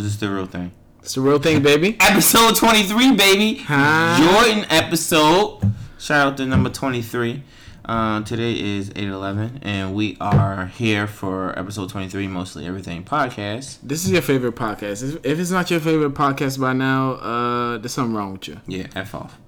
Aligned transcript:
is 0.00 0.06
this 0.06 0.16
the 0.16 0.34
real 0.34 0.46
thing? 0.46 0.72
It's 1.00 1.14
the 1.14 1.20
real 1.20 1.38
thing, 1.38 1.62
baby. 1.70 1.96
Episode 2.00 2.56
23, 2.56 3.14
baby. 3.16 3.54
Huh? 3.56 4.16
Jordan 4.18 4.64
episode. 4.70 5.60
Shout 5.98 6.26
out 6.26 6.36
to 6.38 6.46
number 6.46 6.70
23. 6.70 7.42
Uh, 7.84 8.22
today 8.22 8.58
is 8.58 8.90
8-11, 8.90 9.58
and 9.62 9.94
we 9.94 10.16
are 10.20 10.66
here 10.66 11.06
for 11.06 11.58
episode 11.58 11.90
23, 11.90 12.28
Mostly 12.28 12.66
Everything 12.66 13.02
podcast. 13.04 13.78
This 13.82 14.04
is 14.04 14.12
your 14.12 14.22
favorite 14.22 14.54
podcast. 14.54 15.02
If 15.02 15.26
if 15.26 15.38
it's 15.38 15.50
not 15.50 15.70
your 15.70 15.80
favorite 15.80 16.14
podcast 16.14 16.58
by 16.60 16.72
now, 16.72 17.12
uh, 17.14 17.78
there's 17.78 17.92
something 17.92 18.14
wrong 18.14 18.32
with 18.32 18.48
you. 18.48 18.60
Yeah, 18.66 18.86
F 18.94 19.14
off. 19.14 19.38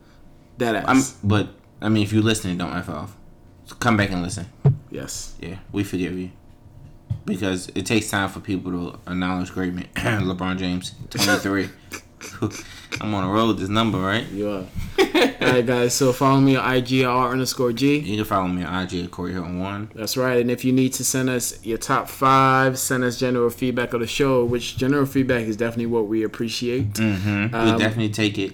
That 0.59 0.75
ass. 0.75 0.85
I'm, 1.23 1.29
but, 1.29 1.49
I 1.81 1.89
mean, 1.89 2.03
if 2.03 2.13
you're 2.13 2.23
listening, 2.23 2.59
don't 2.59 2.75
F 2.75 2.89
off. 2.91 3.17
So 3.67 3.77
come 3.77 3.97
back 3.97 4.11
and 4.11 4.23
listen. 4.23 4.47
yes. 4.91 5.35
Yeah, 5.41 5.59
we 5.73 5.85
forgive 5.85 6.19
you. 6.19 6.31
Because 7.25 7.69
it 7.75 7.87
takes 7.87 8.11
time 8.11 8.29
for 8.29 8.41
people 8.41 8.71
to 8.73 8.99
acknowledge 9.11 9.53
greatness. 9.53 9.87
LeBron 9.95 10.59
James, 10.59 10.93
23. 11.11 11.69
I'm 13.01 13.15
on 13.15 13.25
a 13.25 13.33
road 13.33 13.49
with 13.49 13.59
this 13.59 13.69
number, 13.69 13.99
right? 13.99 14.27
You 14.31 14.49
are. 14.51 14.65
Alright, 15.43 15.67
guys. 15.67 15.95
So 15.95 16.13
follow 16.13 16.41
me 16.41 16.57
on 16.57 16.75
IG 16.75 17.03
R 17.03 17.31
underscore 17.33 17.73
G. 17.73 17.99
You 17.99 18.17
can 18.17 18.25
follow 18.25 18.47
me 18.49 18.63
on 18.65 18.85
IG 18.85 19.05
at 19.05 19.11
Corey 19.11 19.33
Hilton 19.33 19.59
1. 19.59 19.91
That's 19.95 20.17
right. 20.17 20.41
And 20.41 20.51
if 20.51 20.65
you 20.65 20.73
need 20.73 20.93
to 20.95 21.05
send 21.05 21.29
us 21.29 21.65
your 21.65 21.79
top 21.79 22.09
five, 22.09 22.79
send 22.79 23.03
us 23.05 23.19
general 23.19 23.51
feedback 23.51 23.93
of 23.93 24.01
the 24.01 24.07
show, 24.07 24.45
which 24.45 24.77
general 24.77 25.07
feedback 25.07 25.43
is 25.47 25.57
definitely 25.57 25.87
what 25.87 26.07
we 26.07 26.23
appreciate. 26.23 26.93
Mm-hmm. 26.95 27.55
Um, 27.55 27.73
we 27.73 27.79
definitely 27.79 28.11
take 28.11 28.39
it 28.39 28.53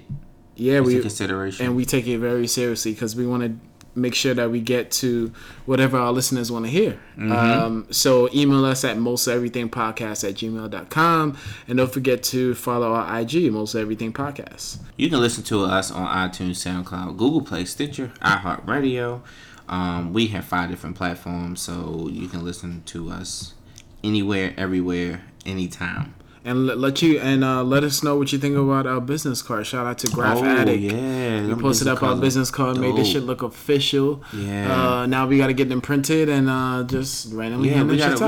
Yeah, 0.56 0.78
into 0.78 0.88
we 0.96 1.00
consideration. 1.00 1.66
and 1.66 1.76
we 1.76 1.84
take 1.84 2.06
it 2.06 2.18
very 2.18 2.46
seriously 2.46 2.92
because 2.92 3.14
we 3.16 3.26
want 3.26 3.42
to 3.42 3.67
make 3.98 4.14
sure 4.14 4.34
that 4.34 4.50
we 4.50 4.60
get 4.60 4.90
to 4.92 5.32
whatever 5.66 5.98
our 5.98 6.12
listeners 6.12 6.50
want 6.50 6.64
to 6.64 6.70
hear. 6.70 6.98
Um, 7.18 7.86
so 7.90 8.28
email 8.34 8.64
us 8.64 8.84
at 8.84 8.96
mosteverythingpodcast 8.96 10.28
at 10.28 10.34
gmail.com. 10.34 11.38
And 11.66 11.78
don't 11.78 11.92
forget 11.92 12.22
to 12.24 12.54
follow 12.54 12.92
our 12.92 13.20
IG, 13.20 13.52
Most 13.52 13.74
Everything 13.74 14.12
Podcast. 14.12 14.78
You 14.96 15.10
can 15.10 15.20
listen 15.20 15.44
to 15.44 15.64
us 15.64 15.90
on 15.90 16.06
iTunes, 16.06 16.56
SoundCloud, 16.56 17.16
Google 17.16 17.42
Play, 17.42 17.64
Stitcher, 17.64 18.12
iHeartRadio. 18.20 19.20
Um, 19.68 20.12
we 20.12 20.28
have 20.28 20.44
five 20.46 20.70
different 20.70 20.96
platforms, 20.96 21.60
so 21.60 22.08
you 22.10 22.28
can 22.28 22.44
listen 22.44 22.82
to 22.86 23.10
us 23.10 23.54
anywhere, 24.02 24.54
everywhere, 24.56 25.22
anytime. 25.44 26.14
And 26.48 26.66
let, 26.66 27.02
you 27.02 27.18
and 27.18 27.44
uh, 27.44 27.62
let 27.62 27.84
us 27.84 28.02
know 28.02 28.16
what 28.16 28.32
you 28.32 28.38
think 28.38 28.56
about 28.56 28.86
our 28.86 29.02
business 29.02 29.42
card. 29.42 29.66
Shout 29.66 29.86
out 29.86 29.98
to 29.98 30.06
Graph 30.06 30.38
oh, 30.38 30.44
Addict. 30.46 30.80
yeah. 30.80 31.46
We 31.46 31.54
posted 31.60 31.88
up 31.88 32.02
our 32.02 32.16
business 32.16 32.50
card, 32.50 32.78
made 32.78 32.96
this 32.96 33.08
shit 33.08 33.22
look 33.24 33.42
official. 33.42 34.22
Yeah. 34.32 34.72
Uh, 34.72 35.06
now 35.06 35.26
we 35.26 35.36
got 35.36 35.48
to 35.48 35.52
get 35.52 35.68
them 35.68 35.82
printed 35.82 36.30
and 36.30 36.48
uh, 36.48 36.84
just 36.86 37.34
randomly 37.34 37.68
Yeah, 37.68 37.74
hand 37.76 37.88
we 37.88 37.96
we 37.96 38.00
gotta 38.00 38.18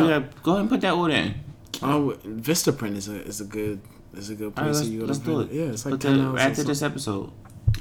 go 0.43 0.53
ahead 0.53 0.61
and 0.61 0.69
put 0.69 0.83
that 0.83 0.93
order 0.93 1.15
in. 1.15 1.35
Oh, 1.83 2.15
VistaPrint 2.27 2.97
is 2.97 3.09
a 3.09 3.23
is 3.23 3.41
a 3.41 3.45
good 3.47 3.81
is 4.15 4.29
a 4.29 4.35
good 4.35 4.53
All 4.59 4.65
right, 4.65 4.73
place 4.75 4.81
let's, 4.81 4.91
to 4.91 5.07
let's 5.07 5.19
do 5.19 5.41
it. 5.41 5.53
Yeah, 5.53 5.73
it's 5.73 5.87
like 5.87 5.99
ten 5.99 6.35
that- 6.35 6.41
after 6.51 6.63
this 6.63 6.83
episode. 6.83 7.33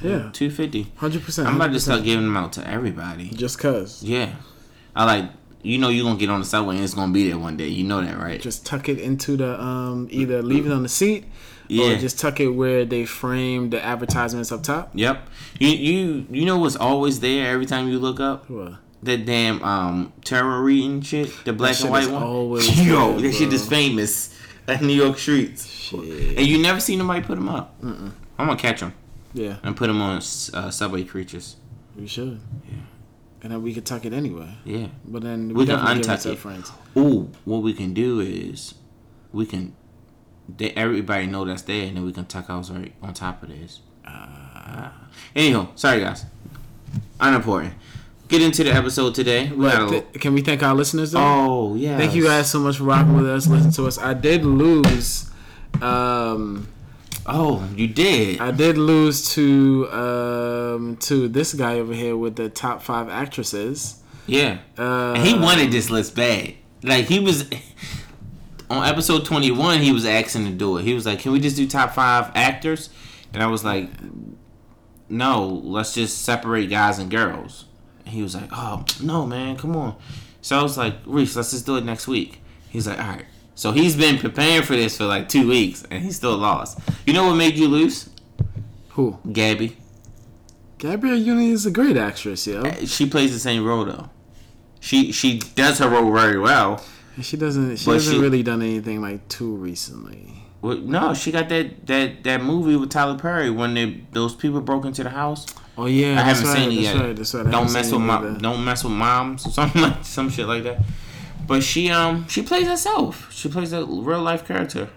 Yeah, 0.02 0.30
Two 0.32 0.50
fifty. 0.50 0.88
hundred 0.96 1.24
percent. 1.24 1.50
I'm 1.50 1.56
about 1.58 1.74
to 1.74 1.80
start 1.82 2.04
giving 2.04 2.24
them 2.24 2.38
out 2.38 2.54
to 2.54 2.66
everybody. 2.66 3.30
just 3.32 3.60
cause. 3.60 4.02
Yeah. 4.04 4.36
I 4.96 5.04
like 5.04 5.32
you 5.62 5.78
know 5.78 5.90
you're 5.90 6.06
gonna 6.06 6.20
get 6.20 6.30
on 6.30 6.40
the 6.40 6.46
subway 6.46 6.76
and 6.76 6.84
it's 6.84 6.94
gonna 6.94 7.12
be 7.14 7.28
there 7.28 7.38
one 7.38 7.58
day. 7.58 7.68
You 7.68 7.84
know 7.84 8.02
that, 8.04 8.18
right? 8.18 8.40
Just 8.42 8.66
tuck 8.66 8.88
it 8.90 9.00
into 9.00 9.36
the 9.38 9.60
um 9.62 10.08
either 10.12 10.42
leave 10.42 10.66
it 10.66 10.72
on 10.72 10.84
the 10.84 10.90
seat 10.90 11.26
Yeah. 11.68 11.92
or 11.94 11.98
just 11.98 12.20
tuck 12.20 12.40
it 12.40 12.48
where 12.50 12.86
they 12.86 13.06
frame 13.06 13.70
the 13.70 13.84
advertisements 13.84 14.52
up 14.52 14.64
top. 14.64 14.92
Yep. 14.94 15.28
You 15.60 15.70
you 15.70 16.28
you 16.32 16.46
know 16.46 16.58
what's 16.58 16.76
always 16.76 17.20
there 17.20 17.52
every 17.52 17.66
time 17.66 17.90
you 17.90 18.00
look 18.00 18.20
up? 18.20 18.50
What? 18.50 18.74
That 19.04 19.26
damn 19.26 19.62
um 19.64 20.14
terror 20.24 20.62
reading 20.64 21.02
shit, 21.02 21.32
the 21.46 21.54
black 21.54 21.76
shit 21.76 21.84
and 21.86 21.92
white 21.92 22.10
one. 22.10 22.24
always 22.24 22.86
Yo, 22.86 23.14
there, 23.20 23.30
that 23.32 23.34
shit 23.38 23.52
is 23.54 23.68
famous. 23.68 24.36
Like 24.68 24.82
New 24.82 24.94
York 24.94 25.18
streets. 25.18 25.66
Shit. 25.66 26.38
And 26.38 26.46
you 26.46 26.58
never 26.62 26.80
see 26.80 26.96
nobody 26.96 27.22
put 27.26 27.36
them 27.36 27.50
up. 27.50 27.76
I'm 27.82 28.14
gonna 28.38 28.56
catch 28.56 28.82
them 28.82 28.94
Yeah, 29.34 29.56
and 29.64 29.76
put 29.76 29.88
them 29.88 30.02
on 30.02 30.18
uh, 30.18 30.70
subway 30.70 31.04
creatures. 31.04 31.56
You 31.98 32.08
should. 32.08 32.40
Yeah. 32.70 32.78
And 33.42 33.52
then 33.54 33.62
we 33.64 33.74
could 33.74 33.86
tuck 33.86 34.06
it 34.06 34.12
anyway. 34.14 34.50
Yeah. 34.66 34.88
But 35.06 35.22
then 35.24 35.50
We 35.50 35.54
we, 35.54 35.66
can 35.66 35.76
it 35.80 36.04
untuck 36.04 36.26
our 36.26 36.34
it. 36.34 36.40
friends. 36.40 36.72
Ooh, 36.98 37.30
what 37.46 37.60
we 37.64 37.74
can 37.74 37.94
do 37.94 38.20
is 38.20 38.74
we 39.32 39.46
can. 39.46 39.76
They, 40.58 40.72
everybody 40.72 41.28
know 41.28 41.46
that's 41.46 41.62
there, 41.62 41.86
and 41.88 41.96
then 41.98 42.06
we 42.06 42.12
can 42.12 42.26
tuck 42.26 42.50
ours 42.50 42.72
right 42.72 42.94
on 43.02 43.14
top 43.14 43.44
of 43.44 43.50
this. 43.50 43.80
Uh, 44.06 44.90
anyhow, 45.36 45.70
sorry 45.76 46.00
guys, 46.02 46.26
unimportant. 47.20 47.76
Get 48.28 48.42
into 48.42 48.64
the 48.64 48.72
episode 48.74 49.16
today. 49.16 49.50
We 49.52 49.66
got 49.70 49.90
Th- 49.90 50.06
can 50.14 50.34
we 50.34 50.42
thank 50.42 50.62
our 50.64 50.74
listeners 50.76 51.12
though? 51.12 51.20
oh 51.22 51.76
yeah. 51.76 51.98
Thank 51.98 52.14
you 52.16 52.24
guys 52.26 52.50
so 52.52 52.60
much 52.60 52.78
for 52.78 52.84
rocking 52.86 53.16
with 53.16 53.28
us, 53.28 53.48
listening 53.48 53.72
to 53.74 53.88
us. 53.88 53.98
I 53.98 54.14
did 54.14 54.44
lose. 54.46 55.30
Um, 55.82 56.68
Oh, 57.32 57.64
you 57.76 57.88
did. 57.88 58.40
I 58.42 58.52
did 58.52 58.78
lose 58.78 59.34
to 59.36 59.88
um 59.92 60.98
to 61.02 61.28
this 61.28 61.54
guy 61.54 61.80
over 61.80 61.94
here 61.94 62.18
with 62.18 62.36
the 62.36 62.50
top 62.50 62.82
five 62.82 63.08
actresses. 63.10 64.02
yeah. 64.26 64.60
Uh, 64.78 65.14
And 65.16 65.24
he 65.26 65.34
wanted 65.36 65.72
this 65.72 65.90
list 65.90 66.16
bad. 66.16 66.56
Like 66.82 67.06
he 67.06 67.20
was 67.20 67.46
on 68.70 68.84
episode 68.86 69.26
twenty 69.26 69.52
one. 69.52 69.80
He 69.82 69.92
was 69.92 70.06
asking 70.06 70.46
to 70.46 70.52
do 70.52 70.78
it. 70.78 70.84
He 70.84 70.94
was 70.94 71.06
like, 71.06 71.20
"Can 71.20 71.32
we 71.32 71.40
just 71.40 71.56
do 71.56 71.68
top 71.68 71.94
five 71.94 72.32
actors?" 72.36 72.90
And 73.34 73.44
I 73.44 73.48
was 73.48 73.64
like, 73.64 73.90
"No, 75.10 75.48
let's 75.48 75.94
just 75.94 76.22
separate 76.24 76.68
guys 76.70 77.00
and 77.00 77.10
girls." 77.12 77.66
And 78.06 78.14
he 78.14 78.22
was 78.22 78.36
like, 78.36 78.50
"Oh 78.52 78.86
no, 79.02 79.26
man, 79.26 79.56
come 79.58 79.76
on." 79.76 79.96
So 80.42 80.58
I 80.58 80.64
was 80.64 80.78
like, 80.78 80.96
"Reese, 81.06 81.36
let's 81.36 81.52
just 81.52 81.66
do 81.66 81.76
it 81.78 81.84
next 81.84 82.08
week." 82.08 82.42
He's 82.70 82.88
like, 82.88 83.00
"All 83.00 83.08
right." 83.08 83.26
So 83.60 83.74
he's 83.74 83.98
been 83.98 84.18
preparing 84.18 84.64
for 84.64 84.74
this 84.78 84.96
for 84.96 85.04
like 85.04 85.28
two 85.28 85.46
weeks, 85.50 85.84
and 85.92 86.02
he 86.02 86.14
still 86.14 86.38
lost. 86.38 86.80
You 87.06 87.12
know 87.12 87.28
what 87.28 87.36
made 87.36 87.58
you 87.58 87.68
lose? 87.68 88.10
Who? 88.92 89.20
Gabby. 89.34 89.76
Gabrielle 90.78 91.18
Union 91.18 91.52
is 91.52 91.66
a 91.66 91.72
great 91.72 91.98
actress, 91.98 92.48
yo. 92.48 92.62
Eh, 92.62 92.86
she 92.86 93.06
plays 93.06 93.34
the 93.34 93.40
same 93.40 93.66
role 93.66 93.84
though. 93.84 94.10
She 94.80 95.12
she 95.12 95.40
does 95.40 95.80
her 95.80 95.90
role 95.90 96.10
very 96.14 96.40
well. 96.40 96.82
She 97.22 97.36
doesn't. 97.36 97.76
She 97.76 97.92
hasn't 97.92 98.16
she- 98.16 98.22
really 98.22 98.44
done 98.44 98.62
anything 98.62 99.02
like 99.02 99.28
too 99.28 99.54
recently. 99.58 100.36
Well, 100.62 100.78
no, 100.78 101.14
she 101.14 101.30
got 101.32 101.50
that, 101.50 101.86
that, 101.88 102.24
that 102.24 102.42
movie 102.42 102.76
with 102.76 102.90
Tyler 102.90 103.18
Perry 103.18 103.50
when 103.50 103.74
they, 103.76 104.04
those 104.12 104.36
people 104.36 104.60
broke 104.60 104.84
into 104.84 105.04
the 105.04 105.10
house. 105.10 105.46
Oh 105.78 105.86
yeah, 105.86 106.20
I 106.20 106.24
haven't 106.24 106.46
right, 106.46 106.58
seen 106.58 106.72
it 106.72 106.82
yet. 106.82 106.96
Right, 106.96 107.18
right. 107.18 107.52
Don't 107.52 107.72
mess 107.74 107.92
with 107.92 108.02
it 108.02 108.06
my 108.06 108.38
don't 108.38 108.64
mess 108.64 108.84
with 108.86 108.94
moms 108.94 109.48
or 109.48 109.52
something 109.52 109.82
like 109.90 110.06
some 110.06 110.30
shit 110.30 110.48
like 110.48 110.64
that. 110.64 110.80
But 111.50 111.64
she 111.64 111.90
um 111.90 112.26
she 112.30 112.42
plays 112.42 112.68
herself. 112.68 113.30
She 113.34 113.50
plays 113.50 113.74
a 113.74 113.84
real 113.86 114.22
life 114.22 114.46
character, 114.48 114.88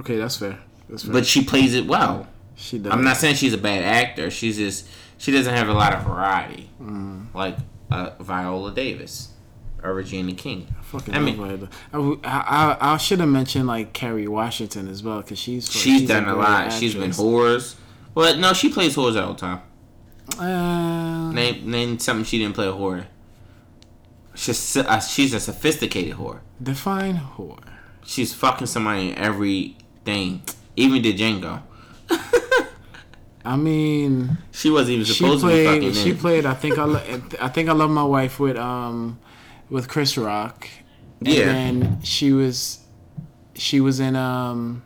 Okay, 0.00 0.16
that's 0.16 0.36
fair. 0.36 0.58
That's 0.88 1.02
fair. 1.04 1.12
but 1.12 1.26
she 1.26 1.42
plays 1.44 1.74
it 1.74 1.86
well. 1.86 2.28
she 2.54 2.78
does. 2.78 2.92
I'm 2.92 3.02
not 3.02 3.16
saying 3.16 3.34
she's 3.36 3.52
a 3.54 3.58
bad 3.58 3.82
actor. 3.82 4.30
She's 4.30 4.56
just 4.58 4.86
she 5.18 5.32
doesn't 5.32 5.52
have 5.54 5.68
a 5.68 5.72
lot 5.74 5.92
of 5.94 6.02
variety, 6.04 6.70
Mm. 6.80 7.34
like 7.34 7.56
uh, 7.90 8.10
Viola 8.20 8.72
Davis 8.72 9.28
or 9.82 9.94
Regina 9.94 10.34
King. 10.34 10.66
Fucking 10.82 11.14
I 11.14 11.18
mean- 11.20 11.40
overrated. 11.40 11.68
I, 11.92 11.98
I, 11.98 12.76
I, 12.80 12.92
I 12.94 12.96
should 12.98 13.20
have 13.20 13.28
mentioned 13.30 13.66
like 13.66 13.92
Kerry 13.94 14.28
Washington 14.28 14.88
as 14.88 15.02
well 15.02 15.22
because 15.22 15.38
she's 15.38 15.70
She's, 15.70 16.06
done 16.06 16.24
a 16.24 16.34
great 16.34 16.36
lot. 16.36 16.72
She's 16.72 16.94
been 16.94 17.04
actress. 17.10 17.18
whores. 17.20 17.74
But 18.14 18.38
no, 18.38 18.52
she 18.52 18.68
plays 18.70 18.94
whores 18.96 19.20
all 19.20 19.32
the 19.34 19.38
time. 19.40 19.60
Uh, 20.38 21.32
Name 21.32 21.70
name 21.70 21.98
something 21.98 22.24
she 22.24 22.38
didn't 22.38 22.54
play 22.54 22.68
a 22.68 22.72
whore. 22.72 23.06
She's 24.34 24.76
uh, 24.76 25.00
she's 25.00 25.34
a 25.34 25.40
sophisticated 25.40 26.14
whore. 26.16 26.40
define 26.62 27.16
whore. 27.36 27.58
She's 28.04 28.32
fucking 28.34 28.66
somebody 28.68 29.10
in 29.10 29.18
everything, 29.18 30.42
even 30.76 31.02
the 31.02 31.12
Django. 31.14 31.62
I 33.44 33.56
mean, 33.56 34.36
She 34.52 34.68
wasn't 34.70 34.90
even 35.00 35.06
supposed 35.06 35.40
to 35.42 35.48
be 35.48 35.64
fucking 35.64 35.80
played. 35.80 35.96
She 35.96 36.10
in. 36.10 36.18
played. 36.18 36.46
I 36.46 36.54
think 36.54 36.78
I. 36.78 36.84
Lo- 36.84 37.20
I 37.40 37.48
think 37.48 37.68
I 37.68 37.72
love 37.72 37.90
my 37.90 38.02
wife 38.04 38.38
with 38.38 38.56
um, 38.56 39.18
with 39.70 39.88
Chris 39.88 40.16
Rock. 40.18 40.68
And 41.20 41.28
Yeah. 41.28 41.44
then 41.46 42.00
she 42.02 42.32
was, 42.32 42.80
she 43.54 43.80
was 43.80 43.98
in 44.00 44.14
um, 44.16 44.82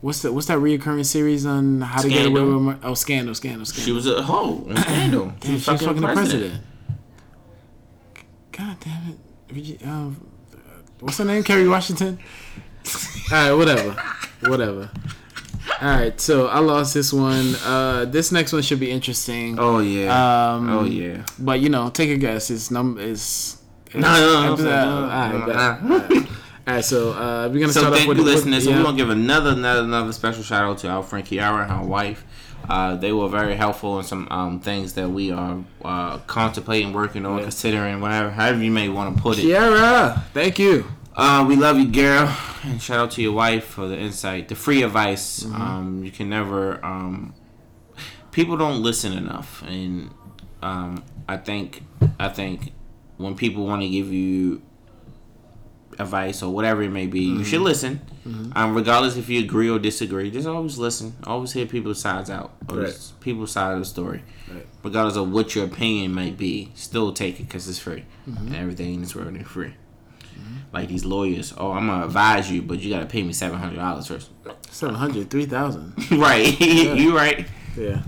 what's 0.00 0.22
the 0.22 0.32
what's 0.32 0.46
that 0.46 0.58
reoccurring 0.58 1.04
series 1.04 1.44
on 1.44 1.80
How 1.80 2.00
to 2.02 2.08
Get 2.08 2.26
Away 2.26 2.40
with 2.42 2.62
Mur- 2.62 2.78
Oh, 2.84 2.94
Scandal, 2.94 3.34
Scandal, 3.34 3.64
Scandal. 3.66 3.84
She 3.84 3.92
was 3.92 4.06
a 4.06 4.22
hoe 4.22 4.64
on 4.68 4.76
Scandal. 4.76 5.32
Damn, 5.40 5.58
she 5.58 5.70
was 5.72 5.82
fucking 5.82 6.00
the 6.02 6.12
president. 6.12 6.62
God 8.60 8.76
damn 8.80 9.08
it. 9.10 9.18
Regi- 9.54 9.78
Um, 9.84 10.16
what's 11.00 11.16
her 11.18 11.24
name? 11.24 11.42
Kerry 11.42 11.66
Washington? 11.68 12.18
Alright, 13.32 13.56
whatever. 13.56 13.96
Whatever. 14.42 14.90
Alright, 15.82 16.20
so 16.20 16.46
I 16.48 16.58
lost 16.58 16.92
this 16.92 17.10
one. 17.12 17.54
Uh, 17.64 18.04
this 18.06 18.32
next 18.32 18.52
one 18.52 18.60
should 18.62 18.80
be 18.80 18.90
interesting. 18.90 19.58
Oh 19.58 19.78
yeah. 19.78 20.10
Um, 20.54 20.68
oh 20.68 20.84
yeah. 20.84 21.24
But 21.38 21.60
you 21.60 21.68
know, 21.70 21.88
take 21.90 22.10
a 22.10 22.16
guess. 22.16 22.50
It's 22.50 22.70
number 22.70 23.00
is. 23.00 23.56
No, 23.94 24.00
no, 24.00 24.42
no, 24.44 24.52
episode- 24.52 24.64
no, 24.64 25.00
no, 25.06 25.12
alright, 25.12 25.34
no, 25.34 25.46
bet. 25.46 25.82
no. 25.84 25.94
Alright. 26.16 26.28
Alright, 26.68 26.84
so 26.84 27.12
uh, 27.12 27.48
we're 27.50 27.60
gonna 27.60 27.72
So 27.72 27.80
start 27.80 27.94
thank 27.94 28.02
off 28.02 28.08
with 28.08 28.18
you, 28.18 28.24
with- 28.24 28.34
listeners. 28.34 28.64
So 28.64 28.72
we're 28.72 28.82
gonna 28.82 28.96
give 28.96 29.10
another, 29.10 29.50
another, 29.52 29.82
another 29.84 30.12
special 30.12 30.42
shout 30.42 30.64
out 30.64 30.78
to 30.78 30.88
our 30.88 31.02
friend 31.02 31.26
Kiara 31.26 31.62
and 31.62 31.70
her 31.72 31.82
wife. 31.86 32.24
Uh, 32.70 32.94
they 32.94 33.12
were 33.12 33.28
very 33.28 33.56
helpful 33.56 33.98
in 33.98 34.04
some 34.04 34.28
um, 34.30 34.60
things 34.60 34.92
that 34.94 35.08
we 35.10 35.32
are 35.32 35.58
uh, 35.84 36.18
contemplating, 36.18 36.92
working 36.92 37.26
on, 37.26 37.38
Yeah. 37.38 37.42
considering, 37.44 38.00
whatever, 38.00 38.30
however 38.30 38.62
you 38.62 38.70
may 38.70 38.88
want 38.88 39.16
to 39.16 39.20
put 39.22 39.38
it. 39.38 39.44
Kiara, 39.44 40.22
thank 40.32 40.58
you. 40.58 40.84
Uh, 41.16 41.44
we 41.48 41.56
love 41.56 41.76
you, 41.78 41.88
girl. 41.90 42.28
and 42.62 42.80
shout 42.80 42.98
out 43.00 43.10
to 43.12 43.22
your 43.22 43.32
wife 43.32 43.64
for 43.64 43.88
the 43.88 43.98
insight, 43.98 44.48
the 44.48 44.54
free 44.54 44.82
advice. 44.84 45.42
Mm-hmm. 45.42 45.60
Um, 45.60 46.04
you 46.04 46.12
can 46.12 46.28
never. 46.30 46.84
Um, 46.84 47.34
people 48.30 48.56
don't 48.56 48.80
listen 48.82 49.12
enough, 49.14 49.62
and 49.66 50.10
um, 50.62 51.02
I 51.28 51.36
think 51.38 51.82
I 52.20 52.28
think 52.28 52.72
when 53.16 53.34
people 53.34 53.66
want 53.66 53.82
to 53.82 53.88
give 53.88 54.12
you 54.12 54.62
advice 56.00 56.42
or 56.42 56.52
whatever 56.52 56.82
it 56.82 56.90
may 56.90 57.06
be, 57.06 57.20
you 57.20 57.34
Mm-hmm. 57.34 57.42
should 57.44 57.60
listen. 57.62 58.00
Um, 58.54 58.74
regardless 58.76 59.16
if 59.16 59.28
you 59.28 59.40
agree 59.40 59.68
or 59.68 59.78
disagree, 59.78 60.30
just 60.30 60.46
always 60.46 60.78
listen. 60.78 61.14
Always 61.24 61.52
hear 61.52 61.66
people's 61.66 62.00
sides 62.00 62.30
out, 62.30 62.52
or 62.68 62.76
Right. 62.78 63.12
people's 63.20 63.50
side 63.52 63.72
of 63.72 63.78
the 63.80 63.84
story. 63.84 64.22
Right. 64.52 64.66
Regardless 64.84 65.16
of 65.16 65.30
what 65.32 65.54
your 65.54 65.64
opinion 65.64 66.12
might 66.14 66.36
be, 66.36 66.70
still 66.74 67.12
take 67.12 67.40
it 67.40 67.44
because 67.44 67.68
it's 67.68 67.78
free. 67.78 68.04
Mm-hmm. 68.28 68.46
And 68.48 68.56
everything 68.56 68.94
in 68.94 69.00
this 69.00 69.14
world 69.16 69.36
is 69.36 69.46
free. 69.46 69.74
Like 70.72 70.88
these 70.88 71.04
lawyers, 71.04 71.52
oh, 71.58 71.72
I'm 71.72 71.88
gonna 71.88 72.04
advise 72.04 72.50
you, 72.52 72.62
but 72.62 72.78
you 72.80 72.90
gotta 72.94 73.06
pay 73.06 73.22
me 73.24 73.32
seven 73.32 73.58
hundred 73.58 73.76
dollars 73.76 74.06
first. 74.06 74.30
700, 74.70 75.28
3,000. 75.28 75.94
right, 76.12 76.60
you 77.00 77.16
right. 77.16 77.48
Yeah. 77.76 78.02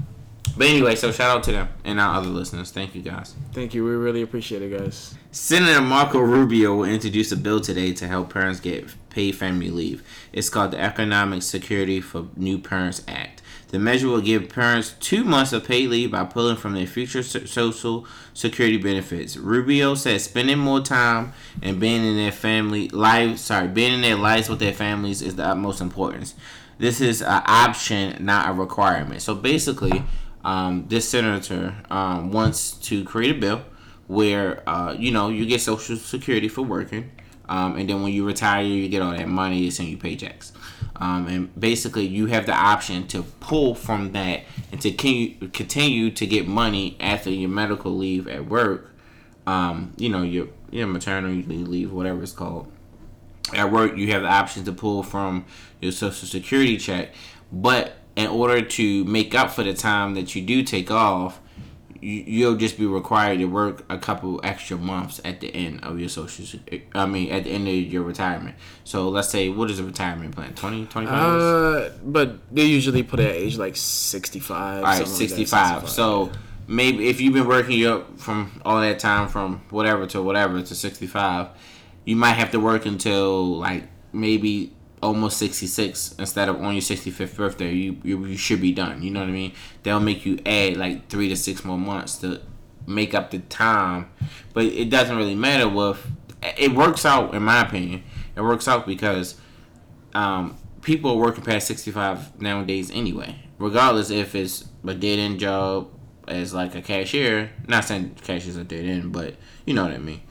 But 0.57 0.67
anyway, 0.67 0.97
so 0.97 1.11
shout 1.13 1.37
out 1.37 1.43
to 1.45 1.53
them 1.53 1.69
and 1.85 1.99
our 1.99 2.17
other 2.17 2.29
listeners. 2.29 2.71
Thank 2.71 2.95
you 2.95 3.03
guys. 3.03 3.35
Thank 3.53 3.75
you. 3.75 3.85
We 3.85 3.93
really 3.93 4.23
appreciate 4.23 4.63
it, 4.63 4.77
guys. 4.79 5.15
Senator 5.31 5.81
Marco 5.81 6.21
Rubio 6.21 6.77
will 6.77 6.85
introduce 6.85 7.33
a 7.33 7.37
bill 7.37 7.61
today 7.61 7.93
to 7.95 8.07
help 8.07 8.33
parents 8.33 8.61
get 8.61 8.95
paid 9.09 9.35
family 9.35 9.71
leave. 9.71 10.03
It's 10.33 10.51
called 10.51 10.73
the 10.73 10.81
Economic 10.81 11.43
Security 11.43 12.01
for 12.01 12.27
New 12.37 12.59
Parents 12.59 13.03
Act. 13.09 13.41
The 13.69 13.79
measure 13.79 14.09
will 14.09 14.21
give 14.21 14.51
parents 14.51 14.95
two 15.01 15.25
months 15.25 15.55
of 15.55 15.67
paid 15.67 15.89
leave 15.89 16.11
by 16.11 16.25
pulling 16.25 16.57
from 16.57 16.75
their 16.75 16.87
future 16.87 17.23
social 17.23 18.07
security 18.35 18.77
benefits. 18.77 19.39
Rubio 19.39 19.95
says 19.95 20.25
spending 20.25 20.59
more 20.59 20.81
time 20.81 21.33
and 21.63 21.81
being 21.81 22.05
in 22.05 22.17
their 22.17 22.33
family 22.33 22.91
life, 22.91 23.39
sorry, 23.39 23.69
being 23.69 23.95
in 23.95 24.03
their 24.03 24.17
lives 24.17 24.51
with 24.51 24.59
their 24.59 24.75
families 24.75 25.23
is 25.23 25.37
the 25.37 25.47
utmost 25.47 25.81
importance. 25.81 26.35
This 26.77 27.01
is 27.01 27.23
an 27.23 27.43
option, 27.47 28.23
not 28.23 28.51
a 28.51 28.53
requirement. 28.53 29.23
So 29.23 29.35
basically, 29.35 30.05
um, 30.45 30.87
this 30.89 31.09
senator 31.09 31.75
um, 31.91 32.33
wants 32.33 32.73
to 32.73 33.05
create 33.05 33.37
a 33.37 33.39
bill 33.39 33.63
where 34.09 34.69
uh, 34.69 34.95
you 34.99 35.11
know 35.11 35.29
you 35.29 35.47
get 35.47 35.61
social 35.61 35.97
security 35.97 36.49
for 36.49 36.63
working, 36.63 37.11
um, 37.49 37.77
and 37.77 37.89
then 37.89 38.03
when 38.03 38.13
you 38.13 38.27
retire, 38.27 38.63
you 38.63 38.89
get 38.89 39.03
all 39.03 39.13
that 39.13 39.29
money. 39.29 39.67
It's 39.67 39.79
in 39.79 39.87
your 39.87 39.99
paychecks, 39.99 40.53
um, 40.97 41.29
and 41.29 41.61
basically 41.61 42.07
you 42.07 42.27
have 42.27 42.47
the 42.47 42.55
option 42.55 43.07
to 43.09 43.23
pull 43.41 43.75
from 43.75 44.13
that 44.13 44.43
and 44.73 44.81
to 44.81 44.91
continue 44.93 46.11
to 46.11 46.27
get 46.27 46.47
money 46.49 46.97
after 47.01 47.31
your 47.31 47.51
medical 47.51 47.97
leave 47.97 48.27
at 48.29 48.47
work. 48.47 48.91
Um, 49.47 49.93
you 49.97 50.09
know 50.09 50.23
your 50.23 50.49
your 50.71 50.87
maternity 50.87 51.43
leave, 51.43 51.93
whatever 51.93 52.23
it's 52.23 52.33
called. 52.33 52.71
At 53.55 53.71
work, 53.71 53.97
you 53.97 54.11
have 54.13 54.23
the 54.23 54.29
option 54.29 54.65
to 54.65 54.73
pull 54.73 55.03
from 55.03 55.45
your 55.81 55.93
social 55.93 56.27
security 56.27 56.79
check, 56.79 57.11
but 57.51 57.97
in 58.17 58.29
order 58.29 58.63
to 58.63 59.05
make 59.05 59.35
up 59.35 59.51
for 59.51 59.63
the 59.63 59.75
time 59.75 60.15
that 60.15 60.35
you 60.35 60.43
do 60.43 60.63
take 60.63 60.91
off, 60.91 61.41
you, 62.01 62.25
you'll 62.27 62.57
just 62.57 62.77
be 62.77 62.85
required 62.85 63.39
to 63.39 63.47
work 63.47 63.85
a 63.89 63.97
couple 63.97 64.41
extra 64.43 64.77
months 64.77 65.21
at 65.25 65.41
the 65.41 65.55
end 65.55 65.83
of 65.85 65.99
your 65.99 66.09
social 66.09 66.61
I 66.95 67.07
mean 67.07 67.31
at 67.31 67.45
the 67.45 67.51
end 67.51 67.69
of 67.69 67.75
your 67.75 68.03
retirement. 68.03 68.57
So 68.85 69.09
let's 69.09 69.29
say 69.29 69.49
what 69.49 69.71
is 69.71 69.79
a 69.79 69.85
retirement 69.85 70.35
plan? 70.35 70.55
20 70.55 70.87
25 70.87 71.33
years? 71.33 71.43
Uh, 71.43 71.99
but 72.05 72.55
they 72.55 72.65
usually 72.65 73.03
put 73.03 73.21
it 73.21 73.31
at 73.31 73.37
age 73.37 73.57
like 73.57 73.77
65. 73.77 74.77
All 74.79 74.83
right, 74.83 74.97
something 74.97 75.13
like 75.13 75.29
65. 75.29 75.89
So 75.89 76.33
maybe 76.67 77.09
if 77.09 77.21
you've 77.21 77.35
been 77.35 77.47
working 77.49 77.79
your 77.79 78.05
from 78.17 78.61
all 78.65 78.81
that 78.81 78.99
time 78.99 79.29
from 79.29 79.63
whatever 79.71 80.07
to 80.09 80.23
whatever 80.23 80.61
to 80.61 80.75
65, 80.75 81.49
you 82.05 82.17
might 82.17 82.33
have 82.33 82.51
to 82.51 82.61
work 82.61 82.85
until 82.85 83.59
like 83.59 83.85
maybe 84.13 84.73
almost 85.03 85.37
66 85.39 86.15
instead 86.19 86.49
of 86.49 86.57
on 86.57 86.75
your 86.75 86.83
65th 86.83 87.37
birthday. 87.37 87.73
You, 87.73 87.99
you 88.03 88.25
you 88.27 88.37
should 88.37 88.61
be 88.61 88.73
done. 88.73 89.03
You 89.03 89.11
know 89.11 89.21
what 89.21 89.29
I 89.29 89.33
mean? 89.33 89.53
They'll 89.83 90.01
make 90.01 90.25
you 90.25 90.39
add 90.47 90.77
like 90.77 91.09
3 91.09 91.29
to 91.29 91.37
6 91.37 91.65
more 91.65 91.79
months 91.79 92.17
to 92.19 92.41
make 92.87 93.15
up 93.15 93.31
the 93.31 93.41
time. 93.41 94.11
But 94.53 94.67
it 94.67 94.91
doesn't 94.91 95.17
really 95.17 95.35
matter 95.35 95.69
with 95.69 96.07
it 96.59 96.73
works 96.73 97.05
out 97.05 97.35
in 97.35 97.43
my 97.43 97.61
opinion. 97.61 98.05
It 98.37 98.41
works 98.41 98.67
out 98.67 98.87
because 98.87 99.37
um, 100.15 100.57
people 100.81 101.13
are 101.13 101.17
working 101.17 101.45
past 101.45 101.67
65 101.67 102.41
nowadays 102.41 102.91
anyway. 102.91 103.37
Regardless 103.59 104.11
if 104.11 104.35
it's 104.35 104.69
a 104.87 104.95
dead 104.95 105.19
end 105.19 105.39
job 105.39 105.89
as 106.29 106.55
like 106.55 106.75
a 106.75 106.83
cashier. 106.83 107.51
Not 107.67 107.85
saying 107.85 108.17
cashiers 108.23 108.57
are 108.57 108.65
dead 108.65 108.85
end, 108.85 109.13
but 109.13 109.35
you 109.65 109.75
know 109.75 109.85
what 109.85 109.93
I 109.93 109.99
mean. 109.99 110.23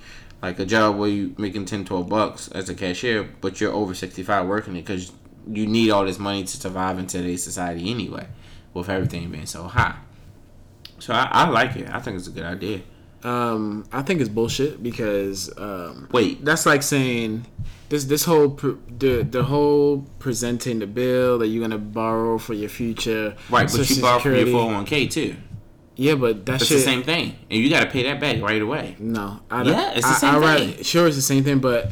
Like 0.42 0.58
a 0.60 0.66
job 0.66 0.98
where 0.98 1.10
you 1.10 1.36
making 1.38 1.66
10, 1.66 1.86
12 1.86 2.10
bucks 2.10 2.48
as 2.50 2.68
a 2.70 2.74
cashier, 2.74 3.30
but 3.42 3.62
you're 3.62 3.72
over 3.72 3.94
65 3.94 4.48
working 4.48 4.76
it 4.76 4.86
because 4.86 5.12
you 5.48 5.68
need 5.68 5.92
all 5.92 6.06
this 6.06 6.18
money 6.18 6.44
to 6.44 6.58
survive 6.58 6.98
in 6.98 7.08
today's 7.08 7.44
society 7.44 7.92
anyway, 7.92 8.28
with 8.74 8.90
everything 8.90 9.30
being 9.30 9.46
so 9.46 9.64
high. 9.64 9.96
So 11.00 11.14
I, 11.14 11.28
I 11.32 11.50
like 11.50 11.76
it. 11.76 11.90
I 11.90 12.00
think 12.00 12.18
it's 12.18 12.28
a 12.28 12.32
good 12.32 12.44
idea. 12.44 12.82
Um, 13.24 13.86
I 13.92 14.02
think 14.02 14.20
it's 14.20 14.30
bullshit 14.30 14.82
because 14.82 15.56
um, 15.58 16.08
Wait, 16.12 16.44
that's 16.44 16.66
like 16.66 16.82
saying 16.82 17.46
this 17.90 18.06
this 18.06 18.24
whole 18.26 18.50
pr- 18.50 18.80
the 18.98 19.22
the 19.22 19.44
whole 19.44 20.08
presenting 20.18 20.80
the 20.80 20.88
bill 20.88 21.38
that 21.40 21.48
you're 21.48 21.62
gonna 21.62 21.78
borrow 21.78 22.40
for 22.40 22.56
your 22.56 22.70
future. 22.70 23.36
right, 23.52 23.72
but 23.72 23.90
you 23.90 24.02
borrow 24.02 24.20
from 24.20 24.32
your 24.32 24.46
Security. 24.46 24.74
401k 25.08 25.12
too. 25.12 25.36
Yeah, 26.02 26.16
but 26.16 26.46
that 26.48 26.56
It's 26.62 26.66
shit. 26.66 26.78
the 26.80 26.84
same 26.84 27.04
thing, 27.04 27.36
and 27.50 27.60
you 27.62 27.70
got 27.70 27.82
to 27.82 27.90
pay 27.90 28.04
that 28.04 28.20
back 28.20 28.42
right 28.42 28.62
away. 28.62 28.96
No, 29.00 29.40
I 29.52 29.64
don't. 29.64 29.74
Yeah, 29.74 29.92
it's 29.96 30.08
the 30.08 30.14
same 30.16 30.36
I 30.36 30.38
rather- 30.40 30.66
thing. 30.66 30.84
Sure, 30.84 31.06
it's 31.08 31.16
the 31.16 31.22
same 31.22 31.44
thing, 31.44 31.60
but 31.60 31.92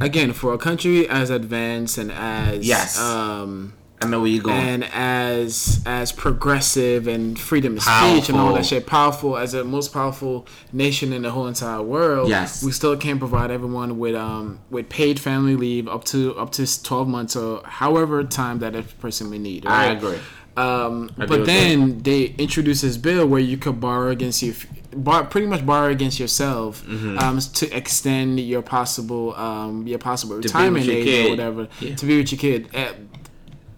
again, 0.00 0.32
for 0.32 0.52
a 0.54 0.58
country 0.58 1.08
as 1.08 1.30
advanced 1.30 1.98
and 1.98 2.12
as 2.12 2.66
Yes. 2.66 2.98
um, 3.00 3.72
I 4.00 4.06
know 4.06 4.18
where 4.20 4.28
you're 4.28 4.42
going. 4.42 4.58
and 4.58 4.84
as 4.92 5.80
as 5.86 6.10
progressive 6.10 7.06
and 7.06 7.38
freedom 7.38 7.76
of 7.76 7.82
speech 7.84 8.28
and 8.28 8.36
all 8.38 8.52
that 8.54 8.66
shit, 8.66 8.84
powerful 8.86 9.36
as 9.36 9.52
the 9.52 9.62
most 9.62 9.92
powerful 9.92 10.44
nation 10.72 11.12
in 11.12 11.22
the 11.22 11.30
whole 11.30 11.46
entire 11.46 11.82
world. 11.82 12.28
Yes. 12.28 12.64
we 12.64 12.72
still 12.72 12.96
can't 12.96 13.20
provide 13.20 13.50
everyone 13.52 13.98
with 14.00 14.16
um 14.16 14.58
with 14.70 14.88
paid 14.88 15.20
family 15.20 15.54
leave 15.56 15.86
up 15.88 16.02
to 16.06 16.36
up 16.36 16.50
to 16.52 16.82
twelve 16.82 17.06
months 17.06 17.36
or 17.36 17.62
however 17.64 18.24
time 18.24 18.58
that 18.58 18.74
a 18.74 18.82
person 18.82 19.30
may 19.30 19.38
need. 19.38 19.66
I 19.66 19.86
agree. 19.92 20.18
Um, 20.56 21.10
but 21.16 21.46
then 21.46 22.00
they 22.00 22.26
introduce 22.38 22.82
this 22.82 22.96
bill 22.98 23.26
where 23.26 23.40
you 23.40 23.56
could 23.56 23.80
borrow 23.80 24.10
against 24.10 24.42
you, 24.42 24.54
bar, 24.94 25.24
pretty 25.24 25.46
much 25.46 25.64
borrow 25.64 25.88
against 25.90 26.20
yourself 26.20 26.84
Mm-hmm. 26.86 27.18
um, 27.18 27.38
to 27.38 27.74
extend 27.74 28.38
your 28.38 28.60
possible 28.62 29.34
um, 29.36 29.86
your 29.86 29.98
possible 29.98 30.36
with 30.36 30.44
retirement 30.44 30.86
age 30.86 31.04
kid. 31.04 31.26
or 31.26 31.30
whatever 31.30 31.68
Yeah. 31.80 31.94
to 31.94 32.04
be 32.06 32.18
with 32.18 32.30
your 32.32 32.38
kid. 32.38 32.68
Uh, 32.74 32.92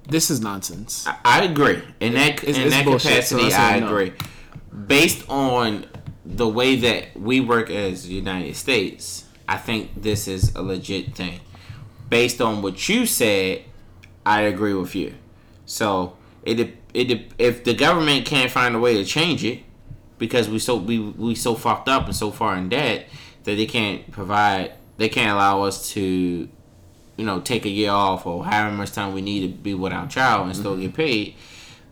this 0.08 0.30
is 0.30 0.40
nonsense. 0.40 1.06
I, 1.06 1.16
I 1.24 1.44
agree. 1.44 1.80
In 2.00 2.14
that 2.14 2.42
It's- 2.42 2.56
in 2.56 2.62
it's 2.64 2.74
that 2.74 2.84
bullshit, 2.84 3.24
so 3.24 3.36
capacity, 3.36 3.44
I 3.46 3.48
say 3.50 3.76
I 3.76 3.80
no. 3.80 3.86
agree. 3.86 4.12
Based 4.88 5.24
on 5.30 5.86
the 6.26 6.48
way 6.48 6.74
that 6.76 7.16
we 7.18 7.38
work 7.40 7.70
as 7.70 8.06
the 8.08 8.14
United 8.14 8.56
States, 8.56 9.24
I 9.48 9.58
think 9.58 10.02
this 10.02 10.26
is 10.26 10.52
a 10.56 10.62
legit 10.62 11.14
thing. 11.14 11.40
Based 12.10 12.40
on 12.40 12.62
what 12.62 12.88
you 12.88 13.06
said, 13.06 13.62
I 14.26 14.40
agree 14.42 14.74
with 14.74 14.94
you. 14.96 15.14
So 15.66 16.16
it 16.44 16.76
it 16.92 17.32
if 17.38 17.64
the 17.64 17.74
government 17.74 18.26
can't 18.26 18.50
find 18.50 18.74
a 18.74 18.78
way 18.78 18.94
to 18.94 19.04
change 19.04 19.44
it 19.44 19.60
because 20.18 20.48
we 20.48 20.58
so 20.58 20.76
we 20.76 20.98
we 20.98 21.34
so 21.34 21.54
fucked 21.54 21.88
up 21.88 22.06
and 22.06 22.14
so 22.14 22.30
far 22.30 22.56
in 22.56 22.68
debt 22.68 23.08
that 23.44 23.56
they 23.56 23.66
can't 23.66 24.10
provide 24.10 24.72
they 24.96 25.08
can't 25.08 25.30
allow 25.30 25.62
us 25.62 25.90
to 25.90 26.48
you 27.16 27.24
know 27.24 27.40
take 27.40 27.64
a 27.64 27.68
year 27.68 27.90
off 27.90 28.26
or 28.26 28.44
however 28.44 28.74
much 28.74 28.92
time 28.92 29.12
we 29.12 29.20
need 29.20 29.40
to 29.40 29.48
be 29.48 29.74
with 29.74 29.92
our 29.92 30.06
child 30.06 30.46
and 30.46 30.56
still 30.56 30.76
get 30.76 30.86
mm-hmm. 30.86 30.96
paid 30.96 31.34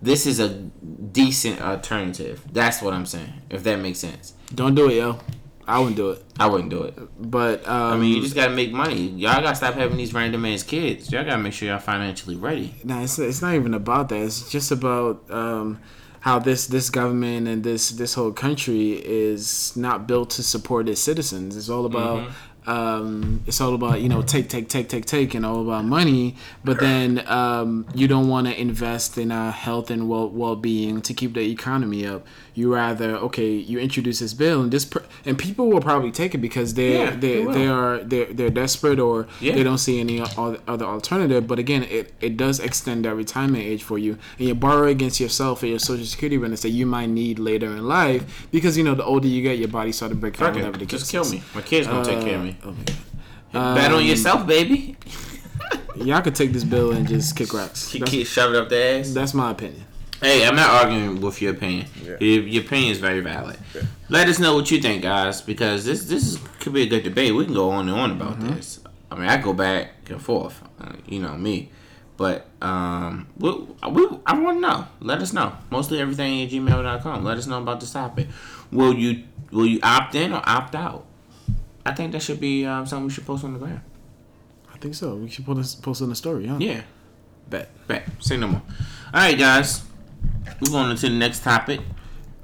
this 0.02 0.26
is 0.26 0.40
a 0.40 0.48
decent 0.48 1.62
alternative. 1.62 2.42
That's 2.52 2.82
what 2.82 2.92
i'm 2.92 3.06
saying 3.06 3.32
if 3.48 3.62
that 3.62 3.78
makes 3.78 4.00
sense. 4.00 4.34
Don't 4.54 4.74
do 4.74 4.90
it, 4.90 4.96
yo. 4.96 5.20
I 5.66 5.78
wouldn't 5.78 5.96
do 5.96 6.10
it. 6.10 6.24
i 6.38 6.46
wouldn't 6.46 6.70
do 6.70 6.82
it 6.82 6.94
But 7.20 7.66
um, 7.68 7.92
i 7.92 7.96
mean 7.96 8.16
you 8.16 8.22
just 8.22 8.34
gotta 8.34 8.54
make 8.54 8.72
money 8.72 9.08
y'all 9.08 9.40
gotta 9.42 9.54
stop 9.54 9.74
having 9.74 9.96
these 9.96 10.12
random 10.12 10.44
ass 10.46 10.62
kids 10.62 11.10
y'all 11.12 11.24
gotta 11.24 11.38
make 11.42 11.52
sure 11.52 11.68
y'all 11.68 11.78
financially 11.78 12.36
ready 12.36 12.74
Nah, 12.84 13.02
it's, 13.02 13.18
it's 13.18 13.40
not 13.42 13.54
even 13.54 13.74
about 13.74 14.08
that. 14.10 14.20
It's 14.22 14.50
just 14.50 14.70
about 14.72 15.30
um, 15.30 15.80
how 16.20 16.38
this 16.38 16.66
this 16.66 16.90
government 16.90 17.48
and 17.48 17.62
this 17.64 17.90
this 17.90 18.14
whole 18.14 18.32
country 18.32 18.92
is 19.04 19.74
not 19.76 20.06
built 20.06 20.30
to 20.30 20.42
support 20.42 20.88
its 20.88 21.00
citizens. 21.00 21.56
It's 21.56 21.68
all 21.68 21.84
about 21.86 22.30
um, 22.64 23.42
it's 23.48 23.60
all 23.60 23.74
about 23.74 24.00
you 24.02 24.08
know 24.08 24.22
take 24.22 24.48
take 24.48 24.68
take 24.68 24.88
take 24.88 25.04
take 25.04 25.34
and 25.34 25.44
all 25.44 25.60
about 25.62 25.84
money. 25.84 26.36
But 26.64 26.78
then 26.78 27.24
um, 27.26 27.86
you 27.94 28.06
don't 28.06 28.28
want 28.28 28.46
to 28.46 28.60
invest 28.60 29.18
in 29.18 29.32
uh, 29.32 29.50
health 29.50 29.90
and 29.90 30.08
well 30.08 30.28
well 30.28 30.54
being 30.56 31.02
to 31.02 31.12
keep 31.14 31.34
the 31.34 31.40
economy 31.40 32.06
up. 32.06 32.24
You 32.54 32.74
rather 32.74 33.16
okay 33.16 33.50
you 33.50 33.78
introduce 33.78 34.18
this 34.18 34.34
bill 34.34 34.60
and 34.62 34.70
this 34.70 34.84
per- 34.84 35.02
and 35.24 35.38
people 35.38 35.68
will 35.70 35.80
probably 35.80 36.10
take 36.12 36.34
it 36.34 36.38
because 36.38 36.74
they 36.74 36.98
Yeah, 36.98 37.16
they 37.16 37.44
they 37.46 37.66
are 37.66 37.98
they're, 38.04 38.26
they're 38.26 38.50
desperate 38.50 38.98
or 39.00 39.26
Yeah. 39.40 39.54
they 39.54 39.62
don't 39.62 39.78
see 39.78 40.00
any 40.00 40.20
other 40.20 40.84
alternative. 40.84 41.46
But 41.46 41.58
again, 41.58 41.84
it, 41.84 42.12
it 42.20 42.36
does 42.36 42.60
extend 42.60 43.06
that 43.06 43.14
retirement 43.14 43.64
age 43.64 43.82
for 43.82 43.96
you, 43.98 44.18
and 44.38 44.48
you 44.48 44.54
borrow 44.54 44.86
against 44.88 45.18
yourself 45.18 45.62
and 45.62 45.70
your 45.70 45.78
social 45.78 46.04
security 46.04 46.36
benefits 46.36 46.60
that 46.62 46.70
you 46.70 46.84
might 46.84 47.08
need 47.08 47.38
later 47.38 47.68
in 47.68 47.88
life 47.88 48.46
because 48.50 48.76
you 48.76 48.84
know 48.84 48.94
the 48.94 49.04
older 49.04 49.26
you 49.28 49.40
get, 49.42 49.56
your 49.58 49.68
body 49.68 49.92
start 49.92 50.10
to 50.10 50.16
break 50.16 50.36
down. 50.36 50.54
Whatever 50.54 50.76
the 50.76 50.84
just 50.86 51.10
kill 51.10 51.24
me 51.30 51.42
my 51.54 51.62
kids 51.62 51.86
gonna 51.86 52.04
take 52.04 52.20
care 52.20 52.36
of 52.36 52.44
me 52.44 52.56
Uh, 52.62 52.66
oh 52.68 52.72
my 52.72 52.84
God. 53.54 53.74
bet 53.76 53.92
on 53.92 54.00
Um, 54.00 54.04
yourself 54.06 54.46
baby 54.46 54.96
y'all 55.96 56.20
could 56.22 56.34
take 56.34 56.52
this 56.52 56.64
bill 56.64 56.92
and 56.92 57.06
just 57.08 57.34
kick 57.36 57.52
rocks. 57.54 57.88
Keep, 57.88 58.00
That's, 58.00 58.10
keep 58.12 58.26
shove 58.26 58.52
it 58.54 58.56
up 58.60 58.68
the 58.68 58.82
ass. 59.00 59.10
that's 59.12 59.32
my 59.34 59.50
opinion. 59.52 59.84
Hey, 60.22 60.46
I'm 60.46 60.54
not 60.54 60.70
arguing 60.70 61.20
with 61.20 61.42
your 61.42 61.52
opinion. 61.52 61.86
Yeah. 62.02 62.16
Your, 62.20 62.42
your 62.44 62.62
opinion 62.64 62.92
is 62.92 62.98
very 62.98 63.20
valid. 63.20 63.58
Let 64.08 64.28
us 64.28 64.38
know 64.38 64.54
what 64.54 64.70
you 64.70 64.80
think, 64.80 65.02
guys, 65.02 65.42
because 65.42 65.84
this 65.84 66.04
this 66.04 66.22
is, 66.24 66.38
could 66.60 66.72
be 66.72 66.82
a 66.82 66.86
good 66.86 67.02
debate. 67.02 67.34
We 67.34 67.44
can 67.44 67.54
go 67.54 67.70
on 67.70 67.88
and 67.88 67.98
on 67.98 68.10
about 68.12 68.38
Mm-hmm. 68.38 68.54
this. 68.54 68.80
I 69.10 69.16
mean, 69.16 69.28
I 69.28 69.36
go 69.36 69.52
back 69.52 70.08
and 70.08 70.22
forth. 70.22 70.62
Uh, 70.80 70.92
you 71.06 71.18
know 71.20 71.36
me, 71.36 71.70
but 72.16 72.46
um, 72.62 73.26
we, 73.36 73.50
we 73.50 74.08
I 74.24 74.38
want 74.38 74.56
to 74.56 74.60
know. 74.60 74.86
Let 75.00 75.20
us 75.20 75.32
know. 75.32 75.54
Mostly 75.70 76.00
everything 76.00 76.42
at 76.42 76.50
gmail.com. 76.50 77.24
Let 77.24 77.36
us 77.36 77.46
know 77.46 77.60
about 77.60 77.80
this 77.80 77.92
topic. 77.92 78.28
Will 78.70 78.94
you 78.94 79.24
will 79.50 79.66
you 79.66 79.80
opt 79.82 80.14
in 80.14 80.32
or 80.32 80.40
opt 80.46 80.74
out? 80.74 81.04
I 81.84 81.92
think 81.92 82.12
that 82.12 82.22
should 82.22 82.38
be 82.40 82.64
um, 82.64 82.86
something 82.86 83.06
we 83.06 83.12
should 83.12 83.26
post 83.26 83.42
on 83.44 83.54
the 83.54 83.58
ground. 83.58 83.80
I 84.72 84.78
think 84.78 84.94
so. 84.94 85.16
We 85.16 85.28
should 85.28 85.44
this 85.46 85.74
post 85.74 86.00
on 86.00 86.08
the 86.10 86.14
story, 86.14 86.46
huh? 86.46 86.58
Yeah. 86.60 86.82
Bet. 87.50 87.68
Bet. 87.88 88.06
Say 88.20 88.36
no 88.36 88.46
more. 88.46 88.62
All 89.12 89.20
right, 89.20 89.36
guys. 89.36 89.82
We're 90.60 90.70
going 90.70 90.90
into 90.90 91.08
the 91.08 91.14
next 91.14 91.42
topic. 91.42 91.80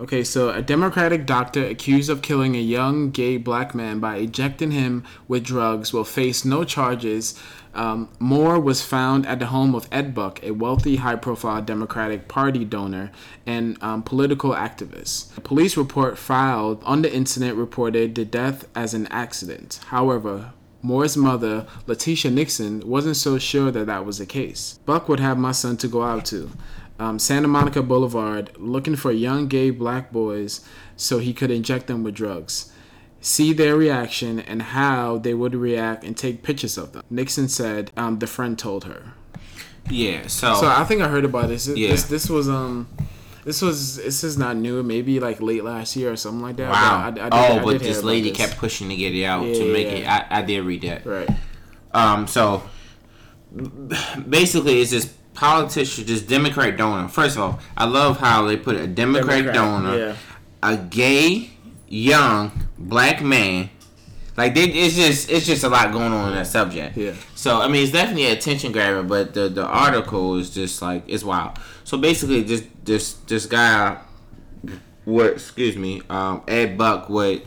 Okay, 0.00 0.22
so 0.22 0.50
a 0.50 0.62
Democratic 0.62 1.26
doctor 1.26 1.64
accused 1.64 2.08
of 2.08 2.22
killing 2.22 2.54
a 2.54 2.60
young 2.60 3.10
gay 3.10 3.36
black 3.36 3.74
man 3.74 3.98
by 3.98 4.18
injecting 4.18 4.70
him 4.70 5.02
with 5.26 5.42
drugs 5.42 5.92
will 5.92 6.04
face 6.04 6.44
no 6.44 6.62
charges. 6.62 7.34
Um, 7.74 8.08
Moore 8.20 8.60
was 8.60 8.80
found 8.80 9.26
at 9.26 9.40
the 9.40 9.46
home 9.46 9.74
of 9.74 9.88
Ed 9.90 10.14
Buck, 10.14 10.40
a 10.44 10.52
wealthy, 10.52 10.96
high 10.96 11.16
profile 11.16 11.62
Democratic 11.62 12.28
Party 12.28 12.64
donor 12.64 13.10
and 13.44 13.76
um, 13.82 14.04
political 14.04 14.52
activist. 14.52 15.36
A 15.36 15.40
police 15.40 15.76
report 15.76 16.16
filed 16.16 16.80
on 16.84 17.02
the 17.02 17.12
incident 17.12 17.56
reported 17.56 18.14
the 18.14 18.24
death 18.24 18.68
as 18.76 18.94
an 18.94 19.08
accident. 19.08 19.80
However, 19.86 20.52
Moore's 20.80 21.16
mother, 21.16 21.66
Letitia 21.88 22.30
Nixon, 22.30 22.88
wasn't 22.88 23.16
so 23.16 23.36
sure 23.36 23.72
that 23.72 23.86
that 23.86 24.06
was 24.06 24.18
the 24.18 24.26
case. 24.26 24.78
Buck 24.86 25.08
would 25.08 25.18
have 25.18 25.36
my 25.36 25.50
son 25.50 25.76
to 25.78 25.88
go 25.88 26.04
out 26.04 26.24
to. 26.26 26.52
Um, 26.98 27.18
Santa 27.18 27.46
Monica 27.48 27.82
Boulevard, 27.82 28.50
looking 28.58 28.96
for 28.96 29.12
young 29.12 29.46
gay 29.46 29.70
black 29.70 30.10
boys 30.12 30.64
so 30.96 31.18
he 31.18 31.32
could 31.32 31.50
inject 31.50 31.86
them 31.86 32.02
with 32.02 32.14
drugs. 32.14 32.72
See 33.20 33.52
their 33.52 33.76
reaction 33.76 34.40
and 34.40 34.62
how 34.62 35.18
they 35.18 35.34
would 35.34 35.54
react 35.54 36.02
and 36.04 36.16
take 36.16 36.42
pictures 36.42 36.76
of 36.78 36.92
them. 36.92 37.02
Nixon 37.10 37.48
said, 37.48 37.90
um, 37.96 38.18
the 38.18 38.26
friend 38.26 38.58
told 38.58 38.84
her. 38.84 39.12
Yeah. 39.90 40.26
So, 40.26 40.54
So 40.54 40.66
I 40.68 40.84
think 40.84 41.00
I 41.02 41.08
heard 41.08 41.24
about 41.24 41.48
this. 41.48 41.66
Yeah. 41.68 41.90
This, 41.90 42.04
this 42.04 42.28
was 42.28 42.48
um, 42.48 42.88
this 43.44 43.62
was 43.62 43.96
this 43.96 44.22
is 44.22 44.36
not 44.36 44.56
new. 44.56 44.82
Maybe 44.82 45.18
like 45.20 45.40
late 45.40 45.64
last 45.64 45.96
year 45.96 46.12
or 46.12 46.16
something 46.16 46.42
like 46.42 46.56
that. 46.56 46.70
wow. 46.70 47.10
But 47.10 47.20
I- 47.20 47.26
I 47.26 47.48
did- 47.48 47.60
oh, 47.62 47.64
but 47.64 47.80
this 47.80 48.02
lady 48.02 48.28
this. 48.30 48.36
kept 48.38 48.56
pushing 48.58 48.88
to 48.90 48.96
get 48.96 49.14
it 49.14 49.24
out 49.24 49.46
Yeah, 49.46 49.54
to 49.54 49.72
make 49.72 49.86
yeah, 49.86 49.92
it. 49.94 50.30
I, 50.30 50.38
I 50.38 50.42
did 50.42 50.60
read 50.64 50.82
that. 50.82 51.06
right. 51.06 51.28
Um. 51.92 52.26
So 52.26 52.62
basically, 54.28 54.80
it's 54.80 54.90
this 54.90 55.12
politician, 55.38 56.04
just 56.04 56.26
Democrat 56.26 56.76
donor. 56.76 57.08
First 57.08 57.36
of 57.36 57.42
all, 57.42 57.60
I 57.76 57.84
love 57.84 58.18
how 58.18 58.44
they 58.46 58.56
put 58.56 58.74
a 58.74 58.86
Democrat, 58.88 59.44
Democrat, 59.44 59.54
donor, 59.54 59.96
yeah. 59.96 60.16
a 60.62 60.76
gay 60.76 61.50
young 61.86 62.50
black 62.76 63.22
man. 63.22 63.70
Like 64.36 64.54
they, 64.54 64.64
it's 64.64 64.96
just 64.96 65.30
it's 65.30 65.46
just 65.46 65.64
a 65.64 65.68
lot 65.68 65.92
going 65.92 66.12
on 66.12 66.30
in 66.30 66.34
that 66.34 66.46
subject. 66.46 66.96
Yeah. 66.96 67.14
So 67.34 67.60
I 67.60 67.68
mean, 67.68 67.84
it's 67.84 67.92
definitely 67.92 68.26
attention 68.26 68.72
grabber, 68.72 69.02
but 69.04 69.34
the 69.34 69.48
the 69.48 69.64
article 69.64 70.36
is 70.38 70.50
just 70.50 70.82
like 70.82 71.04
it's 71.06 71.24
wild. 71.24 71.58
So 71.84 71.98
basically, 71.98 72.42
this 72.42 72.64
this 72.84 73.14
this 73.26 73.46
guy, 73.46 74.00
what 75.04 75.32
excuse 75.32 75.76
me, 75.76 76.02
um, 76.10 76.42
Ed 76.48 76.76
Buck 76.76 77.08
would 77.08 77.42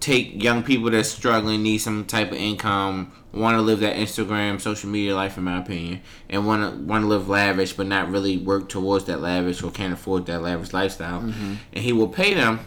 take 0.00 0.42
young 0.42 0.62
people 0.62 0.90
that's 0.90 1.08
struggling, 1.10 1.62
need 1.62 1.78
some 1.78 2.04
type 2.04 2.32
of 2.32 2.38
income, 2.38 3.12
want 3.32 3.56
to 3.56 3.62
live 3.62 3.80
that 3.80 3.96
Instagram, 3.96 4.60
social 4.60 4.90
media 4.90 5.14
life, 5.14 5.38
in 5.38 5.44
my 5.44 5.58
opinion, 5.58 6.00
and 6.28 6.46
want 6.46 6.70
to 6.70 6.84
want 6.84 7.02
to 7.02 7.08
live 7.08 7.28
lavish, 7.28 7.72
but 7.72 7.86
not 7.86 8.10
really 8.10 8.36
work 8.36 8.68
towards 8.68 9.06
that 9.06 9.20
lavish 9.20 9.62
or 9.62 9.70
can't 9.70 9.92
afford 9.92 10.26
that 10.26 10.42
lavish 10.42 10.72
lifestyle, 10.72 11.20
and 11.20 11.58
he 11.84 11.92
will 11.92 12.08
pay 12.08 12.34
them 12.34 12.60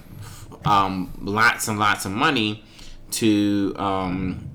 um, 0.66 1.12
lots 1.22 1.68
and 1.68 1.78
lots 1.80 2.06
of 2.06 2.12
money 2.12 2.64
to 3.12 3.74
um, 3.78 4.50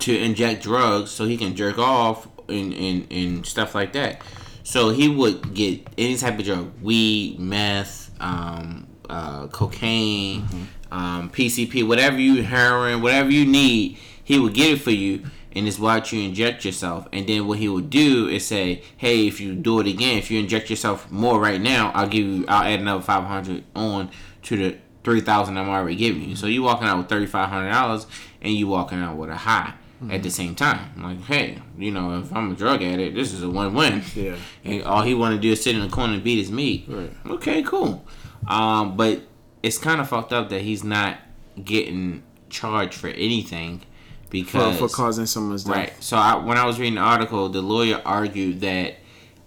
to 0.00 0.16
inject 0.16 0.62
drugs 0.62 1.10
so 1.10 1.24
he 1.24 1.36
can 1.36 1.54
jerk 1.56 1.78
off 1.78 2.28
and, 2.48 2.72
and, 2.74 3.06
and 3.10 3.46
stuff 3.46 3.74
like 3.74 3.92
that. 3.94 4.20
So 4.62 4.90
he 4.90 5.08
would 5.08 5.54
get 5.54 5.86
any 5.96 6.16
type 6.16 6.38
of 6.38 6.44
drug, 6.44 6.72
weed, 6.82 7.38
meth, 7.38 8.10
um, 8.20 8.86
uh, 9.08 9.46
cocaine, 9.48 10.46
um, 10.90 11.30
PCP, 11.30 11.86
whatever 11.86 12.18
you 12.18 12.42
heroin, 12.42 13.00
whatever 13.00 13.30
you 13.30 13.46
need, 13.46 13.98
he 14.26 14.40
would 14.40 14.54
get 14.54 14.72
it 14.72 14.80
for 14.80 14.90
you 14.90 15.22
and 15.52 15.66
just 15.66 15.78
watch 15.78 16.12
you 16.12 16.20
inject 16.20 16.64
yourself. 16.64 17.06
And 17.12 17.28
then 17.28 17.46
what 17.46 17.58
he 17.58 17.68
would 17.68 17.90
do 17.90 18.28
is 18.28 18.44
say, 18.44 18.82
"Hey, 18.96 19.28
if 19.28 19.40
you 19.40 19.54
do 19.54 19.78
it 19.78 19.86
again, 19.86 20.18
if 20.18 20.32
you 20.32 20.40
inject 20.40 20.68
yourself 20.68 21.08
more 21.12 21.38
right 21.38 21.60
now, 21.60 21.92
I'll 21.94 22.08
give 22.08 22.26
you, 22.26 22.44
I'll 22.48 22.64
add 22.64 22.80
another 22.80 23.02
five 23.02 23.22
hundred 23.22 23.62
on 23.76 24.10
to 24.42 24.56
the 24.56 24.76
three 25.04 25.20
thousand 25.20 25.56
I'm 25.56 25.68
already 25.68 25.94
giving 25.94 26.28
you. 26.28 26.34
So 26.34 26.48
you 26.48 26.64
walking 26.64 26.88
out 26.88 26.98
with 26.98 27.08
thirty 27.08 27.26
five 27.26 27.50
hundred 27.50 27.70
dollars, 27.70 28.08
and 28.42 28.52
you 28.52 28.66
walking 28.66 28.98
out 28.98 29.16
with 29.16 29.30
a 29.30 29.36
high 29.36 29.74
at 30.10 30.24
the 30.24 30.30
same 30.30 30.56
time. 30.56 30.90
Like, 31.00 31.22
hey, 31.22 31.62
you 31.78 31.92
know, 31.92 32.18
if 32.18 32.34
I'm 32.34 32.50
a 32.50 32.54
drug 32.56 32.82
addict, 32.82 33.14
this 33.14 33.32
is 33.32 33.44
a 33.44 33.48
win 33.48 33.74
win. 33.74 34.02
Yeah. 34.14 34.36
And 34.64 34.82
all 34.82 35.02
he 35.02 35.14
want 35.14 35.36
to 35.36 35.40
do 35.40 35.52
is 35.52 35.62
sit 35.62 35.76
in 35.76 35.82
the 35.82 35.88
corner 35.88 36.14
and 36.14 36.24
beat 36.24 36.38
his 36.38 36.50
meat. 36.50 36.86
Right. 36.88 37.12
Okay, 37.26 37.62
cool. 37.62 38.04
Um, 38.48 38.96
but 38.96 39.22
it's 39.62 39.78
kind 39.78 40.00
of 40.00 40.08
fucked 40.08 40.32
up 40.32 40.48
that 40.50 40.62
he's 40.62 40.82
not 40.82 41.18
getting 41.64 42.24
charged 42.50 42.94
for 42.94 43.08
anything 43.08 43.82
because 44.30 44.78
for 44.78 44.88
causing 44.88 45.26
someone's 45.26 45.64
death. 45.64 45.74
Right. 45.74 46.02
So 46.02 46.16
I, 46.16 46.36
when 46.36 46.58
I 46.58 46.66
was 46.66 46.78
reading 46.78 46.96
the 46.96 47.00
article, 47.00 47.48
the 47.48 47.62
lawyer 47.62 48.00
argued 48.04 48.60
that 48.60 48.96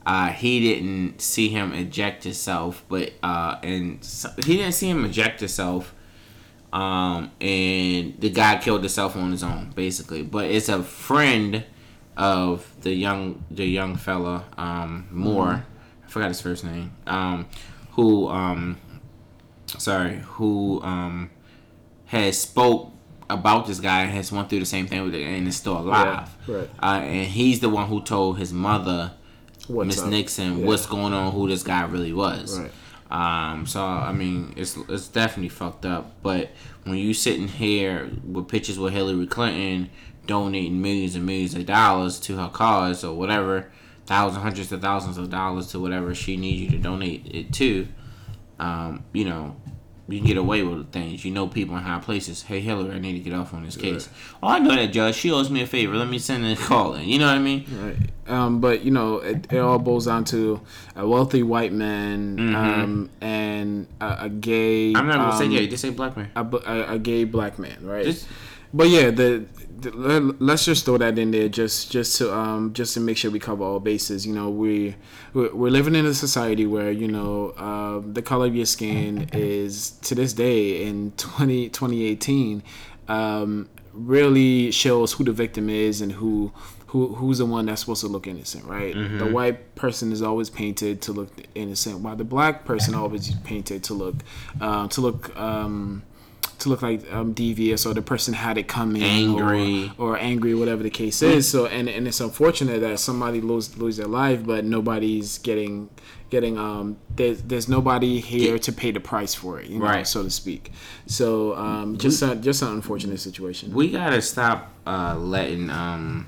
uh, 0.06 0.30
he 0.30 0.60
didn't 0.60 1.22
see 1.22 1.50
him 1.50 1.74
eject 1.74 2.24
himself, 2.24 2.84
but 2.90 3.14
uh, 3.22 3.58
and 3.64 4.04
so, 4.04 4.30
he 4.38 4.58
didn't 4.58 4.74
see 4.74 4.90
him 4.90 5.06
eject 5.06 5.40
himself. 5.40 5.94
Um, 6.72 7.32
and 7.42 8.20
the 8.20 8.30
guy 8.30 8.58
killed 8.58 8.82
himself 8.82 9.16
on 9.16 9.32
his 9.32 9.44
own, 9.44 9.72
basically. 9.76 10.22
But 10.22 10.46
it's 10.46 10.70
a 10.70 10.84
friend 10.84 11.66
of 12.16 12.72
the 12.82 12.94
young 12.94 13.44
the 13.50 13.66
young 13.66 13.96
fella, 13.96 14.46
um, 14.58 15.08
Moore. 15.12 15.66
I 16.06 16.10
forgot 16.10 16.28
his 16.30 16.42
first 16.42 16.64
name. 16.64 16.92
Um, 17.08 17.48
who 17.92 18.28
um, 18.30 18.78
sorry, 19.78 20.18
who 20.26 20.82
um, 20.82 21.32
has 22.06 22.40
spoke 22.40 22.92
about 23.30 23.68
this 23.68 23.80
guy 23.80 24.06
has 24.06 24.32
went 24.32 24.50
through 24.50 24.60
the 24.60 24.66
same 24.66 24.88
thing 24.88 25.04
with 25.04 25.14
it 25.16 25.24
and 25.24 25.48
is 25.48 25.56
still 25.56 25.78
alive. 25.78 26.30
Yeah, 26.48 26.56
right. 26.56 26.70
Uh, 26.82 27.02
and 27.04 27.28
he's 27.28 27.60
the 27.60 27.70
one 27.70 27.88
who 27.88 28.02
told 28.02 28.38
his 28.40 28.52
mother, 28.52 29.12
Miss? 29.70 30.04
Nixon, 30.04 30.60
Yeah. 30.60 30.66
what's 30.66 30.86
going 30.86 31.14
on, 31.14 31.32
who 31.32 31.48
this 31.48 31.64
guy 31.64 31.84
really 31.86 32.14
was. 32.14 32.60
Right. 32.60 32.72
Um, 33.12 33.66
so 33.66 33.84
I 33.84 34.12
mean, 34.12 34.54
it's 34.56 34.78
it's 34.88 35.08
definitely 35.08 35.50
fucked 35.50 35.86
up. 35.86 36.12
But 36.22 36.52
when 36.84 36.98
you 36.98 37.14
sitting 37.14 37.48
here 37.48 38.10
with 38.24 38.48
pictures 38.48 38.78
with 38.80 38.94
Hillary 38.94 39.26
Clinton 39.28 39.90
donating 40.28 40.80
millions 40.82 41.16
and 41.16 41.26
millions 41.26 41.56
of 41.56 41.66
dollars 41.66 42.20
to 42.22 42.38
her 42.38 42.50
cause 42.50 43.04
or 43.04 43.16
whatever, 43.16 43.72
thousands, 44.06 44.44
hundreds 44.44 44.72
of 44.72 44.82
thousands 44.82 45.18
of 45.18 45.30
dollars 45.32 45.68
to 45.68 45.80
whatever 45.80 46.14
she 46.14 46.38
needs 46.38 46.62
you 46.62 46.70
to 46.70 46.78
donate 46.78 47.26
it 47.34 47.52
to, 47.54 47.88
um, 48.60 49.04
you 49.14 49.26
know, 49.26 49.56
you 50.10 50.20
can 50.20 50.28
get 50.28 50.38
away 50.38 50.64
with 50.64 50.92
things. 50.92 51.24
You 51.24 51.32
know, 51.32 51.48
people 51.48 51.78
in 51.78 51.84
high 51.84 52.00
places. 52.00 52.44
Hey, 52.44 52.60
Hillary, 52.60 52.96
I 52.96 53.00
need 53.00 53.14
to 53.14 53.20
get 53.20 53.34
off 53.34 53.54
on 53.54 53.64
this 53.64 53.76
case. 53.78 54.10
Oh, 54.42 54.48
I 54.48 54.60
know 54.60 54.76
that 54.76 54.88
judge. 54.88 55.16
She 55.16 55.32
owes 55.32 55.50
me 55.50 55.62
a 55.62 55.68
favor. 55.68 55.96
Let 55.96 56.10
me 56.10 56.20
send 56.20 56.46
a 56.46 56.56
call 56.56 56.96
in. 56.96 57.08
You 57.08 57.20
know 57.20 57.28
what 57.28 57.36
I 57.36 57.40
mean? 57.40 57.66
Right. 57.72 57.96
Um, 58.28 58.60
but 58.62 58.84
you 58.84 58.92
know, 58.92 59.18
it, 59.18 59.52
it 59.52 59.60
all 59.60 59.80
boils 59.80 60.06
down 60.06 60.24
to 60.26 60.62
a 60.96 61.08
wealthy 61.08 61.44
white 61.44 61.74
man 61.74 62.56
um, 62.56 63.10
and 63.22 63.88
a, 64.02 64.26
a 64.26 64.30
gay. 64.30 64.94
Mm-hmm. 64.94 64.98
I'm 64.98 65.08
not 65.08 65.18
gonna 65.18 65.38
say 65.38 65.46
um, 65.46 65.52
gay. 65.52 65.68
Just 65.68 65.82
say 65.82 65.90
black 65.90 66.16
man. 66.16 66.32
a, 66.36 66.44
a, 66.44 66.94
a 66.96 67.00
gay 67.00 67.24
black 67.24 67.58
man, 67.60 67.86
right? 67.86 68.06
Just- 68.06 68.28
but 68.74 68.88
yeah, 68.88 69.10
the, 69.10 69.46
let's 70.40 70.66
just 70.66 70.86
throw 70.86 70.98
that 70.98 71.18
in 71.18 71.32
there, 71.32 71.50
just 71.50 71.92
just 71.92 72.18
to 72.18 72.34
um 72.36 72.74
just 72.74 72.94
to 72.96 73.00
make 73.00 73.18
sure 73.18 73.32
we 73.32 73.40
cover 73.40 73.64
all 73.64 73.80
bases. 73.80 74.26
You 74.26 74.34
know, 74.34 74.50
we 74.50 74.96
we're, 75.34 75.70
living 75.70 75.96
in 75.96 76.06
a 76.06 76.14
society 76.14 76.66
where 76.66 76.92
you 76.92 77.08
know 77.08 77.54
um, 77.58 78.14
the 78.14 78.22
color 78.22 78.48
of 78.48 78.56
your 78.56 78.66
skin 78.66 79.30
is 79.34 79.92
to 80.02 80.16
this 80.16 80.34
day 80.34 80.84
in 80.84 81.12
20, 81.18 81.70
2018 81.70 82.64
um, 83.08 83.70
really 83.94 84.72
shows 84.72 85.14
who 85.14 85.24
the 85.24 85.32
victim 85.32 85.70
is 85.70 86.02
and 86.02 86.12
who. 86.12 86.52
Who, 86.88 87.14
who's 87.14 87.38
the 87.38 87.46
one 87.46 87.68
that's 87.68 87.82
supposed 87.82 88.02
to 88.02 88.08
look 88.08 88.26
innocent, 88.26 88.66
right? 88.66 88.96
The 89.20 89.28
white 89.28 89.76
person 89.76 90.12
is 90.12 90.24
always 90.24 90.50
painted 90.50 91.04
to 91.04 91.12
look 91.12 91.30
innocent, 91.54 92.00
while 92.00 92.16
the 92.16 92.24
black 92.24 92.66
person 92.66 92.96
always 92.96 93.32
painted 93.42 93.84
to 93.84 93.94
look, 93.94 94.16
uh, 94.60 94.88
to 94.88 95.02
look 95.02 95.38
um, 95.38 96.02
to 96.60 96.70
look 96.70 96.82
like 96.82 97.12
um, 97.12 97.34
devious 97.34 97.86
or 97.86 97.94
the 97.94 98.02
person 98.02 98.34
had 98.34 98.58
it 98.58 98.68
coming 98.68 99.02
Angry. 99.04 99.92
or, 99.98 100.12
or 100.14 100.18
angry 100.18 100.54
whatever 100.56 100.84
the 100.84 100.90
case 100.90 101.22
is 101.22 101.48
so 101.48 101.66
and, 101.68 101.88
and 101.90 102.08
it's 102.08 102.20
unfortunate 102.20 102.82
that 102.82 103.00
somebody 103.00 103.42
lose 103.42 103.78
lose 103.78 103.98
their 103.98 104.08
life 104.08 104.46
but 104.46 104.66
nobody's 104.66 105.38
getting 105.40 105.90
getting 106.30 106.58
um 106.58 106.98
there's, 107.16 107.42
there's 107.44 107.68
nobody 107.68 108.20
here 108.20 108.60
to 108.60 108.72
pay 108.72 108.92
the 108.92 109.00
price 109.00 109.34
for 109.34 109.60
it 109.60 109.68
you 109.68 109.80
know 109.80 109.86
Right. 109.86 110.06
so 110.08 110.22
to 110.24 110.30
speak 110.30 110.72
so 111.08 111.56
um 111.56 111.98
just 111.98 112.22
a, 112.22 112.36
just 112.36 112.62
an 112.62 112.70
unfortunate 112.70 113.20
situation 113.20 113.74
we 113.74 113.90
gotta 113.92 114.22
stop 114.22 114.72
uh, 114.86 115.16
letting 115.18 115.70
um, 115.70 116.28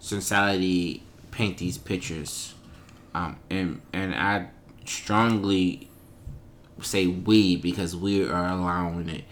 society 0.00 1.02
paint 1.30 1.58
these 1.58 1.78
pictures, 1.78 2.54
um, 3.14 3.36
and 3.50 3.80
and 3.92 4.14
I 4.14 4.48
strongly 4.84 5.88
say 6.80 7.06
we 7.06 7.56
because 7.56 7.96
we 7.96 8.22
are 8.28 8.46
allowing 8.48 9.08
it. 9.08 9.24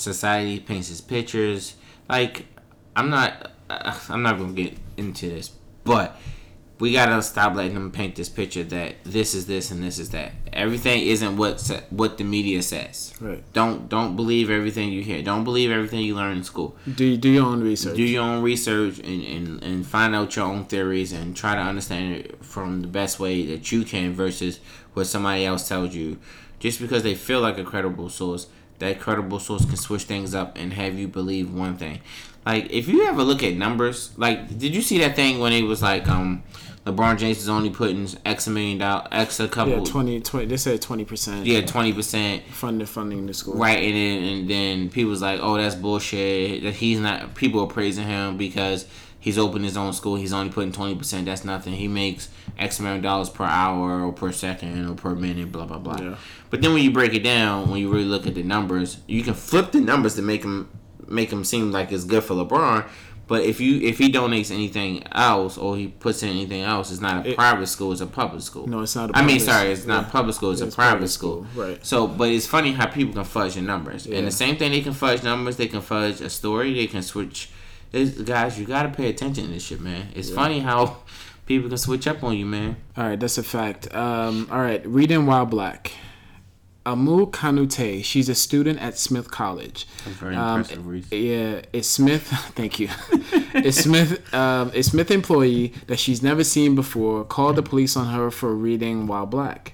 Society 0.00 0.60
paints 0.60 0.88
these 0.88 1.00
pictures. 1.00 1.74
Like 2.08 2.46
I'm 2.96 3.10
not, 3.10 3.52
uh, 3.68 3.98
I'm 4.08 4.22
not 4.22 4.38
gonna 4.38 4.52
get 4.52 4.76
into 4.96 5.28
this, 5.28 5.50
but 5.84 6.16
we 6.78 6.94
gotta 6.94 7.20
stop 7.22 7.54
letting 7.54 7.74
them 7.74 7.90
paint 7.90 8.16
this 8.16 8.30
picture 8.30 8.64
that 8.64 8.94
this 9.04 9.34
is 9.34 9.46
this 9.46 9.70
and 9.70 9.82
this 9.82 9.98
is 9.98 10.08
that. 10.10 10.32
Everything 10.52 11.02
isn't 11.02 11.36
what 11.36 11.84
what 11.90 12.16
the 12.16 12.24
media 12.24 12.62
says. 12.62 13.12
Right. 13.20 13.44
Don't 13.52 13.90
don't 13.90 14.16
believe 14.16 14.48
everything 14.48 14.90
you 14.90 15.02
hear. 15.02 15.22
Don't 15.22 15.44
believe 15.44 15.70
everything 15.70 16.00
you 16.00 16.14
learn 16.14 16.38
in 16.38 16.44
school. 16.44 16.76
Do 16.94 17.18
do 17.18 17.28
your 17.28 17.44
own 17.44 17.62
research. 17.62 17.96
Do 17.96 18.02
your 18.02 18.22
own 18.22 18.42
research 18.42 18.98
and, 19.00 19.22
and, 19.22 19.62
and 19.62 19.86
find 19.86 20.14
out 20.14 20.34
your 20.34 20.46
own 20.46 20.64
theories 20.64 21.12
and 21.12 21.36
try 21.36 21.54
to 21.54 21.60
understand 21.60 22.14
it 22.14 22.42
from 22.42 22.80
the 22.80 22.88
best 22.88 23.20
way 23.20 23.44
that 23.46 23.70
you 23.70 23.84
can 23.84 24.14
versus 24.14 24.60
what 24.94 25.06
somebody 25.06 25.44
else 25.44 25.68
tells 25.68 25.94
you. 25.94 26.18
Just 26.58 26.80
because 26.80 27.02
they 27.02 27.14
feel 27.14 27.40
like 27.40 27.58
a 27.58 27.64
credible 27.64 28.10
source, 28.10 28.46
that 28.80 29.00
credible 29.00 29.38
source 29.38 29.64
can 29.64 29.76
switch 29.76 30.02
things 30.02 30.34
up 30.34 30.56
and 30.58 30.72
have 30.74 30.98
you 30.98 31.08
believe 31.08 31.52
one 31.52 31.76
thing. 31.76 32.00
Like 32.44 32.70
if 32.70 32.88
you 32.88 33.06
ever 33.06 33.22
look 33.22 33.42
at 33.42 33.54
numbers, 33.54 34.10
like 34.16 34.58
did 34.58 34.74
you 34.74 34.82
see 34.82 34.98
that 34.98 35.14
thing 35.16 35.38
when 35.38 35.52
it 35.52 35.62
was 35.62 35.82
like 35.82 36.08
um 36.08 36.42
LeBron 36.86 37.18
James 37.18 37.36
is 37.38 37.48
only 37.48 37.68
putting 37.68 38.08
X 38.24 38.46
a 38.46 38.50
million 38.50 38.78
dollars, 38.78 39.06
X 39.12 39.38
a 39.38 39.46
couple, 39.48 39.78
yeah, 39.78 39.84
20, 39.84 40.20
20 40.20 40.46
They 40.46 40.56
said 40.56 40.80
twenty 40.80 41.04
percent. 41.04 41.44
yeah, 41.44 41.60
twenty 41.60 41.92
percent, 41.92 42.42
funding 42.50 42.86
funding 42.86 43.26
the 43.26 43.34
school. 43.34 43.54
right? 43.54 43.78
And 43.82 43.94
then 43.94 44.22
and 44.24 44.50
then 44.50 44.88
people 44.90 45.10
was 45.10 45.20
like, 45.20 45.40
oh, 45.42 45.56
that's 45.58 45.74
bullshit. 45.74 46.62
That 46.62 46.74
he's 46.74 46.98
not. 46.98 47.34
People 47.34 47.60
are 47.60 47.66
praising 47.66 48.06
him 48.06 48.38
because 48.38 48.86
he's 49.20 49.36
opened 49.36 49.66
his 49.66 49.76
own 49.76 49.92
school. 49.92 50.16
He's 50.16 50.32
only 50.32 50.50
putting 50.50 50.72
twenty 50.72 50.94
percent. 50.94 51.26
That's 51.26 51.44
nothing. 51.44 51.74
He 51.74 51.86
makes 51.86 52.30
X 52.60 52.78
amount 52.80 52.98
of 52.98 53.02
dollars 53.02 53.30
per 53.30 53.44
hour 53.44 54.02
or 54.02 54.12
per 54.12 54.32
second 54.32 54.86
or 54.88 54.94
per 54.94 55.14
minute. 55.14 55.50
Blah 55.50 55.66
blah 55.66 55.78
blah. 55.78 55.98
Yeah. 56.00 56.16
But 56.50 56.62
then 56.62 56.72
when 56.74 56.82
you 56.82 56.90
break 56.92 57.14
it 57.14 57.22
down, 57.24 57.70
when 57.70 57.80
you 57.80 57.90
really 57.90 58.04
look 58.04 58.26
at 58.26 58.34
the 58.34 58.42
numbers, 58.42 58.98
you 59.06 59.22
can 59.22 59.34
flip 59.34 59.72
the 59.72 59.80
numbers 59.80 60.14
to 60.16 60.22
make 60.22 60.42
them 60.42 60.68
make 61.08 61.30
them 61.30 61.44
seem 61.44 61.72
like 61.72 61.90
it's 61.92 62.04
good 62.04 62.22
for 62.24 62.34
LeBron. 62.34 62.86
But 63.26 63.44
if 63.44 63.60
you 63.60 63.80
if 63.80 63.98
he 63.98 64.10
donates 64.10 64.50
anything 64.50 65.04
else 65.12 65.56
or 65.56 65.76
he 65.76 65.86
puts 65.86 66.22
in 66.24 66.28
anything 66.30 66.62
else, 66.62 66.90
it's 66.90 67.00
not 67.00 67.24
a 67.24 67.30
It- 67.30 67.36
private 67.36 67.68
school. 67.68 67.92
It's 67.92 68.00
a 68.00 68.06
public 68.06 68.42
school. 68.42 68.66
No, 68.66 68.80
it's 68.80 68.96
not 68.96 69.10
a 69.10 69.16
I 69.16 69.22
mean, 69.22 69.38
sorry, 69.38 69.70
it's 69.70 69.86
not 69.86 70.06
yeah. 70.06 70.10
public 70.10 70.34
school. 70.34 70.50
It's 70.50 70.60
Yeah, 70.60 70.64
a 70.64 70.66
it's 70.66 70.74
private, 70.74 70.90
private 70.98 71.08
school. 71.08 71.46
school, 71.52 71.64
right. 71.64 71.86
So, 71.86 72.08
but 72.08 72.28
it's 72.28 72.46
funny 72.46 72.72
how 72.72 72.86
people 72.86 73.14
can 73.14 73.22
fudge 73.24 73.54
the 73.54 73.62
numbers. 73.62 74.06
Yeah. 74.06 74.18
And 74.18 74.26
the 74.26 74.32
same 74.32 74.56
thing 74.56 74.72
they 74.72 74.80
can 74.80 74.94
fudge 74.94 75.22
numbers. 75.22 75.56
They 75.56 75.68
can 75.68 75.80
fudge 75.80 76.20
a 76.20 76.28
story. 76.28 76.74
They 76.74 76.88
can 76.88 77.02
switch. 77.02 77.50
It's, 77.92 78.20
guys, 78.22 78.58
you 78.58 78.66
gotta 78.66 78.88
pay 78.88 79.08
attention 79.08 79.46
to 79.46 79.50
this 79.52 79.64
shit, 79.64 79.80
man. 79.80 80.08
It's 80.14 80.30
funny 80.30 80.58
how 80.60 80.96
people 81.50 81.68
can 81.68 81.78
switch 81.78 82.06
up 82.06 82.22
on 82.22 82.36
you, 82.36 82.46
man. 82.46 82.76
All 82.96 83.02
right, 83.08 83.18
that's 83.18 83.36
a 83.36 83.42
fact. 83.42 83.92
Um, 83.92 84.46
all 84.52 84.60
right, 84.60 84.86
reading 84.86 85.26
while 85.26 85.46
black. 85.46 85.90
Oumou 86.86 87.28
Kanoute, 87.30 88.04
she's 88.04 88.28
a 88.28 88.36
student 88.36 88.80
at 88.80 88.96
Smith 88.96 89.32
College. 89.32 89.84
That's 90.04 90.16
very 90.18 90.36
Um, 90.36 90.60
impressive, 90.60 90.86
Reese. 90.86 91.10
Yeah, 91.10 91.62
it's 91.72 91.88
Smith. 91.88 92.22
Thank 92.54 92.78
you. 92.78 92.88
it's 93.52 93.78
Smith. 93.78 94.32
Um, 94.32 94.70
a 94.74 94.82
Smith 94.82 95.10
employee 95.10 95.74
that 95.88 95.98
she's 95.98 96.22
never 96.22 96.44
seen 96.44 96.76
before 96.76 97.24
called 97.24 97.56
the 97.56 97.62
police 97.64 97.96
on 97.96 98.06
her 98.14 98.30
for 98.30 98.54
reading 98.54 99.08
while 99.08 99.26
black. 99.26 99.72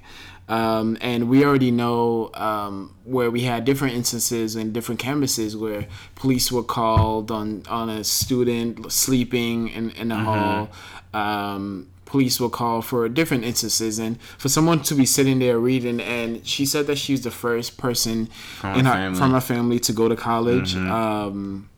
Um, 0.49 0.97
and 1.01 1.29
we 1.29 1.45
already 1.45 1.73
know 1.73 2.31
um, 2.35 2.95
where 3.05 3.31
we 3.31 3.43
had 3.43 3.65
different 3.65 3.95
instances 3.95 4.55
in 4.55 4.73
different 4.73 5.01
campuses 5.01 5.57
where 5.57 5.87
police 6.15 6.53
were 6.53 6.63
called 6.63 7.31
on 7.33 7.65
on 7.69 7.91
a 7.91 8.05
student 8.05 8.93
sleeping 8.93 9.69
in 9.69 9.91
in 9.91 10.09
the 10.09 10.17
hall. 10.17 10.69
Um, 11.13 11.89
police 12.05 12.39
were 12.39 12.49
called 12.49 12.85
for 12.87 13.09
different 13.09 13.43
instances 13.45 13.99
and 13.99 14.21
for 14.39 14.49
someone 14.49 14.81
to 14.81 14.95
be 14.95 15.05
sitting 15.05 15.41
there 15.41 15.59
reading 15.59 16.01
and 16.01 16.47
she 16.47 16.65
said 16.65 16.87
that 16.87 16.97
she's 16.97 17.23
the 17.23 17.31
first 17.33 17.77
person 17.79 18.27
From 18.61 18.79
in 18.79 18.85
her 18.87 18.93
family. 18.93 19.19
from 19.19 19.33
her 19.33 19.41
family 19.41 19.81
to 19.81 19.93
go 19.93 20.09
to 20.09 20.15
college 20.15 20.77
um, 20.77 21.69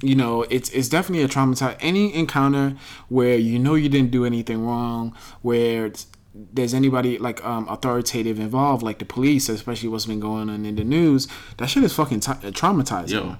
you 0.00 0.14
know 0.14 0.42
it's 0.44 0.70
it's 0.70 0.88
definitely 0.88 1.24
a 1.24 1.28
traumatized 1.28 1.76
any 1.80 2.14
encounter 2.14 2.76
where 3.08 3.36
you 3.36 3.58
know 3.58 3.74
you 3.74 3.88
didn't 3.88 4.12
do 4.12 4.24
anything 4.24 4.64
wrong 4.64 5.12
where 5.42 5.86
it's, 5.86 6.06
there's 6.52 6.72
anybody 6.74 7.18
like 7.18 7.44
um, 7.44 7.66
authoritative 7.68 8.38
involved 8.38 8.82
like 8.82 8.98
the 8.98 9.04
police 9.04 9.48
especially 9.48 9.88
what's 9.88 10.06
been 10.06 10.20
going 10.20 10.48
on 10.48 10.64
in 10.64 10.76
the 10.76 10.84
news 10.84 11.26
that 11.56 11.68
shit 11.68 11.82
is 11.82 11.92
fucking 11.92 12.20
t- 12.20 12.32
traumatizing. 12.32 13.10
Yo, 13.10 13.36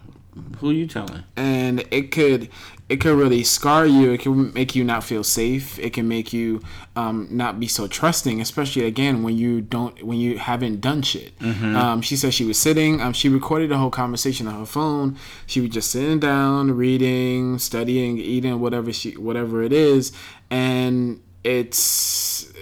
who 0.58 0.70
you 0.70 0.86
telling? 0.86 1.22
and 1.36 1.84
it 1.90 2.10
could 2.10 2.48
it 2.88 3.00
could 3.02 3.16
really 3.18 3.44
scar 3.44 3.84
you 3.86 4.10
it 4.12 4.20
can 4.20 4.52
make 4.54 4.74
you 4.74 4.82
not 4.82 5.04
feel 5.04 5.22
safe 5.22 5.78
it 5.78 5.92
can 5.92 6.08
make 6.08 6.32
you 6.32 6.60
um, 6.96 7.28
not 7.30 7.60
be 7.60 7.68
so 7.68 7.86
trusting 7.86 8.40
especially 8.40 8.84
again 8.84 9.22
when 9.22 9.36
you 9.36 9.60
don't 9.60 10.02
when 10.02 10.18
you 10.18 10.38
haven't 10.38 10.80
done 10.80 11.02
shit. 11.02 11.32
Um, 11.42 12.00
she 12.02 12.16
said 12.16 12.32
she 12.34 12.44
was 12.44 12.58
sitting 12.58 13.00
um, 13.00 13.12
she 13.12 13.28
recorded 13.28 13.70
the 13.70 13.76
whole 13.78 13.90
conversation 13.90 14.46
on 14.48 14.54
her 14.58 14.66
phone. 14.66 15.16
She 15.46 15.60
was 15.60 15.70
just 15.70 15.90
sitting 15.90 16.18
down 16.18 16.72
reading 16.76 17.58
studying 17.58 18.18
eating 18.18 18.58
whatever 18.60 18.92
she 18.92 19.16
whatever 19.16 19.62
it 19.62 19.72
is. 19.72 20.12
And 20.50 21.20
it's 21.44 22.52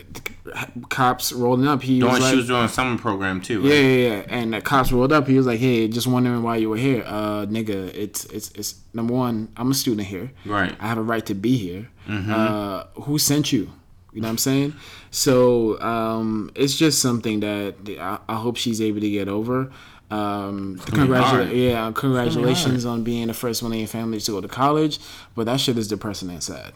cops 0.88 1.32
rolling 1.32 1.66
up 1.66 1.82
he 1.82 1.98
Doing, 2.00 2.12
was 2.12 2.20
like, 2.20 2.30
she 2.30 2.36
was 2.36 2.46
doing 2.46 2.64
a 2.64 2.68
summer 2.68 2.98
program 2.98 3.40
too. 3.40 3.62
Right? 3.62 3.72
yeah, 3.72 3.80
yeah, 3.80 4.08
yeah. 4.16 4.22
And 4.28 4.52
the 4.54 4.60
cops 4.60 4.92
rolled 4.92 5.12
up. 5.12 5.26
He 5.26 5.36
was 5.36 5.46
like, 5.46 5.58
"Hey, 5.58 5.88
just 5.88 6.06
wondering 6.06 6.42
why 6.42 6.56
you 6.56 6.68
were 6.68 6.76
here, 6.76 7.02
uh, 7.06 7.46
nigga. 7.46 7.92
It's 7.94 8.24
it's 8.26 8.50
it's 8.52 8.76
number 8.94 9.14
one. 9.14 9.48
I'm 9.56 9.70
a 9.70 9.74
student 9.74 10.06
here. 10.06 10.30
Right. 10.44 10.74
I 10.78 10.86
have 10.88 10.98
a 10.98 11.02
right 11.02 11.24
to 11.26 11.34
be 11.34 11.56
here. 11.56 11.88
Uh, 12.08 12.84
who 13.02 13.18
sent 13.18 13.52
you? 13.52 13.70
You 14.12 14.22
know 14.22 14.28
what 14.28 14.32
I'm 14.32 14.38
saying? 14.38 14.74
So 15.10 15.78
um, 15.80 16.50
it's 16.54 16.76
just 16.76 17.02
something 17.02 17.40
that 17.40 17.74
I, 18.00 18.18
I 18.28 18.36
hope 18.36 18.56
she's 18.56 18.80
able 18.80 19.00
to 19.00 19.10
get 19.10 19.28
over. 19.28 19.70
Um, 20.08 20.76
gonna 20.86 21.06
be 21.06 21.14
hard. 21.14 21.48
congratulations, 21.48 21.52
yeah, 21.54 21.92
congratulations 21.92 22.86
on 22.86 23.02
being 23.02 23.26
the 23.26 23.34
first 23.34 23.62
one 23.62 23.72
in 23.72 23.80
your 23.80 23.88
family 23.88 24.20
to 24.20 24.30
go 24.30 24.40
to 24.40 24.48
college. 24.48 25.00
But 25.34 25.46
that 25.46 25.60
shit 25.60 25.76
is 25.76 25.88
depressing 25.88 26.30
and 26.30 26.42
sad. 26.42 26.72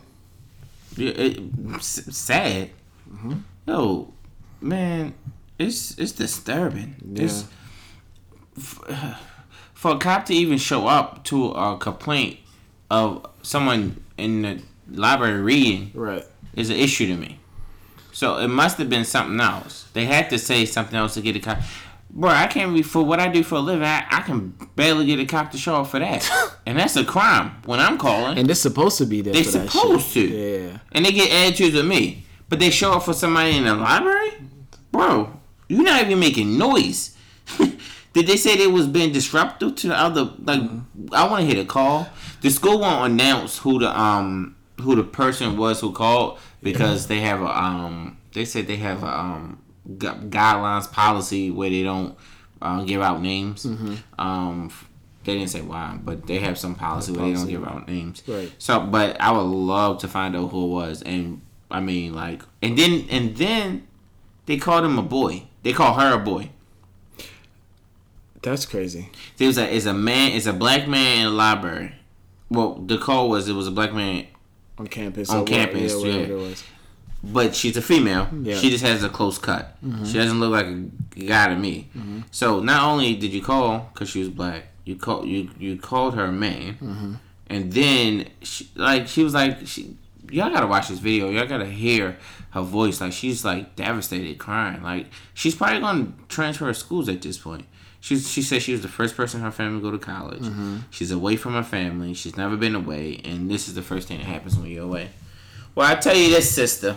Yeah, 0.97 1.11
it, 1.13 1.41
sad. 1.83 2.71
Mm-hmm. 3.13 3.33
Yo, 3.67 4.13
man, 4.61 5.15
it's 5.59 5.99
it's 5.99 6.13
disturbing. 6.13 6.97
It's 7.15 7.45
for 9.75 9.93
a 9.95 9.99
cop 9.99 10.27
to 10.27 10.35
even 10.35 10.59
show 10.59 10.87
up 10.87 11.25
to 11.25 11.51
a 11.53 11.77
complaint 11.79 12.39
of 12.91 13.27
someone 13.43 14.03
in 14.19 14.43
the 14.43 14.63
library 14.91 15.41
reading 15.41 15.91
Right. 15.95 16.25
is 16.55 16.71
an 16.71 16.77
issue 16.77 17.07
to 17.07 17.17
me. 17.17 17.39
So 18.13 18.39
it 18.39 18.49
must 18.49 18.77
have 18.79 18.91
been 18.91 19.05
something 19.05 19.41
else. 19.41 19.87
They 19.93 20.05
had 20.07 20.29
to 20.31 20.39
say 20.39 20.65
something 20.67 20.97
else 20.97 21.15
to 21.15 21.21
get 21.23 21.37
a 21.37 21.41
cop. 21.41 21.59
Bro, 22.13 22.31
I 22.31 22.47
can't 22.49 22.75
be 22.75 22.83
for 22.83 23.05
what 23.05 23.21
I 23.21 23.29
do 23.29 23.43
for 23.45 23.57
a 23.57 23.61
living. 23.61 23.85
I, 23.85 24.05
I 24.11 24.21
can 24.23 24.49
barely 24.75 25.07
get 25.07 25.21
a 25.21 25.25
cop 25.25 25.53
to 25.53 25.59
show 25.59 25.77
up 25.77 25.87
for 25.87 26.01
that, 26.01 26.29
and 26.67 26.79
that's 26.79 26.97
a 26.97 27.05
crime 27.05 27.53
when 27.65 27.79
I'm 27.79 27.99
calling. 27.99 28.37
And 28.37 28.49
they're 28.49 28.57
supposed 28.57 28.99
to 28.99 29.07
be 29.07 29.23
there. 29.23 29.33
They 29.33 29.45
for 29.45 29.53
that 29.59 29.71
supposed 29.71 30.09
shit. 30.09 30.31
to. 30.31 30.37
Yeah. 30.37 30.79
and 30.93 31.05
they 31.05 31.13
get 31.13 31.31
attitudes 31.31 31.77
with 31.77 31.87
me. 31.87 32.27
But 32.49 32.59
they 32.59 32.71
show 32.71 32.95
up 32.95 33.05
for 33.05 33.15
somebody 33.15 33.57
in 33.57 33.65
the 33.65 33.77
library? 33.77 34.33
Bro, 34.91 35.39
you're 35.69 35.85
not 35.85 36.03
even 36.03 36.19
making 36.19 36.59
noise. 36.59 37.17
Did 38.13 38.27
they 38.27 38.37
say 38.37 38.57
they 38.57 38.67
was 38.67 38.89
being 38.89 39.13
disruptive 39.13 39.77
to 39.77 39.89
the 39.89 39.97
other 39.97 40.33
like 40.43 40.63
I 41.13 41.29
wanna 41.29 41.45
hear 41.45 41.55
the 41.55 41.65
call. 41.65 42.09
The 42.41 42.51
school 42.51 42.81
won't 42.81 43.13
announce 43.13 43.59
who 43.59 43.79
the 43.79 43.99
um 43.99 44.57
who 44.81 44.97
the 44.97 45.05
person 45.05 45.57
was 45.57 45.81
who 45.81 45.93
called 45.93 46.41
because 46.61 47.07
they 47.07 47.21
have 47.21 47.41
a 47.41 47.57
um 47.57 48.19
they 48.33 48.45
said 48.45 48.67
they 48.67 48.77
have 48.77 49.05
a 49.05 49.07
um 49.19 49.63
guidelines 49.99 50.91
policy 50.91 51.51
where 51.51 51.71
they 51.71 51.83
don't 51.83 52.17
uh, 52.63 52.83
give 52.85 53.01
out 53.03 53.21
names. 53.23 53.67
Um 54.19 54.71
they 55.25 55.35
didn't 55.37 55.51
say 55.51 55.61
why, 55.61 55.99
but 56.03 56.27
they 56.27 56.39
have 56.39 56.57
some 56.57 56.75
policy 56.75 57.13
where 57.13 57.27
they 57.27 57.35
don't 57.35 57.47
give 57.49 57.65
out 57.67 57.87
names. 57.87 58.23
Right. 58.27 58.51
So, 58.59 58.81
but 58.81 59.21
I 59.21 59.31
would 59.31 59.43
love 59.43 59.99
to 59.99 60.09
find 60.09 60.35
out 60.35 60.49
who 60.51 60.65
it 60.65 60.69
was, 60.69 61.03
and 61.03 61.43
I 61.71 61.81
mean, 61.81 62.15
like, 62.15 62.43
and 62.63 62.77
then 62.79 63.07
and 63.11 63.37
then 63.37 63.87
they 64.47 64.57
called 64.57 64.83
him 64.85 64.99
a 64.99 65.03
boy. 65.03 65.43
They 65.63 65.75
call 65.75 65.93
her 66.01 66.15
a 66.15 66.19
boy. 66.19 66.51
That's 68.43 68.65
crazy. 68.65 69.11
There 69.37 69.47
was 69.47 69.59
a 69.59 69.69
is 69.69 69.85
a 69.85 69.93
man, 69.93 70.33
is 70.33 70.47
a 70.47 70.55
black 70.55 70.89
man 70.89 71.19
in 71.19 71.25
the 71.27 71.31
library. 71.31 71.95
Well, 72.49 72.75
the 72.77 72.97
call 72.97 73.29
was 73.29 73.47
it 73.49 73.53
was 73.53 73.67
a 73.69 73.71
black 73.71 73.93
man, 73.93 74.27
On 74.79 74.87
campus. 74.87 75.29
On 75.31 75.41
what- 75.41 75.49
campus, 75.49 75.93
yeah. 76.03 76.27
But 77.23 77.55
she's 77.55 77.77
a 77.77 77.83
female. 77.83 78.29
Yeah. 78.43 78.57
She 78.57 78.71
just 78.71 78.85
has 78.85 79.05
a 79.05 79.09
close 79.09 79.39
cut. 79.39 79.77
Mm-hmm. 79.85 80.05
She 80.05 80.15
doesn't 80.15 80.41
look 80.41 80.53
like 80.53 80.67
a 80.67 81.25
guy 81.27 81.49
to 81.49 81.57
me. 81.57 81.89
Mm-hmm. 81.97 82.21
So 82.31 82.61
not 82.61 82.83
only 82.83 83.15
did 83.15 83.33
you 83.33 83.43
call 83.43 83.91
because 83.93 84.09
she 84.09 84.21
was 84.21 84.29
black, 84.29 84.65
you 84.85 84.97
call 84.97 85.27
you 85.27 85.51
you 85.59 85.77
called 85.77 86.15
her 86.15 86.25
a 86.25 86.33
man, 86.33 86.75
mm-hmm. 86.75 87.15
and 87.49 87.73
then 87.73 88.29
she, 88.43 88.71
like 88.75 89.07
she 89.09 89.23
was 89.23 89.35
like 89.35 89.67
she. 89.67 89.97
Y'all 90.31 90.51
gotta 90.51 90.69
watch 90.69 90.89
this 90.89 91.01
video. 91.01 91.29
Y'all 91.29 91.47
gotta 91.47 91.67
hear 91.67 92.17
her 92.51 92.63
voice. 92.63 93.01
Like 93.01 93.13
she's 93.13 93.45
like 93.45 93.75
devastated, 93.75 94.39
crying. 94.39 94.81
Like 94.83 95.07
she's 95.35 95.57
probably 95.57 95.81
gonna 95.81 96.13
transfer 96.29 96.73
schools 96.73 97.09
at 97.09 97.21
this 97.21 97.37
point. 97.37 97.65
She 98.01 98.17
she 98.19 98.41
said 98.41 98.63
she 98.63 98.73
was 98.73 98.81
the 98.81 98.89
first 98.89 99.17
person 99.17 99.41
in 99.41 99.45
her 99.45 99.51
family 99.51 99.81
to 99.81 99.83
go 99.83 99.91
to 99.91 99.99
college. 99.99 100.43
Mm-hmm. 100.43 100.79
She's 100.91 101.11
away 101.11 101.37
from 101.37 101.55
her 101.55 101.65
family. 101.65 102.15
She's 102.15 102.37
never 102.37 102.57
been 102.57 102.77
away, 102.77 103.21
and 103.25 103.51
this 103.51 103.69
is 103.69 103.75
the 103.75 103.83
first 103.83 104.09
thing 104.09 104.19
that 104.19 104.27
happens 104.27 104.57
when 104.57 104.71
you're 104.71 104.85
away. 104.85 105.11
Well, 105.75 105.91
I 105.91 105.97
tell 105.97 106.17
you 106.17 106.31
this, 106.31 106.51
sister, 106.51 106.97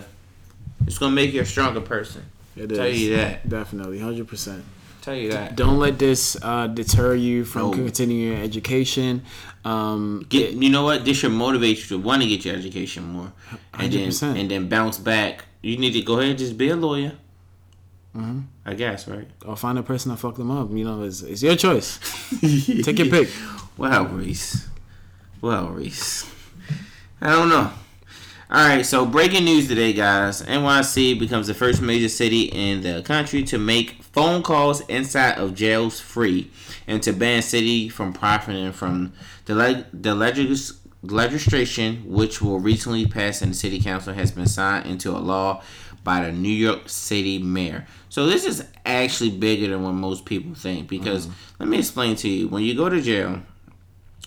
it's 0.86 0.98
gonna 0.98 1.14
make 1.14 1.32
you 1.32 1.40
a 1.40 1.44
stronger 1.46 1.80
person. 1.80 2.22
It 2.56 2.68
Tell 2.68 2.84
is. 2.86 3.00
you 3.02 3.16
that. 3.16 3.48
Definitely, 3.48 3.98
hundred 3.98 4.28
percent. 4.28 4.64
Tell 5.02 5.14
you 5.14 5.32
that. 5.32 5.54
Don't 5.54 5.78
let 5.78 5.98
this 5.98 6.34
uh, 6.40 6.66
deter 6.66 7.14
you 7.14 7.44
from 7.44 7.62
No. 7.62 7.70
continuing 7.72 8.32
your 8.32 8.42
education. 8.42 9.22
Um, 9.64 10.24
Get 10.28 10.52
you 10.52 10.70
know 10.70 10.84
what? 10.84 11.04
This 11.04 11.18
should 11.18 11.32
motivate 11.32 11.78
you 11.78 11.84
to 11.84 11.98
want 11.98 12.22
to 12.22 12.28
get 12.28 12.44
your 12.44 12.54
education 12.54 13.04
more, 13.04 13.32
and 13.74 13.92
then 13.92 14.08
100%. 14.08 14.40
and 14.40 14.50
then 14.50 14.68
bounce 14.68 14.98
back. 14.98 15.44
You 15.62 15.76
need 15.76 15.92
to 15.92 16.02
go 16.02 16.14
ahead 16.18 16.30
and 16.30 16.38
just 16.38 16.56
be 16.56 16.68
a 16.70 16.76
lawyer. 16.76 17.12
Mm-hmm. 18.16 18.40
I 18.64 18.74
guess 18.74 19.08
right. 19.08 19.26
or 19.44 19.56
find 19.56 19.76
a 19.76 19.82
person 19.82 20.10
to 20.12 20.16
fuck 20.16 20.36
them 20.36 20.50
up. 20.50 20.70
You 20.70 20.84
know, 20.84 21.02
it's, 21.02 21.22
it's 21.22 21.42
your 21.42 21.56
choice. 21.56 21.98
Take 22.40 22.98
your 23.00 23.08
pick. 23.08 23.28
Well, 23.76 24.06
Reese. 24.06 24.68
Well, 25.40 25.68
Reese. 25.68 26.24
I 27.20 27.32
don't 27.32 27.48
know. 27.48 27.70
All 28.54 28.60
right, 28.60 28.86
so 28.86 29.04
breaking 29.04 29.46
news 29.46 29.66
today, 29.66 29.92
guys. 29.92 30.40
NYC 30.40 31.18
becomes 31.18 31.48
the 31.48 31.54
first 31.54 31.82
major 31.82 32.08
city 32.08 32.42
in 32.42 32.82
the 32.82 33.02
country 33.02 33.42
to 33.42 33.58
make 33.58 34.00
phone 34.00 34.44
calls 34.44 34.80
inside 34.82 35.38
of 35.38 35.56
jails 35.56 35.98
free 35.98 36.52
and 36.86 37.02
to 37.02 37.12
ban 37.12 37.42
city 37.42 37.88
from 37.88 38.12
profiting 38.12 38.70
from 38.70 39.12
the 39.46 39.56
leg- 39.56 39.86
the 39.92 40.14
legis- 40.14 40.74
legislation, 41.02 42.04
which 42.06 42.40
will 42.40 42.60
recently 42.60 43.06
pass 43.06 43.42
in 43.42 43.48
the 43.48 43.54
city 43.56 43.80
council, 43.80 44.14
has 44.14 44.30
been 44.30 44.46
signed 44.46 44.86
into 44.86 45.10
a 45.10 45.18
law 45.18 45.60
by 46.04 46.24
the 46.24 46.30
New 46.30 46.48
York 46.48 46.88
City 46.88 47.40
mayor. 47.40 47.88
So 48.08 48.26
this 48.26 48.44
is 48.44 48.64
actually 48.86 49.30
bigger 49.30 49.66
than 49.66 49.82
what 49.82 49.94
most 49.94 50.26
people 50.26 50.54
think 50.54 50.86
because 50.86 51.26
mm-hmm. 51.26 51.36
let 51.58 51.68
me 51.68 51.78
explain 51.78 52.14
to 52.14 52.28
you. 52.28 52.46
When 52.46 52.62
you 52.62 52.76
go 52.76 52.88
to 52.88 53.02
jail, 53.02 53.42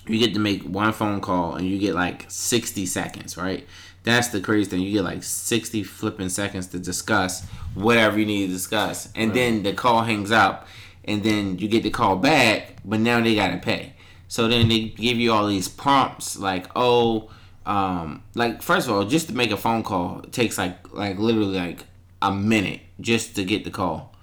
you 0.05 0.19
get 0.19 0.33
to 0.33 0.39
make 0.39 0.63
one 0.63 0.93
phone 0.93 1.21
call 1.21 1.55
and 1.55 1.67
you 1.67 1.77
get 1.77 1.95
like 1.95 2.25
60 2.27 2.85
seconds, 2.85 3.37
right? 3.37 3.65
That's 4.07 4.29
the 4.29 4.39
crazy 4.39 4.69
thing. 4.69 4.79
You 4.79 4.93
get 4.93 5.03
like 5.03 5.21
60 5.21 5.83
flipping 5.83 6.29
seconds 6.29 6.67
to 6.67 6.79
discuss 6.79 7.43
whatever 7.73 8.17
you 8.17 8.25
need 8.25 8.47
to 8.47 8.53
discuss. 8.53 9.09
And 9.15 9.33
then 9.33 9.63
the 9.63 9.73
call 9.73 10.03
hangs 10.03 10.31
up 10.31 10.65
and 11.03 11.23
then 11.23 11.57
you 11.57 11.67
get 11.67 11.83
the 11.83 11.89
call 11.89 12.15
back, 12.15 12.77
but 12.85 13.01
now 13.01 13.19
they 13.19 13.35
got 13.35 13.49
to 13.49 13.57
pay. 13.57 13.95
So 14.29 14.47
then 14.47 14.69
they 14.69 14.79
give 14.79 15.17
you 15.17 15.33
all 15.33 15.45
these 15.45 15.67
prompts 15.67 16.39
like, 16.39 16.67
oh, 16.73 17.29
um, 17.65 18.23
like 18.33 18.61
first 18.61 18.87
of 18.87 18.95
all, 18.95 19.03
just 19.03 19.27
to 19.27 19.35
make 19.35 19.51
a 19.51 19.57
phone 19.57 19.83
call 19.83 20.21
it 20.21 20.31
takes 20.31 20.57
like 20.57 20.93
like 20.93 21.19
literally 21.19 21.57
like 21.57 21.83
a 22.21 22.31
minute 22.31 22.79
just 23.01 23.35
to 23.35 23.43
get 23.43 23.65
the 23.65 23.71
call. 23.71 24.15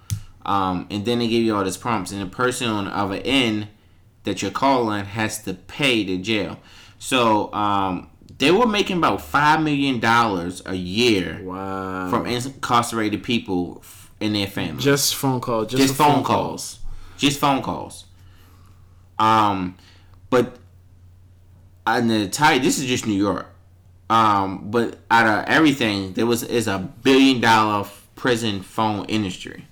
Um, 0.47 0.87
and 0.89 1.05
then 1.05 1.19
they 1.19 1.27
give 1.27 1.43
you 1.43 1.55
all 1.55 1.63
these 1.63 1.77
prompts, 1.77 2.11
and 2.11 2.19
the 2.23 2.25
person 2.25 2.67
on 2.69 2.85
the 2.85 2.97
other 2.97 3.21
end 3.23 3.67
that 4.23 4.41
you're 4.41 4.49
calling 4.49 5.05
has 5.05 5.43
to 5.43 5.53
pay 5.53 6.03
the 6.03 6.17
jail. 6.17 6.59
So 6.97 7.53
um, 7.53 8.09
they 8.37 8.51
were 8.51 8.67
making 8.67 8.97
about 8.97 9.21
five 9.21 9.61
million 9.61 9.99
dollars 9.99 10.61
a 10.65 10.75
year 10.75 11.39
Wow. 11.43 12.09
from 12.09 12.25
incarcerated 12.25 13.23
people 13.23 13.83
and 14.21 14.35
their 14.35 14.47
families. 14.47 14.83
just 14.83 15.15
phone 15.15 15.39
call. 15.41 15.65
Just, 15.65 15.81
Just 15.81 15.93
a 15.93 15.97
phone 15.97 16.23
calls. 16.23 16.79
Just 17.17 17.39
phone 17.39 17.61
calls. 17.61 18.05
Um, 19.19 19.77
but 20.29 20.57
on 21.87 22.07
the 22.07 22.27
tie, 22.27 22.57
this 22.57 22.79
is 22.79 22.85
just 22.85 23.05
New 23.07 23.13
York. 23.13 23.47
Um, 24.09 24.69
but 24.69 24.97
out 25.09 25.25
of 25.25 25.45
everything, 25.49 26.13
there 26.13 26.25
was 26.25 26.43
is 26.43 26.67
a 26.67 26.79
billion 27.03 27.41
dollar 27.41 27.87
prison 28.15 28.61
phone 28.61 29.05
industry. 29.05 29.65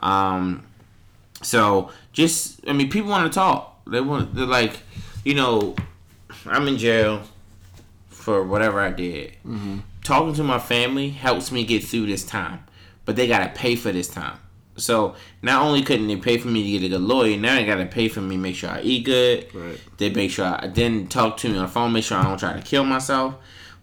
Um, 0.00 0.64
so 1.42 1.90
just 2.12 2.60
I 2.68 2.72
mean, 2.72 2.90
people 2.90 3.10
want 3.10 3.30
to 3.32 3.34
talk. 3.34 3.80
They 3.86 4.00
want 4.00 4.34
they're 4.34 4.46
like, 4.46 4.80
you 5.24 5.34
know, 5.34 5.76
I'm 6.46 6.66
in 6.68 6.76
jail 6.76 7.22
for 8.20 8.44
whatever 8.44 8.80
I 8.80 8.90
did. 8.90 9.36
Talking 10.04 10.34
to 10.34 10.44
my 10.44 10.58
family 10.58 11.10
helps 11.10 11.50
me 11.52 11.64
get 11.64 11.84
through 11.84 12.06
this 12.06 12.24
time, 12.24 12.60
but 13.04 13.16
they 13.16 13.26
gotta 13.26 13.50
pay 13.54 13.76
for 13.76 13.92
this 13.92 14.08
time. 14.08 14.38
So 14.76 15.14
not 15.42 15.62
only 15.62 15.82
couldn't 15.82 16.06
they 16.06 16.16
pay 16.16 16.38
for 16.38 16.48
me 16.48 16.62
to 16.62 16.78
get 16.78 16.86
a 16.86 16.88
good 16.88 17.02
lawyer, 17.02 17.36
now 17.36 17.56
they 17.56 17.66
gotta 17.66 17.86
pay 17.86 18.08
for 18.08 18.20
me 18.20 18.36
to 18.36 18.40
make 18.40 18.56
sure 18.56 18.70
I 18.70 18.80
eat 18.80 19.04
good. 19.04 19.54
Right. 19.54 19.78
They 19.98 20.10
make 20.10 20.30
sure 20.30 20.46
I 20.46 20.68
then 20.68 21.06
talk 21.08 21.36
to 21.38 21.48
me 21.48 21.56
on 21.58 21.64
the 21.64 21.68
phone, 21.68 21.92
make 21.92 22.04
sure 22.04 22.18
I 22.18 22.24
don't 22.24 22.38
try 22.38 22.54
to 22.54 22.62
kill 22.62 22.84
myself. 22.84 23.34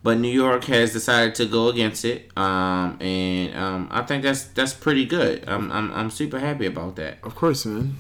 But 0.04 0.20
New 0.20 0.30
York 0.32 0.64
has 0.66 0.94
decided 0.94 1.36
to 1.36 1.46
go 1.46 1.70
against 1.70 2.06
it, 2.06 2.32
um, 2.38 2.98
and 3.02 3.56
um, 3.58 3.88
I 3.92 4.04
think 4.04 4.24
that's 4.24 4.44
that's 4.44 4.74
pretty 4.74 5.06
good. 5.06 5.44
I'm, 5.48 5.72
I'm 5.72 5.92
I'm 5.92 6.10
super 6.12 6.40
happy 6.40 6.66
about 6.68 6.96
that. 6.96 7.18
Of 7.24 7.36
course, 7.36 7.66
man. 7.66 7.98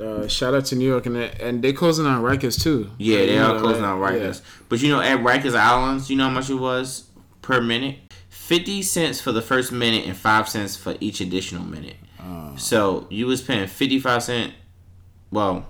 Uh, 0.00 0.28
shout 0.28 0.54
out 0.54 0.64
to 0.66 0.76
New 0.76 0.86
York 0.86 1.06
and 1.06 1.16
and 1.16 1.62
they 1.62 1.72
closing 1.72 2.06
on 2.06 2.22
Rikers 2.22 2.60
too. 2.62 2.90
Yeah, 2.98 3.18
they 3.26 3.38
are 3.38 3.58
closing 3.58 3.84
on 3.84 3.98
Rikers. 3.98 4.42
But 4.68 4.80
you 4.80 4.90
know, 4.90 5.00
at 5.00 5.18
Rikers 5.20 5.56
Islands, 5.56 6.08
you 6.10 6.16
know 6.16 6.24
how 6.24 6.30
much 6.30 6.50
it 6.50 6.54
was 6.54 7.08
per 7.42 7.60
minute? 7.60 7.98
50 8.28 8.80
cents 8.82 9.20
for 9.20 9.32
the 9.32 9.42
first 9.42 9.72
minute 9.72 10.06
and 10.06 10.16
5 10.16 10.48
cents 10.48 10.74
for 10.76 10.94
each 11.00 11.20
additional 11.20 11.64
minute. 11.64 11.96
Oh. 12.22 12.54
So 12.56 13.06
you 13.10 13.26
was 13.26 13.42
paying 13.42 13.66
55 13.66 14.22
cent, 14.22 14.54
well, 15.30 15.66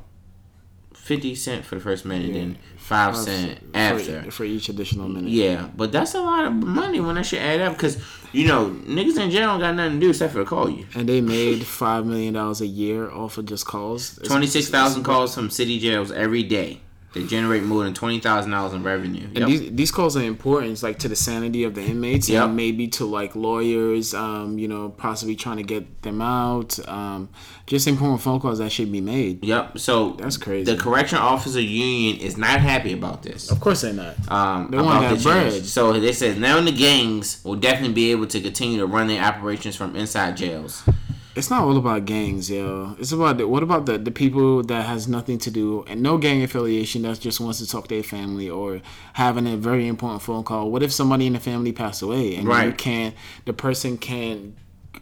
50 0.95 1.35
cent 1.35 1.65
for 1.65 1.75
the 1.75 1.81
first 1.81 2.05
minute 2.05 2.31
Yeah. 2.35 2.43
and 2.43 2.59
5 2.89 3.17
cent 3.17 3.27
cent 3.27 3.59
for- 3.73 3.79
after. 3.79 4.31
for 4.31 4.45
each 4.45 4.69
additional 4.69 5.09
minute. 5.09 5.31
Yeah, 5.31 5.69
but 5.77 5.93
that's 5.93 6.15
a 6.15 6.21
lot 6.21 6.45
of 6.47 6.53
money 6.53 7.01
when 7.01 7.15
that 7.17 7.27
shit 7.27 7.41
add 7.41 7.61
up 7.61 7.75
because, 7.75 7.99
you 8.33 8.47
know, 8.47 8.71
niggas 8.87 9.19
in 9.19 9.31
jail 9.31 9.47
don't 9.49 9.61
got 9.61 9.75
nothing 9.75 10.01
to 10.01 10.07
do 10.07 10.11
except 10.11 10.33
for 10.33 10.45
call 10.45 10.69
you. 10.71 10.87
And 10.95 11.09
they 11.09 11.21
made 11.21 11.65
five 11.65 12.07
million 12.07 12.35
dollars 12.35 12.61
a 12.61 12.67
year 12.67 13.11
off 13.11 13.39
of 13.39 13.47
just 13.47 13.67
calls. 13.67 14.19
26,000 14.25 15.03
calls 15.05 15.35
from 15.35 15.51
city 15.51 15.79
jails 15.79 16.11
every 16.11 16.43
day. 16.43 16.81
They 17.15 17.25
generate 17.25 17.63
more 17.63 17.85
than 17.85 17.95
$20,000 17.95 18.75
in 18.75 18.83
revenue. 18.83 19.25
And 19.35 19.39
Yep. 19.39 19.49
these, 19.49 19.71
these 19.73 19.91
calls 19.91 20.15
are 20.17 20.23
important, 20.23 20.73
it's 20.73 20.83
like 20.83 20.99
to 21.01 21.09
the 21.09 21.17
sanity 21.17 21.65
of 21.65 21.75
the 21.75 21.83
inmates, 21.83 22.29
Yep. 22.29 22.45
and 22.45 22.57
maybe 22.57 22.87
to 22.89 23.07
like 23.07 23.35
lawyers, 23.35 24.13
um, 24.13 24.59
you 24.59 24.69
know, 24.69 24.91
possibly 24.91 25.35
trying 25.35 25.57
to 25.57 25.63
get 25.63 26.03
them 26.03 26.21
out. 26.21 26.79
Um, 26.87 27.31
just 27.67 27.87
important 27.89 28.21
phone 28.21 28.41
calls 28.41 28.59
that 28.59 28.71
should 28.71 28.93
be 28.93 29.01
made. 29.01 29.43
Yep. 29.43 29.79
So 29.79 30.17
That's 30.19 30.37
crazy. 30.37 30.71
The 30.71 30.79
correction 30.81 31.17
officer 31.19 31.61
union 31.61 32.19
is 32.21 32.37
not 32.37 32.61
happy 32.61 32.93
about 32.93 33.23
this. 33.23 33.51
Of 33.51 33.61
course 33.61 33.81
they're 33.81 33.95
not. 33.95 34.15
Um, 34.31 34.69
They 34.71 34.77
want 34.77 35.01
that 35.09 35.23
bread. 35.23 35.65
So 35.65 35.99
they 35.99 36.13
said 36.13 36.39
now 36.39 36.61
the 36.61 36.73
gangs 36.73 37.41
will 37.43 37.57
definitely 37.57 37.95
be 37.95 38.11
able 38.11 38.27
to 38.27 38.41
continue 38.41 38.79
to 38.79 38.87
run 38.87 39.07
their 39.07 39.23
operations 39.23 39.77
from 39.77 39.97
inside 39.97 40.37
jails. 40.37 40.83
It's 41.39 41.51
not 41.51 41.63
all 41.63 41.77
about 41.77 42.05
gangs, 42.05 42.51
yo. 42.51 42.97
It's 42.99 43.13
about 43.13 43.39
the, 43.39 43.47
what 43.47 43.63
about 43.63 43.87
the, 43.87 43.97
the 43.97 44.11
people 44.11 44.63
that 44.65 44.85
has 44.87 45.07
nothing 45.07 45.39
to 45.39 45.51
do 45.51 45.85
and 45.89 46.03
no 46.03 46.19
gang 46.19 46.43
affiliation 46.43 47.03
that 47.03 47.21
just 47.21 47.39
wants 47.41 47.59
to 47.61 47.67
talk 47.67 47.87
to 47.89 47.95
their 47.95 48.03
family 48.03 48.51
or 48.51 48.81
having 49.13 49.47
a 49.47 49.57
very 49.57 49.87
important 49.87 50.21
phone 50.23 50.43
call. 50.43 50.71
What 50.71 50.83
if 50.83 50.91
somebody 50.93 51.27
in 51.27 51.35
the 51.35 51.41
family 51.41 51.73
passed 51.73 52.03
away 52.03 52.35
and 52.37 52.47
you 52.49 52.73
can't 52.73 53.15
the 53.45 53.53
person 53.53 53.97
can't 53.99 54.55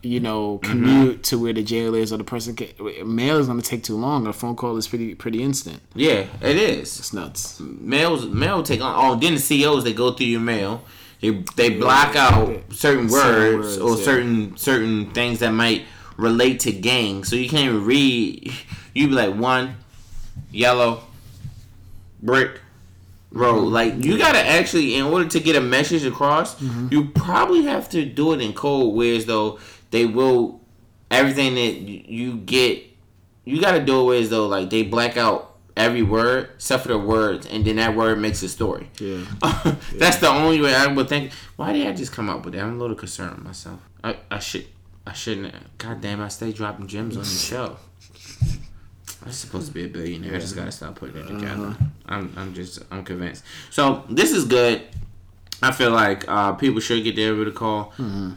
you 0.03 0.21
know 0.21 0.59
Mm-hmm. 0.59 0.71
commute 0.73 1.23
to 1.23 1.39
where 1.39 1.55
the 1.55 1.63
jail 1.63 1.95
is 1.95 2.13
or 2.13 2.19
the 2.19 2.25
person 2.25 2.55
can 2.55 2.69
mail 3.17 3.39
is 3.39 3.47
going 3.47 3.61
to 3.61 3.69
take 3.73 3.83
too 3.83 3.97
long. 3.97 4.27
A 4.27 4.33
phone 4.33 4.55
call 4.55 4.77
is 4.77 4.87
pretty 4.89 5.15
pretty 5.15 5.43
instant. 5.43 5.81
Yeah, 5.95 6.27
it 6.43 6.57
is. 6.57 6.99
It's 7.01 7.13
nuts. 7.15 7.59
Mails 7.61 8.27
mail 8.27 8.63
take 8.63 8.83
on. 8.83 8.95
Oh, 8.95 9.15
then 9.19 9.37
the 9.37 9.41
COs 9.63 9.85
they 9.85 9.95
go 9.95 10.13
through 10.13 10.27
your 10.27 10.41
mail. 10.41 10.83
They 11.23 11.31
they 11.57 11.71
block 11.71 12.15
out 12.15 12.47
certain 12.73 13.09
Certain 13.09 13.11
words, 13.11 13.67
words, 13.67 13.79
or 13.79 13.97
yeah. 13.97 14.05
certain 14.05 14.57
certain 14.59 15.11
things 15.13 15.39
that 15.39 15.53
might 15.53 15.83
relate 16.17 16.61
to 16.61 16.73
gangs. 16.73 17.29
So 17.29 17.37
you 17.37 17.49
can't 17.49 17.67
even 17.67 17.85
read. 17.85 18.53
You 18.95 19.09
be 19.09 19.15
like 19.15 19.35
one 19.35 19.77
yellow 20.51 21.03
brick 22.23 22.61
road. 23.31 23.65
Mm-hmm. 23.65 23.73
Like 23.73 24.05
you 24.05 24.19
gotta 24.19 24.45
actually, 24.45 24.95
in 24.95 25.05
order 25.05 25.29
to 25.29 25.41
get 25.41 25.57
a 25.57 25.61
message 25.61 26.05
across, 26.05 26.55
mm-hmm. 26.57 26.89
you 26.91 27.07
probably 27.11 27.65
have 27.65 27.89
to 27.91 28.05
do 28.05 28.33
it 28.33 28.41
in 28.41 28.53
code. 28.53 28.95
Whereas 28.95 29.27
though 29.27 29.59
they 29.91 30.07
will 30.07 30.61
everything 31.11 31.55
that 31.55 32.11
you 32.11 32.37
get, 32.39 32.85
you 33.45 33.61
gotta 33.61 33.85
do 33.85 34.01
it 34.01 34.05
whereas 34.05 34.31
though 34.31 34.47
like 34.47 34.71
they 34.71 34.83
black 34.83 35.17
out 35.17 35.57
every 35.77 36.03
word 36.03 36.51
except 36.55 36.83
for 36.83 36.89
the 36.89 36.99
words, 36.99 37.47
and 37.47 37.65
then 37.65 37.77
that 37.77 37.95
word 37.95 38.19
makes 38.19 38.43
a 38.43 38.49
story. 38.49 38.91
Yeah. 38.99 39.25
That's 39.95 40.17
the 40.19 40.29
only 40.29 40.61
way 40.61 40.75
I 40.75 40.87
would 40.87 41.09
think. 41.09 41.33
Why 41.57 41.73
did 41.73 41.87
I 41.87 41.93
just 41.93 42.13
come 42.13 42.31
up 42.31 42.45
with 42.45 42.55
that? 42.55 42.63
I'm 42.63 42.77
a 42.77 42.79
little 42.79 42.97
concerned 42.97 43.37
with 43.37 43.45
myself. 43.45 43.81
I, 44.03 44.17
I 44.31 44.39
should 44.39 44.67
I 45.07 45.13
shouldn't. 45.13 45.55
God 45.79 46.01
damn! 46.01 46.21
I 46.21 46.29
stay 46.29 46.53
dropping 46.53 46.87
gems 46.89 47.17
on 47.17 47.23
the 47.23 47.29
show. 47.29 47.77
I'm 49.25 49.33
supposed 49.33 49.69
to 49.69 49.73
be 49.73 49.85
a 49.85 49.89
billionaire. 49.89 50.35
I 50.35 50.39
just 50.39 50.55
gotta 50.55 50.73
stop 50.73 50.97
putting 50.97 51.17
it 51.17 51.27
together. 51.27 51.77
I'm 52.07 52.33
I'm 52.37 52.55
just 52.55 52.83
I'm 52.91 53.05
convinced. 53.05 53.45
So 53.71 54.05
this 54.09 54.33
is 54.33 54.45
good. 54.45 54.83
I 55.63 55.73
feel 55.73 55.91
like 55.91 56.29
uh, 56.29 56.53
people 56.53 56.81
should 56.81 57.03
get 57.03 57.17
their 57.17 57.35
rid 57.35 57.49
of 57.49 57.55
call. 57.55 57.93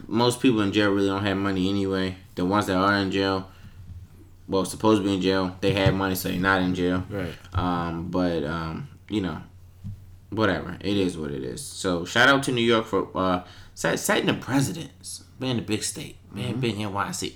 Most 0.07 0.39
people 0.41 0.61
in 0.61 0.71
jail 0.71 0.91
really 0.91 1.07
don't 1.07 1.23
have 1.25 1.37
money 1.37 1.69
anyway. 1.69 2.15
The 2.35 2.45
ones 2.45 2.67
that 2.67 2.77
are 2.77 2.95
in 2.95 3.11
jail, 3.11 3.49
well, 4.47 4.63
supposed 4.63 5.01
to 5.01 5.07
be 5.07 5.15
in 5.15 5.21
jail, 5.21 5.55
they 5.59 5.73
have 5.73 5.93
money, 5.93 6.15
so 6.15 6.29
they're 6.29 6.39
not 6.39 6.61
in 6.61 6.73
jail. 6.73 7.03
Right. 7.09 7.33
Um, 7.53 8.07
but 8.09 8.43
um, 8.45 8.87
you 9.09 9.21
know, 9.21 9.41
whatever. 10.29 10.77
It 10.79 10.97
is 10.97 11.17
what 11.17 11.31
it 11.31 11.43
is. 11.43 11.63
So 11.63 12.05
shout 12.05 12.29
out 12.29 12.43
to 12.43 12.51
New 12.51 12.63
York 12.63 12.85
for 12.85 13.09
uh, 13.15 13.43
setting 13.73 14.27
the 14.27 14.33
precedents, 14.33 15.23
being 15.39 15.57
the 15.57 15.61
big 15.61 15.83
state, 15.83 16.17
man 16.31 16.59
being 16.59 16.77
big 16.77 16.91
NYC. 16.93 17.33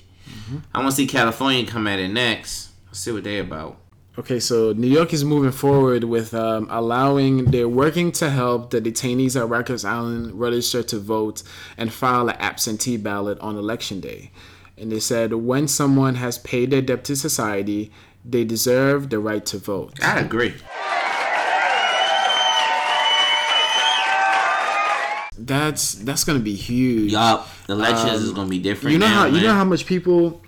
I 0.73 0.79
want 0.79 0.91
to 0.91 0.95
see 0.95 1.07
California 1.07 1.65
come 1.65 1.87
at 1.87 1.99
it 1.99 2.09
next. 2.09 2.71
Let's 2.87 2.99
see 2.99 3.11
what 3.11 3.23
they 3.23 3.39
about. 3.39 3.77
Okay, 4.17 4.39
so 4.39 4.73
New 4.73 4.87
York 4.87 5.11
is 5.11 5.25
moving 5.25 5.51
forward 5.51 6.03
with 6.03 6.35
um, 6.35 6.67
allowing, 6.69 7.45
they're 7.45 7.67
working 7.67 8.11
to 8.13 8.29
help 8.29 8.69
the 8.69 8.79
detainees 8.79 9.35
at 9.35 9.49
Rikers 9.49 9.83
Island 9.83 10.39
register 10.39 10.83
to 10.83 10.99
vote 10.99 11.41
and 11.77 11.91
file 11.91 12.29
an 12.29 12.35
absentee 12.37 12.97
ballot 12.97 13.39
on 13.39 13.57
election 13.57 13.99
day. 13.99 14.31
And 14.77 14.91
they 14.91 14.99
said 14.99 15.33
when 15.33 15.67
someone 15.67 16.15
has 16.15 16.37
paid 16.37 16.69
their 16.69 16.81
debt 16.83 17.03
to 17.05 17.15
society, 17.15 17.91
they 18.23 18.43
deserve 18.43 19.09
the 19.09 19.17
right 19.17 19.45
to 19.47 19.57
vote. 19.57 20.03
I 20.03 20.19
agree. 20.19 20.53
That's 25.45 25.93
that's 25.95 26.23
gonna 26.23 26.39
be 26.39 26.55
huge. 26.55 27.11
Yup, 27.11 27.47
the 27.67 27.73
elections 27.73 28.21
is 28.21 28.31
gonna 28.31 28.49
be 28.49 28.59
different. 28.59 28.87
Um, 28.87 28.91
You 28.93 28.99
know 28.99 29.07
now, 29.07 29.13
how 29.21 29.25
you 29.27 29.41
know 29.41 29.53
how 29.53 29.63
much 29.65 29.85
people 29.85 30.41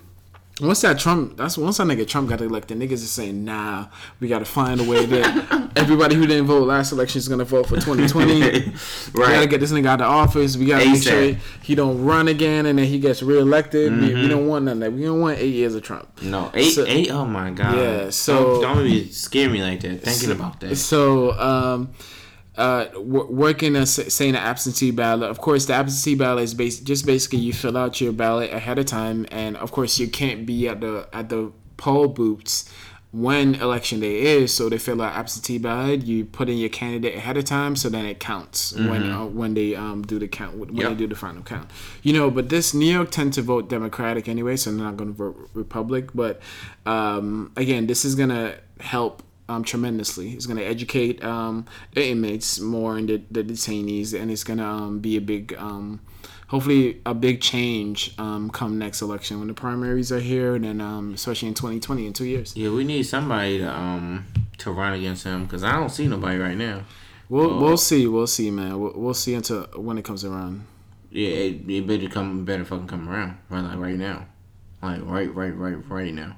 once 0.58 0.80
that 0.80 0.98
Trump 0.98 1.36
that's 1.36 1.58
once 1.58 1.76
that 1.76 1.86
nigga 1.86 2.08
Trump 2.08 2.30
got 2.30 2.40
elected, 2.40 2.78
niggas 2.78 2.92
is 2.92 3.10
saying, 3.10 3.44
nah, 3.44 3.86
we 4.20 4.28
gotta 4.28 4.46
find 4.46 4.80
a 4.80 4.84
way 4.84 5.04
that 5.04 5.70
everybody 5.76 6.14
who 6.14 6.26
didn't 6.26 6.46
vote 6.46 6.66
last 6.66 6.92
election 6.92 7.18
is 7.18 7.28
gonna 7.28 7.44
vote 7.44 7.66
for 7.68 7.74
2020. 7.76 8.72
We 9.14 9.20
gotta 9.22 9.46
get 9.46 9.60
this 9.60 9.70
nigga 9.70 9.86
out 9.88 10.00
of 10.00 10.06
office. 10.10 10.56
We 10.56 10.64
gotta 10.66 10.86
make 10.90 11.02
sure 11.02 11.36
he 11.62 11.74
don't 11.74 12.02
run 12.02 12.28
again 12.28 12.64
and 12.64 12.78
then 12.78 12.86
he 12.86 12.98
gets 12.98 13.22
reelected. 13.22 13.92
We, 14.00 14.08
Mm-hmm. 14.08 14.22
we 14.22 14.28
don't 14.28 14.46
want 14.46 14.64
none 14.64 14.74
of 14.74 14.80
that. 14.80 14.92
We 14.92 15.02
don't 15.04 15.20
want 15.20 15.38
eight 15.38 15.52
years 15.54 15.74
of 15.74 15.82
Trump. 15.82 16.08
No, 16.22 16.50
eight, 16.54 16.70
So- 16.70 16.86
eight. 16.86 17.10
Oh 17.10 17.26
my 17.26 17.50
god. 17.50 17.76
Yeah, 17.76 18.10
so- 18.10 18.62
don't, 18.62 18.76
don't 18.86 19.12
scare 19.12 19.50
me 19.50 19.62
like 19.62 19.80
that. 19.80 20.00
Thinking 20.02 20.30
about 20.30 20.60
that. 20.60 20.76
So, 20.76 21.32
um, 21.38 21.90
uh, 22.56 22.86
w- 22.86 23.30
working 23.30 23.76
a 23.76 23.84
saying 23.86 24.30
an 24.34 24.42
absentee 24.42 24.90
ballot. 24.90 25.30
Of 25.30 25.38
course, 25.40 25.66
the 25.66 25.74
absentee 25.74 26.14
ballot 26.16 26.44
is 26.44 26.54
bas- 26.54 26.80
just 26.80 27.04
basically 27.06 27.40
you 27.40 27.52
fill 27.52 27.76
out 27.76 28.00
your 28.00 28.12
ballot 28.12 28.52
ahead 28.52 28.78
of 28.78 28.86
time, 28.86 29.26
and 29.30 29.56
of 29.56 29.72
course 29.72 29.98
you 29.98 30.08
can't 30.08 30.46
be 30.46 30.68
at 30.68 30.80
the 30.80 31.08
at 31.12 31.28
the 31.28 31.52
poll 31.76 32.08
booths 32.08 32.70
when 33.12 33.54
election 33.54 34.00
day 34.00 34.20
is. 34.20 34.52
So 34.52 34.68
they 34.68 34.78
fill 34.78 35.00
out 35.00 35.14
absentee 35.14 35.58
ballot. 35.58 36.04
You 36.06 36.24
put 36.24 36.48
in 36.48 36.58
your 36.58 36.68
candidate 36.68 37.14
ahead 37.16 37.36
of 37.36 37.44
time, 37.44 37.76
so 37.76 37.88
then 37.88 38.04
it 38.06 38.20
counts 38.20 38.72
when 38.74 39.10
uh, 39.10 39.24
when 39.26 39.54
they 39.54 39.74
um 39.74 40.02
do 40.02 40.18
the 40.18 40.28
count 40.28 40.56
when 40.56 40.74
Yep. 40.74 40.88
they 40.90 40.94
do 40.96 41.06
the 41.06 41.14
final 41.14 41.42
count. 41.42 41.70
You 42.02 42.12
know, 42.14 42.30
but 42.30 42.48
this 42.48 42.72
New 42.74 42.90
York 42.92 43.10
tend 43.10 43.32
to 43.34 43.42
vote 43.42 43.68
Democratic 43.68 44.28
anyway, 44.28 44.56
so 44.56 44.70
they're 44.70 44.80
not 44.84 44.96
going 44.96 45.10
to 45.10 45.16
vote 45.16 45.50
Republic. 45.54 46.10
But 46.14 46.40
um, 46.84 47.52
again, 47.56 47.86
this 47.86 48.04
is 48.04 48.14
gonna 48.14 48.56
help 48.80 49.22
um, 49.48 49.64
tremendously. 49.64 50.32
It's 50.32 50.46
going 50.46 50.58
to 50.58 50.64
educate 50.64 51.22
um, 51.24 51.66
the 51.94 52.06
inmates 52.06 52.60
more 52.60 52.96
and 52.96 53.08
the, 53.08 53.22
the 53.30 53.42
detainees, 53.44 54.18
and 54.18 54.30
it's 54.30 54.44
going 54.44 54.58
to 54.58 54.64
um, 54.64 54.98
be 55.00 55.16
a 55.16 55.20
big, 55.20 55.54
um, 55.58 56.00
hopefully, 56.48 57.00
a 57.06 57.14
big 57.14 57.40
change 57.40 58.14
um, 58.18 58.50
come 58.50 58.78
next 58.78 59.02
election 59.02 59.38
when 59.38 59.48
the 59.48 59.54
primaries 59.54 60.10
are 60.10 60.20
here, 60.20 60.54
and 60.54 60.64
then 60.64 60.80
um, 60.80 61.14
especially 61.14 61.48
in 61.48 61.54
2020 61.54 62.06
in 62.06 62.12
two 62.12 62.24
years. 62.24 62.56
Yeah, 62.56 62.70
we 62.70 62.84
need 62.84 63.04
somebody 63.04 63.58
to 63.58 63.70
um 63.70 64.26
to 64.58 64.72
run 64.72 64.94
against 64.94 65.24
him 65.24 65.44
because 65.44 65.62
I 65.62 65.72
don't 65.72 65.90
see 65.90 66.08
nobody 66.08 66.38
right 66.38 66.56
now. 66.56 66.84
We'll 67.28 67.58
we'll 67.58 67.76
see, 67.76 68.06
we'll 68.06 68.28
see, 68.28 68.50
man. 68.50 68.78
We'll, 68.80 68.92
we'll 68.94 69.14
see 69.14 69.34
until 69.34 69.64
when 69.74 69.98
it 69.98 70.04
comes 70.04 70.24
around. 70.24 70.64
Yeah, 71.10 71.28
it, 71.28 71.70
it 71.70 71.86
better 71.86 72.08
come, 72.08 72.44
better 72.44 72.64
fucking 72.64 72.88
come 72.88 73.08
around 73.08 73.38
right 73.48 73.62
like 73.62 73.78
right 73.78 73.96
now, 73.96 74.26
like 74.82 75.00
right, 75.02 75.34
right, 75.34 75.56
right, 75.56 75.88
right 75.88 76.14
now. 76.14 76.36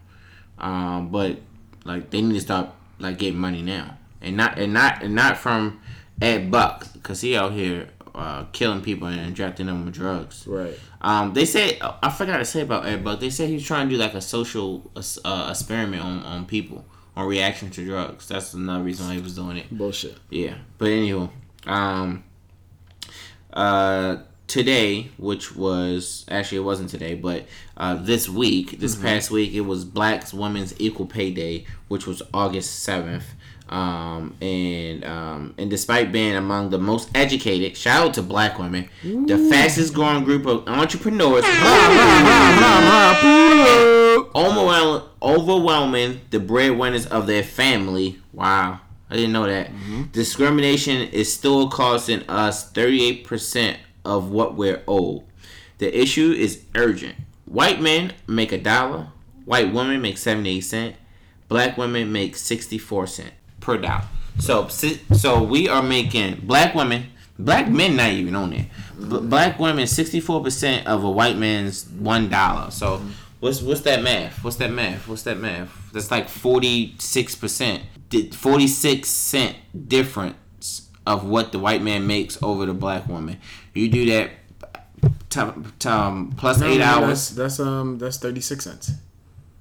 Um, 0.59 1.11
but 1.11 1.41
like 1.85 2.11
they 2.11 2.23
need 2.23 2.35
to 2.35 2.41
stop 2.41 2.78
like 2.99 3.19
getting 3.19 3.39
money 3.39 3.63
now, 3.63 3.97
and 4.21 4.37
not 4.37 4.59
and 4.59 4.73
not 4.73 5.03
and 5.03 5.15
not 5.15 5.37
from 5.37 5.81
Ed 6.21 6.51
Buck 6.51 6.93
because 6.93 7.21
he 7.21 7.37
out 7.37 7.53
here 7.53 7.89
uh, 8.15 8.45
killing 8.53 8.83
people 8.83 9.07
and 9.07 9.21
injecting 9.21 9.67
them 9.67 9.85
with 9.85 9.95
drugs. 9.95 10.47
Right. 10.47 10.79
Um, 11.01 11.33
they 11.33 11.45
said 11.45 11.79
I 11.81 12.11
forgot 12.11 12.39
to 12.39 12.45
say 12.45 12.63
about 12.63 12.87
Ed 12.87 13.05
Buck. 13.05 13.21
They 13.21 13.31
said 13.31 13.49
he 13.49 13.55
was 13.55 13.65
trying 13.65 13.89
to 13.89 13.95
do 13.95 14.01
like 14.01 14.15
a 14.15 14.21
social 14.21 14.91
uh, 15.25 15.49
experiment 15.51 16.03
on, 16.03 16.23
on 16.25 16.47
people 16.47 16.85
on 17.17 17.27
reaction 17.27 17.71
to 17.71 17.85
drugs. 17.85 18.29
That's 18.29 18.55
another 18.55 18.85
reason 18.85 19.07
why 19.07 19.15
he 19.15 19.21
was 19.21 19.35
doing 19.35 19.57
it. 19.57 19.71
Bullshit. 19.71 20.17
Yeah, 20.31 20.55
but 20.79 20.87
anywho, 20.87 21.31
um, 21.67 22.25
uh, 23.53 24.19
today, 24.49 25.11
which 25.19 25.55
was 25.55 26.25
actually 26.29 26.59
it 26.59 26.63
wasn't 26.63 26.89
today, 26.89 27.15
but 27.15 27.45
uh, 27.77 27.95
this 27.95 28.29
week, 28.29 28.81
this 28.81 28.97
past 28.97 29.31
week, 29.31 29.53
it 29.53 29.61
was 29.61 29.85
Black 29.85 30.33
Women's 30.33 30.75
Equal 30.81 31.07
Pay 31.07 31.31
Day, 31.31 31.67
which 31.87 32.07
was 32.07 32.23
August 32.35 32.81
seventh. 32.81 33.27
Um, 33.69 34.35
and 34.41 35.05
um, 35.05 35.55
and 35.59 35.69
despite 35.69 36.11
being 36.11 36.35
among 36.35 36.71
the 36.71 36.79
most 36.79 37.11
educated, 37.15 37.77
shout 37.77 38.09
out 38.09 38.15
to 38.15 38.23
Black 38.23 38.59
women, 38.59 38.89
the 39.03 39.37
fastest 39.51 39.93
growing 39.93 40.25
group 40.25 40.47
of 40.47 40.67
entrepreneurs, 40.67 41.45
overwhelming, 44.35 45.03
overwhelming 45.21 46.21
the 46.31 46.41
breadwinners 46.41 47.05
of 47.07 47.27
their 47.27 47.43
family. 47.43 48.19
Wow, 48.33 48.81
I 49.11 49.17
didn't 49.17 49.33
know 49.33 49.47
that. 49.47 49.71
Discrimination 50.13 51.09
is 51.09 51.31
still 51.31 51.69
costing 51.69 52.23
us 52.23 52.73
38% 52.73 53.77
of 54.09 54.31
what 54.31 54.57
we're 54.57 54.83
owed. 54.89 55.23
The 55.79 55.97
issue 55.97 56.33
is 56.33 56.65
urgent. 56.75 57.15
White 57.45 57.81
men 57.81 58.15
make 58.27 58.51
a 58.51 58.59
dollar, 58.59 59.09
white 59.45 59.73
women 59.73 60.03
make 60.03 60.19
78 60.19 60.61
cent, 60.61 60.97
black 61.49 61.79
women 61.79 62.11
make 62.11 62.37
64 62.37 63.07
cent 63.07 63.33
per 63.61 63.77
dollar. 63.79 64.05
So 64.39 64.69
so 64.69 65.43
we 65.43 65.69
are 65.69 65.83
making 65.83 66.41
black 66.45 66.75
women, 66.75 67.11
black 67.39 67.69
men 67.69 67.97
not 67.97 68.11
even 68.13 68.35
on 68.35 68.51
there. 68.51 68.67
B- 68.99 69.21
black 69.21 69.59
women 69.59 69.85
64% 69.85 70.87
of 70.87 71.05
a 71.05 71.11
white 71.11 71.37
man's 71.37 71.85
$1. 71.85 72.73
So 72.73 73.03
what's 73.41 73.63
what's 73.63 73.83
that 73.83 74.03
math? 74.03 74.43
What's 74.43 74.57
that 74.57 74.71
math? 74.71 75.09
What's 75.09 75.23
that 75.23 75.39
math? 75.39 75.93
That's 75.93 76.11
like 76.11 76.29
46%. 76.29 77.83
Di- 78.11 78.31
46 78.31 79.09
cent 79.09 79.57
difference 79.89 80.89
of 81.07 81.25
what 81.25 81.53
the 81.53 81.59
white 81.59 81.83
man 81.83 82.07
makes 82.07 82.41
over 82.43 82.67
the 82.67 82.75
black 82.75 83.09
woman. 83.09 83.39
You 83.79 83.89
do 83.89 84.07
that 84.07 84.31
um, 85.87 86.33
plus 86.37 86.59
No, 86.61 86.67
8 86.67 86.79
no, 86.79 86.85
hours. 86.85 87.31
That's, 87.31 87.57
that's 87.57 87.61
um 87.61 87.99
that's 87.99 88.19
36 88.19 88.65
cents. 88.65 88.91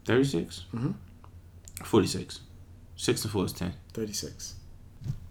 36? 0.05 0.63
Mm-hmm. 0.73 0.91
46. 1.83 2.39
6 2.95 3.23
and 3.23 3.31
4 3.31 3.45
is 3.45 3.53
10. 3.53 3.73
36. 3.93 4.55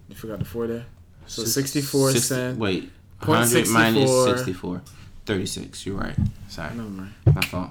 You 0.09 0.15
forgot 0.15 0.39
the 0.39 0.45
four 0.45 0.67
there. 0.67 0.87
So 1.27 1.43
Six- 1.43 1.71
64 1.73 2.13
six- 2.13 2.25
cents. 2.27 2.59
Wait, 2.59 2.91
Point 3.21 3.41
100 3.41 3.69
minus 3.69 4.11
64. 4.11 4.37
64. 4.37 4.83
36. 5.25 5.87
You're 5.87 5.97
right. 5.97 6.17
Sorry. 6.49 6.75
No, 6.77 6.85
man. 6.85 7.15
My 7.35 7.41
fault. 7.41 7.71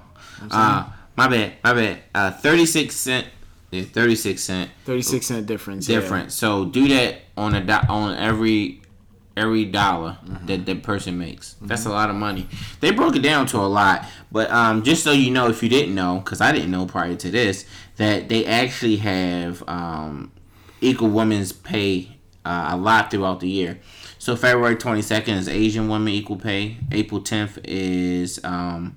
Uh, 0.50 0.90
my 1.16 1.28
bad. 1.28 1.52
My 1.64 1.72
bad. 1.72 1.98
Uh, 2.14 2.30
36 2.32 2.94
cent. 2.94 3.26
Yeah, 3.70 3.82
36 3.82 4.42
cent 4.42 4.70
36 4.84 5.26
cent 5.26 5.46
difference. 5.46 5.88
yeah. 5.88 5.98
different. 5.98 6.30
So 6.32 6.66
do 6.66 6.86
that 6.88 7.22
on 7.36 7.54
a 7.54 7.86
on 7.88 8.16
every 8.16 8.80
every 9.36 9.64
dollar 9.66 10.18
Mm-hmm. 10.24 10.46
that 10.46 10.66
that 10.66 10.82
person 10.82 11.18
makes. 11.18 11.54
That's 11.60 11.86
a 11.86 11.90
lot 11.90 12.10
of 12.10 12.16
money. 12.16 12.48
They 12.80 12.90
broke 12.90 13.16
it 13.16 13.22
down 13.22 13.46
to 13.48 13.58
a 13.58 13.68
lot, 13.68 14.04
but 14.32 14.50
um, 14.50 14.82
just 14.82 15.04
so 15.04 15.12
you 15.12 15.30
know, 15.30 15.48
if 15.48 15.62
you 15.62 15.68
didn't 15.68 15.94
know, 15.94 16.18
because 16.18 16.40
I 16.40 16.52
didn't 16.52 16.70
know 16.70 16.86
prior 16.86 17.14
to 17.14 17.30
this, 17.30 17.64
that 17.96 18.28
they 18.28 18.44
actually 18.46 18.96
have 18.96 19.62
um, 19.68 20.32
equal 20.80 21.08
women's 21.10 21.52
pay 21.52 22.16
uh, 22.44 22.68
a 22.72 22.76
lot 22.76 23.10
throughout 23.10 23.40
the 23.40 23.48
year. 23.48 23.78
So 24.18 24.34
February 24.36 24.76
twenty 24.76 25.02
second 25.02 25.34
is 25.38 25.48
Asian 25.48 25.88
women 25.88 26.08
equal 26.08 26.36
pay. 26.36 26.78
April 26.90 27.20
tenth 27.20 27.58
is 27.64 28.40
um, 28.42 28.96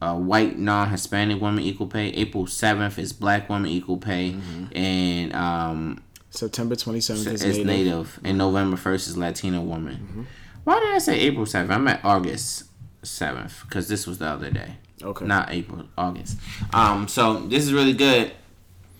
uh, 0.00 0.14
white 0.16 0.58
non-Hispanic 0.58 1.40
women 1.40 1.62
equal 1.62 1.86
pay. 1.86 2.08
April 2.08 2.46
seventh 2.46 2.98
is 2.98 3.12
black 3.12 3.48
women 3.48 3.70
equal 3.70 3.98
pay, 3.98 4.34
and 4.72 5.32
um, 5.34 6.02
September 6.30 6.74
27th 6.74 7.26
is 7.26 7.42
it's 7.42 7.58
native. 7.58 7.66
native. 7.66 8.20
And 8.24 8.38
November 8.38 8.76
first 8.76 9.08
is 9.08 9.16
Latina 9.16 9.62
woman. 9.62 10.26
Why 10.64 10.78
did 10.80 10.94
I 10.94 10.98
say 10.98 11.18
April 11.20 11.46
seventh? 11.46 11.70
I 11.70 11.78
meant 11.78 12.04
August 12.04 12.64
seventh 13.02 13.62
because 13.62 13.88
this 13.88 14.06
was 14.06 14.18
the 14.18 14.26
other 14.26 14.50
day. 14.50 14.76
Okay. 15.02 15.24
Not 15.24 15.50
April, 15.50 15.84
August. 15.96 16.38
Um, 16.72 17.08
so 17.08 17.40
this 17.46 17.64
is 17.64 17.72
really 17.72 17.92
good. 17.92 18.32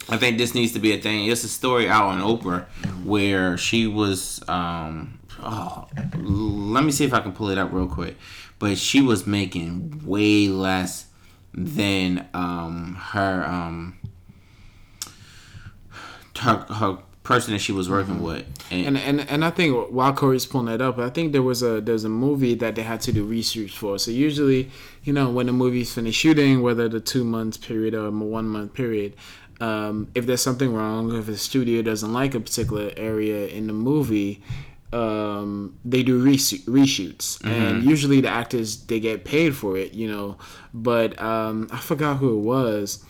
I 0.09 0.17
think 0.17 0.39
this 0.39 0.55
needs 0.55 0.73
to 0.73 0.79
be 0.79 0.93
a 0.93 1.01
thing. 1.01 1.27
It's 1.27 1.45
a 1.45 1.49
story 1.49 1.89
out 1.89 2.07
on 2.07 2.21
Oprah 2.21 2.67
where 3.05 3.59
she 3.59 3.87
was. 3.87 4.43
Um, 4.49 5.19
oh, 5.41 5.89
let 6.15 6.85
me 6.85 6.93
see 6.93 7.05
if 7.05 7.13
I 7.13 7.21
can 7.21 7.33
pull 7.33 7.51
it 7.51 7.59
up 7.59 7.73
real 7.73 7.89
quick. 7.89 8.17
But 8.59 8.79
she 8.79 9.03
was 9.03 9.27
making 9.27 10.03
way 10.07 10.49
less 10.49 11.07
than 11.53 12.29
um, 12.33 12.95
her 13.11 13.45
um, 13.45 13.99
her 16.39 16.65
her 16.71 16.99
person 17.29 17.53
that 17.53 17.59
she 17.59 17.73
was 17.73 17.91
working 17.91 18.23
with. 18.23 18.47
And, 18.71 18.97
and 18.97 19.21
and 19.21 19.45
I 19.45 19.51
think 19.51 19.91
while 19.91 20.15
Corey's 20.15 20.47
pulling 20.47 20.69
that 20.69 20.81
up, 20.81 20.99
I 20.99 21.11
think 21.11 21.33
there 21.33 21.43
was 21.43 21.63
a 21.63 21.79
there's 21.83 22.05
a 22.05 22.09
movie 22.09 22.55
that 22.55 22.75
they 22.75 22.83
had 22.83 23.03
to 23.03 23.13
do 23.13 23.23
research 23.23 23.77
for. 23.77 23.99
So 23.99 24.11
usually, 24.11 24.71
you 25.05 25.13
know, 25.13 25.29
when 25.29 25.45
the 25.45 25.53
movie's 25.53 25.93
finished 25.93 26.19
shooting, 26.19 26.63
whether 26.63 26.89
the 26.89 27.01
two 27.01 27.25
months 27.25 27.59
period 27.59 27.93
or 27.95 28.07
a 28.07 28.11
one 28.11 28.49
month 28.49 28.73
period, 28.73 29.15
um, 29.61 30.09
if 30.15 30.25
there's 30.25 30.41
something 30.41 30.73
wrong, 30.73 31.15
if 31.15 31.27
the 31.27 31.37
studio 31.37 31.83
doesn't 31.83 32.13
like 32.15 32.35
a 32.35 32.41
particular 32.41 32.93
area 32.97 33.47
in 33.49 33.67
the 33.67 33.75
movie, 33.75 34.43
um, 34.95 35.79
they 35.85 36.03
do 36.03 36.25
reshoot, 36.25 36.65
reshoots, 36.65 37.45
and 37.45 37.85
usually 37.85 38.23
the 38.23 38.31
actors 38.31 38.87
they 38.87 39.01
get 39.01 39.27
paid 39.27 39.55
for 39.55 39.77
it, 39.77 39.93
you 39.93 40.09
know. 40.11 40.39
But 40.73 41.21
um, 41.21 41.69
I 41.71 41.77
forgot 41.77 42.17
who 42.17 42.39
it 42.39 42.43
was 42.43 43.05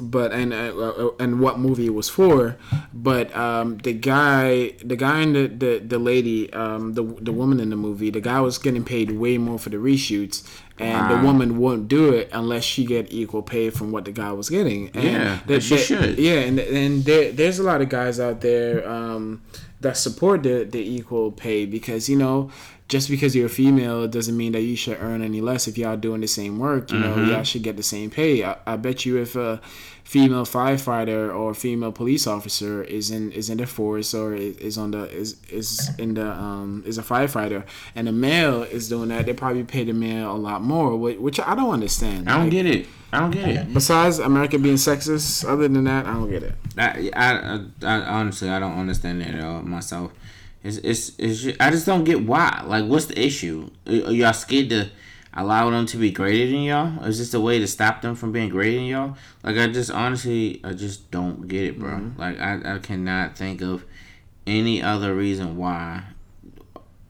but 0.00 0.32
and 0.32 0.52
uh, 0.52 1.10
and 1.18 1.40
what 1.40 1.58
movie 1.58 1.86
it 1.86 1.94
was 1.94 2.08
for. 2.08 2.56
But 2.92 3.34
um, 3.36 3.78
the 3.78 3.92
guy, 3.92 4.72
the 4.84 4.96
guy 4.96 5.20
and 5.20 5.34
the 5.34 5.46
the, 5.48 5.78
the 5.78 5.98
lady, 5.98 6.52
um, 6.52 6.94
the 6.94 7.02
the 7.02 7.32
woman 7.32 7.60
in 7.60 7.70
the 7.70 7.76
movie, 7.76 8.10
the 8.10 8.20
guy 8.20 8.40
was 8.40 8.58
getting 8.58 8.84
paid 8.84 9.10
way 9.12 9.38
more 9.38 9.58
for 9.58 9.70
the 9.70 9.76
reshoots, 9.76 10.46
and 10.78 11.10
the 11.10 11.18
woman 11.26 11.58
won't 11.58 11.88
do 11.88 12.12
it 12.12 12.30
unless 12.32 12.64
she 12.64 12.84
get 12.84 13.12
equal 13.12 13.42
pay 13.42 13.70
from 13.70 13.90
what 13.92 14.04
the 14.04 14.12
guy 14.12 14.32
was 14.32 14.48
getting. 14.48 14.90
And 14.94 15.04
Yeah, 15.04 15.38
that- 15.46 15.62
she 15.62 15.76
that- 15.76 15.84
should. 15.84 16.18
Yeah, 16.18 16.40
and 16.40 16.58
and 16.58 17.04
there, 17.04 17.32
there's 17.32 17.58
a 17.58 17.62
lot 17.64 17.80
of 17.82 17.88
guys 17.88 18.18
out 18.20 18.40
there 18.40 18.88
um, 18.88 19.42
that 19.80 19.96
support 19.96 20.42
the 20.42 20.64
the 20.64 20.78
equal 20.80 21.32
pay 21.32 21.66
because 21.66 22.08
you 22.08 22.16
know. 22.16 22.50
Just 22.88 23.10
because 23.10 23.36
you're 23.36 23.46
a 23.46 23.50
female 23.50 24.08
doesn't 24.08 24.36
mean 24.36 24.52
that 24.52 24.62
you 24.62 24.74
should 24.74 24.96
earn 25.00 25.20
any 25.22 25.42
less 25.42 25.68
if 25.68 25.76
y'all 25.76 25.96
doing 25.98 26.22
the 26.22 26.26
same 26.26 26.58
work. 26.58 26.90
You 26.90 26.98
know, 26.98 27.14
Mm-hmm. 27.16 27.30
y'all 27.30 27.42
should 27.42 27.62
get 27.62 27.76
the 27.76 27.82
same 27.82 28.08
pay. 28.10 28.42
I, 28.44 28.56
I 28.66 28.76
bet 28.76 29.04
you 29.04 29.18
if 29.18 29.36
a 29.36 29.60
female 30.04 30.46
firefighter 30.46 31.34
or 31.34 31.52
female 31.52 31.92
police 31.92 32.26
officer 32.26 32.82
is 32.82 33.10
in 33.10 33.30
is 33.32 33.50
in 33.50 33.58
the 33.58 33.66
force 33.66 34.14
or 34.14 34.34
is, 34.34 34.56
is 34.56 34.78
on 34.78 34.92
the 34.92 35.02
is 35.10 35.36
is 35.50 35.90
in 35.98 36.14
the 36.14 36.26
um 36.32 36.82
is 36.86 36.96
a 36.96 37.02
firefighter 37.02 37.62
and 37.94 38.08
a 38.08 38.12
male 38.12 38.62
is 38.62 38.88
doing 38.88 39.10
that, 39.10 39.26
they 39.26 39.34
probably 39.34 39.64
pay 39.64 39.84
the 39.84 39.92
male 39.92 40.32
a 40.34 40.38
lot 40.38 40.62
more, 40.62 40.96
which, 40.96 41.18
which 41.18 41.38
I 41.40 41.54
don't 41.54 41.74
understand. 41.74 42.26
I 42.30 42.36
don't 42.36 42.44
Like, 42.44 42.52
get 42.52 42.64
it. 42.66 42.86
I 43.12 43.20
don't 43.20 43.30
get 43.32 43.48
it. 43.48 43.74
Besides 43.74 44.18
America 44.18 44.58
being 44.58 44.76
sexist, 44.76 45.46
other 45.46 45.68
than 45.68 45.84
that, 45.84 46.06
I 46.06 46.12
don't 46.14 46.30
get 46.30 46.42
it. 46.42 46.54
I, 46.78 47.10
I, 47.14 47.30
I, 47.32 47.64
I 47.82 47.94
honestly 48.18 48.48
I 48.48 48.58
don't 48.58 48.78
understand 48.78 49.20
it 49.20 49.34
at 49.34 49.44
all 49.44 49.60
myself. 49.62 50.10
It's, 50.62 50.78
it's, 50.78 51.12
it's 51.18 51.56
I 51.60 51.70
just 51.70 51.86
don't 51.86 52.04
get 52.04 52.24
why. 52.24 52.62
Like, 52.66 52.84
what's 52.86 53.06
the 53.06 53.20
issue? 53.20 53.70
Are 53.86 54.12
y'all 54.12 54.32
scared 54.32 54.70
to 54.70 54.90
allow 55.34 55.70
them 55.70 55.86
to 55.86 55.96
be 55.96 56.10
greater 56.10 56.50
than 56.50 56.62
y'all? 56.62 57.04
Is 57.04 57.18
this 57.18 57.32
a 57.34 57.40
way 57.40 57.58
to 57.58 57.66
stop 57.66 58.02
them 58.02 58.14
from 58.14 58.32
being 58.32 58.48
greater 58.48 58.76
than 58.76 58.86
y'all? 58.86 59.16
Like, 59.42 59.56
I 59.56 59.68
just 59.68 59.90
honestly, 59.90 60.60
I 60.64 60.72
just 60.72 61.10
don't 61.10 61.46
get 61.46 61.64
it, 61.64 61.78
bro. 61.78 61.92
Mm-hmm. 61.92 62.20
Like, 62.20 62.40
I, 62.40 62.74
I 62.74 62.78
cannot 62.78 63.36
think 63.36 63.62
of 63.62 63.84
any 64.46 64.82
other 64.82 65.14
reason 65.14 65.56
why. 65.56 66.02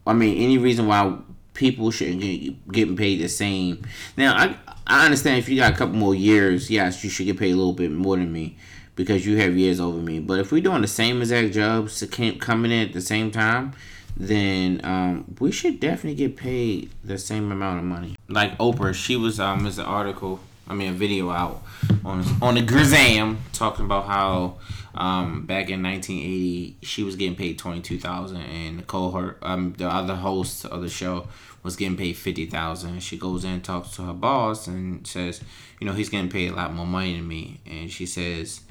I 0.07 0.13
mean, 0.13 0.39
any 0.43 0.59
reason 0.59 0.87
why 0.87 1.19
people 1.55 1.91
should 1.91 2.21
get 2.21 2.69
getting 2.71 2.97
paid 2.97 3.21
the 3.21 3.29
same. 3.29 3.83
Now, 4.17 4.37
I 4.37 4.57
I 4.87 5.05
understand 5.05 5.39
if 5.39 5.49
you 5.49 5.57
got 5.57 5.73
a 5.73 5.77
couple 5.77 5.97
more 5.97 6.15
years, 6.15 6.71
yes, 6.71 7.03
you 7.03 7.11
should 7.11 7.27
get 7.27 7.39
paid 7.39 7.53
a 7.53 7.57
little 7.57 7.73
bit 7.73 7.91
more 7.91 8.17
than 8.17 8.33
me 8.33 8.57
because 8.99 9.25
you 9.25 9.37
have 9.37 9.57
years 9.57 9.79
over 9.79 9.97
me. 9.97 10.19
But 10.19 10.41
if 10.41 10.51
we're 10.51 10.61
doing 10.61 10.83
the 10.83 10.89
same 10.89 11.23
exact 11.23 11.53
jobs, 11.53 12.05
coming 12.41 12.73
in 12.73 12.89
at 12.89 12.93
the 12.93 13.01
same 13.01 13.31
time, 13.31 13.73
then 14.17 14.81
um, 14.83 15.37
we 15.39 15.53
should 15.53 15.79
definitely 15.79 16.17
get 16.17 16.37
paid 16.37 16.91
the 17.05 17.17
same 17.17 17.53
amount 17.53 17.79
of 17.79 17.85
money. 17.85 18.17
Like 18.29 18.59
Oprah, 18.59 18.93
she 18.93 19.15
was 19.15 19.39
um, 19.39 19.63
there's 19.63 19.79
an 19.79 19.85
article, 19.85 20.41
I 20.67 20.75
mean 20.75 20.89
a 20.89 20.93
video 20.93 21.31
out 21.31 21.63
on 22.05 22.25
on 22.43 22.57
the 22.57 22.63
Grizam 22.63 23.37
talking 23.53 23.85
about 23.85 24.07
how 24.07 24.57
um, 24.97 25.47
back 25.47 25.71
in 25.71 25.81
1980 25.81 26.79
she 26.83 27.05
was 27.05 27.15
getting 27.15 27.37
paid 27.37 27.57
22,000 27.57 28.37
and 28.37 28.79
Nicole 28.79 29.13
her 29.13 29.37
um, 29.43 29.75
the 29.79 29.87
other 29.87 30.17
host 30.17 30.65
of 30.65 30.83
the 30.83 30.89
show 30.89 31.29
was 31.63 31.77
getting 31.77 31.97
paid 31.97 32.17
50,000. 32.17 32.99
She 33.01 33.17
goes 33.17 33.45
in 33.45 33.51
and 33.51 33.65
talks 33.65 33.91
to 33.97 34.03
her 34.03 34.13
boss 34.13 34.67
and 34.67 35.07
says, 35.07 35.41
you 35.79 35.87
know, 35.87 35.93
he's 35.93 36.09
getting 36.09 36.31
paid 36.31 36.51
a 36.51 36.57
lot 36.57 36.73
more 36.75 36.87
money 36.87 37.15
than 37.15 37.29
me 37.29 37.61
and 37.65 37.93
she 37.93 38.05
says 38.05 38.63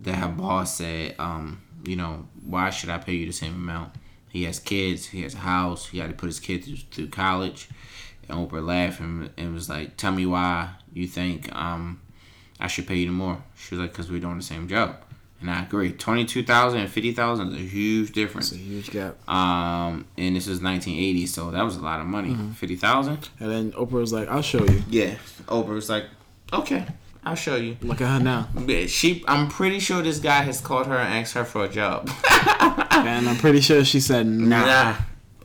that 0.00 0.14
her 0.16 0.28
boss 0.28 0.76
said, 0.76 1.14
um, 1.18 1.62
you 1.84 1.96
know, 1.96 2.26
why 2.44 2.70
should 2.70 2.90
I 2.90 2.98
pay 2.98 3.14
you 3.14 3.26
the 3.26 3.32
same 3.32 3.54
amount? 3.54 3.92
He 4.28 4.44
has 4.44 4.58
kids, 4.58 5.06
he 5.06 5.22
has 5.22 5.34
a 5.34 5.38
house, 5.38 5.88
he 5.88 5.98
had 5.98 6.10
to 6.10 6.16
put 6.16 6.26
his 6.26 6.40
kids 6.40 6.68
through, 6.90 7.08
college. 7.08 7.68
And 8.28 8.38
Oprah 8.38 8.64
laughed 8.64 9.00
and, 9.00 9.30
and 9.36 9.54
was 9.54 9.68
like, 9.68 9.96
tell 9.96 10.12
me 10.12 10.26
why 10.26 10.70
you 10.92 11.06
think 11.06 11.54
um, 11.54 12.00
I 12.58 12.66
should 12.66 12.86
pay 12.86 12.96
you 12.96 13.12
more. 13.12 13.42
She 13.56 13.74
was 13.74 13.82
like, 13.82 13.92
because 13.92 14.10
we're 14.10 14.20
doing 14.20 14.36
the 14.36 14.42
same 14.42 14.68
job. 14.68 14.96
And 15.40 15.50
I 15.50 15.62
agree. 15.62 15.92
22000 15.92 16.80
and 16.80 16.90
50000 16.90 17.48
is 17.48 17.54
a 17.54 17.58
huge 17.58 18.12
difference. 18.12 18.52
It's 18.52 18.60
a 18.60 18.64
huge 18.64 18.90
gap. 18.90 19.28
Um, 19.28 20.06
and 20.16 20.34
this 20.34 20.46
is 20.46 20.62
1980, 20.62 21.26
so 21.26 21.50
that 21.50 21.62
was 21.62 21.76
a 21.76 21.82
lot 21.82 22.00
of 22.00 22.06
money. 22.06 22.34
50000 22.54 23.28
And 23.38 23.50
then 23.50 23.72
Oprah 23.72 23.92
was 23.92 24.12
like, 24.14 24.28
"I'll 24.28 24.40
show 24.42 24.64
you." 24.64 24.82
Yeah. 24.88 25.16
Oprah 25.46 25.74
was 25.74 25.90
like, 25.90 26.06
okay, 26.52 26.86
I'll 27.26 27.34
show 27.34 27.56
you. 27.56 27.76
Look 27.82 28.00
at 28.00 28.08
her 28.08 28.20
now, 28.20 28.48
She, 28.86 29.24
I'm 29.26 29.48
pretty 29.48 29.80
sure 29.80 30.00
this 30.00 30.20
guy 30.20 30.42
has 30.44 30.60
called 30.60 30.86
her 30.86 30.96
and 30.96 31.12
asked 31.12 31.34
her 31.34 31.44
for 31.44 31.64
a 31.64 31.68
job. 31.68 32.08
and 32.92 33.28
I'm 33.28 33.36
pretty 33.36 33.60
sure 33.60 33.84
she 33.84 33.98
said 33.98 34.28
nah. 34.28 34.64
Nah. 34.64 34.96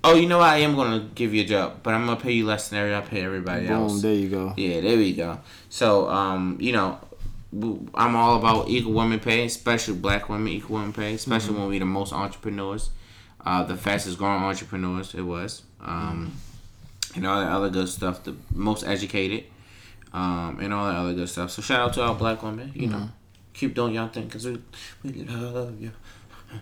Oh, 0.03 0.13
you 0.13 0.27
know 0.27 0.37
what? 0.37 0.49
I 0.49 0.57
am 0.57 0.75
gonna 0.75 1.09
give 1.15 1.33
you 1.33 1.41
a 1.41 1.45
job, 1.45 1.79
but 1.81 1.95
I'm 1.95 2.05
gonna 2.05 2.19
pay 2.19 2.33
you 2.33 2.45
less 2.45 2.69
than 2.69 2.77
every 2.79 2.95
I 2.95 3.01
pay 3.01 3.23
everybody 3.23 3.65
Boom, 3.65 3.75
else. 3.75 4.01
there 4.03 4.13
you 4.13 4.29
go. 4.29 4.53
Yeah, 4.57 4.81
there 4.81 4.95
we 4.95 5.13
go. 5.13 5.39
So, 5.69 6.07
um, 6.07 6.57
you 6.59 6.71
know, 6.71 6.99
I'm 7.95 8.15
all 8.15 8.37
about 8.37 8.69
equal 8.69 8.93
women 8.93 9.19
pay, 9.19 9.45
especially 9.45 9.95
black 9.95 10.29
women 10.29 10.49
equal 10.49 10.75
women 10.77 10.93
pay, 10.93 11.15
especially 11.15 11.55
when 11.55 11.67
we 11.67 11.79
the 11.79 11.85
most 11.85 12.13
entrepreneurs, 12.13 12.91
uh, 13.43 13.63
the 13.63 13.75
fastest 13.75 14.19
growing 14.19 14.43
entrepreneurs. 14.43 15.15
It 15.15 15.23
was, 15.23 15.63
um, 15.81 16.33
and 17.15 17.25
all 17.25 17.41
that 17.41 17.51
other 17.51 17.69
good 17.69 17.89
stuff. 17.89 18.23
The 18.23 18.35
most 18.53 18.83
educated, 18.83 19.45
um, 20.13 20.59
and 20.59 20.73
all 20.73 20.85
that 20.85 20.95
other 20.95 21.13
good 21.13 21.29
stuff. 21.29 21.51
So 21.51 21.61
shout 21.61 21.79
out 21.81 21.93
to 21.93 22.03
our 22.03 22.15
black 22.15 22.43
women. 22.43 22.71
You 22.75 22.87
know, 22.87 23.09
keep 23.53 23.73
doing 23.73 23.93
your 23.95 24.07
thing 24.07 24.25
because 24.25 24.45
we 24.45 24.57
we 25.03 25.23
love 25.23 25.79
you. 25.79 25.91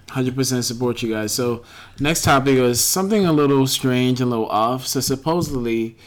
Hundred 0.09 0.35
percent 0.35 0.65
support 0.65 1.01
you 1.01 1.13
guys. 1.13 1.33
So 1.33 1.63
next 1.99 2.23
topic 2.23 2.55
is 2.55 2.83
something 2.83 3.25
a 3.25 3.33
little 3.33 3.65
strange 3.65 4.21
and 4.21 4.27
a 4.27 4.29
little 4.31 4.49
off. 4.49 4.85
So 4.85 4.99
supposedly, 4.99 5.97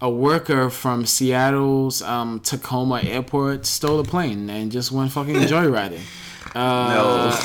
a 0.00 0.08
worker 0.10 0.70
from 0.70 1.04
Seattle's 1.04 2.00
um, 2.02 2.40
Tacoma 2.40 3.02
airport 3.02 3.66
stole 3.66 4.00
a 4.00 4.04
plane 4.04 4.48
and 4.48 4.72
just 4.72 4.90
went 4.90 5.12
fucking 5.12 5.34
joyriding. 5.52 6.00
Uh, 6.54 7.36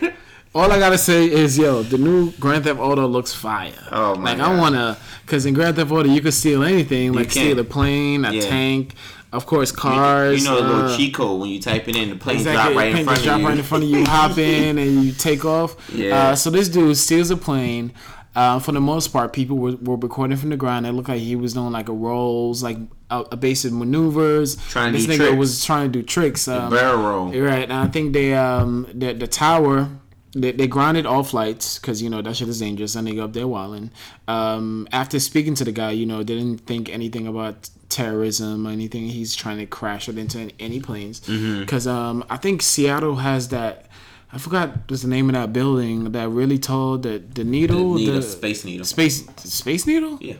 all 0.54 0.70
I 0.72 0.78
gotta 0.78 0.98
say 0.98 1.26
is, 1.30 1.56
yo, 1.58 1.82
the 1.82 1.98
new 1.98 2.32
Grand 2.32 2.64
Theft 2.64 2.80
Auto 2.80 3.06
looks 3.06 3.32
fire. 3.32 3.72
Oh, 3.92 4.16
my 4.16 4.32
Like 4.34 4.40
I 4.40 4.56
wanna, 4.58 4.98
cause 5.26 5.46
in 5.46 5.54
Grand 5.54 5.76
Theft 5.76 5.90
Auto 5.92 6.08
you 6.08 6.20
could 6.20 6.34
steal 6.34 6.62
anything, 6.64 7.12
like 7.12 7.30
steal 7.30 7.58
a 7.58 7.64
plane, 7.64 8.24
a 8.24 8.32
Yeah. 8.32 8.40
tank, 8.42 8.94
of 9.32 9.46
course 9.46 9.70
cars. 9.70 10.42
You 10.42 10.48
know 10.50 10.60
the 10.62 10.68
little 10.68 10.90
uh, 10.90 10.96
cheat 10.96 11.14
code 11.14 11.40
when 11.40 11.50
you 11.50 11.60
type 11.60 11.86
it 11.88 11.94
in, 11.96 12.10
the 12.10 12.16
plane 12.16 12.38
Exactly. 12.38 12.72
drop 12.72 12.76
right 12.76 12.88
in 12.96 13.04
front 13.04 13.18
of 13.18 13.24
drop 13.24 13.36
you. 13.36 13.42
Drop 13.42 13.48
right 13.50 13.58
in 13.58 13.64
front 13.64 13.84
of 13.84 13.90
you, 13.90 14.04
hop 14.06 14.38
in, 14.38 14.78
and 14.78 15.04
you 15.04 15.12
take 15.12 15.44
off. 15.44 15.76
Yeah. 15.94 16.30
Uh, 16.30 16.34
so 16.36 16.50
this 16.50 16.68
dude 16.68 16.96
steals 16.96 17.30
a 17.30 17.36
plane. 17.36 17.92
Uh, 18.34 18.60
for 18.60 18.70
the 18.70 18.80
most 18.80 19.08
part, 19.08 19.32
people 19.32 19.56
were, 19.58 19.74
were 19.82 19.96
recording 19.96 20.36
from 20.36 20.50
the 20.50 20.56
ground. 20.56 20.86
It 20.86 20.92
looked 20.92 21.08
like 21.08 21.18
he 21.20 21.34
was 21.34 21.54
doing 21.54 21.72
like 21.72 21.88
a 21.88 21.92
rolls, 21.92 22.62
like 22.62 22.76
a, 23.10 23.24
a 23.32 23.36
basic 23.36 23.72
maneuvers. 23.72 24.54
Trying 24.68 24.92
to 24.92 24.98
this 24.98 25.06
nigga 25.08 25.16
tricks. 25.26 25.36
was 25.36 25.64
trying 25.64 25.90
to 25.92 25.98
do 25.98 26.04
tricks. 26.04 26.46
Um, 26.46 26.70
barrel 26.70 27.02
roll. 27.02 27.26
Right, 27.32 27.64
and 27.64 27.72
I 27.72 27.88
think 27.88 28.12
they 28.12 28.34
um 28.34 28.86
the 28.94 29.14
the 29.14 29.26
tower. 29.26 29.88
They, 30.32 30.52
they 30.52 30.68
grounded 30.68 31.06
all 31.06 31.24
flights 31.24 31.78
because 31.78 32.00
you 32.00 32.08
know 32.08 32.22
that 32.22 32.36
shit 32.36 32.48
is 32.48 32.60
dangerous 32.60 32.94
and 32.94 33.06
they 33.06 33.14
go 33.14 33.24
up 33.24 33.32
there 33.32 33.48
wilding. 33.48 33.90
Um, 34.28 34.86
after 34.92 35.18
speaking 35.18 35.54
to 35.56 35.64
the 35.64 35.72
guy, 35.72 35.90
you 35.90 36.06
know, 36.06 36.22
didn't 36.22 36.58
think 36.58 36.88
anything 36.88 37.26
about 37.26 37.68
terrorism 37.88 38.66
or 38.66 38.70
anything. 38.70 39.08
He's 39.08 39.34
trying 39.34 39.58
to 39.58 39.66
crash 39.66 40.08
it 40.08 40.16
into 40.16 40.50
any, 40.60 40.80
planes 40.80 41.20
because 41.20 41.86
um, 41.88 42.24
I 42.30 42.36
think 42.36 42.62
Seattle 42.62 43.16
has 43.16 43.48
that. 43.48 43.86
I 44.32 44.38
forgot 44.38 44.70
what's 44.88 45.02
the 45.02 45.08
name 45.08 45.28
of 45.28 45.34
that 45.34 45.52
building 45.52 46.12
that 46.12 46.28
really 46.28 46.58
tall. 46.58 46.98
The 46.98 47.18
the 47.18 47.42
needle, 47.42 47.94
Needle, 47.94 48.14
the 48.14 48.22
space 48.22 48.64
needle. 48.64 48.84
space 48.86 49.26
space 49.36 49.86
needle. 49.86 50.18
Yeah. 50.20 50.34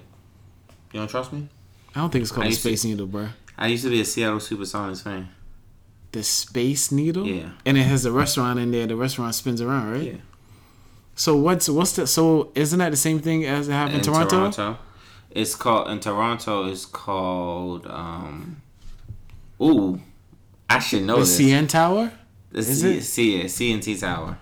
You 0.92 1.00
don't 1.00 1.09
trust 1.11 1.33
me? 1.33 1.48
I 1.96 2.00
don't 2.00 2.11
think 2.11 2.22
it's 2.22 2.31
called 2.31 2.46
used 2.46 2.62
to- 2.62 2.68
space 2.68 2.85
needle, 2.85 3.07
bro. 3.09 3.29
I 3.59 3.66
used 3.66 3.83
to 3.85 3.90
be 3.90 4.00
a 4.00 4.05
Seattle 4.05 4.38
Supersonics 4.38 5.03
fan. 5.03 5.29
The 6.12 6.23
space 6.25 6.90
needle. 6.90 7.27
Yeah. 7.27 7.51
and 7.64 7.77
it 7.79 7.83
has 7.85 8.05
a 8.05 8.11
restaurant 8.12 8.59
in 8.59 8.70
there. 8.73 8.87
The 8.87 8.96
restaurant 8.96 9.35
spins 9.35 9.61
around, 9.61 9.92
right? 9.92 10.03
Yeah. 10.03 10.16
So 11.14 11.37
what's 11.37 11.68
what's 11.68 11.92
the 11.92 12.07
so 12.07 12.51
isn't 12.55 12.79
that 12.79 12.90
the 12.90 12.96
same 12.96 13.20
thing 13.20 13.44
as 13.44 13.68
it 13.68 13.73
happened 13.73 13.99
in 13.99 14.03
Toronto? 14.03 14.51
Toronto? 14.51 14.79
It's 15.31 15.55
called 15.55 15.88
in 15.88 16.01
Toronto. 16.01 16.66
It's 16.66 16.87
called. 16.87 17.87
um 17.87 18.62
Ooh, 19.62 20.01
I 20.68 20.79
should 20.79 21.03
know 21.05 21.16
The 21.16 21.20
this. 21.20 21.40
CN 21.40 21.68
Tower? 21.68 22.11
The 22.51 22.59
is 22.61 22.80
C- 22.80 22.97
it? 22.97 23.49
C- 23.49 23.74
CNT 23.78 24.01
Tower. 24.01 24.39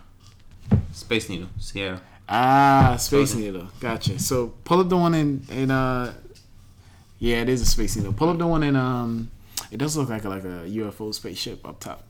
Space 0.92 1.28
Needle, 1.28 1.48
Seattle. 1.58 2.00
Ah, 2.28 2.96
Space. 2.98 3.34
Needle. 3.34 3.68
Gotcha. 3.80 4.18
So 4.18 4.48
pull 4.64 4.80
up 4.80 4.88
the 4.88 4.96
one 4.96 5.14
in 5.14 5.44
in 5.50 5.70
uh 5.70 6.14
yeah, 7.18 7.42
it 7.42 7.48
is 7.48 7.60
a 7.60 7.66
Space 7.66 7.96
Needle. 7.96 8.12
Pull 8.12 8.28
up 8.30 8.38
the 8.38 8.46
one 8.46 8.62
in 8.62 8.76
um 8.76 9.30
it 9.70 9.78
does 9.78 9.96
look 9.96 10.08
like 10.08 10.24
a, 10.24 10.28
like 10.28 10.44
a 10.44 10.66
UFO 10.66 11.14
spaceship 11.14 11.66
up 11.66 11.80
top. 11.80 12.04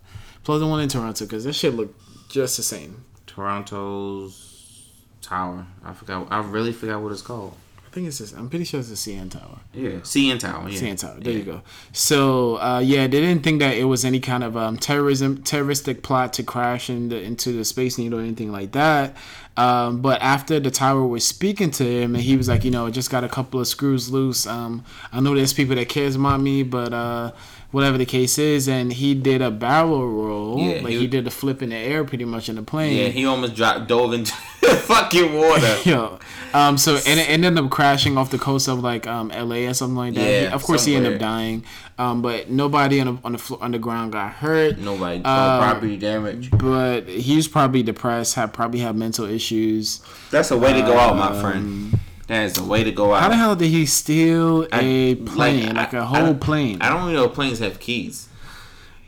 Plus 0.44 0.60
the 0.60 0.66
one 0.66 0.80
in 0.80 0.88
Toronto 0.88 1.24
because 1.24 1.44
that 1.44 1.52
shit 1.54 1.74
look 1.74 1.94
just 2.28 2.56
the 2.56 2.62
same. 2.62 3.04
Toronto's 3.26 4.92
Tower. 5.22 5.66
I 5.84 5.92
forgot. 5.92 6.28
I 6.30 6.40
really 6.40 6.72
forgot 6.72 7.02
what 7.02 7.12
it's 7.12 7.22
called. 7.22 7.54
I 7.86 7.90
think 7.90 8.06
it's 8.06 8.18
this. 8.18 8.32
I'm 8.32 8.50
pretty 8.50 8.66
sure 8.66 8.80
it's 8.80 8.90
the 8.90 8.94
CN 8.94 9.30
Tower. 9.30 9.60
Yeah, 9.72 9.90
CN 10.00 10.38
Tower. 10.38 10.68
Yeah. 10.68 10.78
CN 10.78 10.98
Tower. 10.98 11.18
There 11.20 11.32
yeah. 11.32 11.38
you 11.38 11.44
go. 11.44 11.62
So 11.92 12.56
uh, 12.60 12.80
yeah, 12.80 13.06
they 13.06 13.20
didn't 13.20 13.42
think 13.42 13.60
that 13.60 13.76
it 13.76 13.84
was 13.84 14.04
any 14.04 14.20
kind 14.20 14.44
of 14.44 14.56
um, 14.56 14.76
terrorism, 14.76 15.42
terroristic 15.42 16.02
plot 16.02 16.34
to 16.34 16.42
crash 16.42 16.90
in 16.90 17.08
the, 17.08 17.20
into 17.20 17.52
the 17.52 17.64
Space 17.64 17.96
Needle 17.96 18.18
or 18.18 18.22
anything 18.22 18.52
like 18.52 18.72
that. 18.72 19.16
Um, 19.58 20.00
but 20.00 20.22
after 20.22 20.60
the 20.60 20.70
tower 20.70 21.04
was 21.04 21.26
speaking 21.26 21.72
to 21.72 21.84
him, 21.84 22.14
and 22.14 22.22
he 22.22 22.36
was 22.36 22.48
like, 22.48 22.64
you 22.64 22.70
know, 22.70 22.88
just 22.90 23.10
got 23.10 23.24
a 23.24 23.28
couple 23.28 23.58
of 23.58 23.66
screws 23.66 24.08
loose. 24.08 24.46
Um, 24.46 24.84
I 25.12 25.18
know 25.18 25.34
there's 25.34 25.52
people 25.52 25.74
that 25.74 25.88
cares 25.88 26.14
about 26.14 26.40
me, 26.40 26.62
but 26.62 26.92
uh, 26.92 27.32
whatever 27.70 27.98
the 27.98 28.06
case 28.06 28.38
is, 28.38 28.68
and 28.68 28.92
he 28.92 29.14
did 29.14 29.42
a 29.42 29.50
barrel 29.50 30.08
roll, 30.08 30.58
Yeah, 30.58 30.80
like 30.82 30.92
he- 30.92 31.00
he, 31.00 31.06
did 31.06 31.26
a 31.26 31.30
flip 31.30 31.62
in 31.62 31.68
the 31.70 31.76
air, 31.76 32.02
pretty 32.04 32.24
much 32.24 32.48
in 32.48 32.56
the 32.56 32.62
plane. 32.62 32.96
Yeah, 32.96 33.08
he 33.08 33.26
almost 33.26 33.54
dropped, 33.54 33.88
dove 33.88 34.12
into 34.14 34.32
fucking 34.62 35.34
water. 35.34 35.76
Yo, 35.84 36.18
um, 36.54 36.78
so 36.78 36.96
and 37.06 37.20
it 37.20 37.28
ended 37.28 37.58
up 37.58 37.70
crashing 37.70 38.16
off 38.16 38.30
the 38.30 38.38
coast 38.38 38.68
of 38.68 38.80
like 38.80 39.06
um 39.06 39.30
L.A. 39.30 39.66
or 39.66 39.74
something 39.74 39.96
like 39.96 40.14
that. 40.14 40.20
Yeah, 40.30 40.40
He- 40.40 40.46
of 40.46 40.62
course, 40.62 40.84
he 40.84 40.96
ended 40.96 41.14
up 41.14 41.20
dying, 41.20 41.64
um, 41.98 42.22
but 42.22 42.48
nobody 42.50 43.00
on 43.00 43.06
the 43.16 43.18
on 43.24 43.32
the 43.32 43.38
floor, 43.38 43.58
on 43.62 43.72
the 43.72 43.78
ground 43.78 44.12
got 44.12 44.32
hurt. 44.32 44.78
Nobody, 44.78 45.18
no 45.18 45.28
Uh, 45.28 45.58
property 45.60 45.96
damage. 45.98 46.50
But 46.50 47.06
he 47.08 47.36
was 47.36 47.48
probably 47.48 47.82
depressed. 47.82 48.34
Had 48.34 48.52
probably 48.52 48.80
had 48.80 48.96
mental 48.96 49.26
issues. 49.26 50.00
That's 50.30 50.50
a 50.50 50.56
way 50.58 50.72
to 50.72 50.80
go 50.82 50.96
out, 50.98 51.16
my 51.16 51.38
friend. 51.40 51.98
That 52.28 52.44
is 52.44 52.56
a 52.58 52.62
way 52.64 52.84
to 52.84 52.92
go 52.92 53.14
out. 53.14 53.22
How 53.22 53.28
the 53.30 53.36
hell 53.36 53.56
did 53.56 53.68
he 53.70 53.84
steal 53.86 54.66
I- 54.72 54.80
a 54.80 55.14
plane, 55.16 55.74
like, 55.74 55.92
I- 55.94 55.98
a 55.98 56.02
I 56.02 56.04
whole 56.04 56.26
don't- 56.26 56.40
plane? 56.40 56.78
I 56.80 56.88
don't 56.90 57.02
even 57.02 57.14
know 57.14 57.24
if 57.24 57.34
planes 57.34 57.58
have 57.58 57.80
keys. 57.80 58.28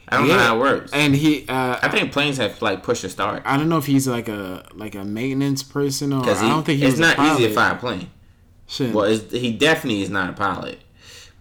I 0.09 0.17
don't 0.17 0.27
know 0.27 0.39
how 0.39 0.57
it 0.57 0.59
works. 0.59 0.91
And 0.93 1.15
he, 1.15 1.45
uh, 1.49 1.79
I 1.81 1.89
think 1.89 2.11
planes 2.13 2.39
have 2.39 2.61
like 2.61 2.83
push 2.83 3.03
to 3.03 3.09
start. 3.09 3.43
I 3.47 3.57
don't 3.57 3.69
know 3.69 3.79
if 3.79 3.87
he's 3.87 4.09
like 4.09 4.29
a 4.29 4.65
like 4.75 4.97
a 4.97 5.05
maintenance 5.05 5.63
person 5.63 6.13
or 6.13 6.21
Because 6.21 6.43
I 6.43 6.49
don't 6.49 6.65
think 6.67 6.81
he's. 6.81 6.95
it's 6.95 6.99
not 6.99 7.17
easy 7.21 7.47
to 7.47 7.53
fly 7.55 7.71
a 7.71 7.77
plane. 7.77 8.11
Shit. 8.67 8.93
Well, 8.93 9.09
he 9.09 9.53
definitely 9.53 10.03
is 10.03 10.11
not 10.11 10.31
a 10.31 10.33
pilot. 10.33 10.81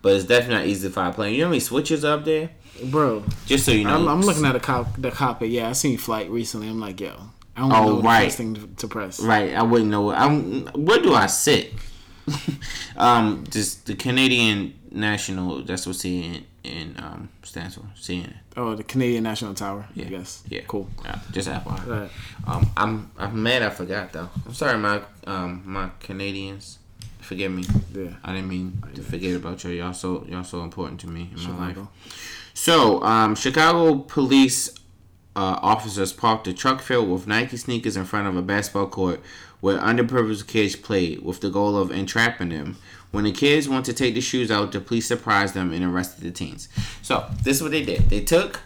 But 0.02 0.14
it's 0.14 0.26
definitely 0.26 0.56
not 0.56 0.66
easy 0.68 0.88
to 0.88 0.94
fly 0.94 1.10
a 1.10 1.14
plane. 1.14 1.34
You 1.34 1.40
know 1.40 1.46
how 1.46 1.50
many 1.52 1.60
switches 1.62 2.04
up 2.06 2.26
there? 2.26 2.52
bro. 2.86 3.24
Just 3.46 3.66
so 3.66 3.72
you 3.72 3.84
know. 3.86 3.96
I'm, 3.96 4.08
I'm 4.08 4.22
looking 4.22 4.46
at 4.46 4.54
the 4.54 4.60
cop, 4.60 4.88
the 5.02 5.12
cockpit. 5.12 5.50
Yeah, 5.50 5.68
I 5.70 5.74
seen 5.74 5.98
flight 5.98 6.30
recently. 6.30 6.70
I'm 6.70 6.80
like, 6.80 7.02
yo, 7.02 7.12
I 7.60 7.70
don't 7.70 7.72
Oh, 7.74 7.86
know 7.98 8.02
right. 8.02 8.20
the 8.22 8.26
first 8.26 8.38
thing 8.38 8.56
to, 8.56 8.68
to 8.78 8.88
press. 8.88 9.20
Right, 9.20 9.54
I 9.54 9.64
wouldn't 9.64 9.92
know. 9.92 10.12
I'm, 10.12 10.66
where 10.68 11.00
do 11.02 11.14
I 11.14 11.26
sit? 11.28 11.74
um, 12.98 13.44
just 13.50 13.86
the 13.86 13.96
Canadian 13.96 14.74
National. 14.92 15.64
That's 15.64 15.86
what 15.86 15.96
CNN 15.96 16.44
in 16.64 16.96
um 17.00 17.30
stands 17.44 17.76
for. 17.76 17.86
CNN. 17.96 18.34
Oh, 18.58 18.76
the 18.76 18.84
Canadian 18.84 19.24
National 19.24 19.54
Tower. 19.54 19.88
Yeah. 19.96 20.06
I 20.06 20.10
guess. 20.10 20.44
Yeah, 20.48 20.62
Cool. 20.68 20.88
Yeah, 21.04 21.20
just 21.32 21.48
FYI. 21.50 21.88
Right. 21.88 22.10
Um, 22.48 22.70
I'm 22.78 23.12
I'm 23.18 23.42
mad. 23.42 23.64
I 23.64 23.70
forgot 23.70 24.12
though. 24.14 24.30
I'm 24.46 24.54
sorry, 24.54 24.78
my 24.78 25.02
um 25.26 25.64
my 25.66 25.90
Canadians. 26.00 26.78
Forgive 27.22 27.52
me. 27.52 27.64
Yeah. 27.94 28.10
I 28.24 28.34
didn't 28.34 28.50
mean 28.50 28.82
to 28.96 29.02
forget 29.04 29.36
about 29.36 29.64
you. 29.64 29.72
Y'all 29.72 29.94
so 29.94 30.26
y'all 30.28 30.44
so 30.44 30.64
important 30.64 31.00
to 31.02 31.08
me 31.08 31.30
in 31.36 31.44
my 31.54 31.68
life. 31.68 31.78
So, 32.54 33.02
um, 33.04 33.36
Chicago 33.36 34.00
police 34.00 34.70
uh, 35.36 35.60
officers 35.62 36.12
parked 36.14 36.48
a 36.48 36.54
truck 36.54 36.82
filled 36.82 37.10
with 37.10 37.28
Nike 37.28 37.58
sneakers 37.58 37.96
in 37.96 38.06
front 38.06 38.28
of 38.28 38.36
a 38.36 38.42
basketball 38.42 38.88
court 38.88 39.22
where 39.62 39.78
underprivileged 39.78 40.48
kids 40.48 40.76
played 40.76 41.22
with 41.22 41.42
the 41.42 41.50
goal 41.50 41.78
of 41.78 41.92
entrapping 41.92 42.50
them. 42.50 42.78
When 43.12 43.24
the 43.24 43.32
kids 43.32 43.68
went 43.68 43.86
to 43.86 43.94
take 43.94 44.14
the 44.14 44.22
shoes 44.22 44.52
out, 44.52 44.72
the 44.72 44.80
police 44.80 45.08
surprised 45.08 45.54
them 45.54 45.74
and 45.74 45.84
arrested 45.84 46.24
the 46.24 46.32
teens. 46.32 46.70
So, 47.02 47.26
this 47.44 47.58
is 47.58 47.64
what 47.64 47.72
they 47.72 47.84
did. 47.84 48.10
They 48.10 48.22
took 48.22 48.62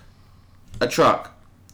a 0.82 0.88
truck 0.88 1.32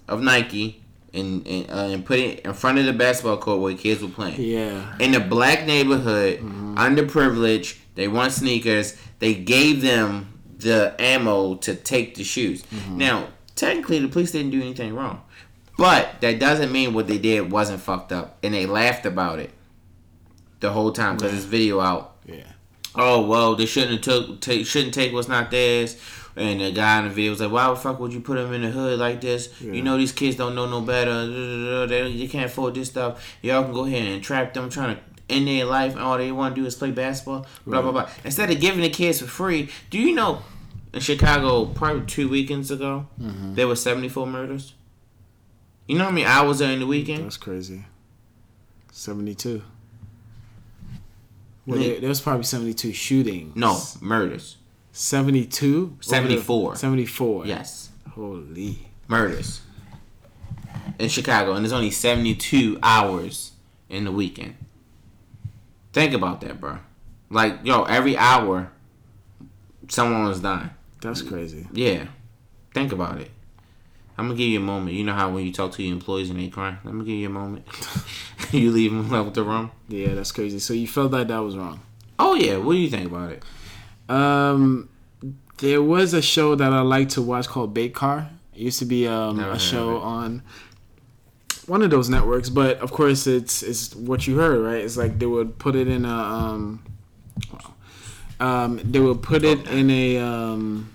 of 0.08 0.22
Nike 0.22 0.84
and, 1.14 1.46
and, 1.48 1.70
uh, 1.70 1.74
and 1.94 2.06
put 2.06 2.20
it 2.20 2.40
in 2.42 2.54
front 2.54 2.78
of 2.78 2.86
the 2.86 2.94
basketball 2.94 3.38
court 3.38 3.60
where 3.60 3.74
kids 3.76 4.02
were 4.02 4.10
playing 4.10 4.40
Yeah. 4.40 4.96
in 5.00 5.16
a 5.16 5.20
black 5.20 5.66
neighborhood, 5.66 6.40
underprivileged. 6.76 7.78
They 7.96 8.08
want 8.08 8.32
sneakers. 8.34 8.96
They 9.20 9.34
gave 9.34 9.82
them 9.82 10.40
the 10.58 10.96
ammo 11.00 11.56
to 11.56 11.76
take 11.76 12.16
the 12.16 12.24
shoes. 12.24 12.64
Now, 12.90 13.30
technically, 13.60 14.00
the 14.00 14.08
police 14.08 14.32
didn't 14.32 14.52
do 14.52 14.62
anything 14.62 14.96
wrong, 14.96 15.22
but 15.78 16.22
that 16.22 16.40
doesn't 16.40 16.72
mean 16.72 16.94
what 16.94 17.08
they 17.08 17.18
did 17.18 17.52
wasn't 17.52 17.82
fucked 17.82 18.12
up, 18.12 18.38
and 18.44 18.54
they 18.54 18.66
laughed 18.66 19.06
about 19.06 19.40
it 19.40 19.52
the 20.60 20.72
whole 20.72 20.92
time 20.92 21.16
because 21.16 21.32
this 21.32 21.46
video 21.46 21.80
out. 21.80 22.16
Yeah. 22.26 22.44
Oh 22.96 23.26
well, 23.26 23.56
they 23.56 23.66
shouldn't 23.66 23.92
have 23.92 24.02
took 24.02 24.42
take, 24.42 24.66
shouldn't 24.66 24.94
take 24.94 25.14
what's 25.14 25.28
not 25.28 25.52
theirs. 25.52 25.98
And 26.36 26.62
the 26.62 26.72
guy 26.72 27.00
in 27.00 27.06
the 27.06 27.10
video 27.10 27.32
was 27.32 27.42
like, 27.42 27.52
"Why 27.52 27.70
the 27.70 27.76
fuck 27.76 28.00
would 28.00 28.14
you 28.14 28.22
put 28.22 28.36
them 28.36 28.54
in 28.54 28.62
the 28.62 28.70
hood 28.70 28.98
like 28.98 29.20
this? 29.20 29.50
You 29.60 29.82
know 29.82 29.98
these 29.98 30.14
kids 30.14 30.38
don't 30.38 30.56
know 30.56 30.70
no 30.70 30.80
better. 30.82 31.28
They, 31.88 32.18
they 32.18 32.28
can't 32.28 32.46
afford 32.46 32.76
this 32.76 32.90
stuff. 32.90 33.38
Y'all 33.42 33.64
can 33.64 33.74
go 33.74 33.86
ahead 33.86 34.08
and 34.08 34.24
trap 34.24 34.54
them, 34.54 34.70
trying 34.70 34.96
to 34.96 35.02
end 35.30 35.48
their 35.48 35.66
life, 35.66 35.94
and 35.94 36.02
all 36.02 36.18
they 36.18 36.32
want 36.32 36.56
to 36.56 36.62
do 36.62 36.68
is 36.68 36.76
play 36.76 36.92
basketball. 36.92 37.46
Blah 37.66 37.82
blah 37.82 37.92
blah. 37.92 38.10
Instead 38.24 38.52
of 38.52 38.60
giving 38.62 38.82
the 38.82 38.90
kids 38.90 39.20
for 39.20 39.28
free, 39.28 39.70
do 39.90 40.00
you 40.00 40.16
know 40.16 40.42
in 40.94 41.00
Chicago 41.00 41.66
probably 41.66 42.06
two 42.06 42.28
weekends 42.30 42.72
ago 42.72 43.08
mm-hmm. 43.20 43.56
there 43.56 43.68
were 43.68 43.76
seventy 43.76 44.10
four 44.10 44.28
murders. 44.28 44.74
You 45.88 45.98
know 45.98 46.06
how 46.06 46.12
many 46.12 46.26
hours 46.26 46.62
are 46.62 46.72
in 46.72 46.80
the 46.80 46.88
weekend? 46.88 47.26
That's 47.26 47.38
crazy. 47.38 47.86
72. 48.92 49.64
Well, 51.66 51.78
mm-hmm. 51.78 51.88
there, 51.90 52.00
there 52.02 52.10
was 52.10 52.22
probably 52.22 52.44
72 52.44 52.94
shootings. 52.94 53.56
No 53.56 53.80
murders. 54.02 54.58
72? 54.92 55.98
74. 56.02 56.76
74. 56.76 57.46
Yes. 57.48 57.90
Holy. 58.12 58.88
murders 59.08 59.62
in 61.00 61.10
Chicago, 61.10 61.54
and 61.54 61.64
there's 61.64 61.74
only 61.74 61.92
72 61.92 62.78
hours 62.84 63.54
in 63.88 64.04
the 64.04 64.12
weekend. 64.12 64.56
Think 65.94 66.14
about 66.14 66.42
that, 66.42 66.60
bro. 66.60 66.80
Like, 67.30 67.60
yo, 67.64 67.84
every 67.84 68.18
hour, 68.18 68.72
someone 69.88 70.26
was 70.26 70.42
dying. 70.42 70.72
That's 71.02 71.22
crazy. 71.22 71.68
Yeah. 71.72 72.08
Think 72.74 72.92
about 72.92 73.20
it. 73.22 73.32
I'm 74.18 74.26
gonna 74.26 74.38
give 74.38 74.50
you 74.50 74.60
a 74.60 74.64
moment. 74.64 74.96
You 74.98 75.06
know 75.06 75.14
how 75.14 75.30
when 75.32 75.46
you 75.46 75.54
talk 75.54 75.72
to 75.74 75.84
your 75.84 75.94
employees 75.94 76.30
and 76.30 76.40
they 76.40 76.50
cry? 76.50 76.78
Let 76.84 76.94
me 76.94 77.06
give 77.06 77.16
you 77.16 77.28
a 77.28 77.32
moment. 77.32 77.66
you 78.52 78.72
leave 78.72 78.92
them 78.92 79.14
out 79.14 79.26
with 79.26 79.34
the 79.34 79.44
room. 79.44 79.72
Yeah, 79.88 80.14
that's 80.14 80.34
crazy. 80.34 80.60
So 80.60 80.74
you 80.74 80.88
felt 80.88 81.12
like 81.14 81.30
that 81.30 81.40
was 81.40 81.56
wrong. 81.56 81.80
Oh 82.18 82.36
yeah. 82.36 82.58
What 82.58 82.74
do 82.74 82.80
you 82.80 82.90
think 82.90 83.06
about 83.08 83.32
it? 83.32 83.44
Um, 84.10 84.90
there 85.60 85.82
was 85.82 86.14
a 86.14 86.22
show 86.22 86.56
that 86.56 86.74
I 86.74 86.82
like 86.82 87.10
to 87.10 87.22
watch 87.22 87.48
called 87.48 87.74
Bait 87.74 87.94
Car. 87.94 88.30
It 88.54 88.60
used 88.60 88.80
to 88.80 88.86
be 88.86 89.08
um, 89.08 89.40
a 89.40 89.58
show 89.58 90.00
on 90.00 90.44
one 91.66 91.82
of 91.82 91.92
those 91.92 92.10
networks, 92.10 92.50
but 92.50 92.78
of 92.80 92.92
course 92.92 93.28
it's 93.28 93.64
it's 93.64 93.96
what 93.96 94.28
you 94.28 94.38
heard, 94.38 94.60
right? 94.60 94.84
It's 94.84 94.98
like 94.98 95.20
they 95.20 95.28
would 95.28 95.60
put 95.60 95.76
it 95.76 95.88
in 95.88 96.04
a 96.04 96.14
um, 96.14 96.84
um 98.40 98.80
they 98.84 99.00
would 99.00 99.22
put 99.22 99.44
it 99.44 99.68
in 99.68 99.90
a 99.90 100.18
um 100.18 100.92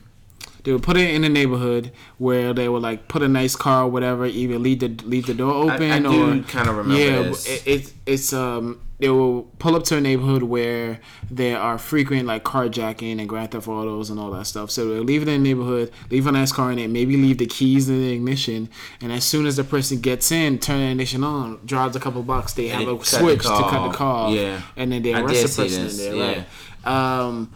they 0.65 0.73
would 0.73 0.83
put 0.83 0.97
it 0.97 1.11
in 1.15 1.25
a 1.25 1.29
neighborhood 1.29 1.93
where 2.17 2.55
they 2.55 2.69
would 2.69 2.83
like 2.83 3.07
put 3.07 3.23
a 3.23 3.29
nice 3.29 3.55
car 3.55 3.85
or 3.85 3.89
whatever, 3.89 4.25
either 4.25 4.59
leave 4.59 4.81
the 4.81 4.89
leave 5.05 5.27
the 5.27 5.35
door 5.35 5.53
open 5.71 5.91
I 5.91 5.99
do 5.99 6.41
or 6.41 6.43
kind 6.45 6.69
of 6.69 6.77
remember 6.77 7.03
yeah, 7.03 7.23
this. 7.23 7.47
it, 7.47 7.67
it, 7.67 7.93
it's 8.07 8.33
um 8.33 8.81
they 8.99 9.11
will 9.11 9.43
pull 9.59 9.75
up 9.77 9.83
to 9.85 9.97
a 9.97 10.01
neighborhood 10.01 10.45
where 10.45 11.01
there 11.31 11.59
are 11.59 11.77
frequent 11.77 12.27
like 12.27 12.45
carjacking 12.45 13.19
and 13.19 13.29
grand 13.29 13.51
theft 13.51 13.69
autos 13.69 14.09
and 14.09 14.19
all 14.21 14.31
that 14.31 14.47
stuff. 14.47 14.71
So 14.71 14.89
they'll 14.89 15.03
leave 15.03 15.21
it 15.23 15.29
in 15.29 15.43
the 15.43 15.49
neighborhood, 15.49 15.93
leave 16.11 16.27
a 16.27 16.33
nice 16.33 16.53
car 16.53 16.71
in 16.73 16.79
it, 16.79 16.89
maybe 16.89 17.17
leave 17.17 17.39
the 17.39 17.47
keys 17.47 17.89
in 17.89 18.01
the 18.01 18.13
ignition, 18.13 18.69
and 19.03 19.13
as 19.13 19.25
soon 19.25 19.47
as 19.47 19.57
the 19.57 19.65
person 19.65 20.01
gets 20.01 20.31
in, 20.33 20.59
turn 20.59 20.79
the 20.79 20.91
ignition 20.93 21.25
on, 21.25 21.59
drives 21.67 21.97
a 21.97 22.01
couple 22.01 22.23
blocks, 22.23 22.55
they 22.55 22.71
And 22.71 22.85
have 22.85 23.01
a 23.01 23.05
switch 23.05 23.43
to 23.43 23.49
cut 23.49 23.91
the 23.91 23.95
car, 23.97 24.31
Yeah. 24.31 24.63
and 24.77 24.93
then 24.93 25.03
they 25.03 25.13
I 25.13 25.21
arrest 25.21 25.57
the 25.57 25.65
person 25.65 25.87
in 25.89 25.97
there, 25.97 26.15
yeah. 26.15 26.27
right? 26.39 26.47
Um, 26.87 27.53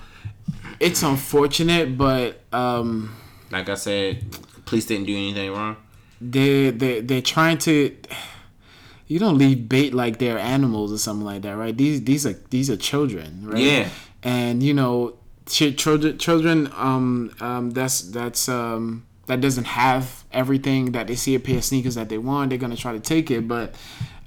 it's 0.81 1.03
unfortunate, 1.03 1.97
but 1.99 2.41
um. 2.53 3.15
like 3.51 3.69
I 3.69 3.75
said, 3.75 4.25
police 4.67 4.87
didn't 4.87 5.07
do 5.07 5.17
anything 5.17 5.51
wrong. 5.53 5.77
they 6.21 6.71
they 6.71 7.01
they're 7.01 7.23
trying 7.23 7.59
to 7.59 7.97
you 9.07 9.19
don't 9.19 9.39
leave 9.39 9.69
bait 9.69 9.95
like 9.95 10.19
they're 10.19 10.39
animals 10.39 10.93
or 10.93 10.99
something 10.99 11.25
like 11.25 11.43
that 11.43 11.57
right 11.57 11.77
these 11.79 12.03
these 12.05 12.27
are 12.27 12.35
these 12.51 12.69
are 12.69 12.77
children 12.77 13.41
right 13.47 13.63
Yeah. 13.63 13.89
and 14.23 14.63
you 14.63 14.75
know 14.75 15.15
ch- 15.47 15.77
children 15.77 16.19
children 16.19 16.69
um 16.77 17.31
um 17.41 17.71
that's 17.71 18.03
that's 18.11 18.49
um 18.49 19.07
that 19.27 19.41
doesn't 19.41 19.65
have 19.65 20.25
everything 20.33 20.93
that 20.93 21.07
they 21.07 21.15
see 21.15 21.35
a 21.37 21.41
pair 21.41 21.57
of 21.59 21.65
sneakers 21.65 21.95
that 21.95 22.09
they 22.11 22.19
want 22.19 22.51
they're 22.51 22.59
gonna 22.59 22.77
try 22.77 22.93
to 22.93 23.01
take 23.01 23.31
it 23.31 23.47
but 23.49 23.75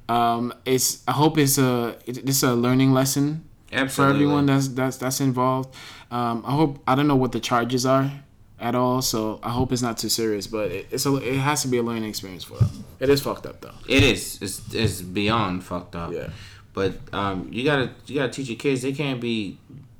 um 0.09 0.51
it's 0.65 1.03
i 1.07 1.11
hope 1.11 1.37
it's 1.37 1.57
a 1.59 1.95
it's 2.07 2.41
a 2.41 2.55
learning 2.55 2.91
lesson 2.93 3.43
for 3.89 4.07
everyone 4.07 4.45
that's 4.45 4.67
that's 4.69 4.97
that's 4.97 5.19
involved 5.21 5.73
um 6.11 6.43
i 6.45 6.51
hope 6.51 6.79
i 6.87 6.95
don't 6.95 7.07
know 7.07 7.15
what 7.15 7.31
the 7.31 7.39
charges 7.39 7.85
are 7.85 8.11
at 8.59 8.75
all 8.75 9.01
so 9.01 9.39
i 9.43 9.49
hope 9.49 9.71
it's 9.71 9.81
not 9.81 9.97
too 9.97 10.09
serious 10.09 10.45
but 10.47 10.71
it, 10.71 10.87
it's 10.91 11.05
a 11.05 11.15
it 11.15 11.37
has 11.37 11.61
to 11.63 11.67
be 11.67 11.77
a 11.77 11.83
learning 11.83 12.07
experience 12.09 12.43
for 12.43 12.57
them 12.57 12.83
it 12.99 13.09
is 13.09 13.21
fucked 13.21 13.45
up 13.45 13.59
though 13.61 13.73
It 13.87 14.03
is. 14.03 14.39
It's, 14.41 14.73
it's 14.73 15.01
beyond 15.01 15.63
fucked 15.63 15.95
up. 15.95 16.11
Yeah. 16.13 16.29
But 16.73 16.93
um, 17.11 17.49
you 17.51 17.65
gotta 17.65 17.89
you 18.05 18.15
gotta 18.15 18.31
teach 18.31 18.47
your 18.47 18.57
kids 18.57 18.81
they 18.83 18.93
can't 18.93 19.19
be 19.19 19.57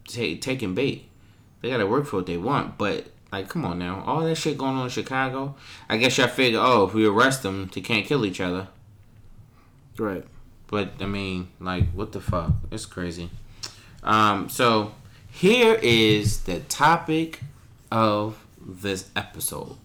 ta- 0.07 0.37
taking 0.39 0.73
bait. 0.75 1.09
They 1.61 1.69
gotta 1.69 1.87
work 1.87 2.05
for 2.05 2.17
what 2.17 2.27
they 2.27 2.37
want. 2.37 2.77
But 2.77 3.07
like, 3.31 3.49
come 3.49 3.65
on 3.65 3.79
now, 3.79 4.03
all 4.05 4.21
that 4.21 4.35
shit 4.35 4.57
going 4.57 4.75
on 4.77 4.83
in 4.83 4.89
Chicago. 4.89 5.55
I 5.89 5.97
guess 5.97 6.17
y'all 6.17 6.27
figure, 6.27 6.59
oh, 6.61 6.85
if 6.87 6.93
we 6.93 7.05
arrest 7.05 7.43
them, 7.43 7.69
they 7.73 7.81
can't 7.81 8.05
kill 8.05 8.23
each 8.25 8.39
other. 8.39 8.67
right 9.97 10.23
But 10.67 10.91
I 11.01 11.07
mean, 11.07 11.49
like, 11.59 11.91
what 11.93 12.11
the 12.11 12.21
fuck? 12.21 12.51
It's 12.71 12.85
crazy. 12.85 13.29
Um, 14.03 14.49
so 14.49 14.93
here 15.31 15.79
is 15.81 16.41
the 16.41 16.59
topic 16.61 17.41
of 17.91 18.43
this 18.59 19.09
episode. 19.15 19.77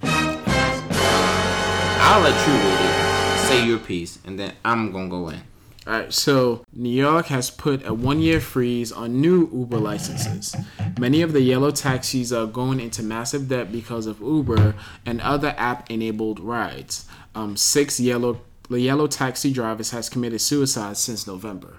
I'll 2.08 2.20
let 2.20 2.46
you 2.46 2.52
read 2.54 2.80
it, 2.80 3.38
say 3.48 3.66
your 3.66 3.78
piece, 3.78 4.18
and 4.24 4.38
then 4.38 4.52
I'm 4.64 4.92
gonna 4.92 5.08
go 5.08 5.28
in. 5.28 5.40
All 5.86 5.92
right, 5.92 6.12
so 6.12 6.64
New 6.72 6.90
York 6.90 7.26
has 7.26 7.48
put 7.48 7.86
a 7.86 7.94
one 7.94 8.20
year 8.20 8.40
freeze 8.40 8.90
on 8.90 9.20
new 9.20 9.48
Uber 9.52 9.78
licenses. 9.78 10.56
Many 10.98 11.22
of 11.22 11.32
the 11.32 11.40
yellow 11.40 11.70
taxis 11.70 12.32
are 12.32 12.46
going 12.46 12.80
into 12.80 13.04
massive 13.04 13.48
debt 13.48 13.70
because 13.70 14.06
of 14.06 14.20
Uber 14.20 14.74
and 15.04 15.20
other 15.20 15.54
app 15.56 15.88
enabled 15.90 16.40
rides. 16.40 17.06
Um, 17.36 17.56
six 17.56 18.00
yellow 18.00 18.40
the 18.68 18.80
yellow 18.80 19.06
taxi 19.06 19.52
drivers 19.52 19.90
has 19.92 20.08
committed 20.08 20.40
suicide 20.40 20.96
since 20.96 21.24
November. 21.26 21.76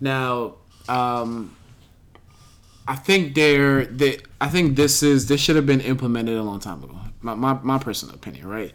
Now, 0.00 0.54
um, 0.88 1.54
I 2.88 2.96
think 2.96 3.34
they're 3.34 3.86
they, 3.86 4.18
I 4.40 4.48
think 4.48 4.76
this 4.76 5.02
is 5.02 5.28
this 5.28 5.40
should 5.40 5.56
have 5.56 5.66
been 5.66 5.80
implemented 5.80 6.36
a 6.36 6.42
long 6.42 6.60
time 6.60 6.82
ago. 6.82 6.98
My 7.22 7.34
my, 7.34 7.58
my 7.62 7.78
personal 7.78 8.14
opinion, 8.14 8.46
right? 8.48 8.72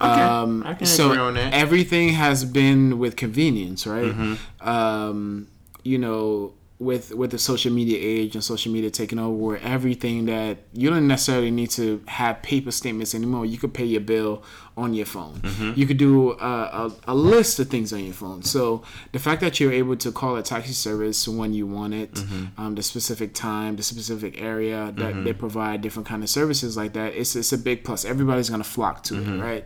Um, 0.00 0.62
I 0.66 0.72
can 0.74 0.86
so 0.86 1.10
agree 1.10 1.20
on 1.20 1.34
that. 1.34 1.52
everything 1.52 2.10
has 2.10 2.44
been 2.46 2.98
with 2.98 3.16
convenience, 3.16 3.86
right? 3.86 4.38
Um, 4.62 5.48
you 5.82 5.98
know, 5.98 6.54
with 6.80 7.14
with 7.14 7.30
the 7.30 7.38
social 7.38 7.70
media 7.70 7.98
age 8.00 8.34
and 8.34 8.42
social 8.42 8.72
media 8.72 8.90
taking 8.90 9.18
over, 9.18 9.36
where 9.46 9.58
everything 9.58 10.24
that 10.24 10.56
you 10.72 10.88
don't 10.88 11.06
necessarily 11.06 11.50
need 11.50 11.68
to 11.70 12.02
have 12.08 12.42
paper 12.42 12.70
statements 12.70 13.14
anymore. 13.14 13.44
You 13.44 13.58
could 13.58 13.74
pay 13.74 13.84
your 13.84 14.00
bill 14.00 14.42
on 14.78 14.94
your 14.94 15.04
phone. 15.04 15.42
You 15.76 15.86
could 15.86 15.98
do 15.98 16.32
a, 16.32 16.34
a, 16.82 16.92
a 17.08 17.14
list 17.14 17.60
of 17.60 17.68
things 17.68 17.92
on 17.92 18.02
your 18.02 18.14
phone. 18.14 18.42
So 18.42 18.82
the 19.12 19.18
fact 19.18 19.42
that 19.42 19.60
you're 19.60 19.72
able 19.82 19.94
to 19.96 20.10
call 20.10 20.36
a 20.36 20.42
taxi 20.42 20.72
service 20.72 21.28
when 21.28 21.52
you 21.52 21.66
want 21.66 21.92
it, 21.92 22.18
um, 22.56 22.74
the 22.76 22.82
specific 22.82 23.34
time, 23.34 23.76
the 23.76 23.82
specific 23.82 24.40
area 24.40 24.90
that 24.96 25.22
they 25.24 25.34
provide 25.34 25.82
different 25.82 26.08
kind 26.08 26.22
of 26.22 26.30
services 26.30 26.78
like 26.78 26.94
that, 26.94 27.12
it's 27.14 27.36
it's 27.36 27.52
a 27.52 27.58
big 27.58 27.84
plus. 27.84 28.06
Everybody's 28.06 28.48
gonna 28.48 28.64
flock 28.64 29.02
to 29.04 29.16
it, 29.16 29.26
right? 29.38 29.64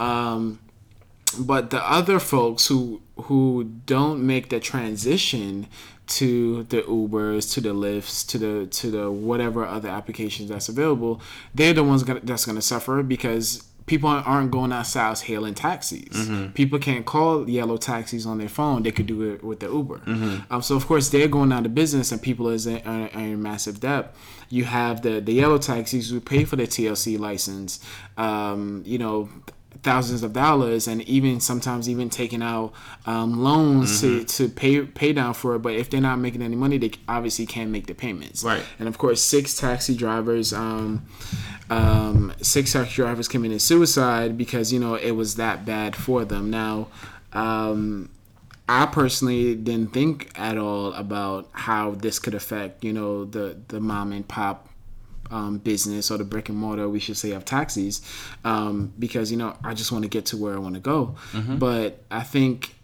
Um, 0.00 0.58
but 1.38 1.70
the 1.70 1.82
other 1.88 2.18
folks 2.18 2.66
who 2.66 3.00
who 3.26 3.64
don't 3.86 4.26
make 4.26 4.48
the 4.48 4.58
transition 4.58 5.66
to 6.08 6.64
the 6.64 6.82
Ubers, 6.82 7.52
to 7.54 7.60
the 7.60 7.74
Lyfts, 7.74 8.26
to 8.28 8.38
the 8.38 8.66
to 8.66 8.90
the 8.90 9.10
whatever 9.10 9.64
other 9.66 9.88
applications 9.88 10.48
that's 10.48 10.68
available, 10.68 11.20
they're 11.54 11.74
the 11.74 11.84
ones 11.84 12.02
gonna, 12.02 12.20
that's 12.20 12.44
going 12.44 12.56
to 12.56 12.62
suffer 12.62 13.02
because 13.02 13.64
people 13.86 14.08
aren't 14.08 14.50
going 14.50 14.70
outside 14.72 15.18
hailing 15.20 15.54
taxis. 15.54 16.28
People 16.54 16.78
can't 16.78 17.06
call 17.06 17.48
yellow 17.48 17.78
taxis 17.78 18.26
on 18.26 18.36
their 18.38 18.48
phone. 18.48 18.82
They 18.82 18.90
could 18.92 19.06
do 19.06 19.22
it 19.32 19.42
with 19.42 19.60
the 19.60 19.66
Uber. 19.66 20.00
Um, 20.50 20.62
so 20.62 20.76
of 20.76 20.86
course 20.86 21.08
they're 21.08 21.28
going 21.28 21.52
out 21.52 21.64
of 21.66 21.74
business, 21.74 22.12
and 22.12 22.20
people 22.20 22.48
is 22.50 22.66
in, 22.66 22.78
are, 22.86 23.08
are 23.14 23.20
in 23.20 23.42
massive 23.42 23.80
debt. 23.80 24.14
You 24.50 24.64
have 24.64 25.02
the 25.02 25.20
the 25.20 25.32
yellow 25.32 25.58
taxis 25.58 26.10
who 26.10 26.20
pay 26.20 26.44
for 26.44 26.56
the 26.56 26.66
TLC 26.66 27.18
license. 27.18 27.80
Um, 28.16 28.82
you 28.86 28.98
know 28.98 29.28
thousands 29.82 30.22
of 30.22 30.32
dollars 30.32 30.88
and 30.88 31.02
even 31.02 31.40
sometimes 31.40 31.88
even 31.88 32.10
taking 32.10 32.42
out 32.42 32.72
um, 33.06 33.42
loans 33.42 34.00
to, 34.00 34.24
to 34.24 34.48
pay 34.48 34.82
pay 34.82 35.12
down 35.12 35.34
for 35.34 35.54
it. 35.54 35.60
But 35.60 35.74
if 35.74 35.90
they're 35.90 36.00
not 36.00 36.18
making 36.18 36.42
any 36.42 36.56
money 36.56 36.78
they 36.78 36.92
obviously 37.08 37.46
can't 37.46 37.70
make 37.70 37.86
the 37.86 37.94
payments. 37.94 38.42
Right. 38.44 38.62
and 38.78 38.88
of 38.88 38.98
course 38.98 39.22
six 39.22 39.56
taxi 39.56 39.96
drivers 39.96 40.52
um, 40.52 41.06
um, 41.70 42.32
six 42.40 42.72
taxi 42.72 42.94
drivers 42.94 43.28
committed 43.28 43.62
suicide 43.62 44.36
because 44.36 44.72
you 44.72 44.80
know 44.80 44.94
it 44.94 45.12
was 45.12 45.36
that 45.36 45.64
bad 45.64 45.96
for 45.96 46.24
them. 46.24 46.50
Now 46.50 46.88
um, 47.32 48.10
I 48.68 48.86
personally 48.86 49.54
didn't 49.54 49.92
think 49.92 50.30
at 50.34 50.58
all 50.58 50.92
about 50.92 51.48
how 51.52 51.92
this 51.92 52.18
could 52.18 52.34
affect, 52.34 52.84
you 52.84 52.92
know, 52.92 53.24
the 53.24 53.56
the 53.68 53.80
mom 53.80 54.12
and 54.12 54.26
pop 54.26 54.67
um, 55.30 55.58
business 55.58 56.10
or 56.10 56.18
the 56.18 56.24
brick 56.24 56.48
and 56.48 56.58
mortar, 56.58 56.88
we 56.88 56.98
should 57.00 57.16
say, 57.16 57.32
of 57.32 57.44
taxis, 57.44 58.00
um, 58.44 58.92
because 58.98 59.30
you 59.30 59.36
know 59.36 59.56
I 59.64 59.74
just 59.74 59.92
want 59.92 60.04
to 60.04 60.08
get 60.08 60.26
to 60.26 60.36
where 60.36 60.54
I 60.54 60.58
want 60.58 60.74
to 60.74 60.80
go. 60.80 61.14
But 61.58 62.02
I 62.10 62.22
think 62.22 62.74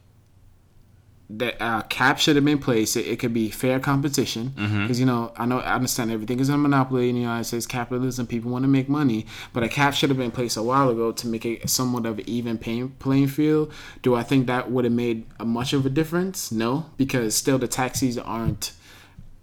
that 1.31 1.57
uh, 1.61 1.81
cap 1.89 2.19
should 2.19 2.37
have 2.37 2.45
been 2.45 2.59
placed. 2.59 2.97
It, 2.97 3.07
it 3.07 3.19
could 3.19 3.33
be 3.33 3.49
fair 3.49 3.81
competition 3.81 4.53
because 4.83 5.01
you 5.01 5.07
know 5.07 5.33
I 5.39 5.47
know 5.47 5.59
I 5.59 5.75
understand 5.75 6.11
everything 6.11 6.39
is 6.39 6.51
a 6.51 6.59
monopoly 6.59 7.09
in 7.09 7.15
the 7.15 7.23
United 7.23 7.45
States. 7.45 7.67
Capitalism, 7.67 8.27
people 8.27 8.51
want 8.51 8.63
to 8.65 8.69
make 8.69 8.89
money, 8.91 9.27
but 9.55 9.63
a 9.63 9.69
cap 9.69 9.95
should 9.95 10.11
have 10.11 10.19
been 10.19 10.31
placed 10.31 10.57
a 10.59 10.63
while 10.63 10.91
ago 10.91 11.13
to 11.13 11.27
make 11.27 11.47
it 11.47 11.69
somewhat 11.71 12.05
of 12.05 12.19
an 12.19 12.29
even 12.29 12.59
pay, 12.59 12.85
playing 12.99 13.29
field. 13.29 13.73
Do 14.03 14.15
I 14.15 14.23
think 14.23 14.47
that 14.49 14.71
would 14.71 14.85
have 14.85 14.93
made 14.93 15.25
a 15.41 15.47
much 15.47 15.73
of 15.73 15.87
a 15.87 15.91
difference? 15.91 16.53
No, 16.53 16.87
because 16.99 17.35
still 17.35 17.57
the 17.59 17.69
taxis 17.69 18.19
aren't 18.19 18.73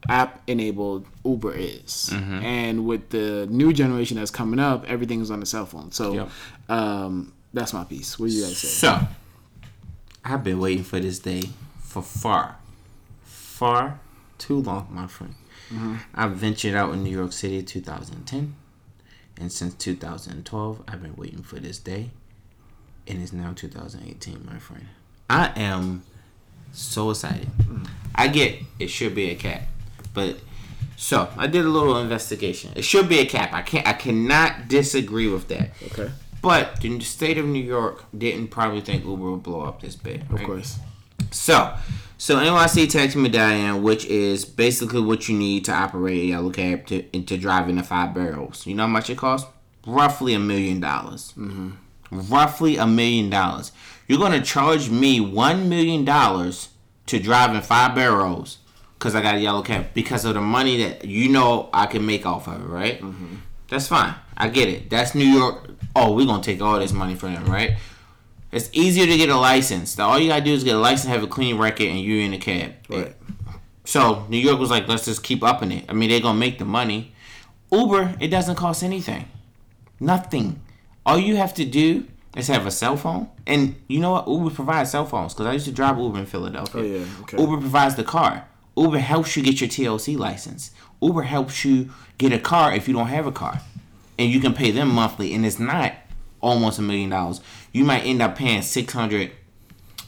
app 0.09 0.41
enabled 0.47 1.05
Uber 1.23 1.53
is, 1.53 2.09
mm-hmm. 2.11 2.43
and 2.43 2.85
with 2.85 3.09
the 3.09 3.47
new 3.49 3.71
generation 3.73 4.17
that's 4.17 4.31
coming 4.31 4.59
up, 4.59 4.85
everything 4.87 5.21
is 5.21 5.31
on 5.31 5.39
the 5.39 5.45
cell 5.45 5.65
phone. 5.65 5.91
So 5.91 6.13
Yep. 6.13 6.29
um, 6.69 7.33
that's 7.53 7.73
my 7.73 7.83
piece. 7.83 8.17
What 8.17 8.29
do 8.29 8.35
you 8.35 8.43
guys 8.43 8.57
say? 8.57 8.67
So, 8.67 8.99
I've 10.23 10.43
been 10.43 10.59
waiting 10.59 10.83
for 10.83 10.99
this 10.99 11.19
day 11.19 11.43
for 11.81 12.01
far, 12.01 12.57
far 13.23 13.99
too 14.37 14.61
long, 14.61 14.87
my 14.91 15.07
friend. 15.07 15.35
Mm-hmm. 15.69 15.95
I 16.15 16.27
ventured 16.27 16.75
out 16.75 16.93
in 16.93 17.03
New 17.03 17.15
York 17.15 17.31
City 17.31 17.59
in 17.59 17.65
2010, 17.65 18.55
and 19.37 19.51
since 19.51 19.73
2012, 19.75 20.83
I've 20.87 21.01
been 21.01 21.15
waiting 21.15 21.43
for 21.43 21.59
this 21.59 21.79
day, 21.79 22.11
and 23.07 23.21
it's 23.21 23.33
now 23.33 23.53
2018, 23.55 24.45
my 24.45 24.59
friend. 24.59 24.85
I 25.29 25.51
am 25.55 26.03
so 26.73 27.09
excited. 27.11 27.47
Mm. 27.57 27.87
I 28.15 28.27
get 28.27 28.59
it 28.79 28.87
should 28.89 29.15
be 29.15 29.29
a 29.31 29.35
cap, 29.35 29.63
but 30.13 30.37
so 30.97 31.29
I 31.37 31.47
did 31.47 31.65
a 31.65 31.69
little 31.69 31.97
investigation. 31.97 32.73
It 32.75 32.83
should 32.83 33.09
be 33.09 33.19
a 33.19 33.25
cap. 33.25 33.53
I 33.53 33.61
can't. 33.63 33.87
I 33.87 33.93
cannot 33.93 34.67
disagree 34.67 35.27
with 35.27 35.47
that. 35.47 35.71
Okay, 35.91 36.11
But 36.41 36.79
the 36.81 36.99
state 36.99 37.37
of 37.37 37.45
New 37.45 37.63
York 37.63 38.05
didn't 38.15 38.49
probably 38.49 38.81
think 38.81 39.03
Uber 39.03 39.31
would 39.31 39.43
blow 39.43 39.61
up 39.61 39.81
this 39.81 39.95
big. 39.95 40.21
of 40.31 40.43
course. 40.43 40.77
So, 41.31 41.73
so 42.17 42.37
NYC 42.37 42.89
Taxi 42.89 43.17
Medallion, 43.17 43.81
which 43.83 44.05
is 44.05 44.43
basically 44.45 45.01
what 45.01 45.27
you 45.29 45.37
need 45.37 45.65
to 45.65 45.71
operate 45.71 46.19
a 46.21 46.25
yellow 46.25 46.51
cab 46.51 46.85
to, 46.87 47.03
and 47.15 47.27
to 47.27 47.37
drive 47.37 47.69
in 47.69 47.77
the 47.77 47.83
five 47.83 48.13
boroughs. 48.13 48.67
You 48.67 48.75
know 48.75 48.83
how 48.83 48.89
much 48.89 49.09
it 49.09 49.17
costs? 49.17 49.49
Roughly 49.87 50.33
a 50.33 50.39
million 50.39 50.79
dollars. 50.79 51.33
Mm-hmm. 51.37 51.71
Roughly 52.11 52.77
a 52.77 52.85
million 52.85 53.29
dollars. 53.29 53.71
You're 54.07 54.19
gonna 54.19 54.41
charge 54.41 54.89
me 54.89 55.19
one 55.19 55.69
million 55.69 56.03
dollars 56.05 56.69
to 57.07 57.17
drive 57.19 57.55
in 57.55 57.61
five 57.61 57.95
boroughs 57.95 58.57
because 59.01 59.15
I 59.15 59.21
got 59.23 59.33
a 59.33 59.39
yellow 59.39 59.63
cab 59.63 59.87
because 59.95 60.25
of 60.25 60.35
the 60.35 60.41
money 60.41 60.83
that 60.83 61.05
you 61.05 61.27
know 61.27 61.71
I 61.73 61.87
can 61.87 62.05
make 62.05 62.27
off 62.27 62.47
of 62.47 62.61
it, 62.61 62.67
right? 62.67 63.01
Mm-hmm. 63.01 63.37
That's 63.67 63.87
fine. 63.87 64.13
I 64.37 64.47
get 64.49 64.69
it. 64.69 64.91
That's 64.91 65.15
New 65.15 65.25
York. 65.25 65.71
Oh, 65.95 66.13
we're 66.13 66.27
gonna 66.27 66.43
take 66.43 66.61
all 66.61 66.77
this 66.77 66.93
money 66.93 67.15
from 67.15 67.33
them, 67.33 67.45
right? 67.45 67.77
It's 68.51 68.69
easier 68.73 69.07
to 69.07 69.17
get 69.17 69.29
a 69.29 69.35
license. 69.35 69.97
All 69.97 70.19
you 70.19 70.27
gotta 70.27 70.45
do 70.45 70.53
is 70.53 70.63
get 70.63 70.75
a 70.75 70.79
license, 70.79 71.09
have 71.09 71.23
a 71.23 71.27
clean 71.27 71.57
record, 71.57 71.87
and 71.87 71.99
you're 71.99 72.21
in 72.21 72.29
the 72.29 72.37
cab. 72.37 72.73
Right. 72.89 73.15
So 73.85 74.27
New 74.29 74.37
York 74.37 74.59
was 74.59 74.69
like, 74.69 74.87
let's 74.87 75.05
just 75.05 75.23
keep 75.23 75.43
upping 75.43 75.71
it. 75.71 75.85
I 75.89 75.93
mean, 75.93 76.11
they're 76.11 76.19
gonna 76.19 76.37
make 76.37 76.59
the 76.59 76.65
money. 76.65 77.15
Uber, 77.71 78.17
it 78.19 78.27
doesn't 78.27 78.55
cost 78.55 78.83
anything, 78.83 79.27
nothing. 79.99 80.61
All 81.07 81.17
you 81.17 81.37
have 81.37 81.55
to 81.55 81.65
do 81.65 82.05
is 82.35 82.49
have 82.49 82.67
a 82.67 82.71
cell 82.71 82.97
phone, 82.97 83.29
and 83.47 83.75
you 83.87 83.99
know 83.99 84.11
what? 84.11 84.27
Uber 84.27 84.51
provides 84.51 84.91
cell 84.91 85.07
phones 85.07 85.33
because 85.33 85.47
I 85.47 85.53
used 85.53 85.65
to 85.65 85.71
drive 85.71 85.97
Uber 85.97 86.19
in 86.19 86.25
Philadelphia. 86.27 86.81
Oh, 86.81 86.85
yeah, 86.85 87.05
okay. 87.21 87.41
Uber 87.41 87.57
provides 87.57 87.95
the 87.95 88.03
car. 88.03 88.45
Uber 88.77 88.99
helps 88.99 89.35
you 89.35 89.43
get 89.43 89.59
your 89.61 89.69
TLC 89.69 90.17
license. 90.17 90.71
Uber 91.01 91.23
helps 91.23 91.65
you 91.65 91.89
get 92.17 92.31
a 92.31 92.39
car 92.39 92.73
if 92.73 92.87
you 92.87 92.93
don't 92.93 93.07
have 93.07 93.25
a 93.27 93.31
car, 93.31 93.61
and 94.17 94.31
you 94.31 94.39
can 94.39 94.53
pay 94.53 94.71
them 94.71 94.89
monthly, 94.89 95.33
and 95.33 95.45
it's 95.45 95.59
not 95.59 95.93
almost 96.41 96.79
a 96.79 96.81
million 96.81 97.09
dollars. 97.09 97.41
You 97.71 97.83
might 97.83 98.03
end 98.03 98.21
up 98.21 98.35
paying 98.35 98.61
six 98.61 98.93
hundred 98.93 99.31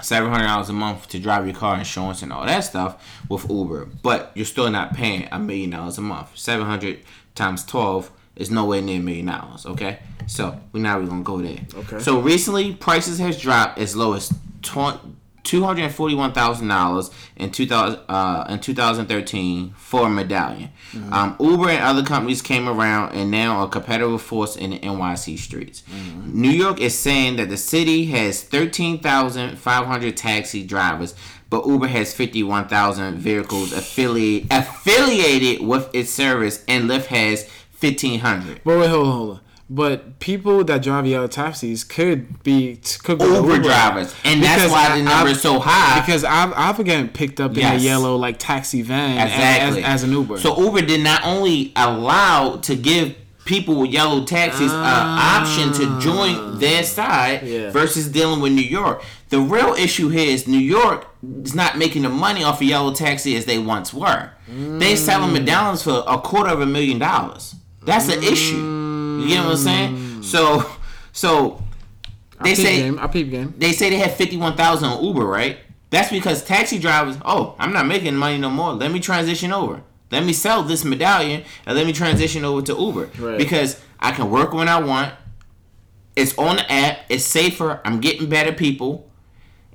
seven 0.02 0.30
hundred 0.30 0.48
dollars 0.48 0.70
a 0.70 0.74
month 0.74 1.08
to 1.10 1.20
drive 1.20 1.46
your 1.46 1.56
car, 1.56 1.78
insurance, 1.78 2.22
and 2.22 2.32
all 2.32 2.46
that 2.46 2.62
stuff 2.62 3.22
with 3.30 3.50
Uber, 3.50 3.86
but 4.02 4.32
you're 4.36 4.46
still 4.46 4.70
not 4.70 4.94
paying 4.94 5.28
a 5.32 5.40
million 5.40 5.70
dollars 5.72 5.98
a 5.98 6.02
month. 6.02 6.38
Seven 6.38 6.66
hundred 6.66 7.00
times 7.36 7.66
twelve 7.66 8.12
is 8.36 8.50
nowhere 8.50 8.82
near 8.82 9.00
a 9.00 9.04
million 9.04 9.28
dollars. 9.28 9.66
Okay, 9.66 10.00
so 10.28 10.60
we 10.72 10.80
now 10.80 11.00
we're 11.00 11.08
gonna 11.08 11.24
go 11.24 11.42
there. 11.42 11.60
Okay. 11.76 12.00
So 12.00 12.20
recently, 12.20 12.74
prices 12.74 13.20
has 13.20 13.40
dropped 13.40 13.78
as 13.80 13.96
low 13.96 14.14
as 14.14 14.34
two 14.62 15.00
hundred 15.52 15.92
forty 15.92 16.16
one 16.16 16.32
thousand 16.34 16.68
dollars 16.68 17.12
in 17.36 17.52
two 17.52 17.66
thousand 17.68 18.00
uh, 18.10 18.46
in 18.50 18.60
two 18.60 18.74
thousand 18.74 19.08
thirteen 19.08 19.74
for 19.78 20.08
a 20.08 20.10
medallion. 20.10 20.70
Um, 21.12 21.36
Uber 21.40 21.70
and 21.70 21.84
other 21.84 22.04
companies 22.04 22.42
came 22.42 22.68
around 22.68 23.14
and 23.14 23.30
now 23.30 23.64
a 23.64 23.68
competitive 23.68 24.22
force 24.22 24.56
in 24.56 24.72
the 24.72 24.80
NYC 24.80 25.38
streets. 25.38 25.84
New 26.26 26.50
York 26.52 26.80
is 26.80 26.98
saying 26.98 27.36
that 27.38 27.50
the 27.50 27.58
city 27.58 28.06
has 28.06 28.42
thirteen 28.44 29.00
thousand 29.00 29.58
five 29.58 29.86
hundred 29.86 30.18
taxi 30.18 30.64
drivers. 30.66 31.16
But 31.50 31.68
Uber 31.68 31.86
has 31.86 32.16
51,000 32.16 33.20
vehicles 33.20 33.74
affiliate, 33.74 34.48
affiliated 34.50 35.62
with 35.62 35.88
its 35.94 36.10
service, 36.10 36.64
and 36.68 36.90
Lyft 36.90 37.06
has 37.06 37.48
1,500. 37.80 38.62
But 38.64 38.80
wait, 38.80 38.90
hold 38.90 39.06
on, 39.08 39.14
hold 39.14 39.30
on. 39.30 39.40
But 39.76 40.20
people 40.20 40.64
that 40.66 40.84
drive 40.84 41.08
yellow 41.08 41.26
taxis 41.28 41.84
could 41.84 42.44
be 42.44 42.80
could 43.04 43.18
be 43.18 43.26
Uber 43.26 43.58
drivers, 43.60 44.14
and 44.24 44.44
that's 44.44 44.72
why 44.72 44.98
the 44.98 45.04
number 45.04 45.32
is 45.32 45.42
so 45.42 45.58
high. 45.60 46.00
Because 46.00 46.24
I've 46.24 46.54
I've 46.56 46.84
getting 46.86 47.08
picked 47.10 47.40
up 47.40 47.58
in 47.58 47.66
a 47.66 47.76
yellow 47.78 48.16
like 48.16 48.38
taxi 48.38 48.84
van 48.84 49.26
Exactly. 49.26 49.84
as, 49.84 50.02
as 50.02 50.04
an 50.04 50.12
Uber. 50.12 50.38
So 50.38 50.62
Uber 50.62 50.82
did 50.82 51.02
not 51.02 51.26
only 51.26 51.72
allow 51.76 52.58
to 52.58 52.76
give 52.76 53.16
people 53.46 53.80
with 53.82 53.90
yellow 53.92 54.24
taxis 54.26 54.72
an 54.72 54.80
option 54.80 55.74
to 55.74 56.00
join 56.00 56.60
their 56.60 56.84
side 56.84 57.40
Ah. 57.42 57.46
Yeah. 57.46 57.72
versus 57.72 58.08
dealing 58.10 58.42
with 58.42 58.52
New 58.54 58.62
York. 58.62 59.04
The 59.30 59.40
real 59.40 59.74
issue 59.74 60.10
here 60.10 60.30
is 60.30 60.48
New 60.48 60.60
York 60.60 61.08
is 61.44 61.56
not 61.56 61.80
making 61.80 62.04
the 62.04 62.10
money 62.10 62.44
off 62.44 62.62
of 62.62 62.68
yellow 62.68 62.94
taxi 62.94 63.36
as 63.36 63.46
they 63.46 63.58
once 63.58 63.92
were. 63.92 64.30
They 64.48 64.96
selling 64.96 65.32
Mm. 65.32 65.40
medallions 65.40 65.82
for 65.82 66.04
a 66.08 66.20
quarter 66.20 66.52
of 66.52 66.62
a 66.62 66.66
million 66.68 67.00
dollars. 67.00 67.56
That's 67.86 68.08
an 68.08 68.22
issue. 68.24 68.82
You 69.24 69.36
get 69.36 69.44
what 69.44 69.52
I'm 69.52 69.58
saying? 69.58 70.24
So, 70.24 70.70
so 71.12 71.64
they 72.42 72.56
peep 72.56 72.66
say 72.66 72.78
game. 72.78 73.00
I 73.00 73.08
peep 73.08 73.30
game. 73.30 73.54
they 73.58 73.72
say 73.72 73.90
they 73.90 73.98
had 73.98 74.12
51,000 74.12 74.88
on 74.88 75.04
Uber, 75.04 75.26
right? 75.26 75.58
That's 75.90 76.10
because 76.10 76.44
taxi 76.44 76.80
drivers, 76.80 77.18
oh, 77.24 77.56
I'm 77.60 77.72
not 77.72 77.86
making 77.86 78.16
money 78.16 78.38
no 78.38 78.50
more. 78.50 78.74
Let 78.74 78.92
me 78.92 79.00
transition 79.00 79.52
over. 79.52 79.84
Let 80.12 80.24
me 80.24 80.34
sell 80.34 80.64
this 80.64 80.84
medallion 80.84 81.44
and 81.66 81.78
let 81.78 81.86
me 81.86 81.94
transition 81.94 82.44
over 82.46 82.62
to 82.64 82.74
Uber. 82.74 83.10
Right. 83.20 83.38
Because 83.38 83.82
I 84.00 84.12
can 84.12 84.30
work 84.30 84.54
when 84.54 84.68
I 84.68 84.80
want. 84.80 85.14
It's 86.16 86.38
on 86.38 86.58
the 86.58 86.72
app. 86.72 87.00
It's 87.10 87.26
safer. 87.26 87.82
I'm 87.84 88.00
getting 88.00 88.30
better 88.30 88.54
people. 88.54 89.10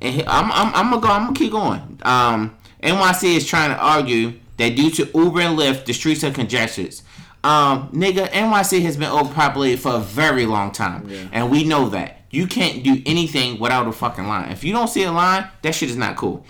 And 0.00 0.22
I'm, 0.28 0.52
I'm, 0.52 0.74
I'm 0.74 0.90
gonna 0.90 1.00
go. 1.00 1.08
I'm 1.08 1.22
gonna 1.24 1.34
keep 1.34 1.50
going. 1.50 2.00
Um, 2.02 2.56
NYC 2.82 3.36
is 3.36 3.46
trying 3.46 3.70
to 3.70 3.76
argue 3.76 4.34
that 4.58 4.76
due 4.76 4.90
to 4.90 5.10
Uber 5.14 5.40
and 5.40 5.58
Lyft, 5.58 5.86
the 5.86 5.92
streets 5.92 6.22
are 6.22 6.30
congested. 6.30 7.00
Um, 7.44 7.88
nigga, 7.92 8.28
NYC 8.30 8.82
has 8.82 8.96
been 8.96 9.10
overpopulated 9.10 9.80
for 9.80 9.94
a 9.94 10.00
very 10.00 10.44
long 10.46 10.72
time, 10.72 11.08
Yeah. 11.08 11.18
and 11.32 11.50
we 11.50 11.64
know 11.64 11.88
that. 11.90 12.14
You 12.30 12.46
can't 12.46 12.82
do 12.82 13.00
anything 13.06 13.58
without 13.58 13.86
a 13.88 13.92
fucking 13.92 14.26
line. 14.28 14.50
If 14.50 14.62
you 14.64 14.72
don't 14.72 14.88
see 14.88 15.04
a 15.04 15.12
line, 15.12 15.46
that 15.62 15.74
shit 15.74 15.88
is 15.88 15.96
not 15.96 16.16
cool. 16.16 16.44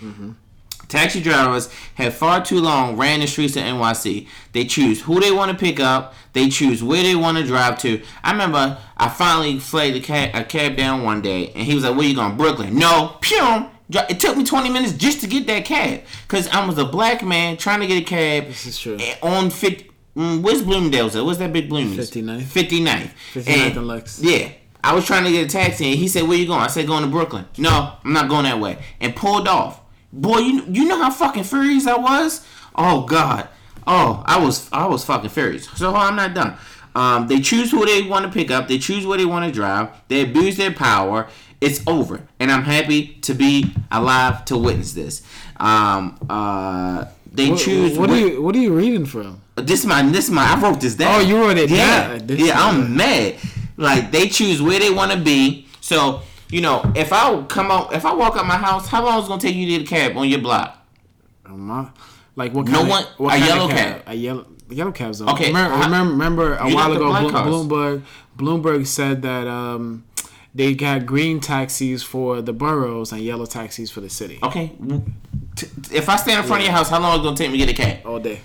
Taxi 0.87 1.21
drivers 1.21 1.69
have 1.95 2.15
far 2.15 2.43
too 2.43 2.59
long 2.59 2.97
ran 2.97 3.19
the 3.19 3.27
streets 3.27 3.55
of 3.55 3.61
NYC. 3.61 4.27
They 4.53 4.65
choose 4.65 5.01
who 5.01 5.19
they 5.19 5.31
want 5.31 5.51
to 5.51 5.57
pick 5.57 5.79
up. 5.79 6.15
They 6.33 6.49
choose 6.49 6.83
where 6.83 7.03
they 7.03 7.15
want 7.15 7.37
to 7.37 7.43
drive 7.45 7.77
to. 7.79 8.01
I 8.23 8.31
remember 8.31 8.77
I 8.97 9.07
finally 9.09 9.59
flagged 9.59 9.97
a 9.97 9.99
cab, 9.99 10.31
a 10.33 10.43
cab 10.43 10.75
down 10.75 11.03
one 11.03 11.21
day, 11.21 11.51
and 11.55 11.63
he 11.63 11.75
was 11.75 11.83
like, 11.83 11.95
"Where 11.95 12.07
you 12.07 12.15
going, 12.15 12.37
Brooklyn?" 12.37 12.75
No, 12.75 13.17
Pum. 13.21 13.69
It 13.91 14.19
took 14.19 14.35
me 14.37 14.43
20 14.43 14.69
minutes 14.69 14.93
just 14.93 15.21
to 15.21 15.27
get 15.27 15.47
that 15.47 15.65
cab, 15.65 16.01
cause 16.27 16.47
I 16.49 16.63
was 16.65 16.77
a 16.77 16.85
black 16.85 17.23
man 17.23 17.57
trying 17.57 17.79
to 17.81 17.87
get 17.87 18.01
a 18.01 18.05
cab. 18.05 18.47
This 18.47 18.65
is 18.67 18.77
true. 18.79 18.97
On 19.23 19.49
fit, 19.51 19.88
mm, 20.19 20.41
where's 20.41 20.61
Bloomingdale's? 20.61 21.15
at? 21.15 21.23
What's 21.25 21.39
that 21.39 21.53
big 21.53 21.69
Bloomingdale's? 21.69 22.11
59th. 22.11 22.41
59th. 22.43 23.09
59th 23.33 23.47
And- 23.47 23.77
and 23.77 23.87
Lex. 23.87 24.19
Yeah. 24.21 24.49
I 24.83 24.93
was 24.95 25.05
trying 25.05 25.25
to 25.25 25.31
get 25.31 25.45
a 25.45 25.49
taxi 25.49 25.89
and 25.91 25.99
he 25.99 26.07
said, 26.07 26.23
Where 26.27 26.37
you 26.37 26.45
going? 26.47 26.61
I 26.61 26.67
said, 26.67 26.87
Going 26.87 27.03
to 27.03 27.09
Brooklyn. 27.09 27.45
No, 27.57 27.93
I'm 28.03 28.13
not 28.13 28.29
going 28.29 28.43
that 28.45 28.59
way. 28.59 28.77
And 29.01 29.15
pulled 29.15 29.47
off. 29.47 29.81
Boy, 30.13 30.37
you 30.39 30.63
you 30.69 30.85
know 30.87 30.97
how 31.03 31.11
fucking 31.11 31.43
furious 31.43 31.85
I 31.85 31.97
was? 31.97 32.45
Oh 32.75 33.01
God. 33.05 33.47
Oh, 33.85 34.23
I 34.25 34.39
was 34.39 34.69
I 34.71 34.85
was 34.87 35.03
fucking 35.03 35.29
furious. 35.31 35.65
So 35.75 35.93
I'm 35.95 36.15
not 36.15 36.33
done. 36.33 36.55
Um, 36.95 37.27
they 37.27 37.39
choose 37.41 37.71
who 37.71 37.85
they 37.85 38.01
want 38.03 38.25
to 38.25 38.31
pick 38.31 38.49
up, 38.51 38.67
they 38.67 38.77
choose 38.79 39.05
where 39.05 39.17
they 39.17 39.25
want 39.25 39.45
to 39.45 39.51
drive, 39.51 39.89
they 40.07 40.21
abuse 40.21 40.55
their 40.57 40.71
power. 40.71 41.27
It's 41.61 41.81
over. 41.85 42.21
And 42.39 42.49
I'm 42.51 42.63
happy 42.63 43.07
to 43.23 43.33
be 43.33 43.73
alive 43.91 44.45
to 44.45 44.57
witness 44.57 44.93
this. 44.93 45.21
Um, 45.59 46.17
uh, 46.29 47.05
they 47.31 47.49
What, 47.51 47.59
choose 47.59 47.97
what 47.99 48.09
wh- 48.09 48.13
are 48.13 48.17
you 48.17 48.41
What 48.41 48.55
are 48.55 48.59
you 48.59 48.73
reading 48.73 49.05
from? 49.05 49.41
This 49.61 49.81
is 49.81 49.85
my 49.85 50.01
this 50.03 50.25
is 50.25 50.31
my 50.31 50.43
I 50.53 50.59
wrote 50.61 50.79
this 50.81 50.95
down. 50.95 51.15
Oh, 51.15 51.19
you 51.23 51.37
wrote 51.39 51.57
it 51.57 51.69
yeah. 51.69 52.17
down. 52.17 52.37
Yeah, 52.37 52.53
I'm 52.61 52.95
mad. 52.95 53.35
Like 53.77 54.11
they 54.11 54.27
choose 54.27 54.61
where 54.61 54.79
they 54.79 54.89
want 54.91 55.11
to 55.11 55.17
be. 55.17 55.67
So 55.81 56.21
you 56.49 56.61
know, 56.61 56.81
if 56.95 57.13
I 57.13 57.41
come 57.43 57.69
out, 57.71 57.93
if 57.93 58.05
I 58.05 58.13
walk 58.13 58.35
out 58.35 58.45
my 58.45 58.57
house, 58.57 58.87
how 58.87 59.03
long 59.05 59.19
is 59.19 59.25
it 59.25 59.27
gonna 59.29 59.41
take 59.41 59.55
you 59.55 59.65
to 59.67 59.71
get 59.77 59.81
a 59.83 59.89
cab 59.89 60.17
on 60.17 60.27
your 60.27 60.39
block? 60.39 60.75
Um, 61.45 61.93
like 62.35 62.53
what? 62.53 62.65
Kind 62.67 62.73
No 62.73 62.79
Kind 62.79 62.89
one- 62.89 63.03
Of, 63.03 63.19
what 63.19 63.35
a 63.35 63.39
yellow 63.45 63.65
of 63.65 63.71
cab. 63.71 64.03
A 64.07 64.13
yellow 64.15 64.45
yellow 64.69 64.91
cabs. 64.91 65.17
zone. 65.17 65.29
Okay, 65.29 65.47
Remember, 65.47 65.77
remember, 65.77 66.11
remember 66.11 66.55
a 66.57 66.69
while 66.73 66.91
ago, 66.93 67.11
Bloomberg 67.11 68.03
Bloomberg 68.37 68.85
said 68.87 69.21
that 69.23 69.47
um, 69.47 70.03
they 70.53 70.73
got 70.73 71.05
green 71.05 71.39
taxis 71.39 72.03
for 72.03 72.41
the 72.41 72.53
boroughs 72.53 73.11
and 73.11 73.21
yellow 73.21 73.45
taxis 73.45 73.89
for 73.91 74.01
the 74.01 74.09
city 74.09 74.39
Okay. 74.43 74.71
If 75.91 76.07
I 76.07 76.15
stand 76.15 76.39
in 76.41 76.45
front 76.45 76.61
of 76.61 76.67
your 76.67 76.75
house, 76.75 76.89
how 76.89 76.99
long 76.99 77.13
is 77.15 77.19
it 77.19 77.23
gonna 77.23 77.35
take 77.35 77.51
me 77.51 77.57
to 77.59 77.65
get 77.65 77.69
a 77.69 77.81
cab? 77.81 78.05
all 78.05 78.19
day. 78.19 78.41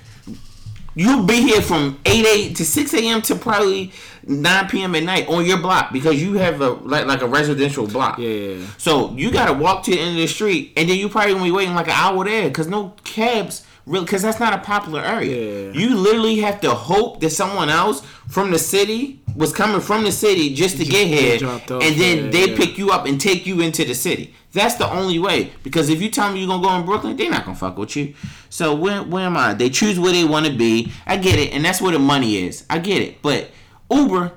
You'll 0.95 1.25
be 1.25 1.41
here 1.41 1.61
from 1.61 1.99
eight 2.07 2.27
a 2.27 2.55
to 2.55 2.65
six 2.65 2.95
a.m. 2.95 3.21
to 3.23 3.35
probably 3.35 3.93
nine 4.27 4.69
p.m. 4.69 4.95
at 4.95 5.03
night 5.03 5.29
on 5.29 5.45
your 5.45 5.59
block 5.59 5.93
because 5.93 6.23
you 6.23 6.35
have 6.35 6.61
a 6.61 6.71
like 6.71 7.07
like 7.07 7.23
a 7.23 7.27
residential 7.27 7.87
block. 7.87 8.19
Yeah, 8.19 8.29
yeah, 8.29 8.55
yeah. 8.55 8.67
So 8.79 9.13
you 9.13 9.31
gotta 9.33 9.53
walk 9.53 9.85
to 9.85 9.91
the 9.91 9.99
end 9.99 10.11
of 10.11 10.17
the 10.17 10.27
street, 10.27 10.73
and 10.77 10.89
then 10.89 10.97
you 10.97 11.09
probably 11.09 11.33
gonna 11.33 11.45
be 11.45 11.51
waiting 11.51 11.75
like 11.75 11.89
an 11.89 11.95
hour 11.95 12.25
there 12.25 12.49
because 12.49 12.69
no 12.69 12.95
cabs 13.03 13.67
really 13.87 14.05
because 14.05 14.23
that's 14.23 14.41
not 14.41 14.53
a 14.53 14.59
popular 14.59 15.01
area. 15.01 15.71
Yeah. 15.71 15.73
You 15.73 15.97
literally 15.97 16.39
have 16.41 16.61
to 16.63 16.71
hope 16.71 17.21
that 17.21 17.31
someone 17.31 17.69
else 17.69 18.03
from 18.29 18.51
the 18.51 18.59
city 18.59 19.21
was 19.37 19.53
coming 19.53 19.81
from 19.81 20.05
the 20.05 20.13
city 20.13 20.55
just 20.55 20.77
to 20.79 20.85
get 20.85 21.09
here, 21.09 21.35
and 21.43 22.01
then 22.01 22.25
yeah, 22.27 22.31
they 22.31 22.51
yeah. 22.51 22.57
pick 22.57 22.79
you 22.79 22.91
up 22.91 23.07
and 23.07 23.21
take 23.21 23.47
you 23.47 23.61
into 23.61 23.85
the 23.85 23.95
city. 23.95 24.35
That's 24.53 24.77
the 24.77 24.89
only 24.89 25.19
way. 25.19 25.53
Because 25.65 25.89
if 25.89 26.01
you 26.01 26.11
tell 26.11 26.33
me 26.33 26.39
you're 26.39 26.49
gonna 26.49 26.63
go 26.63 26.75
in 26.77 26.87
Brooklyn, 26.87 27.17
they're 27.17 27.31
not 27.31 27.45
gonna 27.45 27.57
fuck 27.57 27.77
with 27.77 27.97
you. 27.97 28.15
So 28.51 28.75
where 28.75 29.03
where 29.03 29.27
am 29.27 29.37
I? 29.37 29.55
They 29.55 29.69
choose 29.69 29.99
where 29.99 30.13
they 30.13 30.25
want 30.25 30.47
to 30.47 30.57
be. 30.57 30.93
I 31.07 31.17
get 31.17 31.39
it, 31.39 31.53
and 31.53 31.65
that's 31.65 31.83
where 31.83 31.93
the 31.93 31.99
money 31.99 32.37
is. 32.47 32.65
I 32.71 32.79
get 32.79 33.03
it. 33.03 33.21
But 33.21 33.51
Uber, 33.91 34.33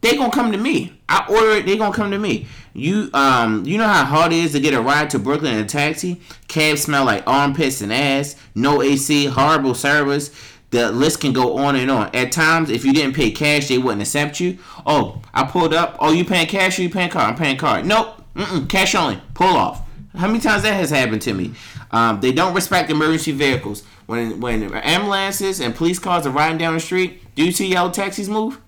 they 0.00 0.16
gonna 0.16 0.30
come 0.32 0.52
to 0.52 0.58
me. 0.58 1.00
I 1.08 1.26
order 1.28 1.52
it, 1.52 1.66
they 1.66 1.76
gonna 1.76 1.94
come 1.94 2.10
to 2.10 2.18
me. 2.18 2.46
You 2.74 3.10
um 3.14 3.64
you 3.66 3.78
know 3.78 3.88
how 3.88 4.04
hard 4.04 4.32
it 4.32 4.38
is 4.38 4.52
to 4.52 4.60
get 4.60 4.74
a 4.74 4.80
ride 4.80 5.10
to 5.10 5.18
Brooklyn 5.18 5.54
in 5.54 5.60
a 5.60 5.66
taxi? 5.66 6.20
Cabs 6.46 6.82
smell 6.82 7.04
like 7.04 7.24
armpits 7.26 7.80
and 7.80 7.92
ass, 7.92 8.36
no 8.54 8.82
AC, 8.82 9.26
horrible 9.26 9.74
service. 9.74 10.30
The 10.70 10.92
list 10.92 11.20
can 11.22 11.32
go 11.32 11.56
on 11.56 11.76
and 11.76 11.90
on. 11.90 12.14
At 12.14 12.30
times, 12.30 12.68
if 12.68 12.84
you 12.84 12.92
didn't 12.92 13.16
pay 13.16 13.30
cash, 13.30 13.68
they 13.68 13.78
wouldn't 13.78 14.02
accept 14.02 14.38
you. 14.38 14.58
Oh, 14.84 15.22
I 15.32 15.44
pulled 15.44 15.72
up. 15.72 15.96
Oh, 15.98 16.12
you 16.12 16.26
paying 16.26 16.46
cash 16.46 16.78
or 16.78 16.82
you 16.82 16.90
paying 16.90 17.08
card? 17.08 17.30
I'm 17.30 17.36
paying 17.36 17.56
card. 17.56 17.86
Nope. 17.86 18.22
Mm-mm, 18.34 18.68
cash 18.68 18.94
only. 18.94 19.18
Pull 19.32 19.56
off. 19.56 19.80
How 20.14 20.26
many 20.26 20.40
times 20.40 20.64
that 20.64 20.74
has 20.74 20.90
happened 20.90 21.22
to 21.22 21.32
me? 21.32 21.52
Um, 21.90 22.20
they 22.20 22.32
don't 22.32 22.54
respect 22.54 22.90
emergency 22.90 23.32
vehicles. 23.32 23.82
When 24.06 24.40
when 24.40 24.62
ambulances 24.74 25.60
and 25.60 25.74
police 25.74 25.98
cars 25.98 26.26
are 26.26 26.30
riding 26.30 26.58
down 26.58 26.74
the 26.74 26.80
street, 26.80 27.22
do 27.34 27.44
you 27.44 27.52
see 27.52 27.68
yellow 27.68 27.90
taxis 27.90 28.28
move? 28.28 28.60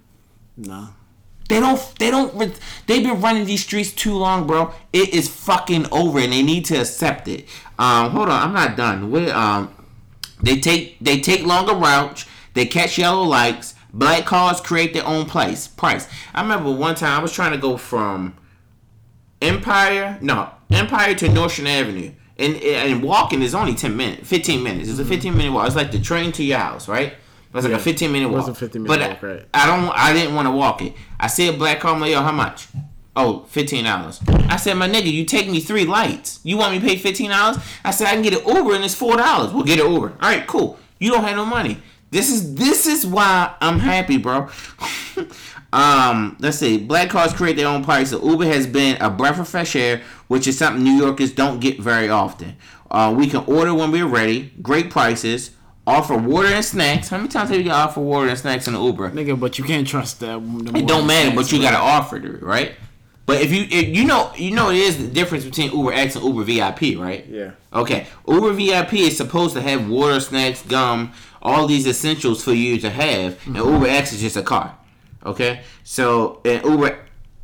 No. 0.56 0.88
They 1.50 1.58
don't. 1.58 1.98
They 1.98 2.12
don't. 2.12 2.60
They've 2.86 3.02
been 3.02 3.20
running 3.20 3.44
these 3.44 3.64
streets 3.64 3.90
too 3.90 4.14
long, 4.14 4.46
bro. 4.46 4.72
It 4.92 5.12
is 5.12 5.28
fucking 5.28 5.86
over, 5.90 6.20
and 6.20 6.32
they 6.32 6.42
need 6.42 6.64
to 6.66 6.76
accept 6.76 7.26
it. 7.26 7.48
Um, 7.76 8.12
hold 8.12 8.28
on, 8.28 8.40
I'm 8.40 8.54
not 8.54 8.76
done. 8.76 9.10
We 9.10 9.28
um, 9.32 9.74
they 10.40 10.60
take 10.60 10.96
they 11.00 11.20
take 11.20 11.44
longer 11.44 11.74
routes. 11.74 12.24
They 12.54 12.66
catch 12.66 12.98
yellow 12.98 13.24
lights. 13.24 13.74
Black 13.92 14.26
cars 14.26 14.60
create 14.60 14.94
their 14.94 15.04
own 15.04 15.26
place 15.26 15.66
price. 15.66 16.06
I 16.32 16.42
remember 16.42 16.70
one 16.70 16.94
time 16.94 17.18
I 17.18 17.20
was 17.20 17.32
trying 17.32 17.50
to 17.50 17.58
go 17.58 17.76
from 17.76 18.36
Empire, 19.42 20.18
no 20.20 20.50
Empire 20.70 21.16
to 21.16 21.28
Nostrand 21.28 21.68
Avenue, 21.68 22.12
and 22.38 22.54
and 22.58 23.02
walking 23.02 23.42
is 23.42 23.56
only 23.56 23.74
ten 23.74 23.96
minutes, 23.96 24.28
fifteen 24.28 24.62
minutes. 24.62 24.88
It's 24.88 25.00
a 25.00 25.04
fifteen 25.04 25.36
minute 25.36 25.52
walk. 25.52 25.66
It's 25.66 25.74
like 25.74 25.90
the 25.90 25.98
train 25.98 26.30
to 26.32 26.44
your 26.44 26.58
house, 26.58 26.86
right? 26.86 27.14
It's 27.54 27.64
like 27.64 27.70
Yeah. 27.72 27.76
a 27.76 27.80
fifteen 27.80 28.12
minute 28.12 28.26
It 28.26 28.30
walk. 28.30 28.46
was 28.46 28.48
a 28.48 28.54
15 28.54 28.84
but 28.84 29.00
walk, 29.00 29.22
right. 29.22 29.44
I 29.52 29.66
don't. 29.66 29.88
I 29.90 30.12
didn't 30.12 30.34
want 30.34 30.46
to 30.46 30.52
walk 30.52 30.82
it. 30.82 30.94
I 31.18 31.26
see 31.26 31.48
a 31.48 31.52
black 31.52 31.80
car. 31.80 31.94
I'm 31.94 32.00
like, 32.00 32.12
yo, 32.12 32.22
how 32.22 32.32
much? 32.32 32.68
Oh, 33.16 33.44
fifteen 33.48 33.84
dollars. 33.84 34.20
I 34.48 34.56
said, 34.56 34.74
my 34.74 34.88
nigga, 34.88 35.10
you 35.12 35.24
take 35.24 35.48
me 35.50 35.58
three 35.60 35.84
lights. 35.84 36.38
You 36.44 36.56
want 36.56 36.72
me 36.72 36.78
to 36.80 36.86
pay 36.86 36.96
fifteen 36.96 37.30
dollars? 37.30 37.58
I 37.84 37.90
said, 37.90 38.06
I 38.06 38.12
can 38.12 38.22
get 38.22 38.34
an 38.34 38.46
Uber 38.56 38.74
and 38.76 38.84
it's 38.84 38.94
four 38.94 39.16
dollars. 39.16 39.52
We'll 39.52 39.64
get 39.64 39.80
an 39.80 39.92
Uber. 39.92 40.10
All 40.20 40.28
right, 40.30 40.46
cool. 40.46 40.78
You 41.00 41.10
don't 41.10 41.24
have 41.24 41.34
no 41.36 41.44
money. 41.44 41.78
This 42.12 42.30
is 42.30 42.54
this 42.54 42.86
is 42.86 43.04
why 43.04 43.52
I'm 43.60 43.80
happy, 43.80 44.16
bro. 44.16 44.48
um, 45.72 46.36
let's 46.40 46.58
see. 46.58 46.78
Black 46.78 47.10
cars 47.10 47.32
create 47.32 47.56
their 47.56 47.68
own 47.68 47.84
price. 47.84 48.10
So 48.10 48.22
Uber 48.24 48.46
has 48.46 48.66
been 48.66 49.00
a 49.00 49.10
breath 49.10 49.38
of 49.38 49.48
fresh 49.48 49.76
air, 49.76 50.02
which 50.28 50.46
is 50.46 50.58
something 50.58 50.82
New 50.82 50.92
Yorkers 50.96 51.32
don't 51.32 51.60
get 51.60 51.80
very 51.80 52.08
often. 52.08 52.56
Uh, 52.90 53.14
we 53.16 53.26
can 53.28 53.44
order 53.46 53.72
when 53.74 53.90
we're 53.90 54.06
ready. 54.06 54.52
Great 54.62 54.90
prices. 54.90 55.52
Offer 55.90 56.18
water 56.18 56.48
and 56.48 56.64
snacks. 56.64 57.08
How 57.08 57.16
many 57.16 57.28
times 57.28 57.50
have 57.50 57.58
you 57.58 57.64
got 57.64 57.88
offer 57.88 58.00
water 58.00 58.28
and 58.28 58.38
snacks 58.38 58.68
in 58.68 58.74
the 58.74 58.80
Uber? 58.80 59.10
Nigga, 59.10 59.38
but 59.38 59.58
you 59.58 59.64
can't 59.64 59.86
trust 59.86 60.20
that. 60.20 60.36
It 60.76 60.86
don't 60.86 61.06
matter, 61.06 61.34
but 61.34 61.50
you 61.50 61.60
gotta 61.60 61.78
offer 61.78 62.16
it, 62.16 62.42
right? 62.42 62.74
But 63.26 63.42
if 63.42 63.52
you 63.52 63.66
if 63.70 63.96
you 63.96 64.04
know 64.04 64.32
you 64.36 64.52
know 64.52 64.70
it 64.70 64.78
is 64.78 64.98
the 64.98 65.08
difference 65.08 65.44
between 65.44 65.72
Uber 65.72 65.92
X 65.92 66.14
and 66.14 66.24
Uber 66.24 66.44
VIP, 66.44 66.96
right? 66.96 67.26
Yeah. 67.26 67.52
Okay. 67.72 68.06
Uber 68.28 68.52
VIP 68.52 68.94
is 68.94 69.16
supposed 69.16 69.54
to 69.54 69.62
have 69.62 69.88
water, 69.88 70.20
snacks, 70.20 70.62
gum, 70.62 71.12
all 71.42 71.66
these 71.66 71.86
essentials 71.86 72.42
for 72.44 72.52
you 72.52 72.78
to 72.78 72.90
have, 72.90 73.38
and 73.46 73.56
mm-hmm. 73.56 73.74
Uber 73.74 73.86
X 73.86 74.12
is 74.12 74.20
just 74.20 74.36
a 74.36 74.42
car. 74.42 74.76
Okay. 75.26 75.62
So 75.82 76.40
in 76.44 76.62
Uber, 76.64 76.98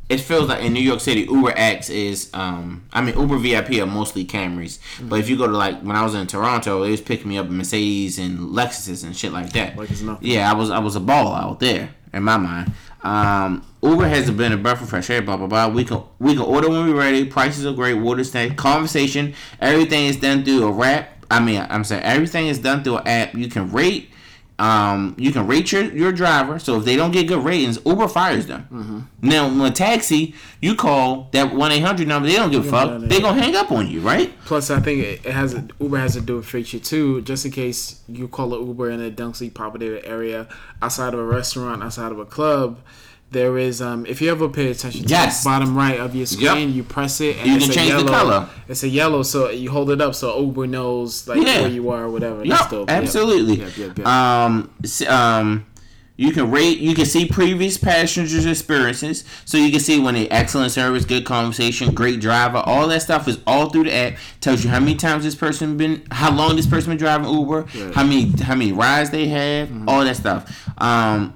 it 0.09 0.19
feels 0.19 0.47
like 0.47 0.63
in 0.63 0.73
New 0.73 0.81
York 0.81 1.01
City, 1.01 1.21
Uber 1.21 1.53
X 1.55 1.89
is 1.89 2.29
um 2.33 2.85
I 2.93 3.01
mean 3.01 3.17
Uber 3.19 3.37
VIP 3.37 3.81
are 3.81 3.85
mostly 3.85 4.25
Camrys, 4.25 4.79
but 5.01 5.19
if 5.19 5.29
you 5.29 5.37
go 5.37 5.47
to 5.47 5.57
like 5.57 5.81
when 5.81 5.95
I 5.95 6.03
was 6.03 6.15
in 6.15 6.27
Toronto, 6.27 6.83
it 6.83 6.91
was 6.91 7.01
picking 7.01 7.29
me 7.29 7.37
up 7.37 7.47
in 7.47 7.57
Mercedes 7.57 8.17
and 8.17 8.39
Lexuses 8.55 9.03
and 9.03 9.15
shit 9.15 9.31
like 9.33 9.51
that. 9.53 9.75
Like. 9.77 9.89
Yeah, 10.21 10.49
I 10.49 10.55
was 10.55 10.69
I 10.69 10.79
was 10.79 10.95
a 10.95 11.01
ball 11.01 11.33
out 11.33 11.59
there 11.59 11.93
in 12.13 12.23
my 12.23 12.37
mind. 12.37 12.71
Um, 13.03 13.65
Uber 13.81 14.07
has 14.07 14.29
been 14.31 14.51
a 14.51 14.57
breath 14.57 14.81
of 14.81 14.89
fresh 14.89 15.09
air. 15.09 15.21
Blah 15.21 15.37
blah 15.37 15.47
blah. 15.47 15.67
We 15.67 15.83
can 15.83 16.03
we 16.19 16.33
can 16.33 16.43
order 16.43 16.69
when 16.69 16.87
we're 16.87 16.97
ready. 16.97 17.25
Prices 17.25 17.65
are 17.65 17.73
great. 17.73 17.93
Water 17.93 18.23
snacks, 18.23 18.55
conversation. 18.55 19.33
Everything 19.59 20.05
is 20.05 20.17
done 20.17 20.43
through 20.43 20.67
a 20.67 20.85
app. 20.85 21.25
I 21.29 21.39
mean, 21.41 21.65
I'm 21.69 21.83
saying 21.83 22.03
everything 22.03 22.47
is 22.47 22.59
done 22.59 22.83
through 22.83 22.97
an 22.97 23.07
app. 23.07 23.33
You 23.33 23.49
can 23.49 23.71
rate. 23.71 24.11
Um, 24.59 25.13
you 25.19 25.31
can 25.31 25.45
rate 25.45 25.71
your, 25.71 25.83
your 25.83 26.11
driver. 26.11 26.57
So 26.57 26.79
if 26.79 26.85
they 26.85 26.95
don't 26.95 27.11
get 27.11 27.27
good 27.27 27.43
ratings, 27.45 27.77
Uber 27.85 28.07
fires 28.07 28.47
them. 28.47 28.67
Mm-hmm. 28.71 28.99
Now, 29.21 29.47
when 29.47 29.61
a 29.61 29.71
taxi, 29.71 30.33
you 30.61 30.73
call 30.73 31.29
that 31.33 31.53
one 31.53 31.71
eight 31.71 31.81
hundred 31.81 32.07
number. 32.07 32.27
They 32.27 32.35
don't 32.35 32.49
give 32.49 32.65
a 32.65 32.69
fuck. 32.69 33.01
They 33.01 33.21
gonna 33.21 33.39
hang 33.39 33.55
up 33.55 33.71
on 33.71 33.87
you, 33.87 34.01
right? 34.01 34.33
Plus, 34.45 34.71
I 34.71 34.79
think 34.79 35.03
it 35.03 35.25
has 35.25 35.53
a, 35.53 35.67
Uber 35.79 35.99
has 35.99 36.15
a 36.15 36.21
dual 36.21 36.41
feature 36.41 36.79
too, 36.79 37.21
just 37.21 37.45
in 37.45 37.51
case 37.51 38.01
you 38.07 38.27
call 38.27 38.53
an 38.55 38.65
Uber 38.65 38.89
in 38.89 38.99
a 38.99 39.11
densely 39.11 39.51
populated 39.51 40.03
area 40.07 40.47
outside 40.81 41.13
of 41.13 41.19
a 41.19 41.23
restaurant, 41.25 41.83
outside 41.83 42.11
of 42.11 42.17
a 42.17 42.25
club. 42.25 42.79
There 43.29 43.57
is, 43.57 43.81
um, 43.81 44.05
if 44.05 44.21
you 44.21 44.31
ever 44.31 44.47
pay 44.47 44.71
attention 44.71 45.03
to 45.03 45.09
Yes. 45.09 45.43
the 45.43 45.49
bottom 45.49 45.75
right 45.75 45.99
of 45.99 46.15
your 46.15 46.25
screen, 46.25 46.69
Yep. 46.69 46.75
you 46.75 46.83
press 46.83 47.19
it 47.19 47.35
and 47.39 47.47
You 47.47 47.55
it's 47.57 47.65
can 47.65 47.71
a 47.71 47.75
change 47.75 47.91
the 47.91 47.97
yellow. 47.97 48.11
color. 48.11 48.49
It's 48.69 48.83
a 48.83 48.87
yellow, 48.89 49.21
so 49.23 49.49
you 49.49 49.69
hold 49.69 49.91
it 49.91 49.99
up 49.99 50.15
so 50.15 50.39
Uber 50.39 50.65
knows 50.67 51.27
like 51.27 51.41
Yeah. 51.45 51.61
where 51.61 51.69
you 51.69 51.89
are 51.89 52.03
or 52.05 52.09
whatever. 52.09 52.45
Yep, 52.45 52.69
dope. 52.71 52.89
Absolutely. 52.89 53.55
Yep, 53.59 53.77
yep, 53.77 53.97
yep. 53.97 54.07
Um, 54.07 54.69
um, 55.09 55.65
you 56.15 56.31
can 56.31 56.49
rate. 56.49 56.79
You 56.79 56.95
can 56.95 57.05
see 57.05 57.25
previous 57.27 57.77
passengers' 57.77 58.45
experiences, 58.45 59.23
so 59.45 59.57
you 59.57 59.69
can 59.71 59.81
see 59.81 59.99
when 59.99 60.15
they 60.15 60.27
excellent 60.29 60.71
service, 60.71 61.03
good 61.05 61.25
conversation, 61.25 61.93
great 61.93 62.19
driver. 62.21 62.57
All 62.65 62.87
that 62.87 63.01
stuff 63.03 63.27
is 63.27 63.37
all 63.45 63.69
through 63.69 63.83
the 63.83 63.93
app. 63.93 64.13
Tells 64.41 64.63
you 64.63 64.69
how 64.69 64.79
many 64.79 64.95
times 64.95 65.25
this 65.25 65.35
person 65.35 65.75
been, 65.77 66.01
how 66.11 66.31
long 66.31 66.55
this 66.55 66.65
person 66.65 66.89
been 66.91 66.97
driving 66.97 67.29
Uber, 67.29 67.65
how 67.93 68.03
many 68.03 68.31
how 68.41 68.55
many 68.55 68.71
rides 68.71 69.09
they 69.11 69.27
have, 69.27 69.67
Mm-hmm. 69.67 69.89
all 69.89 70.03
that 70.05 70.15
stuff. 70.15 70.49
Um, 70.79 71.33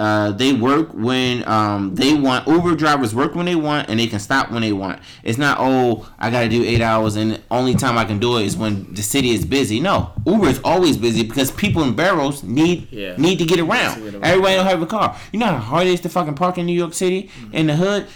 uh, 0.00 0.32
they 0.32 0.52
work 0.52 0.88
when 0.94 1.46
um, 1.46 1.94
they 1.94 2.14
want. 2.14 2.46
Uber 2.48 2.74
drivers 2.74 3.14
work 3.14 3.34
when 3.34 3.46
they 3.46 3.54
want, 3.54 3.88
and 3.88 4.00
they 4.00 4.06
can 4.06 4.18
stop 4.18 4.50
when 4.50 4.62
they 4.62 4.72
want. 4.72 5.00
It's 5.22 5.38
not 5.38 5.58
oh 5.60 6.08
I 6.18 6.30
got 6.30 6.40
to 6.42 6.48
do 6.48 6.64
eight 6.64 6.80
hours, 6.80 7.16
and 7.16 7.32
the 7.32 7.40
only 7.50 7.74
time 7.74 7.98
I 7.98 8.04
can 8.04 8.18
do 8.18 8.38
it 8.38 8.46
is 8.46 8.56
when 8.56 8.92
the 8.94 9.02
city 9.02 9.30
is 9.30 9.44
busy. 9.44 9.78
No, 9.80 10.12
Uber 10.26 10.48
is 10.48 10.60
always 10.64 10.96
busy 10.96 11.22
because 11.22 11.50
people 11.50 11.82
in 11.82 11.94
boroughs 11.94 12.42
need 12.42 12.88
Yeah. 12.90 13.14
need 13.16 13.38
to 13.38 13.44
get 13.44 13.60
around. 13.60 13.96
To 13.96 14.00
get 14.04 14.14
around. 14.14 14.24
Everybody 14.24 14.54
don't 14.56 14.66
have 14.66 14.82
a 14.82 14.86
car. 14.86 15.16
You 15.32 15.38
know 15.38 15.46
how 15.46 15.58
hard 15.58 15.86
it 15.86 15.90
is 15.94 16.00
to 16.00 16.08
fucking 16.08 16.34
park 16.34 16.58
in 16.58 16.66
New 16.66 16.72
York 16.84 16.94
City 16.94 17.30
in 17.52 17.66
the 17.66 17.76
hood. 17.76 18.06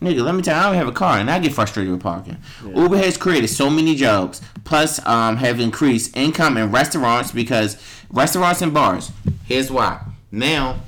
Nigga, 0.00 0.22
let 0.22 0.34
me 0.34 0.42
tell 0.42 0.54
you, 0.56 0.60
I 0.62 0.66
don't 0.66 0.74
have 0.76 0.88
a 0.88 0.92
car, 0.92 1.18
and 1.18 1.30
I 1.30 1.38
get 1.38 1.54
frustrated 1.54 1.90
with 1.90 2.02
parking. 2.02 2.36
Uber 2.74 2.98
has 2.98 3.16
created 3.16 3.48
so 3.48 3.70
many 3.70 3.94
jobs, 3.94 4.42
plus 4.64 5.04
um, 5.06 5.36
have 5.38 5.58
increased 5.58 6.14
income 6.16 6.56
in 6.58 6.70
restaurants 6.70 7.32
because 7.32 7.76
restaurants 8.10 8.60
and 8.60 8.74
bars. 8.74 9.10
Here's 9.46 9.70
why. 9.70 10.00
Now, 10.30 10.80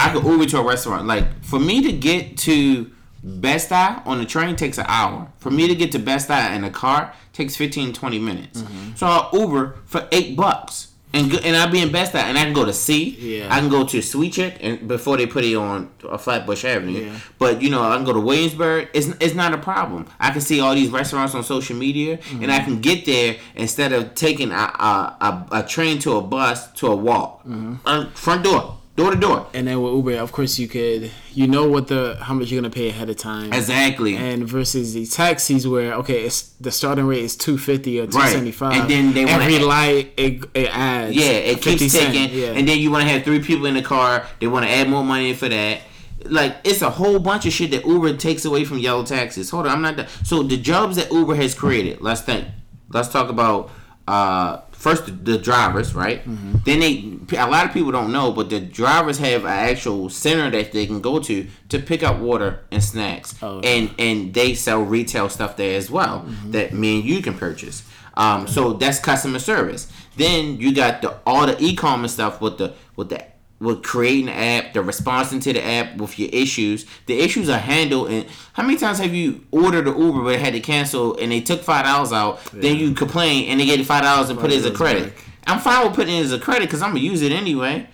I 0.00 0.12
could 0.12 0.24
Uber 0.24 0.46
to 0.46 0.58
a 0.58 0.64
restaurant. 0.64 1.06
Like 1.06 1.44
for 1.44 1.60
me 1.60 1.82
to 1.82 1.92
get 1.92 2.36
to 2.38 2.90
Best 3.22 3.68
Buy 3.68 4.00
on 4.06 4.18
the 4.18 4.24
train 4.24 4.56
takes 4.56 4.78
an 4.78 4.86
hour. 4.88 5.30
For 5.38 5.50
me 5.50 5.68
to 5.68 5.74
get 5.74 5.92
to 5.92 5.98
Best 5.98 6.28
Buy 6.28 6.54
in 6.54 6.64
a 6.64 6.70
car 6.70 7.12
takes 7.32 7.56
15, 7.56 7.92
20 7.92 8.18
minutes. 8.18 8.62
Mm-hmm. 8.62 8.94
So 8.96 9.06
I'll 9.06 9.30
Uber 9.32 9.76
for 9.84 10.08
eight 10.10 10.36
bucks. 10.36 10.88
And, 11.12 11.34
and 11.44 11.56
I'll 11.56 11.70
be 11.70 11.82
in 11.82 11.90
Best 11.90 12.12
Buy 12.12 12.20
and 12.20 12.38
I 12.38 12.44
can 12.44 12.52
go 12.52 12.64
to 12.64 12.72
C. 12.72 13.40
Yeah. 13.40 13.52
I 13.52 13.58
can 13.58 13.68
go 13.68 13.84
to 13.84 14.00
Sweet 14.00 14.32
Chick 14.32 14.58
and 14.60 14.86
before 14.86 15.16
they 15.16 15.26
put 15.26 15.44
it 15.44 15.56
on 15.56 15.90
Flatbush 16.18 16.64
Avenue. 16.64 17.06
Yeah. 17.06 17.18
But 17.36 17.60
you 17.60 17.68
know, 17.68 17.82
I 17.82 17.96
can 17.96 18.04
go 18.04 18.12
to 18.12 18.20
Williamsburg. 18.20 18.88
It's, 18.94 19.08
it's 19.20 19.34
not 19.34 19.52
a 19.52 19.58
problem. 19.58 20.06
I 20.20 20.30
can 20.30 20.40
see 20.40 20.60
all 20.60 20.74
these 20.74 20.88
restaurants 20.88 21.34
on 21.34 21.42
social 21.42 21.76
media 21.76 22.20
and 22.30 22.50
I 22.50 22.58
mm-hmm. 22.60 22.64
can 22.64 22.80
get 22.80 23.06
there 23.06 23.36
instead 23.56 23.92
of 23.92 24.14
taking 24.14 24.52
a, 24.52 24.54
a, 24.54 25.16
a, 25.20 25.58
a 25.58 25.62
train 25.64 25.98
to 26.00 26.16
a 26.16 26.22
bus 26.22 26.70
to 26.74 26.86
a 26.86 26.96
walk. 26.96 27.40
Mm-hmm. 27.40 27.74
Uh, 27.84 28.06
front 28.10 28.44
door, 28.44 28.78
door 28.96 29.10
to 29.12 29.16
door. 29.18 29.46
And 29.54 29.66
then 29.66 29.80
with 29.82 29.92
Uber, 29.94 30.16
of 30.18 30.32
course, 30.32 30.58
you 30.58 30.68
could 30.68 31.10
you 31.32 31.46
know 31.46 31.68
what 31.68 31.88
the 31.88 32.16
how 32.20 32.34
much 32.34 32.50
you're 32.50 32.60
gonna 32.60 32.72
pay 32.72 32.88
ahead 32.88 33.08
of 33.08 33.16
time. 33.16 33.52
Exactly. 33.52 34.16
and 34.16 34.46
versus 34.46 34.94
the 34.94 35.06
taxis 35.06 35.66
where 35.66 35.94
okay, 35.94 36.24
it's 36.24 36.42
the 36.60 36.70
starting 36.70 37.06
rate 37.06 37.24
is 37.24 37.36
two 37.36 37.56
fifty 37.58 37.98
or 38.00 38.06
two 38.06 38.20
seventy 38.20 38.52
five, 38.52 38.74
And 38.82 38.90
then 38.90 39.12
they 39.14 39.24
every 39.24 39.56
add- 39.56 39.62
light 39.62 40.12
it, 40.16 40.44
it 40.54 40.68
adds. 40.76 41.16
Yeah, 41.16 41.24
it 41.24 41.62
keeps 41.62 41.92
ticking, 41.92 42.30
Yeah, 42.38 42.48
and 42.48 42.68
then 42.68 42.78
you 42.78 42.90
want 42.90 43.04
to 43.04 43.08
have 43.08 43.22
three 43.24 43.40
people 43.42 43.66
in 43.66 43.74
the 43.74 43.82
car. 43.82 44.26
They 44.40 44.46
want 44.46 44.66
to 44.66 44.70
add 44.70 44.88
more 44.88 45.04
money 45.04 45.32
for 45.34 45.48
that. 45.48 45.80
Like 46.26 46.56
it's 46.64 46.82
a 46.82 46.90
whole 46.90 47.18
bunch 47.18 47.46
of 47.46 47.52
shit 47.52 47.70
that 47.70 47.86
Uber 47.86 48.14
takes 48.18 48.44
away 48.44 48.64
from 48.66 48.78
yellow 48.78 49.04
taxis. 49.04 49.48
Hold 49.50 49.66
on, 49.66 49.72
I'm 49.72 49.80
not 49.82 49.96
done. 49.96 50.06
So 50.24 50.42
the 50.42 50.58
jobs 50.58 50.96
that 50.96 51.10
Uber 51.10 51.34
has 51.36 51.54
created. 51.54 52.02
Let's 52.02 52.20
think. 52.20 52.46
Let's 52.90 53.08
talk 53.08 53.30
about 53.30 53.70
uh, 54.06 54.58
first 54.86 55.04
the, 55.06 55.12
the 55.12 55.38
drivers, 55.38 55.94
right? 55.94 56.20
Mm-hmm. 56.24 56.52
Then 56.64 56.80
they 56.80 57.36
a 57.38 57.46
lot 57.46 57.64
of 57.66 57.72
people 57.72 57.92
don't 57.92 58.12
know, 58.12 58.32
but 58.32 58.48
the 58.50 58.60
drivers 58.60 59.18
have 59.18 59.42
an 59.44 59.50
actual 59.70 60.08
center 60.08 60.50
that 60.50 60.72
they 60.72 60.86
can 60.86 61.00
go 61.00 61.18
to 61.20 61.46
to 61.68 61.78
pick 61.78 62.02
up 62.02 62.18
water 62.18 62.50
and 62.72 62.82
snacks, 62.82 63.34
Oh, 63.42 63.60
and 63.60 63.90
and 63.98 64.34
they 64.34 64.54
sell 64.54 64.82
retail 64.82 65.28
stuff 65.28 65.56
there 65.56 65.76
as 65.76 65.90
well 65.90 66.16
Mm-hmm. 66.26 66.50
that 66.52 66.72
me 66.72 66.88
and 67.00 67.04
you 67.08 67.22
can 67.22 67.34
purchase. 67.34 67.82
Um, 68.14 68.46
so 68.48 68.72
that's 68.72 68.98
customer 68.98 69.38
service. 69.38 69.86
Then 70.16 70.56
you 70.62 70.74
got 70.74 71.00
the 71.02 71.10
all 71.26 71.46
the 71.46 71.56
e-commerce 71.62 72.12
stuff 72.14 72.40
with 72.40 72.58
the 72.58 72.74
with 72.96 73.08
the 73.10 73.22
with 73.60 73.82
creating 73.82 74.28
an 74.28 74.64
app, 74.64 74.72
the 74.72 74.82
responding 74.82 75.38
to 75.40 75.52
the 75.52 75.64
app 75.64 75.96
with 75.98 76.18
your 76.18 76.30
issues. 76.32 76.86
The 77.06 77.20
issues 77.20 77.48
are 77.48 77.58
handled. 77.58 78.10
And 78.10 78.26
how 78.54 78.62
many 78.62 78.78
times 78.78 78.98
have 78.98 79.14
you 79.14 79.44
ordered 79.50 79.86
an 79.86 80.00
Uber 80.00 80.24
but 80.24 80.40
had 80.40 80.54
to 80.54 80.60
cancel 80.60 81.16
and 81.18 81.30
they 81.30 81.40
took 81.42 81.62
five 81.62 81.84
dollars 81.84 82.12
out? 82.12 82.42
Then 82.52 82.76
you 82.76 82.94
complain 82.94 83.48
and 83.50 83.60
they 83.60 83.66
gave 83.66 83.78
you 83.78 83.84
five 83.84 84.02
dollars 84.02 84.30
and 84.30 84.38
put 84.38 84.50
it 84.50 84.56
as 84.56 84.64
a 84.64 84.70
credit. 84.72 85.14
back. 85.14 85.24
I'm 85.46 85.60
fine 85.60 85.86
with 85.86 85.94
putting 85.94 86.16
it 86.16 86.20
as 86.22 86.32
a 86.32 86.38
credit 86.38 86.66
because 86.66 86.80
I'm 86.82 86.90
gonna 86.90 87.00
use 87.00 87.22
it 87.22 87.32
anyway. 87.32 87.88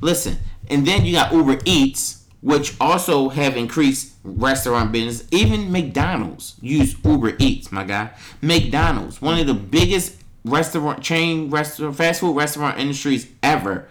Listen, 0.00 0.38
and 0.68 0.86
then 0.86 1.04
you 1.04 1.12
got 1.12 1.32
Uber 1.32 1.60
Eats, 1.64 2.24
which 2.40 2.74
also 2.80 3.28
have 3.28 3.56
increased 3.56 4.14
restaurant 4.24 4.90
business. 4.90 5.28
Even 5.30 5.70
McDonald's 5.70 6.56
use 6.60 6.96
Uber 7.04 7.34
Eats, 7.38 7.70
my 7.70 7.84
guy. 7.84 8.10
McDonald's, 8.40 9.22
one 9.22 9.38
of 9.38 9.46
the 9.46 9.54
biggest 9.54 10.16
restaurant 10.44 11.02
chain 11.02 11.50
restaurant 11.50 11.94
fast 11.94 12.18
food 12.20 12.34
restaurant 12.36 12.78
industries 12.80 13.28
ever, 13.44 13.86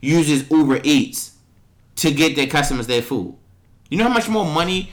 uses 0.00 0.50
Uber 0.50 0.80
Eats 0.84 1.36
to 1.96 2.12
get 2.12 2.36
their 2.36 2.46
customers 2.46 2.86
their 2.86 3.02
food. 3.02 3.36
You 3.90 3.98
know 3.98 4.04
how 4.04 4.14
much 4.14 4.28
more 4.28 4.44
money 4.44 4.90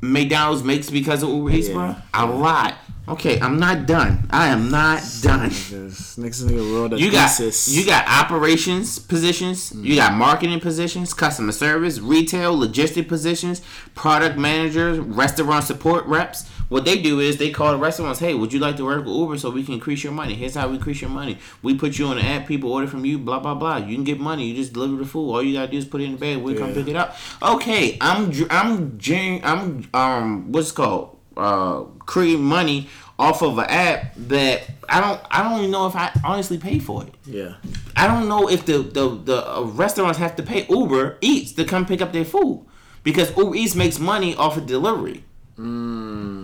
McDonald's 0.00 0.62
makes 0.62 0.90
because 0.90 1.22
of 1.22 1.30
Uber 1.30 1.50
Eats, 1.50 1.68
bro? 1.68 1.96
A 2.14 2.26
lot. 2.26 2.74
Okay, 3.08 3.38
I'm 3.40 3.60
not 3.60 3.86
done. 3.86 4.26
I 4.30 4.48
am 4.48 4.68
not 4.68 5.00
done. 5.22 5.50
Next 5.50 6.16
nigga 6.42 6.74
rolled 6.74 6.94
a 6.94 6.98
You 6.98 7.12
got 7.12 7.30
thesis. 7.30 7.68
you 7.68 7.86
got 7.86 8.04
operations 8.08 8.98
positions, 8.98 9.72
you 9.76 9.94
got 9.94 10.14
marketing 10.14 10.58
positions, 10.58 11.14
customer 11.14 11.52
service, 11.52 12.00
retail, 12.00 12.56
logistic 12.58 13.06
positions, 13.06 13.62
product 13.94 14.36
managers, 14.36 14.98
restaurant 14.98 15.64
support 15.64 16.04
reps. 16.06 16.48
What 16.68 16.84
they 16.84 17.00
do 17.00 17.20
is 17.20 17.36
they 17.36 17.50
call 17.50 17.70
the 17.70 17.78
restaurants, 17.78 18.18
"Hey, 18.18 18.34
would 18.34 18.52
you 18.52 18.58
like 18.58 18.76
to 18.78 18.84
work 18.84 19.04
with 19.04 19.14
Uber 19.14 19.38
so 19.38 19.50
we 19.50 19.62
can 19.62 19.74
increase 19.74 20.02
your 20.02 20.12
money? 20.12 20.34
Here's 20.34 20.56
how 20.56 20.66
we 20.68 20.74
increase 20.74 21.00
your 21.00 21.10
money. 21.10 21.38
We 21.62 21.74
put 21.76 21.96
you 22.00 22.06
on 22.08 22.16
the 22.16 22.24
app, 22.26 22.48
people 22.48 22.72
order 22.72 22.88
from 22.88 23.04
you, 23.04 23.18
blah 23.18 23.38
blah 23.38 23.54
blah. 23.54 23.76
You 23.76 23.94
can 23.94 24.02
get 24.02 24.18
money. 24.18 24.48
You 24.48 24.56
just 24.56 24.72
deliver 24.72 24.96
the 24.96 25.06
food. 25.06 25.30
All 25.30 25.42
you 25.44 25.52
gotta 25.54 25.70
do 25.70 25.78
is 25.78 25.84
put 25.84 26.00
it 26.00 26.04
in 26.06 26.12
the 26.12 26.18
bag. 26.18 26.38
We 26.38 26.54
come 26.54 26.70
Yeah. 26.70 26.74
pick 26.74 26.88
it 26.88 26.96
up. 26.96 27.16
Okay, 27.40 27.96
I'm 28.00 28.32
I'm 28.50 28.98
I'm 29.44 29.84
um 29.94 30.50
what's 30.50 30.70
it 30.70 30.74
called 30.74 31.16
uh 31.36 31.82
creating 32.06 32.44
money 32.44 32.88
off 33.18 33.42
of 33.42 33.58
an 33.58 33.64
app 33.64 34.14
that 34.16 34.62
I 34.88 35.00
don't 35.00 35.20
I 35.30 35.42
don't 35.42 35.58
even 35.58 35.70
know 35.70 35.86
if 35.86 35.96
I 35.96 36.10
honestly 36.24 36.58
pay 36.58 36.78
for 36.78 37.04
it. 37.04 37.14
yeah. 37.24 37.54
I 37.96 38.06
don't 38.06 38.28
know 38.28 38.48
if 38.48 38.66
the 38.66 38.78
the 38.78 39.08
the 39.08 39.56
uh, 39.56 39.62
restaurants 39.62 40.18
have 40.18 40.36
to 40.36 40.42
pay 40.42 40.66
Uber 40.68 41.18
Eats 41.20 41.52
to 41.52 41.64
come 41.64 41.86
pick 41.86 42.00
up 42.02 42.12
their 42.12 42.26
food 42.26 42.66
because 43.02 43.34
Uber 43.36 43.54
Eats 43.56 43.74
makes 43.74 43.98
money 43.98 44.36
off 44.36 44.56
of 44.56 44.66
delivery. 44.66 45.24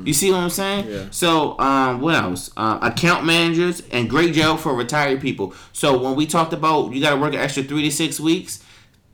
You 0.06 0.14
see 0.14 0.30
what 0.30 0.38
I'm 0.38 0.50
saying? 0.50 0.88
Yeah. 0.88 1.06
So, 1.10 1.58
um, 1.58 2.00
what 2.00 2.14
else? 2.14 2.50
Um, 2.56 2.82
account 2.82 3.24
managers 3.26 3.82
and 3.92 4.08
great 4.08 4.32
job 4.32 4.58
for 4.58 4.74
retired 4.74 5.20
people. 5.20 5.54
So 5.72 5.98
when 6.02 6.16
we 6.16 6.26
talked 6.26 6.52
about 6.54 6.92
you 6.92 7.00
got 7.02 7.10
to 7.10 7.16
work 7.20 7.34
an 7.34 7.40
extra 7.40 7.62
three 7.62 7.82
to 7.82 7.90
six 7.90 8.18
weeks, 8.18 8.64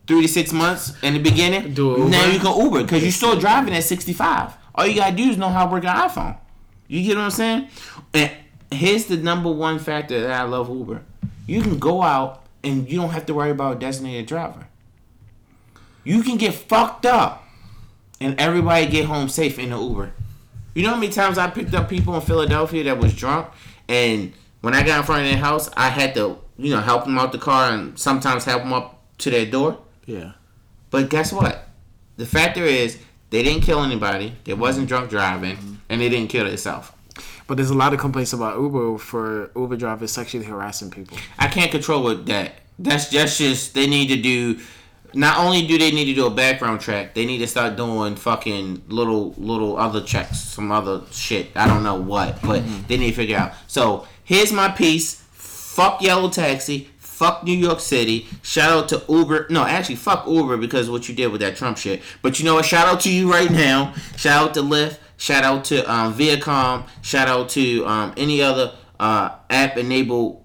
three 0.06 0.22
to 0.22 0.28
six 0.28 0.52
months 0.52 0.92
in 1.02 1.14
the 1.14 1.18
beginning, 1.20 1.74
Do 1.74 2.08
now 2.08 2.24
you 2.26 2.38
can 2.38 2.56
Uber 2.64 2.82
because 2.84 3.02
you're 3.02 3.10
still 3.12 3.38
driving 3.38 3.74
at 3.74 3.82
65. 3.82 4.52
All 4.78 4.86
you 4.86 4.94
gotta 4.94 5.16
do 5.16 5.24
is 5.24 5.36
know 5.36 5.48
how 5.48 5.66
to 5.66 5.72
work 5.72 5.82
an 5.82 5.90
iPhone. 5.90 6.38
You 6.86 7.02
get 7.02 7.16
what 7.16 7.24
I'm 7.24 7.30
saying? 7.32 7.68
And 8.14 8.30
here's 8.70 9.06
the 9.06 9.16
number 9.16 9.50
one 9.50 9.80
factor 9.80 10.20
that 10.20 10.30
I 10.30 10.44
love 10.44 10.70
Uber. 10.70 11.02
You 11.48 11.62
can 11.62 11.80
go 11.80 12.00
out 12.00 12.46
and 12.62 12.88
you 12.88 13.00
don't 13.00 13.10
have 13.10 13.26
to 13.26 13.34
worry 13.34 13.50
about 13.50 13.76
a 13.76 13.80
designated 13.80 14.26
driver. 14.26 14.68
You 16.04 16.22
can 16.22 16.36
get 16.36 16.54
fucked 16.54 17.06
up 17.06 17.44
and 18.20 18.38
everybody 18.38 18.86
get 18.86 19.06
home 19.06 19.28
safe 19.28 19.58
in 19.58 19.70
the 19.70 19.78
Uber. 19.78 20.12
You 20.76 20.84
know 20.84 20.90
how 20.90 20.96
many 20.96 21.10
times 21.10 21.38
I 21.38 21.50
picked 21.50 21.74
up 21.74 21.88
people 21.88 22.14
in 22.14 22.20
Philadelphia 22.20 22.84
that 22.84 22.98
was 22.98 23.12
drunk 23.16 23.48
and 23.88 24.32
when 24.60 24.74
I 24.74 24.84
got 24.84 24.98
in 25.00 25.04
front 25.04 25.22
of 25.22 25.28
their 25.28 25.38
house, 25.38 25.68
I 25.76 25.88
had 25.88 26.14
to, 26.14 26.38
you 26.56 26.72
know, 26.72 26.80
help 26.80 27.04
them 27.04 27.18
out 27.18 27.32
the 27.32 27.38
car 27.38 27.72
and 27.72 27.98
sometimes 27.98 28.44
help 28.44 28.62
them 28.62 28.72
up 28.72 29.02
to 29.18 29.30
their 29.30 29.44
door. 29.44 29.78
Yeah. 30.06 30.34
But 30.90 31.10
guess 31.10 31.32
what? 31.32 31.68
The 32.16 32.26
factor 32.26 32.62
is 32.62 32.98
they 33.30 33.42
didn't 33.42 33.62
kill 33.62 33.82
anybody. 33.82 34.34
They 34.44 34.54
wasn't 34.54 34.88
drunk 34.88 35.10
driving, 35.10 35.80
and 35.88 36.00
they 36.00 36.08
didn't 36.08 36.28
kill 36.30 36.46
itself. 36.46 36.92
But 37.46 37.56
there's 37.56 37.70
a 37.70 37.74
lot 37.74 37.92
of 37.94 37.98
complaints 38.00 38.32
about 38.32 38.58
Uber 38.60 38.98
for 38.98 39.50
Uber 39.56 39.76
drivers 39.76 40.12
sexually 40.12 40.44
harassing 40.44 40.90
people. 40.90 41.16
I 41.38 41.48
can't 41.48 41.70
control 41.70 42.02
what 42.02 42.26
that. 42.26 42.52
That's 42.78 43.10
just 43.10 43.38
just 43.38 43.74
they 43.74 43.86
need 43.86 44.08
to 44.08 44.16
do 44.20 44.58
not 45.14 45.38
only 45.38 45.66
do 45.66 45.78
they 45.78 45.90
need 45.90 46.04
to 46.04 46.14
do 46.14 46.26
a 46.26 46.30
background 46.30 46.80
check, 46.82 47.14
they 47.14 47.24
need 47.24 47.38
to 47.38 47.46
start 47.46 47.76
doing 47.76 48.14
fucking 48.16 48.82
little 48.88 49.32
little 49.38 49.78
other 49.78 50.02
checks, 50.02 50.38
some 50.40 50.70
other 50.70 51.02
shit. 51.10 51.48
I 51.56 51.66
don't 51.66 51.82
know 51.82 51.96
what, 52.00 52.40
but 52.42 52.62
Mm-hmm. 52.62 52.86
they 52.88 52.98
need 52.98 53.10
to 53.10 53.16
figure 53.16 53.38
out. 53.38 53.52
So 53.66 54.06
here's 54.24 54.52
my 54.52 54.68
piece. 54.68 55.14
Fuck 55.32 56.02
yellow 56.02 56.28
taxi. 56.28 56.90
Fuck 57.18 57.42
New 57.42 57.50
York 57.52 57.80
City. 57.80 58.28
Shout 58.42 58.70
out 58.70 58.88
to 58.90 59.02
Uber. 59.12 59.48
No, 59.50 59.64
actually, 59.64 59.96
fuck 59.96 60.24
Uber 60.28 60.56
because 60.56 60.86
of 60.86 60.92
what 60.92 61.08
you 61.08 61.16
did 61.16 61.32
with 61.32 61.40
that 61.40 61.56
Trump 61.56 61.76
shit. 61.76 62.00
But 62.22 62.38
you 62.38 62.44
know 62.44 62.54
what? 62.54 62.64
Shout 62.64 62.86
out 62.86 63.00
to 63.00 63.12
you 63.12 63.28
right 63.28 63.50
now. 63.50 63.92
Shout 64.16 64.40
out 64.40 64.54
to 64.54 64.60
Lyft. 64.60 64.98
Shout 65.16 65.42
out 65.42 65.64
to 65.64 65.82
um, 65.92 66.14
Viacom. 66.14 66.86
Shout 67.02 67.26
out 67.26 67.48
to 67.50 67.84
um, 67.88 68.14
any 68.16 68.40
other 68.40 68.72
uh, 69.00 69.30
app 69.50 69.76
enabled 69.76 70.44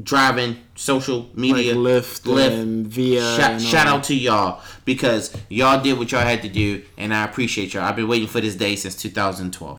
driving 0.00 0.58
social 0.76 1.22
Like 1.22 1.36
media. 1.36 1.74
Lyft, 1.74 2.60
and 2.60 2.86
Via. 2.86 3.36
Shout, 3.36 3.50
and 3.50 3.60
shout 3.60 3.88
out 3.88 4.04
to 4.04 4.14
y'all 4.14 4.62
because 4.84 5.36
y'all 5.48 5.82
did 5.82 5.98
what 5.98 6.12
y'all 6.12 6.20
had 6.20 6.42
to 6.42 6.48
do, 6.48 6.84
and 6.96 7.12
I 7.12 7.24
appreciate 7.24 7.74
y'all. 7.74 7.82
I've 7.82 7.96
been 7.96 8.06
waiting 8.06 8.28
for 8.28 8.40
this 8.40 8.54
day 8.54 8.76
since 8.76 8.94
2012. 8.94 9.76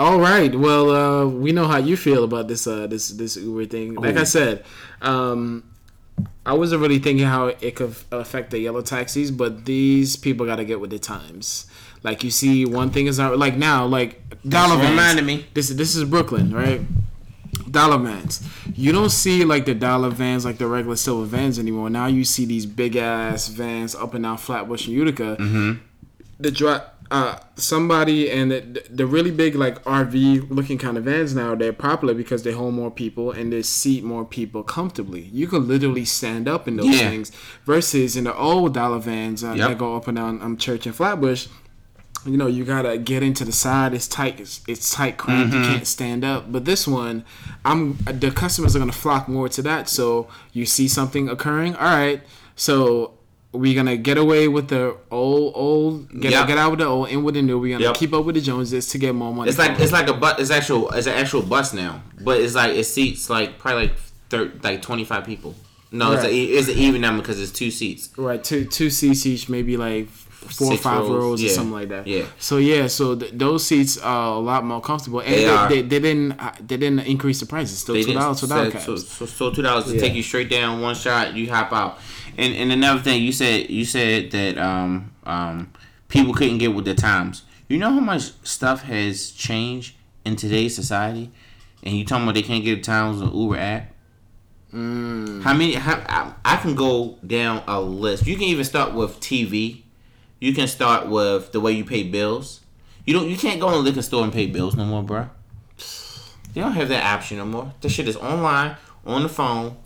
All 0.00 0.18
right. 0.18 0.52
Well, 0.66 0.86
uh, 0.90 1.26
we 1.44 1.52
know 1.52 1.66
how 1.68 1.76
you 1.76 1.96
feel 1.96 2.24
about 2.24 2.48
this 2.48 2.66
uh, 2.66 2.86
this 2.88 3.10
this 3.20 3.36
Uber 3.36 3.66
thing. 3.66 3.94
Like 3.94 4.16
I 4.16 4.22
Oh. 4.22 4.24
said, 4.24 4.64
um, 5.02 5.62
I 6.46 6.54
wasn't 6.54 6.80
really 6.80 6.98
thinking 6.98 7.26
how 7.26 7.48
it 7.48 7.74
could 7.76 7.94
affect 8.10 8.50
the 8.50 8.58
yellow 8.58 8.80
taxis, 8.80 9.30
but 9.30 9.66
these 9.66 10.16
people 10.16 10.46
got 10.46 10.56
to 10.56 10.64
get 10.64 10.80
with 10.80 10.88
the 10.90 10.98
times. 10.98 11.66
Like 12.02 12.24
you 12.24 12.30
see, 12.30 12.64
one 12.64 12.88
thing 12.90 13.06
is 13.12 13.18
not 13.18 13.36
like 13.38 13.56
now, 13.58 13.84
like 13.84 14.10
dollar 14.48 14.76
vans. 14.76 14.90
reminded 14.90 15.24
me. 15.26 15.46
This 15.52 15.68
this 15.68 15.94
is 15.94 16.04
Brooklyn, 16.04 16.48
right? 16.52 16.80
Dollar 17.70 17.98
vans. 17.98 18.40
You 18.74 18.92
don't 18.92 19.10
see 19.12 19.44
like 19.44 19.66
the 19.66 19.74
dollar 19.74 20.08
vans, 20.08 20.44
like 20.46 20.56
the 20.56 20.66
regular 20.66 20.96
silver 20.96 21.26
vans 21.26 21.58
anymore. 21.58 21.90
Now 21.90 22.06
you 22.06 22.24
see 22.24 22.46
these 22.46 22.64
big 22.64 22.96
ass 22.96 23.48
vans 23.48 23.94
up 23.94 24.14
and 24.14 24.24
down 24.24 24.38
Flatbush 24.38 24.86
and 24.86 24.96
Utica 24.96 25.36
Mm-hmm. 25.38 25.72
the 26.40 26.50
dri 26.50 26.78
uh 27.10 27.38
somebody 27.56 28.30
and 28.30 28.50
the, 28.52 28.84
the 28.88 29.04
really 29.04 29.30
big 29.32 29.54
like 29.56 29.82
RV 29.84 30.48
looking 30.50 30.78
kind 30.78 30.96
of 30.96 31.04
vans 31.04 31.34
now 31.34 31.54
they're 31.56 31.72
popular 31.72 32.14
because 32.14 32.42
they 32.44 32.52
hold 32.52 32.74
more 32.74 32.90
people 32.90 33.32
and 33.32 33.52
they 33.52 33.62
seat 33.62 34.04
more 34.04 34.24
people 34.24 34.62
comfortably. 34.62 35.22
You 35.32 35.46
could 35.48 35.62
literally 35.64 36.04
stand 36.04 36.46
up 36.48 36.68
in 36.68 36.76
those 36.76 36.86
Yeah. 36.86 37.10
things 37.10 37.32
versus 37.66 38.16
in 38.16 38.24
the 38.24 38.36
old 38.36 38.74
dollar 38.74 39.00
vans 39.00 39.42
uh, 39.42 39.52
Yep. 39.54 39.68
that 39.68 39.78
go 39.78 39.96
up 39.96 40.06
and 40.08 40.16
down 40.16 40.40
um, 40.40 40.56
Church 40.56 40.86
and 40.86 40.94
Flatbush. 40.94 41.48
You 42.26 42.36
know, 42.36 42.46
you 42.48 42.64
gotta 42.66 42.98
get 42.98 43.22
into 43.22 43.44
the 43.46 43.52
side. 43.52 43.94
It's 43.94 44.06
tight. 44.06 44.38
It's, 44.40 44.60
it's 44.68 44.94
tight, 44.94 45.16
cramped. 45.16 45.54
Mm-hmm. 45.54 45.62
You 45.64 45.68
can't 45.70 45.86
stand 45.86 46.22
up. 46.22 46.52
But 46.52 46.66
this 46.66 46.86
one, 46.86 47.24
I'm 47.64 47.94
the 48.04 48.30
customers 48.30 48.76
are 48.76 48.78
gonna 48.78 48.92
flock 48.92 49.26
more 49.26 49.48
to 49.48 49.62
that. 49.62 49.88
So 49.88 50.28
you 50.52 50.66
see 50.66 50.86
something 50.86 51.28
occurring. 51.30 51.74
All 51.76 51.84
right. 51.86 52.20
So 52.56 53.14
we're 53.52 53.74
gonna 53.74 53.96
get 53.96 54.16
away 54.16 54.46
with 54.48 54.68
the 54.68 54.96
old, 55.10 55.52
old. 55.56 56.20
Get 56.20 56.30
Yep. 56.32 56.46
get 56.46 56.58
out 56.58 56.70
with 56.70 56.80
the 56.80 56.86
old, 56.86 57.08
in 57.08 57.22
with 57.24 57.34
the 57.34 57.42
new. 57.42 57.58
We're 57.58 57.74
gonna 57.76 57.84
Yep. 57.90 57.96
keep 57.96 58.12
up 58.14 58.24
with 58.24 58.36
the 58.36 58.40
Joneses 58.40 58.86
to 58.88 58.98
get 58.98 59.14
more 59.14 59.34
money. 59.34 59.48
It's 59.50 59.58
like 59.58 59.78
it's 59.80 59.92
like 59.92 60.08
a 60.08 60.14
bus. 60.14 60.38
It's 60.38 60.50
actual. 60.50 60.88
It's 60.90 61.06
an 61.06 61.14
actual 61.14 61.42
bus 61.42 61.72
now, 61.74 62.02
but 62.22 62.40
it's 62.40 62.54
like 62.54 62.76
it 62.76 62.84
seats 62.84 63.28
like 63.28 63.58
probably 63.58 63.82
like 63.88 63.92
thir- 64.28 64.52
like 64.62 64.82
25 64.82 65.24
people. 65.24 65.54
No, 65.92 66.12
it's, 66.12 66.22
a, 66.22 66.32
it's 66.32 66.68
an 66.68 66.78
even 66.78 67.00
number 67.00 67.20
because 67.20 67.40
it's 67.40 67.50
two 67.50 67.72
seats. 67.72 68.10
right 68.16 68.42
two 68.44 68.64
two 68.64 68.90
seats 68.90 69.26
each, 69.26 69.48
maybe 69.48 69.76
like 69.76 70.08
four 70.08 70.72
or 70.72 70.76
five 70.76 71.00
rows, 71.00 71.10
rows, 71.10 71.42
or 71.42 71.46
yeah. 71.46 71.52
something 71.52 71.72
like 71.72 71.88
that. 71.88 72.06
Yeah. 72.06 72.22
So 72.38 72.58
yeah, 72.58 72.86
so 72.86 73.16
th- 73.16 73.32
those 73.34 73.66
seats 73.66 73.98
are 73.98 74.36
a 74.36 74.38
lot 74.38 74.64
more 74.64 74.80
comfortable, 74.80 75.18
and 75.18 75.34
They 75.34 75.38
they, 75.44 75.48
are. 75.48 75.68
they, 75.68 75.82
they 75.82 75.98
didn't 75.98 76.32
uh, 76.40 76.52
they 76.64 76.76
didn't 76.76 77.00
increase 77.00 77.40
the 77.40 77.46
prices. 77.46 77.78
Still 77.78 77.96
two 77.96 78.12
dollars 78.14 78.40
without 78.40 78.72
so, 78.80 78.94
so, 78.96 79.26
so 79.26 79.50
two 79.50 79.62
dollars 79.62 79.86
to 79.86 79.94
Yeah. 79.94 80.00
take 80.00 80.14
you 80.14 80.22
straight 80.22 80.48
down 80.48 80.80
one 80.80 80.94
shot. 80.94 81.34
You 81.34 81.50
hop 81.50 81.72
out. 81.72 81.98
And 82.36 82.54
and 82.54 82.72
another 82.72 83.00
thing 83.00 83.22
you 83.22 83.32
said 83.32 83.70
you 83.70 83.84
said 83.84 84.30
that 84.30 84.58
um 84.58 85.12
um 85.24 85.72
people 86.08 86.34
couldn't 86.34 86.58
get 86.58 86.74
with 86.74 86.84
the 86.84 86.94
times. 86.94 87.44
You 87.68 87.78
know 87.78 87.90
how 87.90 88.00
much 88.00 88.32
stuff 88.42 88.82
has 88.82 89.30
changed 89.30 89.94
in 90.24 90.36
today's 90.36 90.74
society, 90.74 91.30
and 91.82 91.96
you 91.96 92.04
talking 92.04 92.24
about 92.24 92.34
they 92.34 92.42
can't 92.42 92.64
get 92.64 92.76
the 92.76 92.82
times 92.82 93.22
on 93.22 93.34
Uber 93.34 93.56
app. 93.56 93.92
Mm. 94.74 95.42
How 95.42 95.52
many? 95.52 95.74
How, 95.74 96.02
I, 96.08 96.34
I 96.44 96.56
can 96.56 96.74
go 96.74 97.18
down 97.26 97.62
a 97.66 97.80
list. 97.80 98.26
You 98.26 98.34
can 98.34 98.44
even 98.44 98.64
start 98.64 98.92
with 98.94 99.20
TV. 99.20 99.82
You 100.38 100.54
can 100.54 100.68
start 100.68 101.08
with 101.08 101.52
the 101.52 101.60
way 101.60 101.72
you 101.72 101.84
pay 101.84 102.02
bills. 102.02 102.60
You 103.04 103.14
don't. 103.14 103.28
You 103.28 103.36
can't 103.36 103.60
go 103.60 103.68
in 103.68 103.74
a 103.74 103.78
liquor 103.78 104.02
store 104.02 104.24
and 104.24 104.32
pay 104.32 104.46
bills 104.46 104.76
no 104.76 104.84
more, 104.84 105.02
bruh. 105.02 105.30
They 106.52 106.60
don't 106.60 106.72
have 106.72 106.88
that 106.88 107.04
option 107.04 107.38
no 107.38 107.46
more. 107.46 107.72
That 107.80 107.88
shit 107.90 108.08
is 108.08 108.16
online, 108.16 108.76
on 109.06 109.22
the 109.22 109.28
phone, 109.28 109.76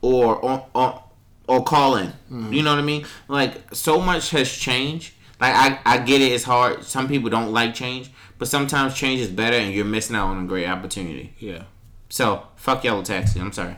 or 0.00 0.44
on, 0.44 0.64
on 0.74 1.02
or 1.48 1.64
call 1.64 1.96
in. 1.96 2.08
Hmm. 2.28 2.52
You 2.52 2.62
know 2.62 2.70
what 2.70 2.78
I 2.78 2.82
mean? 2.82 3.04
Like 3.26 3.74
so 3.74 4.00
much 4.00 4.30
has 4.30 4.52
changed. 4.52 5.14
Like 5.40 5.54
I, 5.54 5.80
I 5.84 5.98
get 5.98 6.20
it. 6.20 6.32
It's 6.32 6.44
hard. 6.44 6.84
Some 6.84 7.08
people 7.08 7.30
don't 7.30 7.52
like 7.52 7.74
change, 7.74 8.10
but 8.38 8.46
sometimes 8.46 8.94
change 8.94 9.20
is 9.20 9.28
better, 9.28 9.56
and 9.56 9.72
you're 9.74 9.84
missing 9.84 10.14
out 10.14 10.28
on 10.28 10.44
a 10.44 10.46
great 10.46 10.66
opportunity. 10.68 11.34
Yeah. 11.38 11.64
So 12.08 12.46
fuck 12.56 12.84
yellow 12.84 13.02
taxi. 13.02 13.40
I'm 13.40 13.52
sorry. 13.52 13.76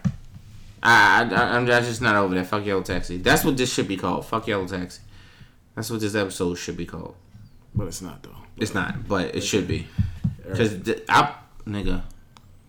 I, 0.83 1.23
I 1.31 1.57
I'm 1.57 1.67
just 1.67 2.03
not 2.03 2.17
over 2.17 2.35
that. 2.35 2.47
Fuck 2.47 2.65
yellow 2.67 2.83
taxi. 2.83 3.19
That's 3.19 3.45
what 3.45 3.57
this 3.57 3.73
should 3.73 3.89
be 3.89 3.97
called. 3.97 4.27
Fuck 4.27 4.47
yellow 4.47 4.67
taxi. 4.67 5.01
That's 5.75 5.91
what 5.91 6.01
this 6.01 6.15
episode 6.15 6.57
should 6.57 6.77
be 6.77 6.87
called. 6.87 7.15
But 7.75 7.87
it's 7.87 8.03
not 8.03 8.23
though. 8.23 8.37
It's 8.57 8.75
not, 8.75 9.07
but 9.07 9.35
it 9.35 9.43
should 9.43 9.69
be. 9.69 9.87
Cause 10.55 10.77
th- 10.83 11.05
I 11.09 11.35
nigga, 11.67 12.03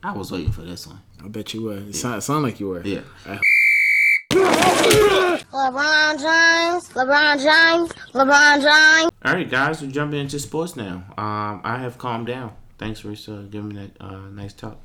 I 0.04 0.12
was 0.12 0.32
waiting 0.32 0.52
for 0.52 0.62
this 0.62 0.86
one. 0.86 1.00
I 1.24 1.28
bet 1.28 1.54
you 1.54 1.64
were. 1.64 1.78
It 1.78 1.96
sounded 1.96 2.22
sound 2.22 2.44
like 2.44 2.60
you 2.60 2.70
were. 2.70 2.82
Yeah. 2.84 3.02
LeBron 5.52 6.18
James, 6.18 6.90
LeBron 6.90 7.36
James, 7.38 7.92
LeBron 8.14 8.62
James. 8.62 9.12
All 9.26 9.34
right, 9.34 9.50
guys, 9.50 9.82
we're 9.82 9.92
jumping 9.92 10.20
into 10.20 10.40
sports 10.40 10.76
now. 10.76 11.04
Um, 11.18 11.62
I 11.64 11.78
have 11.80 11.98
calmed 11.98 12.28
down. 12.28 12.54
Thanks 12.78 13.02
for 13.02 13.10
uh, 13.12 13.42
giving 13.44 13.70
me 13.70 13.76
that 13.76 13.92
uh, 14.04 14.30
nice 14.30 14.54
talk. 14.54 14.78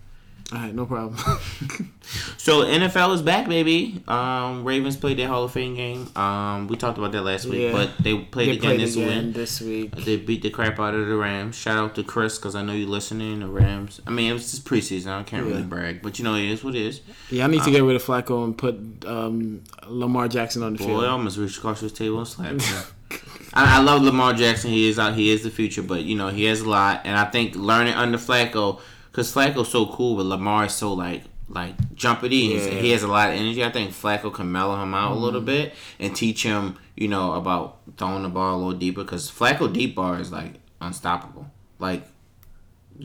All 0.52 0.58
right, 0.58 0.74
no 0.74 0.86
problem. 0.86 1.18
So 2.38 2.62
NFL 2.64 3.12
is 3.14 3.22
back, 3.22 3.48
baby. 3.48 4.00
Um, 4.06 4.62
Ravens 4.64 4.96
played 4.96 5.18
their 5.18 5.26
Hall 5.26 5.42
of 5.42 5.50
Fame 5.50 5.74
game. 5.74 6.08
Um, 6.16 6.68
we 6.68 6.76
talked 6.76 6.96
about 6.98 7.10
that 7.10 7.22
last 7.22 7.46
week, 7.46 7.62
Yeah. 7.62 7.72
but 7.72 7.90
they 7.98 8.16
played 8.16 8.46
they 8.48 8.52
again 8.52 8.60
played 8.60 8.80
this 8.80 8.94
again 8.94 9.08
win. 9.08 9.32
this 9.32 9.60
week. 9.60 9.90
They 9.96 10.16
beat 10.16 10.42
the 10.42 10.50
crap 10.50 10.78
out 10.78 10.94
of 10.94 11.08
the 11.08 11.16
Rams. 11.16 11.56
Shout 11.56 11.76
out 11.76 11.96
to 11.96 12.04
Chris 12.04 12.38
because 12.38 12.54
I 12.54 12.62
know 12.62 12.72
you're 12.74 12.88
listening. 12.88 13.40
The 13.40 13.48
Rams. 13.48 14.00
I 14.06 14.10
mean, 14.10 14.30
it 14.30 14.34
was 14.34 14.48
just 14.52 14.64
preseason. 14.64 15.08
I 15.08 15.24
can't 15.24 15.44
really 15.44 15.64
brag, 15.64 16.00
but 16.02 16.20
you 16.20 16.24
know 16.24 16.36
it 16.36 16.44
is 16.48 16.62
what 16.62 16.76
it 16.76 16.82
is. 16.82 17.00
Yeah, 17.30 17.44
I 17.44 17.48
need 17.48 17.62
to 17.64 17.70
get 17.72 17.82
rid 17.82 17.96
of 17.96 18.04
Flacco 18.04 18.44
and 18.44 18.56
put 18.56 18.76
um, 19.04 19.64
Lamar 19.88 20.28
Jackson 20.28 20.62
on 20.62 20.74
the 20.74 20.78
Boy, 20.78 20.86
field. 20.86 21.04
I 21.04 21.08
almost 21.08 21.38
reached 21.38 21.58
across 21.58 21.80
this 21.80 21.90
table 21.90 22.18
and 22.18 22.28
slapped 22.28 22.62
him. 22.62 22.84
I, 23.52 23.78
I 23.78 23.82
love 23.82 24.02
Lamar 24.02 24.32
Jackson. 24.34 24.70
He 24.70 24.88
is 24.88 24.96
out. 25.00 25.14
He 25.14 25.30
is 25.30 25.42
the 25.42 25.50
future, 25.50 25.82
but 25.82 26.04
you 26.04 26.16
know 26.16 26.28
he 26.28 26.44
has 26.44 26.60
a 26.60 26.68
lot, 26.68 27.00
and 27.04 27.18
I 27.18 27.24
think 27.24 27.56
learning 27.56 27.94
under 27.94 28.18
Flacco, 28.18 28.80
because 29.16 29.32
Flacco's 29.32 29.70
so 29.70 29.86
cool, 29.86 30.16
but 30.16 30.26
Lamar 30.26 30.66
is 30.66 30.74
so 30.74 30.92
like 30.92 31.22
like 31.48 31.76
jumpity. 31.94 32.50
He's- 32.50 32.66
Yeah. 32.66 32.80
He 32.80 32.90
has 32.90 33.02
a 33.02 33.08
lot 33.08 33.30
of 33.30 33.36
energy. 33.36 33.64
I 33.64 33.70
think 33.70 33.92
Flacco 33.92 34.32
can 34.32 34.52
mellow 34.52 34.82
him 34.82 34.92
out 34.92 35.12
a 35.12 35.14
little 35.14 35.40
mm-hmm. 35.40 35.46
bit 35.46 35.74
and 35.98 36.14
teach 36.14 36.42
him, 36.42 36.76
you 36.96 37.08
know, 37.08 37.32
about 37.32 37.78
throwing 37.96 38.24
the 38.24 38.28
ball 38.28 38.56
a 38.56 38.58
little 38.58 38.78
deeper. 38.78 39.04
Because 39.04 39.30
Flacco 39.30 39.72
deep 39.72 39.94
bar 39.94 40.20
is 40.20 40.30
like 40.30 40.54
unstoppable. 40.82 41.46
Like, 41.78 42.02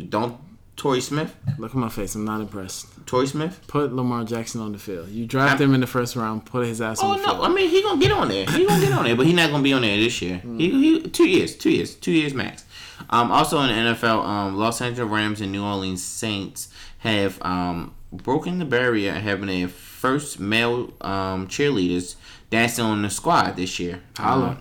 don't 0.10 0.38
Torrey 0.76 1.02
Smith, 1.02 1.36
Look 1.60 1.72
at 1.72 1.78
my 1.78 1.90
face. 1.90 2.16
I'm 2.16 2.26
not 2.26 2.42
impressed. 2.42 2.88
Torrey 3.06 3.28
Smith. 3.28 3.62
Put 3.68 3.94
Lamar 3.94 4.24
Jackson 4.24 4.62
on 4.62 4.72
the 4.72 4.80
field. 4.80 5.10
You 5.10 5.28
draft 5.28 5.62
him 5.62 5.76
in 5.76 5.82
the 5.82 5.86
first 5.86 6.16
round. 6.16 6.46
Put 6.46 6.66
his 6.66 6.82
ass 6.82 7.00
Oh 7.04 7.12
on 7.12 7.18
the 7.18 7.28
no! 7.28 7.34
field. 7.34 7.46
I 7.46 7.50
mean, 7.50 7.70
he 7.70 7.84
gonna 7.84 8.02
get 8.02 8.12
on 8.12 8.30
there. 8.30 8.46
He 8.48 8.66
gonna 8.66 8.82
get 8.82 8.92
on 8.94 9.04
there, 9.04 9.16
but 9.16 9.28
he 9.28 9.34
not 9.34 9.52
gonna 9.52 9.62
be 9.62 9.74
on 9.74 9.84
there 9.84 9.96
this 9.98 10.22
year. 10.24 10.42
Mm. 10.44 10.60
He, 10.60 10.70
he 10.72 11.02
two 11.10 11.30
years, 11.30 11.56
two 11.56 11.70
years, 11.70 11.94
two 11.94 12.12
years 12.12 12.34
max. 12.34 12.66
Um, 13.10 13.32
also 13.32 13.60
in 13.62 13.68
the 13.68 13.92
NFL, 13.92 14.26
um, 14.26 14.58
Los 14.58 14.82
Angeles 14.82 15.10
Rams 15.10 15.42
and 15.42 15.52
New 15.52 15.64
Orleans 15.64 16.04
Saints 16.04 16.70
have 17.00 17.42
um, 17.42 17.94
broken 18.12 18.60
the 18.60 18.66
barrier 18.66 19.12
and 19.12 19.24
having 19.24 19.48
their 19.48 19.68
first 19.68 20.40
male 20.40 20.94
um, 21.02 21.48
cheerleaders 21.48 22.16
dancing 22.50 22.86
on 22.86 23.02
the 23.02 23.10
squad 23.10 23.56
this 23.56 23.80
year. 23.80 24.02
Holla. 24.18 24.50
Um, 24.50 24.58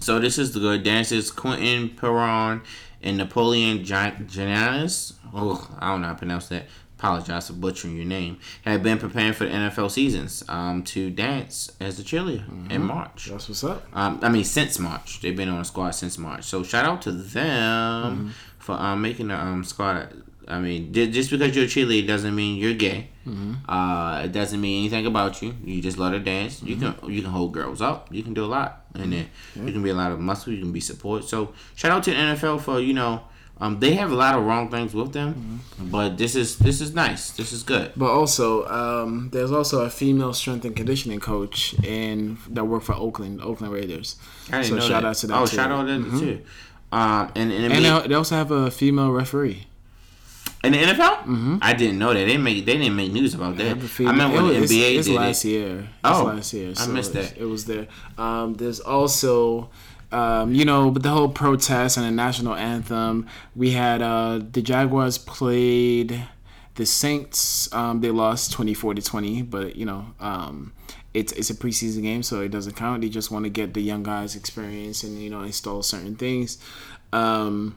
so 0.00 0.18
this 0.18 0.38
is 0.38 0.52
the 0.52 0.60
good 0.60 0.82
dancers 0.82 1.30
Quinton 1.30 1.90
Peron 1.90 2.62
and 3.02 3.16
Napoleon 3.16 3.80
Jananis. 3.80 5.14
Oh, 5.34 5.76
I 5.78 5.90
don't 5.90 6.02
know 6.02 6.08
how 6.08 6.12
to 6.12 6.18
pronounce 6.18 6.48
that. 6.48 6.66
Apologize 6.98 7.46
for 7.46 7.52
butchering 7.52 7.96
your 7.96 8.04
name. 8.06 8.38
Have 8.64 8.82
been 8.82 8.98
preparing 8.98 9.32
for 9.32 9.44
the 9.44 9.50
NFL 9.50 9.90
seasons 9.90 10.42
um, 10.48 10.82
to 10.84 11.10
dance 11.10 11.70
as 11.80 11.98
a 12.00 12.02
cheerleader 12.02 12.70
in 12.72 12.82
March. 12.82 13.26
That's 13.26 13.48
what's 13.48 13.62
up. 13.62 13.86
Um, 13.92 14.18
I 14.22 14.28
mean, 14.28 14.44
since 14.44 14.78
March, 14.80 15.20
they've 15.20 15.36
been 15.36 15.48
on 15.48 15.58
the 15.60 15.64
squad 15.64 15.92
since 15.92 16.18
March. 16.18 16.44
So 16.44 16.62
shout 16.64 16.84
out 16.84 17.02
to 17.02 17.12
them 17.12 18.34
for 18.58 18.72
um, 18.74 19.00
making 19.00 19.28
the 19.28 19.40
um, 19.40 19.62
squad. 19.64 20.22
I 20.48 20.58
mean, 20.58 20.92
ju- 20.92 21.10
just 21.10 21.30
because 21.30 21.54
you're 21.54 21.66
a 21.66 21.68
cheerleader 21.68 22.06
doesn't 22.06 22.34
mean 22.34 22.56
you're 22.56 22.74
gay. 22.74 23.10
Uh, 23.68 24.22
it 24.24 24.32
doesn't 24.32 24.60
mean 24.60 24.80
anything 24.86 25.04
about 25.06 25.42
you. 25.42 25.54
You 25.62 25.82
just 25.82 25.98
love 25.98 26.12
to 26.12 26.18
dance. 26.18 26.62
You 26.62 26.76
can 26.76 26.94
you 27.10 27.20
can 27.22 27.30
hold 27.30 27.52
girls 27.52 27.82
up. 27.82 28.08
You 28.10 28.22
can 28.22 28.32
do 28.34 28.44
a 28.44 28.46
lot, 28.46 28.86
and 28.94 29.12
then 29.12 29.28
you 29.54 29.70
can 29.72 29.82
be 29.82 29.90
a 29.90 29.94
lot 29.94 30.10
of 30.12 30.18
muscle. 30.18 30.52
You 30.52 30.60
can 30.60 30.72
be 30.72 30.80
support. 30.80 31.24
So 31.24 31.52
shout 31.76 31.92
out 31.92 32.02
to 32.04 32.10
the 32.10 32.16
NFL 32.16 32.62
for 32.62 32.80
you 32.80 32.94
know 32.94 33.22
Um, 33.60 33.80
they 33.80 33.94
have 33.94 34.12
a 34.12 34.14
lot 34.14 34.36
of 34.38 34.44
wrong 34.44 34.70
things 34.70 34.94
with 34.94 35.12
them, 35.12 35.60
but 35.80 36.16
this 36.16 36.36
is 36.36 36.58
this 36.58 36.80
is 36.80 36.94
nice. 36.94 37.30
This 37.32 37.52
is 37.52 37.64
good. 37.64 37.90
But 37.96 38.10
also, 38.10 38.66
um, 38.68 39.30
there's 39.32 39.50
also 39.50 39.84
a 39.84 39.90
female 39.90 40.32
strength 40.32 40.64
and 40.64 40.76
conditioning 40.76 41.18
coach 41.18 41.74
in 41.82 42.38
that 42.50 42.64
work 42.66 42.84
for 42.84 42.94
Oakland, 42.94 43.40
Oakland 43.42 43.72
Raiders. 43.72 44.14
I 44.48 44.62
didn't 44.62 44.66
so 44.68 44.74
know 44.76 44.80
shout 44.82 45.02
that. 45.02 45.08
out 45.08 45.16
to 45.16 45.26
that. 45.26 45.36
Oh, 45.38 45.46
too. 45.46 45.56
shout 45.56 45.72
out 45.72 45.86
to 45.86 45.92
them 45.92 46.20
too. 46.20 46.40
Um, 46.92 47.32
and, 47.34 47.52
and, 47.52 47.72
And 47.72 47.84
they, 47.84 48.08
they 48.08 48.14
also 48.14 48.36
have 48.36 48.50
a 48.52 48.70
female 48.70 49.10
referee. 49.10 49.66
in 50.64 50.72
the 50.72 50.78
NFL, 50.78 51.58
I 51.60 51.72
didn't 51.74 51.98
know 51.98 52.14
that 52.14 52.26
they 52.26 52.36
make 52.36 52.64
they 52.64 52.78
didn't 52.78 52.96
make 52.96 53.12
news 53.12 53.34
about 53.34 53.56
that. 53.56 53.76
I 53.76 54.02
remember 54.10 54.36
when 54.42 54.54
it 54.62 54.68
the 54.68 54.82
NBA 54.82 54.98
it's, 54.98 55.06
did 55.08 55.16
last 55.16 55.44
it. 55.44 55.48
year. 55.48 55.78
It's 55.80 55.88
Oh, 56.04 56.24
last 56.24 56.52
year. 56.54 56.70
I 56.70 56.74
so 56.74 56.90
missed 56.92 57.12
that. 57.14 57.36
It 57.36 57.44
was 57.44 57.64
there. 57.66 57.88
Um, 58.16 58.54
there's 58.54 58.80
also. 58.80 59.68
Um, 60.10 60.54
you 60.54 60.64
know, 60.64 60.90
but 60.90 61.02
the 61.02 61.10
whole 61.10 61.28
protest 61.28 61.96
and 61.96 62.06
the 62.06 62.10
national 62.10 62.54
anthem, 62.54 63.26
we 63.54 63.72
had 63.72 64.00
uh, 64.00 64.40
the 64.52 64.62
Jaguars 64.62 65.18
played 65.18 66.24
the 66.76 66.86
Saints. 66.86 67.72
Um, 67.74 68.00
they 68.00 68.10
lost 68.10 68.52
24 68.52 68.94
to 68.94 69.02
20, 69.02 69.42
but 69.42 69.76
you 69.76 69.84
know, 69.84 70.06
um, 70.18 70.72
it's 71.12 71.32
it's 71.32 71.50
a 71.50 71.54
preseason 71.54 72.02
game, 72.02 72.22
so 72.22 72.40
it 72.40 72.50
doesn't 72.50 72.74
count. 72.74 73.02
They 73.02 73.08
just 73.08 73.30
want 73.30 73.44
to 73.44 73.50
get 73.50 73.74
the 73.74 73.82
young 73.82 74.02
guys 74.02 74.34
experience 74.34 75.02
and 75.02 75.20
you 75.20 75.28
know 75.28 75.42
install 75.42 75.82
certain 75.82 76.16
things. 76.16 76.58
Um, 77.12 77.76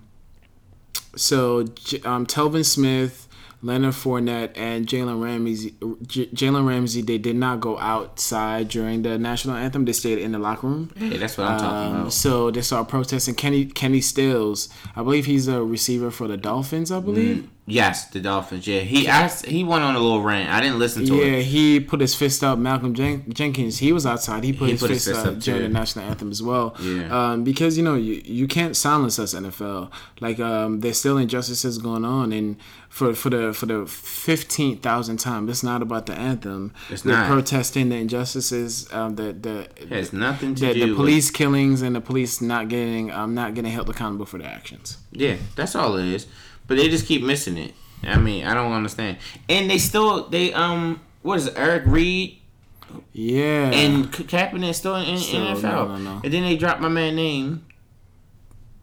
so 1.16 1.62
um, 2.06 2.26
Telvin 2.26 2.66
Smith, 2.66 3.28
Leonard 3.64 3.94
Fournette, 3.94 4.52
and 4.58 4.88
Jalen 4.88 5.24
Ramsey, 5.24 5.76
J- 6.08 6.28
Jalen 6.28 6.68
Ramsey, 6.68 7.02
they 7.02 7.18
did 7.18 7.36
not 7.36 7.60
go 7.60 7.78
outside 7.80 8.70
during 8.70 9.04
the 9.04 9.18
national 9.20 9.56
anthem. 9.56 9.86
They 9.86 9.94
stayed 9.94 10.18
in 10.18 10.32
the 10.32 10.40
locker 10.40 10.68
room. 10.68 10.92
Hey, 10.98 11.18
that's 11.18 11.38
what 11.38 11.48
I'm 11.48 11.60
talking 11.60 11.94
Um, 11.96 12.00
about. 12.02 12.14
so 12.14 12.50
they 12.52 12.62
started 12.62 12.90
protesting. 12.90 13.36
Kenny 13.36 13.66
Kenny 13.66 14.02
Stills, 14.02 14.70
I 14.96 15.04
believe 15.04 15.26
he's 15.28 15.48
a 15.48 15.64
receiver 15.64 16.10
for 16.12 16.28
the 16.28 16.38
Dolphins. 16.38 16.92
I 16.92 17.00
believe. 17.00 17.48
Yes, 17.68 18.06
the 18.10 18.20
Dolphins. 18.20 18.66
Yeah, 18.68 18.80
he 18.80 19.08
asked, 19.08 19.46
he 19.46 19.64
went 19.64 19.84
on 19.84 19.96
a 19.96 20.00
little 20.00 20.22
rant. 20.22 20.50
I 20.50 20.60
didn't 20.62 20.80
listen 20.80 21.06
to 21.06 21.16
Yeah, 21.16 21.24
it. 21.38 21.44
he 21.46 21.80
put 21.80 22.02
his 22.02 22.16
fist 22.16 22.44
up. 22.44 22.58
Malcolm 22.58 22.94
Jen- 22.94 23.24
Jenkins, 23.32 23.78
he 23.78 23.94
was 23.94 24.06
outside. 24.06 24.44
He 24.44 24.52
put, 24.52 24.66
He 24.66 24.72
his, 24.72 24.82
put 24.82 24.90
his 24.90 25.06
fist 25.06 25.16
fist 25.16 25.28
up 25.28 25.36
up, 25.38 25.40
during 25.42 25.62
the 25.62 25.70
national 25.70 26.06
anthem 26.06 26.32
as 26.32 26.42
well. 26.42 26.76
Yeah. 26.82 27.08
Um, 27.32 27.44
because 27.44 27.78
you 27.78 27.84
know 27.84 27.96
you, 27.96 28.22
you 28.26 28.48
can't 28.48 28.76
silence 28.76 29.20
us 29.20 29.34
NFL. 29.36 29.92
Like 30.20 30.40
um, 30.40 30.80
there's 30.82 30.98
still 31.00 31.18
injustices 31.18 31.78
going 31.78 32.04
on, 32.04 32.34
and 32.34 32.58
for 32.90 33.14
for 33.14 33.30
the 33.30 33.54
for 33.54 33.68
the 33.68 33.86
fifteen 33.86 34.78
thousand 34.80 35.18
time, 35.18 35.48
it's 35.48 35.64
not 35.64 35.82
about 35.84 36.08
the 36.08 36.14
anthem. 36.14 36.74
It's 36.90 37.06
We're 37.06 37.12
not. 37.14 37.28
protesting 37.28 37.90
the 37.90 37.96
injustices, 37.98 38.92
um, 38.92 39.16
the 39.16 39.34
the 39.34 39.70
It 39.78 39.90
has 39.90 40.12
nothing 40.12 40.56
to 40.56 40.66
the, 40.66 40.74
do 40.74 40.80
the 40.80 40.86
with- 40.88 40.96
police 40.98 41.30
killings 41.32 41.84
and 41.84 41.96
the 41.96 42.02
police 42.02 42.42
not 42.42 42.68
getting 42.70 43.12
um 43.12 43.34
not 43.36 43.54
getting 43.54 43.72
held 43.72 43.90
accountable 43.90 44.26
for 44.26 44.40
their 44.40 44.48
actions. 44.52 44.98
Yeah, 45.12 45.36
that's 45.56 45.76
all 45.76 45.96
it 45.98 46.08
is. 46.08 46.28
But 46.72 46.78
they 46.78 46.88
just 46.88 47.06
keep 47.06 47.22
missing 47.22 47.58
it. 47.58 47.74
I 48.02 48.18
mean, 48.18 48.46
I 48.46 48.54
don't 48.54 48.72
understand. 48.72 49.18
And 49.50 49.70
they 49.70 49.78
still 49.78 50.30
they 50.30 50.54
um 50.54 51.02
what 51.22 51.38
is 51.38 51.48
it, 51.48 51.54
Eric 51.58 51.84
Reid 51.86 52.40
Yeah. 53.12 53.72
and 53.72 54.10
Ka- 54.12 54.24
Kaepernick 54.24 54.74
still 54.74 54.96
in 54.96 55.18
Still, 55.18 55.42
NFL. 55.48 55.62
no, 55.64 55.88
no, 55.88 55.98
no. 55.98 56.22
And 56.24 56.34
then 56.34 56.44
they 56.44 56.56
dropped 56.56 56.80
my 56.80 56.88
man 56.88 57.18
name. 57.18 57.66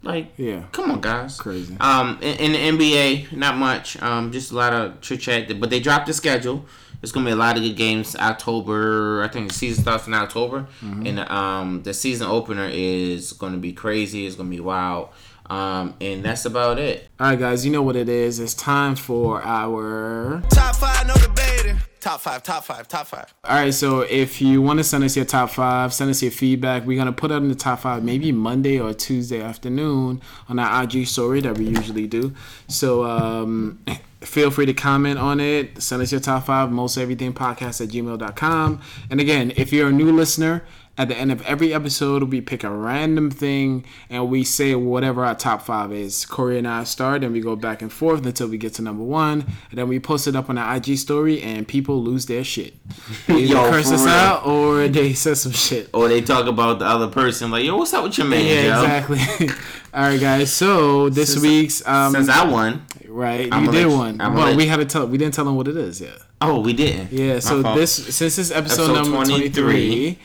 Like 0.02 0.32
yeah. 0.36 0.64
Come 0.72 0.90
on, 0.90 1.00
guys. 1.00 1.38
Crazy. 1.40 1.76
Um, 1.80 2.18
in, 2.20 2.54
in 2.54 2.76
the 2.78 2.92
NBA, 2.92 3.32
not 3.32 3.56
much. 3.56 4.00
Um, 4.02 4.30
just 4.32 4.52
a 4.52 4.54
lot 4.54 4.72
of 4.74 5.00
chit 5.00 5.20
chat. 5.20 5.58
But 5.58 5.70
they 5.70 5.80
dropped 5.80 6.06
the 6.06 6.12
schedule. 6.12 6.66
It's 7.02 7.10
gonna 7.12 7.26
be 7.26 7.32
a 7.32 7.36
lot 7.36 7.56
of 7.56 7.62
good 7.62 7.76
games. 7.76 8.14
October, 8.16 9.22
I 9.22 9.28
think 9.28 9.48
the 9.48 9.54
season 9.54 9.82
starts 9.82 10.06
in 10.06 10.14
October, 10.14 10.66
Mm-hmm. 10.82 11.06
and 11.06 11.18
um, 11.30 11.82
the 11.84 11.94
season 11.94 12.26
opener 12.28 12.68
is 12.70 13.32
gonna 13.32 13.56
be 13.56 13.72
crazy. 13.72 14.26
It's 14.26 14.36
gonna 14.36 14.50
be 14.50 14.60
wild. 14.60 15.08
Um, 15.50 15.94
and 16.00 16.22
that's 16.24 16.44
about 16.44 16.78
it. 16.78 17.08
All 17.18 17.30
right, 17.30 17.38
guys, 17.38 17.64
you 17.64 17.72
know 17.72 17.82
what 17.82 17.96
it 17.96 18.08
is. 18.08 18.38
It's 18.38 18.54
time 18.54 18.96
for 18.96 19.42
our. 19.42 20.42
Top 20.50 20.76
five, 20.76 21.06
no 21.06 21.14
debating. 21.14 21.78
Top 22.00 22.20
five, 22.20 22.42
top 22.42 22.64
five, 22.64 22.86
top 22.86 23.06
five. 23.08 23.34
All 23.44 23.56
right, 23.56 23.74
so 23.74 24.00
if 24.02 24.40
you 24.40 24.62
want 24.62 24.78
to 24.78 24.84
send 24.84 25.02
us 25.02 25.16
your 25.16 25.24
top 25.24 25.50
five, 25.50 25.92
send 25.92 26.10
us 26.10 26.22
your 26.22 26.30
feedback. 26.30 26.86
We're 26.86 26.96
gonna 26.96 27.12
put 27.12 27.32
it 27.32 27.34
in 27.34 27.48
the 27.48 27.56
top 27.56 27.80
five 27.80 28.04
maybe 28.04 28.30
Monday 28.30 28.78
or 28.78 28.94
Tuesday 28.94 29.42
afternoon 29.42 30.22
on 30.48 30.58
our 30.60 30.84
IG 30.84 31.06
story 31.06 31.40
that 31.40 31.58
we 31.58 31.66
usually 31.66 32.06
do. 32.06 32.34
So 32.68 33.04
um, 33.04 33.80
feel 34.20 34.50
free 34.50 34.66
to 34.66 34.74
comment 34.74 35.18
on 35.18 35.40
it. 35.40 35.82
Send 35.82 36.00
us 36.00 36.12
your 36.12 36.20
top 36.20 36.46
five, 36.46 36.70
most 36.70 36.96
everything 36.98 37.32
podcast 37.32 37.80
at 37.80 37.88
gmail.com. 37.88 38.80
And 39.10 39.20
again, 39.20 39.52
if 39.56 39.72
you're 39.72 39.88
a 39.88 39.92
new 39.92 40.12
listener, 40.12 40.64
at 40.98 41.08
the 41.08 41.16
end 41.16 41.32
of 41.32 41.40
every 41.46 41.72
episode, 41.72 42.24
we 42.24 42.40
pick 42.40 42.64
a 42.64 42.70
random 42.70 43.30
thing 43.30 43.84
and 44.10 44.28
we 44.28 44.44
say 44.44 44.74
whatever 44.74 45.24
our 45.24 45.34
top 45.34 45.62
five 45.62 45.92
is. 45.92 46.26
Corey 46.26 46.58
and 46.58 46.66
I 46.68 46.84
start, 46.84 47.22
and 47.24 47.32
we 47.32 47.40
go 47.40 47.54
back 47.56 47.80
and 47.80 47.90
forth 47.92 48.26
until 48.26 48.48
we 48.48 48.58
get 48.58 48.74
to 48.74 48.82
number 48.82 49.04
one, 49.04 49.46
and 49.70 49.78
then 49.78 49.88
we 49.88 50.00
post 50.00 50.26
it 50.26 50.34
up 50.36 50.50
on 50.50 50.58
our 50.58 50.76
IG 50.76 50.98
story, 50.98 51.40
and 51.40 51.66
people 51.66 52.02
lose 52.02 52.26
their 52.26 52.44
shit. 52.44 52.74
They 53.28 53.34
either 53.44 53.54
Yo, 53.54 53.70
curse 53.70 53.92
us 53.92 54.00
real. 54.02 54.08
out 54.10 54.46
or 54.46 54.88
they 54.88 55.12
say 55.12 55.34
some 55.34 55.52
shit. 55.52 55.88
Or 55.94 56.08
they 56.08 56.20
talk 56.20 56.46
about 56.46 56.78
the 56.80 56.86
other 56.86 57.08
person, 57.08 57.50
like, 57.50 57.64
yo, 57.64 57.76
what's 57.76 57.94
up 57.94 58.02
with 58.04 58.18
your 58.18 58.26
man, 58.26 58.44
Yeah, 58.44 58.62
yo? 58.62 58.82
exactly. 58.82 59.48
All 59.94 60.02
right, 60.02 60.20
guys. 60.20 60.52
So 60.52 61.08
this 61.10 61.32
Since- 61.32 61.42
week's 61.42 61.86
um, 61.86 62.12
Since 62.12 62.28
I 62.28 62.44
won. 62.50 62.84
right, 63.06 63.48
I'ma 63.52 63.66
you 63.70 63.78
did 63.78 63.86
one, 63.86 64.20
I'ma 64.20 64.34
but 64.36 64.44
let 64.48 64.56
we 64.56 64.64
you- 64.64 64.70
had 64.70 64.76
to 64.76 64.84
tell. 64.84 65.06
We 65.06 65.16
didn't 65.18 65.34
tell 65.34 65.44
them 65.44 65.56
what 65.56 65.68
it 65.68 65.76
is 65.76 66.00
yet. 66.00 66.18
Oh, 66.40 66.60
we 66.60 66.72
didn't. 66.72 67.12
Yeah, 67.12 67.34
My 67.34 67.38
so 67.40 67.62
fault. 67.62 67.76
this 67.76 67.92
since 68.16 68.36
this 68.36 68.50
episode, 68.50 68.90
Episode 68.90 68.94
number 69.10 69.24
23. 69.24 69.50
23, 69.62 70.18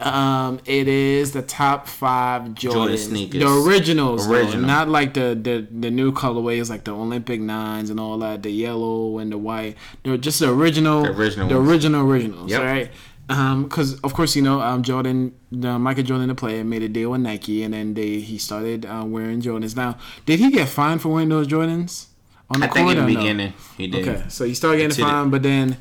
um, 0.00 0.60
it 0.64 0.86
is 0.86 1.32
the 1.32 1.42
top 1.42 1.88
five 1.88 2.54
Jordan, 2.54 2.78
Jordan 2.80 2.98
sneakers. 2.98 3.40
The 3.42 3.48
originals, 3.68 4.28
though, 4.28 4.58
not 4.60 4.88
like 4.88 5.14
the, 5.14 5.38
the 5.40 5.66
the 5.70 5.90
new 5.90 6.12
colorways 6.12 6.70
like 6.70 6.84
the 6.84 6.92
Olympic 6.92 7.40
nines 7.40 7.90
and 7.90 7.98
all 7.98 8.18
that, 8.18 8.42
the 8.42 8.50
yellow 8.50 9.18
and 9.18 9.32
the 9.32 9.38
white. 9.38 9.76
They're 10.04 10.16
just 10.16 10.38
the 10.40 10.50
original, 10.52 11.02
The 11.02 11.10
original 11.12 11.48
the 11.48 11.56
original 11.56 12.08
originals, 12.10 12.50
Yep. 12.50 12.62
right? 12.62 12.90
Because 13.28 14.00
of 14.00 14.14
course 14.14 14.34
you 14.36 14.42
know 14.42 14.60
um, 14.60 14.82
Jordan, 14.82 15.34
the 15.52 15.78
Michael 15.78 16.04
Jordan, 16.04 16.28
the 16.28 16.34
player, 16.34 16.62
made 16.64 16.82
a 16.82 16.88
deal 16.88 17.10
with 17.10 17.20
Nike, 17.20 17.62
and 17.62 17.74
then 17.74 17.94
they 17.94 18.20
he 18.20 18.38
started 18.38 18.86
uh, 18.86 19.02
wearing 19.04 19.42
Jordans. 19.42 19.76
Now, 19.76 19.98
did 20.26 20.38
he 20.38 20.50
get 20.50 20.68
fined 20.68 21.02
for 21.02 21.08
wearing 21.10 21.28
those 21.28 21.46
Jordans 21.48 22.06
on 22.48 22.60
the 22.60 22.66
I 22.66 22.70
think 22.70 22.84
court 22.86 22.96
in 22.96 23.04
the 23.04 23.10
or 23.10 23.14
no? 23.14 23.20
beginning 23.20 23.52
he 23.76 23.86
did. 23.88 24.08
Okay, 24.08 24.24
so 24.28 24.44
he 24.44 24.54
started 24.54 24.78
getting 24.78 25.04
fined, 25.04 25.30
but 25.30 25.42
then 25.42 25.76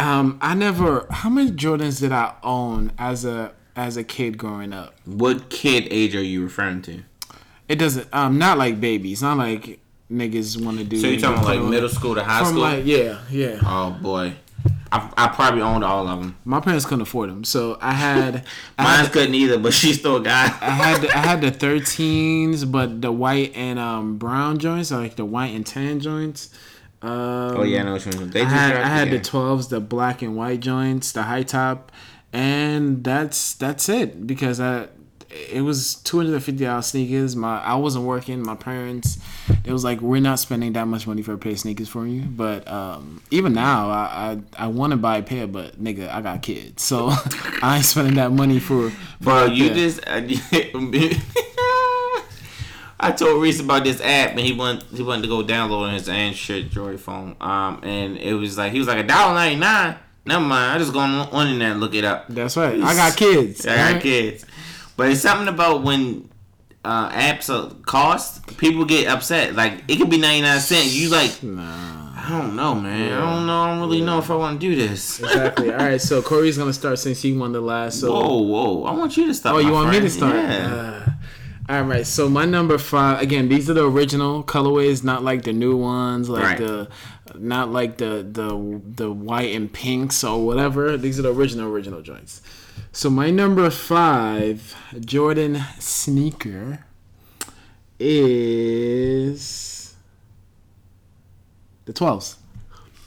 um, 0.00 0.38
I 0.40 0.54
never. 0.54 1.06
How 1.10 1.28
many 1.28 1.50
Jordans 1.52 2.00
did 2.00 2.10
I 2.12 2.34
own 2.42 2.90
as 2.98 3.24
a 3.24 3.52
as 3.78 3.96
a 3.96 4.04
kid 4.04 4.36
growing 4.36 4.72
up? 4.72 4.94
What 5.06 5.48
kid 5.48 5.86
age 5.90 6.14
are 6.16 6.22
you 6.22 6.42
referring 6.42 6.82
to? 6.82 7.04
It 7.68 7.76
doesn't. 7.76 8.08
Um, 8.12 8.36
not 8.36 8.58
like 8.58 8.80
babies. 8.80 9.22
Not 9.22 9.38
like 9.38 9.78
niggas 10.10 10.62
want 10.62 10.78
to 10.78 10.84
do. 10.84 10.98
So 10.98 11.06
you're 11.06 11.20
talking 11.20 11.44
like 11.44 11.62
middle 11.62 11.88
school 11.88 12.14
to 12.16 12.24
high 12.24 12.44
school? 12.44 12.60
like 12.60 12.84
yeah, 12.84 13.20
yeah. 13.30 13.60
oh 13.64 13.96
boy, 14.02 14.34
I, 14.90 15.12
I 15.16 15.28
probably 15.28 15.62
owned 15.62 15.84
all 15.84 16.08
of 16.08 16.18
them. 16.18 16.36
My 16.44 16.60
parents 16.60 16.86
couldn't 16.86 17.02
afford 17.02 17.30
them, 17.30 17.44
so 17.44 17.78
I 17.80 17.92
had. 17.92 18.44
I 18.78 18.82
Mine 18.82 19.04
had, 19.04 19.12
couldn't 19.12 19.34
either, 19.34 19.58
but 19.58 19.72
she 19.72 19.92
still 19.92 20.18
got. 20.18 20.60
I 20.60 20.70
had 20.70 21.00
the, 21.02 21.08
I 21.16 21.18
had 21.18 21.40
the 21.40 21.50
13s, 21.66 22.70
but 22.70 23.00
the 23.00 23.12
white 23.12 23.54
and 23.54 23.78
um 23.78 24.18
brown 24.18 24.58
joints, 24.58 24.90
like 24.90 25.14
the 25.16 25.24
white 25.24 25.54
and 25.54 25.64
tan 25.64 26.00
joints. 26.00 26.50
Um, 27.00 27.10
oh 27.58 27.62
yeah, 27.62 27.82
I 27.82 27.84
know 27.84 27.92
what 27.92 28.06
you 28.06 28.12
mean. 28.18 28.30
They 28.30 28.42
I 28.42 28.48
had, 28.48 28.76
I 28.76 28.88
had 28.88 29.10
the 29.10 29.20
twelves, 29.20 29.68
the 29.68 29.78
black 29.78 30.20
and 30.22 30.36
white 30.36 30.58
joints, 30.58 31.12
the 31.12 31.22
high 31.22 31.44
top, 31.44 31.92
and 32.32 33.02
that's 33.04 33.54
that's 33.54 33.88
it 33.88 34.26
because 34.26 34.60
I 34.60 34.88
it 35.30 35.60
was 35.60 35.96
two 35.96 36.16
hundred 36.16 36.34
and 36.34 36.42
fifty 36.42 36.64
dollars 36.64 36.86
sneakers. 36.86 37.36
My 37.36 37.60
I 37.60 37.74
wasn't 37.74 38.04
working. 38.06 38.42
My 38.42 38.54
parents, 38.54 39.18
it 39.64 39.72
was 39.72 39.84
like 39.84 40.00
we're 40.00 40.20
not 40.22 40.38
spending 40.38 40.72
that 40.72 40.86
much 40.86 41.06
money 41.06 41.22
for 41.22 41.34
a 41.34 41.38
pair 41.38 41.52
of 41.52 41.58
sneakers 41.58 41.88
for 41.88 42.06
you. 42.06 42.22
But 42.22 42.66
um, 42.66 43.22
even 43.30 43.52
now, 43.52 43.90
I 43.90 44.38
I, 44.58 44.64
I 44.64 44.66
want 44.68 44.92
to 44.92 44.96
buy 44.96 45.18
a 45.18 45.22
pair, 45.22 45.46
but 45.46 45.82
nigga, 45.82 46.08
I 46.08 46.22
got 46.22 46.42
kids, 46.42 46.82
so 46.82 47.08
I 47.62 47.76
ain't 47.76 47.84
spending 47.84 48.14
that 48.14 48.32
money 48.32 48.58
for. 48.58 48.90
for 48.90 48.96
Bro, 49.20 49.46
you 49.46 49.68
pair. 49.68 49.76
just. 49.76 50.00
I 53.00 53.12
told 53.12 53.40
Reese 53.40 53.60
about 53.60 53.84
this 53.84 54.00
app, 54.00 54.30
and 54.30 54.40
he 54.40 54.52
went 54.52 54.82
he 54.84 55.02
wanted 55.02 55.22
to 55.22 55.28
go 55.28 55.44
download 55.44 55.82
on 55.82 55.94
his 55.94 56.08
Android 56.08 56.70
Droid 56.70 56.98
phone. 56.98 57.36
Um, 57.40 57.80
and 57.84 58.16
it 58.18 58.34
was 58.34 58.58
like 58.58 58.72
he 58.72 58.78
was 58.78 58.88
like 58.88 58.98
a 58.98 59.06
dollar 59.06 59.34
ninety 59.34 59.60
nine. 59.60 59.96
Never 60.28 60.44
mind, 60.44 60.72
I 60.74 60.78
just 60.78 60.92
go 60.92 60.98
on 61.00 61.10
on 61.32 61.46
internet 61.46 61.72
and 61.72 61.80
look 61.80 61.94
it 61.94 62.04
up. 62.04 62.26
That's 62.28 62.56
right. 62.56 62.80
I 62.80 62.94
got 62.94 63.16
kids. 63.16 63.66
I 63.66 63.92
got 63.94 64.02
kids. 64.02 64.44
But 64.96 65.10
it's 65.10 65.22
something 65.22 65.48
about 65.48 65.82
when 65.82 66.28
uh, 66.84 67.08
apps 67.10 67.48
are 67.48 67.74
cost, 67.84 68.58
people 68.58 68.84
get 68.84 69.06
upset. 69.08 69.54
Like 69.54 69.84
it 69.88 69.96
could 69.96 70.10
be 70.10 70.18
ninety 70.18 70.42
nine 70.42 70.60
cents. 70.60 70.94
You 70.94 71.08
like, 71.08 71.42
Nah. 71.42 71.96
I 72.20 72.30
don't 72.30 72.56
know, 72.56 72.74
man. 72.74 73.12
I 73.12 73.20
don't 73.36 73.46
know. 73.46 73.62
I 73.62 73.70
don't 73.70 73.80
really 73.80 74.02
know 74.02 74.18
if 74.18 74.30
I 74.30 74.34
want 74.36 74.60
to 74.60 74.68
do 74.68 74.76
this. 74.76 75.18
Exactly. 75.20 75.70
All 75.72 75.78
right. 75.78 76.00
So 76.00 76.20
Corey's 76.20 76.58
gonna 76.58 76.74
start 76.74 76.98
since 76.98 77.22
he 77.22 77.32
won 77.32 77.52
the 77.52 77.60
last. 77.62 78.00
So 78.00 78.12
Whoa, 78.12 78.38
whoa! 78.42 78.84
I 78.84 78.92
want 78.92 79.16
you 79.16 79.26
to 79.28 79.34
start. 79.34 79.56
Oh, 79.56 79.58
you 79.60 79.72
want 79.72 79.88
me 79.90 80.00
to 80.00 80.10
friend. 80.10 80.12
start? 80.12 80.34
Yeah. 80.36 81.04
Uh, 81.06 81.10
all 81.68 81.82
right. 81.82 82.06
So 82.06 82.28
my 82.28 82.44
number 82.44 82.78
five. 82.78 83.20
Again, 83.20 83.48
these 83.48 83.68
are 83.68 83.74
the 83.74 83.84
original 83.86 84.42
colorways, 84.42 85.04
not 85.04 85.22
like 85.22 85.42
the 85.42 85.52
new 85.52 85.76
ones, 85.76 86.28
like 86.28 86.42
Right. 86.42 86.58
the, 86.58 86.88
not 87.36 87.70
like 87.70 87.98
the 87.98 88.26
the 88.30 88.80
the 88.96 89.10
white 89.12 89.54
and 89.54 89.70
pinks 89.72 90.24
or 90.24 90.44
whatever. 90.46 90.96
These 90.96 91.18
are 91.18 91.22
the 91.22 91.32
original 91.34 91.70
original 91.70 92.00
joints. 92.02 92.40
So 92.92 93.10
my 93.10 93.30
number 93.30 93.68
five 93.70 94.74
Jordan 95.00 95.62
sneaker 95.78 96.84
is 97.98 99.94
The 101.84 101.92
twelves. 101.92 102.36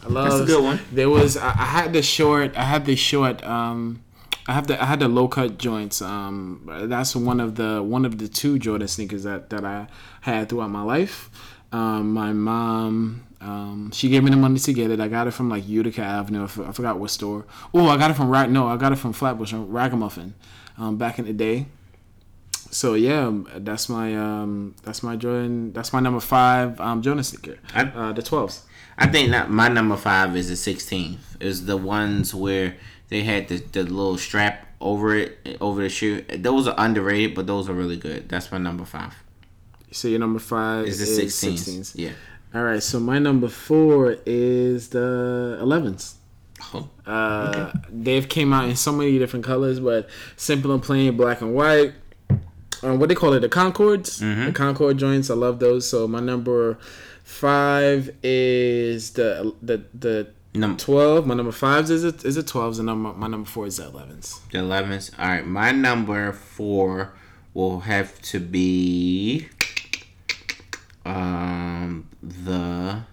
I 0.03 0.07
love. 0.07 0.29
That's 0.29 0.41
a 0.41 0.45
good 0.45 0.63
one. 0.63 0.79
There 0.91 1.09
was 1.09 1.37
I, 1.37 1.49
I 1.49 1.65
had 1.65 1.93
the 1.93 2.01
short. 2.01 2.57
I 2.57 2.63
had 2.63 2.85
the 2.85 2.95
short. 2.95 3.43
Um, 3.43 4.01
I 4.47 4.53
have 4.53 4.67
the 4.67 4.81
I 4.81 4.85
had 4.85 4.99
the 4.99 5.07
low 5.07 5.27
cut 5.27 5.57
joints. 5.57 6.01
Um, 6.01 6.69
that's 6.85 7.15
one 7.15 7.39
of 7.39 7.55
the 7.55 7.81
one 7.83 8.05
of 8.05 8.17
the 8.17 8.27
two 8.27 8.59
Jordan 8.59 8.87
sneakers 8.87 9.23
that 9.23 9.49
that 9.49 9.63
I 9.65 9.87
had 10.21 10.49
throughout 10.49 10.69
my 10.69 10.83
life. 10.83 11.29
Um, 11.71 12.13
my 12.13 12.33
mom. 12.33 13.27
Um, 13.39 13.89
she 13.91 14.09
gave 14.09 14.23
me 14.23 14.29
the 14.29 14.37
money 14.37 14.59
to 14.59 14.73
get 14.73 14.91
it. 14.91 14.99
I 14.99 15.07
got 15.07 15.25
it 15.25 15.31
from 15.31 15.49
like 15.49 15.67
Utica 15.67 16.03
Avenue. 16.03 16.43
I 16.43 16.47
forgot 16.47 16.99
what 16.99 17.09
store. 17.09 17.45
Oh, 17.73 17.87
I 17.87 17.97
got 17.97 18.11
it 18.11 18.13
from 18.13 18.29
Rag. 18.29 18.51
No, 18.51 18.67
I 18.67 18.77
got 18.77 18.91
it 18.91 18.97
from 18.97 19.13
Flatbush, 19.13 19.51
Ragamuffin, 19.53 20.35
um, 20.77 20.97
back 20.97 21.17
in 21.17 21.25
the 21.25 21.33
day 21.33 21.65
so 22.71 22.93
yeah, 22.93 23.27
um, 23.27 23.47
that's 23.57 23.89
my 23.89 24.15
um 24.15 24.75
that's 24.83 25.03
my 25.03 25.15
Jordan 25.15 25.73
that's 25.73 25.91
my 25.93 25.99
number 25.99 26.19
five 26.21 26.79
um 26.79 27.01
Jordan 27.01 27.23
sneaker. 27.23 27.59
I- 27.75 27.83
uh, 27.83 28.13
the 28.13 28.21
twelves. 28.21 28.65
I 28.97 29.07
think 29.07 29.31
that 29.31 29.49
my 29.49 29.67
number 29.67 29.95
five 29.97 30.35
is 30.35 30.49
the 30.49 30.73
16th. 30.75 31.17
Is 31.39 31.65
the 31.65 31.77
ones 31.77 32.35
where 32.35 32.75
they 33.11 33.23
had 33.23 33.49
the, 33.49 33.57
the 33.57 33.83
little 33.83 34.17
strap 34.17 34.67
over 34.79 35.13
it 35.15 35.57
over 35.59 35.83
the 35.83 35.89
shoe. 35.89 36.21
Those 36.21 36.67
are 36.67 36.75
underrated, 36.77 37.35
but 37.35 37.45
those 37.45 37.69
are 37.69 37.73
really 37.73 37.97
good. 37.97 38.29
That's 38.29 38.51
my 38.51 38.57
number 38.57 38.85
five. 38.85 39.13
So 39.91 40.07
your 40.07 40.19
number 40.19 40.39
five 40.39 40.87
Is 40.87 41.01
is 41.01 41.41
the 41.41 41.47
16s. 41.47 41.91
Yeah. 41.95 42.11
All 42.55 42.63
right. 42.63 42.81
So 42.81 42.99
my 43.01 43.19
number 43.19 43.49
four 43.49 44.15
is 44.25 44.89
the 44.89 45.57
elevens. 45.59 46.15
Oh. 46.73 46.87
Uh, 47.05 47.73
they've 47.89 48.29
came 48.29 48.53
out 48.53 48.69
in 48.69 48.77
so 48.77 48.93
many 48.93 49.19
different 49.19 49.43
colors, 49.43 49.81
but 49.81 50.09
simple 50.37 50.71
and 50.71 50.81
plain, 50.81 51.17
black 51.17 51.41
and 51.41 51.53
white. 51.53 51.93
Um, 52.83 52.97
what 52.97 53.09
they 53.09 53.15
call 53.15 53.33
it, 53.33 53.41
the 53.41 53.49
Concords, 53.49 54.19
the 54.19 54.51
Concord 54.55 54.97
joints. 54.97 55.29
I 55.29 55.33
love 55.33 55.59
those. 55.59 55.87
So 55.87 56.07
my 56.07 56.21
number 56.21 56.79
five 57.23 58.09
is 58.23 59.11
the 59.11 59.53
the 59.61 59.83
the 59.93 60.29
Number 60.53 60.77
twelve. 60.77 61.25
My 61.25 61.33
number 61.33 61.51
five 61.53 61.89
is 61.89 62.03
it 62.03 62.25
is 62.25 62.35
it 62.35 62.47
twelves, 62.47 62.77
and 62.77 62.85
number 62.87 63.13
my 63.13 63.27
number 63.27 63.47
four 63.49 63.67
is 63.67 63.77
the 63.77 63.85
elevens. 63.85 64.41
the 64.51 64.59
elevens. 64.59 65.11
All 65.17 65.27
right, 65.27 65.45
my 65.45 65.71
number 65.71 66.33
four 66.33 67.13
will 67.53 67.81
have 67.81 68.21
to 68.23 68.39
be 68.39 69.47
um 71.05 72.07
the. 72.21 73.03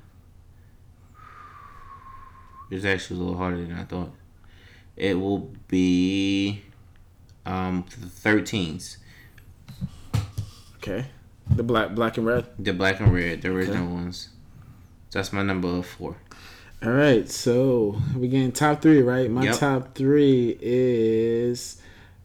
It's 2.71 2.85
actually 2.85 3.21
a 3.21 3.23
little 3.23 3.39
harder 3.39 3.59
than 3.65 3.73
I 3.73 3.85
thought. 3.85 4.13
It 4.97 5.15
will 5.19 5.51
be 5.69 6.65
um 7.47 7.87
the 8.01 8.07
13s. 8.07 8.97
Okay, 10.79 11.07
the 11.55 11.63
black 11.63 11.95
black 11.95 12.19
and 12.19 12.27
red. 12.27 12.47
The 12.59 12.73
black 12.73 12.99
and 12.99 13.15
red, 13.15 13.43
the 13.43 13.51
original 13.51 13.95
ones. 13.95 14.31
That's 15.13 15.33
my 15.33 15.43
number 15.43 15.83
four. 15.83 16.17
All 16.81 16.93
right, 16.93 17.29
so 17.29 18.01
we 18.17 18.29
getting 18.29 18.53
top 18.53 18.81
three, 18.83 19.03
right? 19.03 19.29
My 19.29 19.45
Yep. 19.47 19.57
top 19.59 19.95
three 19.97 20.57
is 20.61 21.81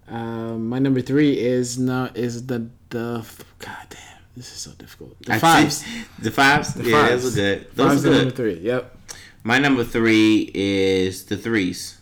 um, 0.08 0.70
my 0.70 0.78
number 0.80 1.02
three 1.02 1.40
is 1.40 1.80
not 1.80 2.16
is 2.18 2.46
the 2.46 2.68
the 2.90 3.26
God 3.58 3.76
damn, 3.90 4.00
this 4.38 4.52
is 4.52 4.60
so 4.60 4.72
difficult. 4.72 5.20
The 5.24 5.34
I 5.34 5.40
fives. 5.40 5.84
The 6.20 6.30
fives. 6.30 6.74
The 6.76 6.84
yeah, 6.84 7.08
fives. 7.08 7.24
those 7.24 7.34
are 7.34 7.42
good. 7.42 7.68
Those 7.76 7.88
Fives 7.90 8.06
are 8.06 8.10
are 8.10 8.12
number 8.12 8.26
good. 8.26 8.36
three. 8.36 8.60
Yep. 8.60 8.98
My 9.44 9.58
number 9.58 9.84
three 9.84 10.52
is 10.54 11.26
the 11.26 11.36
threes. 11.38 11.98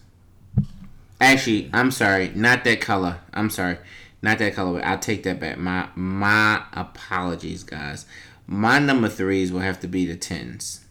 Actually, 1.21 1.69
I'm 1.73 1.91
sorry, 1.91 2.31
not 2.35 2.63
that 2.65 2.81
color. 2.81 3.19
I'm 3.33 3.49
sorry, 3.49 3.77
not 4.21 4.39
that 4.39 4.55
color. 4.55 4.83
I'll 4.83 4.99
take 4.99 5.23
that 5.23 5.39
back. 5.39 5.57
My 5.57 5.87
my 5.95 6.63
apologies, 6.73 7.63
guys. 7.63 8.05
My 8.45 8.77
number 8.79 9.07
threes 9.07 9.53
will 9.53 9.61
have 9.61 9.79
to 9.79 9.87
be 9.87 10.05
the 10.05 10.17
tens. 10.17 10.81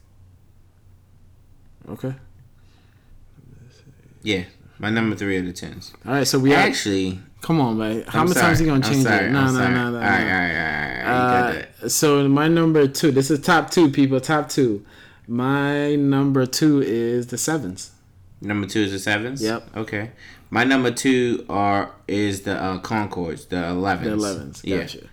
Okay. 1.91 2.15
Yeah, 4.23 4.45
my 4.79 4.91
number 4.91 5.17
three 5.17 5.39
are 5.39 5.43
the 5.43 5.53
tens. 5.53 5.93
All 6.07 6.13
right, 6.13 6.27
so 6.27 6.39
we 6.39 6.53
are, 6.55 6.59
Actually, 6.59 7.19
come 7.41 7.61
on, 7.61 7.79
man. 7.79 8.03
How 8.07 8.21
I'm 8.21 8.29
many 8.29 8.41
times 8.41 8.59
sorry. 8.59 8.69
you 8.69 8.75
gonna 8.75 8.85
change 8.93 9.03
sorry. 9.05 9.27
it? 9.27 9.31
No, 9.31 9.39
I'm 9.41 9.47
no, 9.47 9.53
sorry. 9.61 9.75
no, 9.75 9.91
no, 9.91 9.97
All 9.97 10.03
right, 10.03 10.21
all 10.21 10.25
no. 10.25 10.31
right, 10.31 11.05
all 11.05 11.55
right. 11.55 11.69
Uh, 11.83 11.89
so 11.89 12.29
my 12.29 12.49
number 12.49 12.87
two. 12.87 13.11
This 13.11 13.31
is 13.31 13.41
top 13.41 13.71
two, 13.71 13.91
people. 13.91 14.21
Top 14.21 14.49
two. 14.49 14.85
My 15.27 15.95
number 15.97 16.45
two 16.47 16.83
is 16.83 17.29
the 17.29 17.39
sevens. 17.39 17.93
Number 18.43 18.67
two 18.67 18.81
is 18.81 18.93
the 18.93 18.99
sevens. 18.99 19.43
Yep. 19.43 19.77
Okay. 19.77 20.11
My 20.51 20.65
number 20.65 20.91
two 20.91 21.45
are 21.49 21.93
is 22.09 22.43
the 22.43 22.61
uh, 22.61 22.79
Concords, 22.79 23.47
the 23.47 23.65
elevens. 23.65 24.07
The 24.07 24.13
elevens. 24.13 24.63
Yeah. 24.65 25.09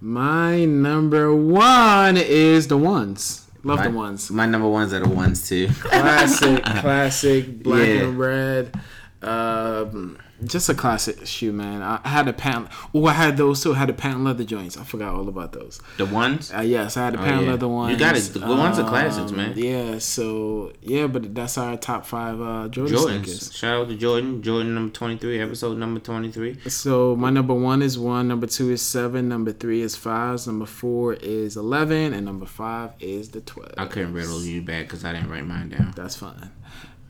My 0.00 0.64
number 0.64 1.34
one 1.34 2.16
is 2.16 2.68
the 2.68 2.76
ones. 2.76 3.41
Love 3.64 3.78
My, 3.78 3.88
the 3.88 3.90
ones. 3.96 4.30
My 4.30 4.46
number 4.46 4.68
ones 4.68 4.92
are 4.92 5.00
the 5.00 5.08
ones 5.08 5.48
too. 5.48 5.68
Classic, 5.80 6.62
classic, 6.64 7.62
black 7.62 7.86
Yeah. 7.88 7.94
and 8.02 8.18
red. 8.18 8.74
Um, 9.22 10.18
just 10.44 10.68
a 10.68 10.74
classic 10.74 11.26
shoe, 11.26 11.52
man. 11.52 11.82
I 11.82 12.00
had 12.08 12.28
a 12.28 12.32
patent. 12.32 12.68
Oh, 12.94 13.06
I 13.06 13.12
had 13.12 13.36
those 13.36 13.62
too. 13.62 13.74
I 13.74 13.78
had 13.78 13.88
the 13.88 13.92
patent 13.94 14.24
leather 14.24 14.44
joints. 14.44 14.76
I 14.76 14.84
forgot 14.84 15.14
all 15.14 15.28
about 15.28 15.52
those. 15.52 15.80
the 15.96 16.06
ones. 16.06 16.52
Uh, 16.54 16.60
yes, 16.60 16.96
I 16.96 17.04
had 17.06 17.14
the 17.14 17.18
Oh, 17.20 17.24
patent 17.24 17.44
yeah. 17.44 17.50
leather 17.50 17.68
ones. 17.68 17.92
You 17.92 17.98
got 17.98 18.16
it. 18.16 18.20
The 18.32 18.40
ones 18.40 18.78
are 18.78 18.88
classics, 18.88 19.30
Um, 19.30 19.36
man. 19.36 19.52
Yeah, 19.56 19.98
so 19.98 20.72
yeah, 20.82 21.06
but 21.06 21.34
that's 21.34 21.56
our 21.58 21.76
top 21.76 22.06
five 22.06 22.40
uh, 22.40 22.68
Jordan 22.68 22.96
Jordans. 22.96 23.24
sneakers. 23.24 23.52
Shout 23.54 23.80
out 23.82 23.88
to 23.88 23.96
Jordan. 23.96 24.42
Jordan 24.42 24.74
number 24.74 24.92
twenty 24.92 25.16
three. 25.18 25.40
Episode 25.40 25.78
number 25.78 26.00
twenty 26.00 26.30
three. 26.30 26.58
So 26.68 27.14
my 27.16 27.30
number 27.30 27.54
one 27.54 27.82
is 27.82 27.98
one, 27.98 28.28
number 28.28 28.46
two 28.46 28.70
is 28.70 28.82
seven, 28.82 29.28
number 29.28 29.52
three 29.52 29.80
is 29.82 29.96
five, 29.96 30.46
number 30.46 30.66
four 30.66 31.14
is 31.14 31.56
eleven, 31.56 32.12
and 32.14 32.24
number 32.26 32.46
five 32.46 32.90
is 33.00 33.30
the 33.30 33.40
twelve. 33.40 33.74
I 33.78 33.86
couldn't 33.86 34.12
riddle 34.14 34.40
you 34.42 34.62
back 34.62 34.84
because 34.86 35.04
I 35.04 35.12
didn't 35.12 35.30
write 35.30 35.46
mine 35.46 35.68
down. 35.70 35.92
That's 35.96 36.16
fine. 36.16 36.50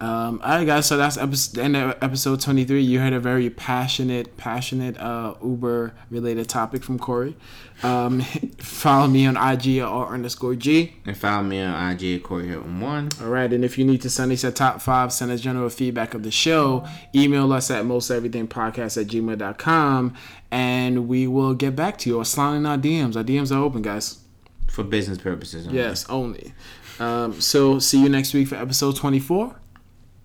Um, 0.03 0.40
all 0.42 0.57
right, 0.57 0.66
guys. 0.66 0.86
So 0.86 0.96
that's 0.96 1.16
episode, 1.16 1.61
end 1.61 1.76
of 1.76 1.96
episode 2.03 2.40
twenty 2.40 2.64
three. 2.64 2.82
You 2.82 2.98
heard 2.98 3.12
a 3.12 3.20
very 3.20 3.48
passionate, 3.48 4.36
passionate 4.36 4.98
uh, 4.98 5.34
Uber 5.40 5.94
related 6.11 6.48
topic 6.48 6.82
from 6.82 6.98
Corey. 6.98 7.36
Um, 7.84 8.20
follow 8.59 9.07
me 9.07 9.26
on 9.26 9.36
IG 9.36 9.78
at 9.78 9.86
R 9.86 10.12
underscore 10.12 10.57
G. 10.57 10.94
And 11.07 11.16
follow 11.16 11.44
me 11.44 11.61
on 11.61 11.92
IG 11.92 12.16
at 12.16 12.24
Corey 12.24 12.48
Hilton 12.48 12.80
one. 12.80 13.11
All 13.20 13.28
right, 13.28 13.53
and 13.53 13.64
if 13.64 13.78
you 13.78 13.84
need 13.84 14.03
to 14.03 14.11
send 14.11 14.32
us 14.32 14.42
a 14.42 14.50
top 14.50 14.82
five, 14.82 15.12
send 15.12 15.30
us 15.30 15.40
general 15.40 15.68
feedback 15.68 16.14
of 16.14 16.24
the 16.24 16.32
show, 16.32 16.84
email 17.14 17.53
us 17.53 17.70
at 17.70 17.84
mosteverythingpodcast 17.84 19.00
at 19.00 19.07
gmail.com, 19.07 20.14
and 20.50 21.07
we 21.07 21.28
will 21.28 21.55
get 21.55 21.76
back 21.76 21.96
to 21.98 22.11
you 22.11 22.16
or 22.18 22.24
slide 22.24 22.57
in 22.57 22.66
our 22.66 22.76
DMs. 22.76 23.14
Our 23.14 23.22
DMs 23.22 23.55
are 23.55 23.62
open, 23.62 23.82
guys. 23.82 24.18
For 24.66 24.82
business 24.82 25.18
purposes. 25.18 25.68
Only. 25.68 25.78
Yes, 25.78 26.05
only. 26.09 26.55
Um, 26.98 27.40
so 27.40 27.78
see 27.78 28.03
you 28.03 28.09
next 28.09 28.34
week 28.34 28.48
for 28.48 28.57
episode 28.57 28.96
Twenty 28.96 29.20
four. 29.20 29.61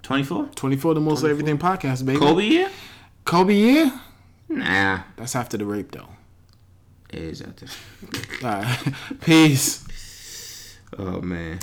24, 0.08 0.52
24, 0.56 0.94
the 0.94 1.02
Most 1.02 1.26
Everything 1.26 1.58
podcast, 1.58 2.06
baby. 2.06 2.18
Kobe 2.18 2.46
year? 2.46 2.72
Kobe, 3.26 3.54
year? 3.54 3.92
Nah. 4.48 5.02
That's 5.18 5.36
after 5.36 5.58
the 5.58 5.66
rape, 5.66 5.92
though. 5.92 6.08
It 7.10 7.20
is 7.20 7.42
out 7.42 7.58
there. 7.58 7.70
All 8.42 8.62
right. 8.62 8.94
Peace. 9.20 10.78
Oh 10.98 11.20
man. 11.20 11.60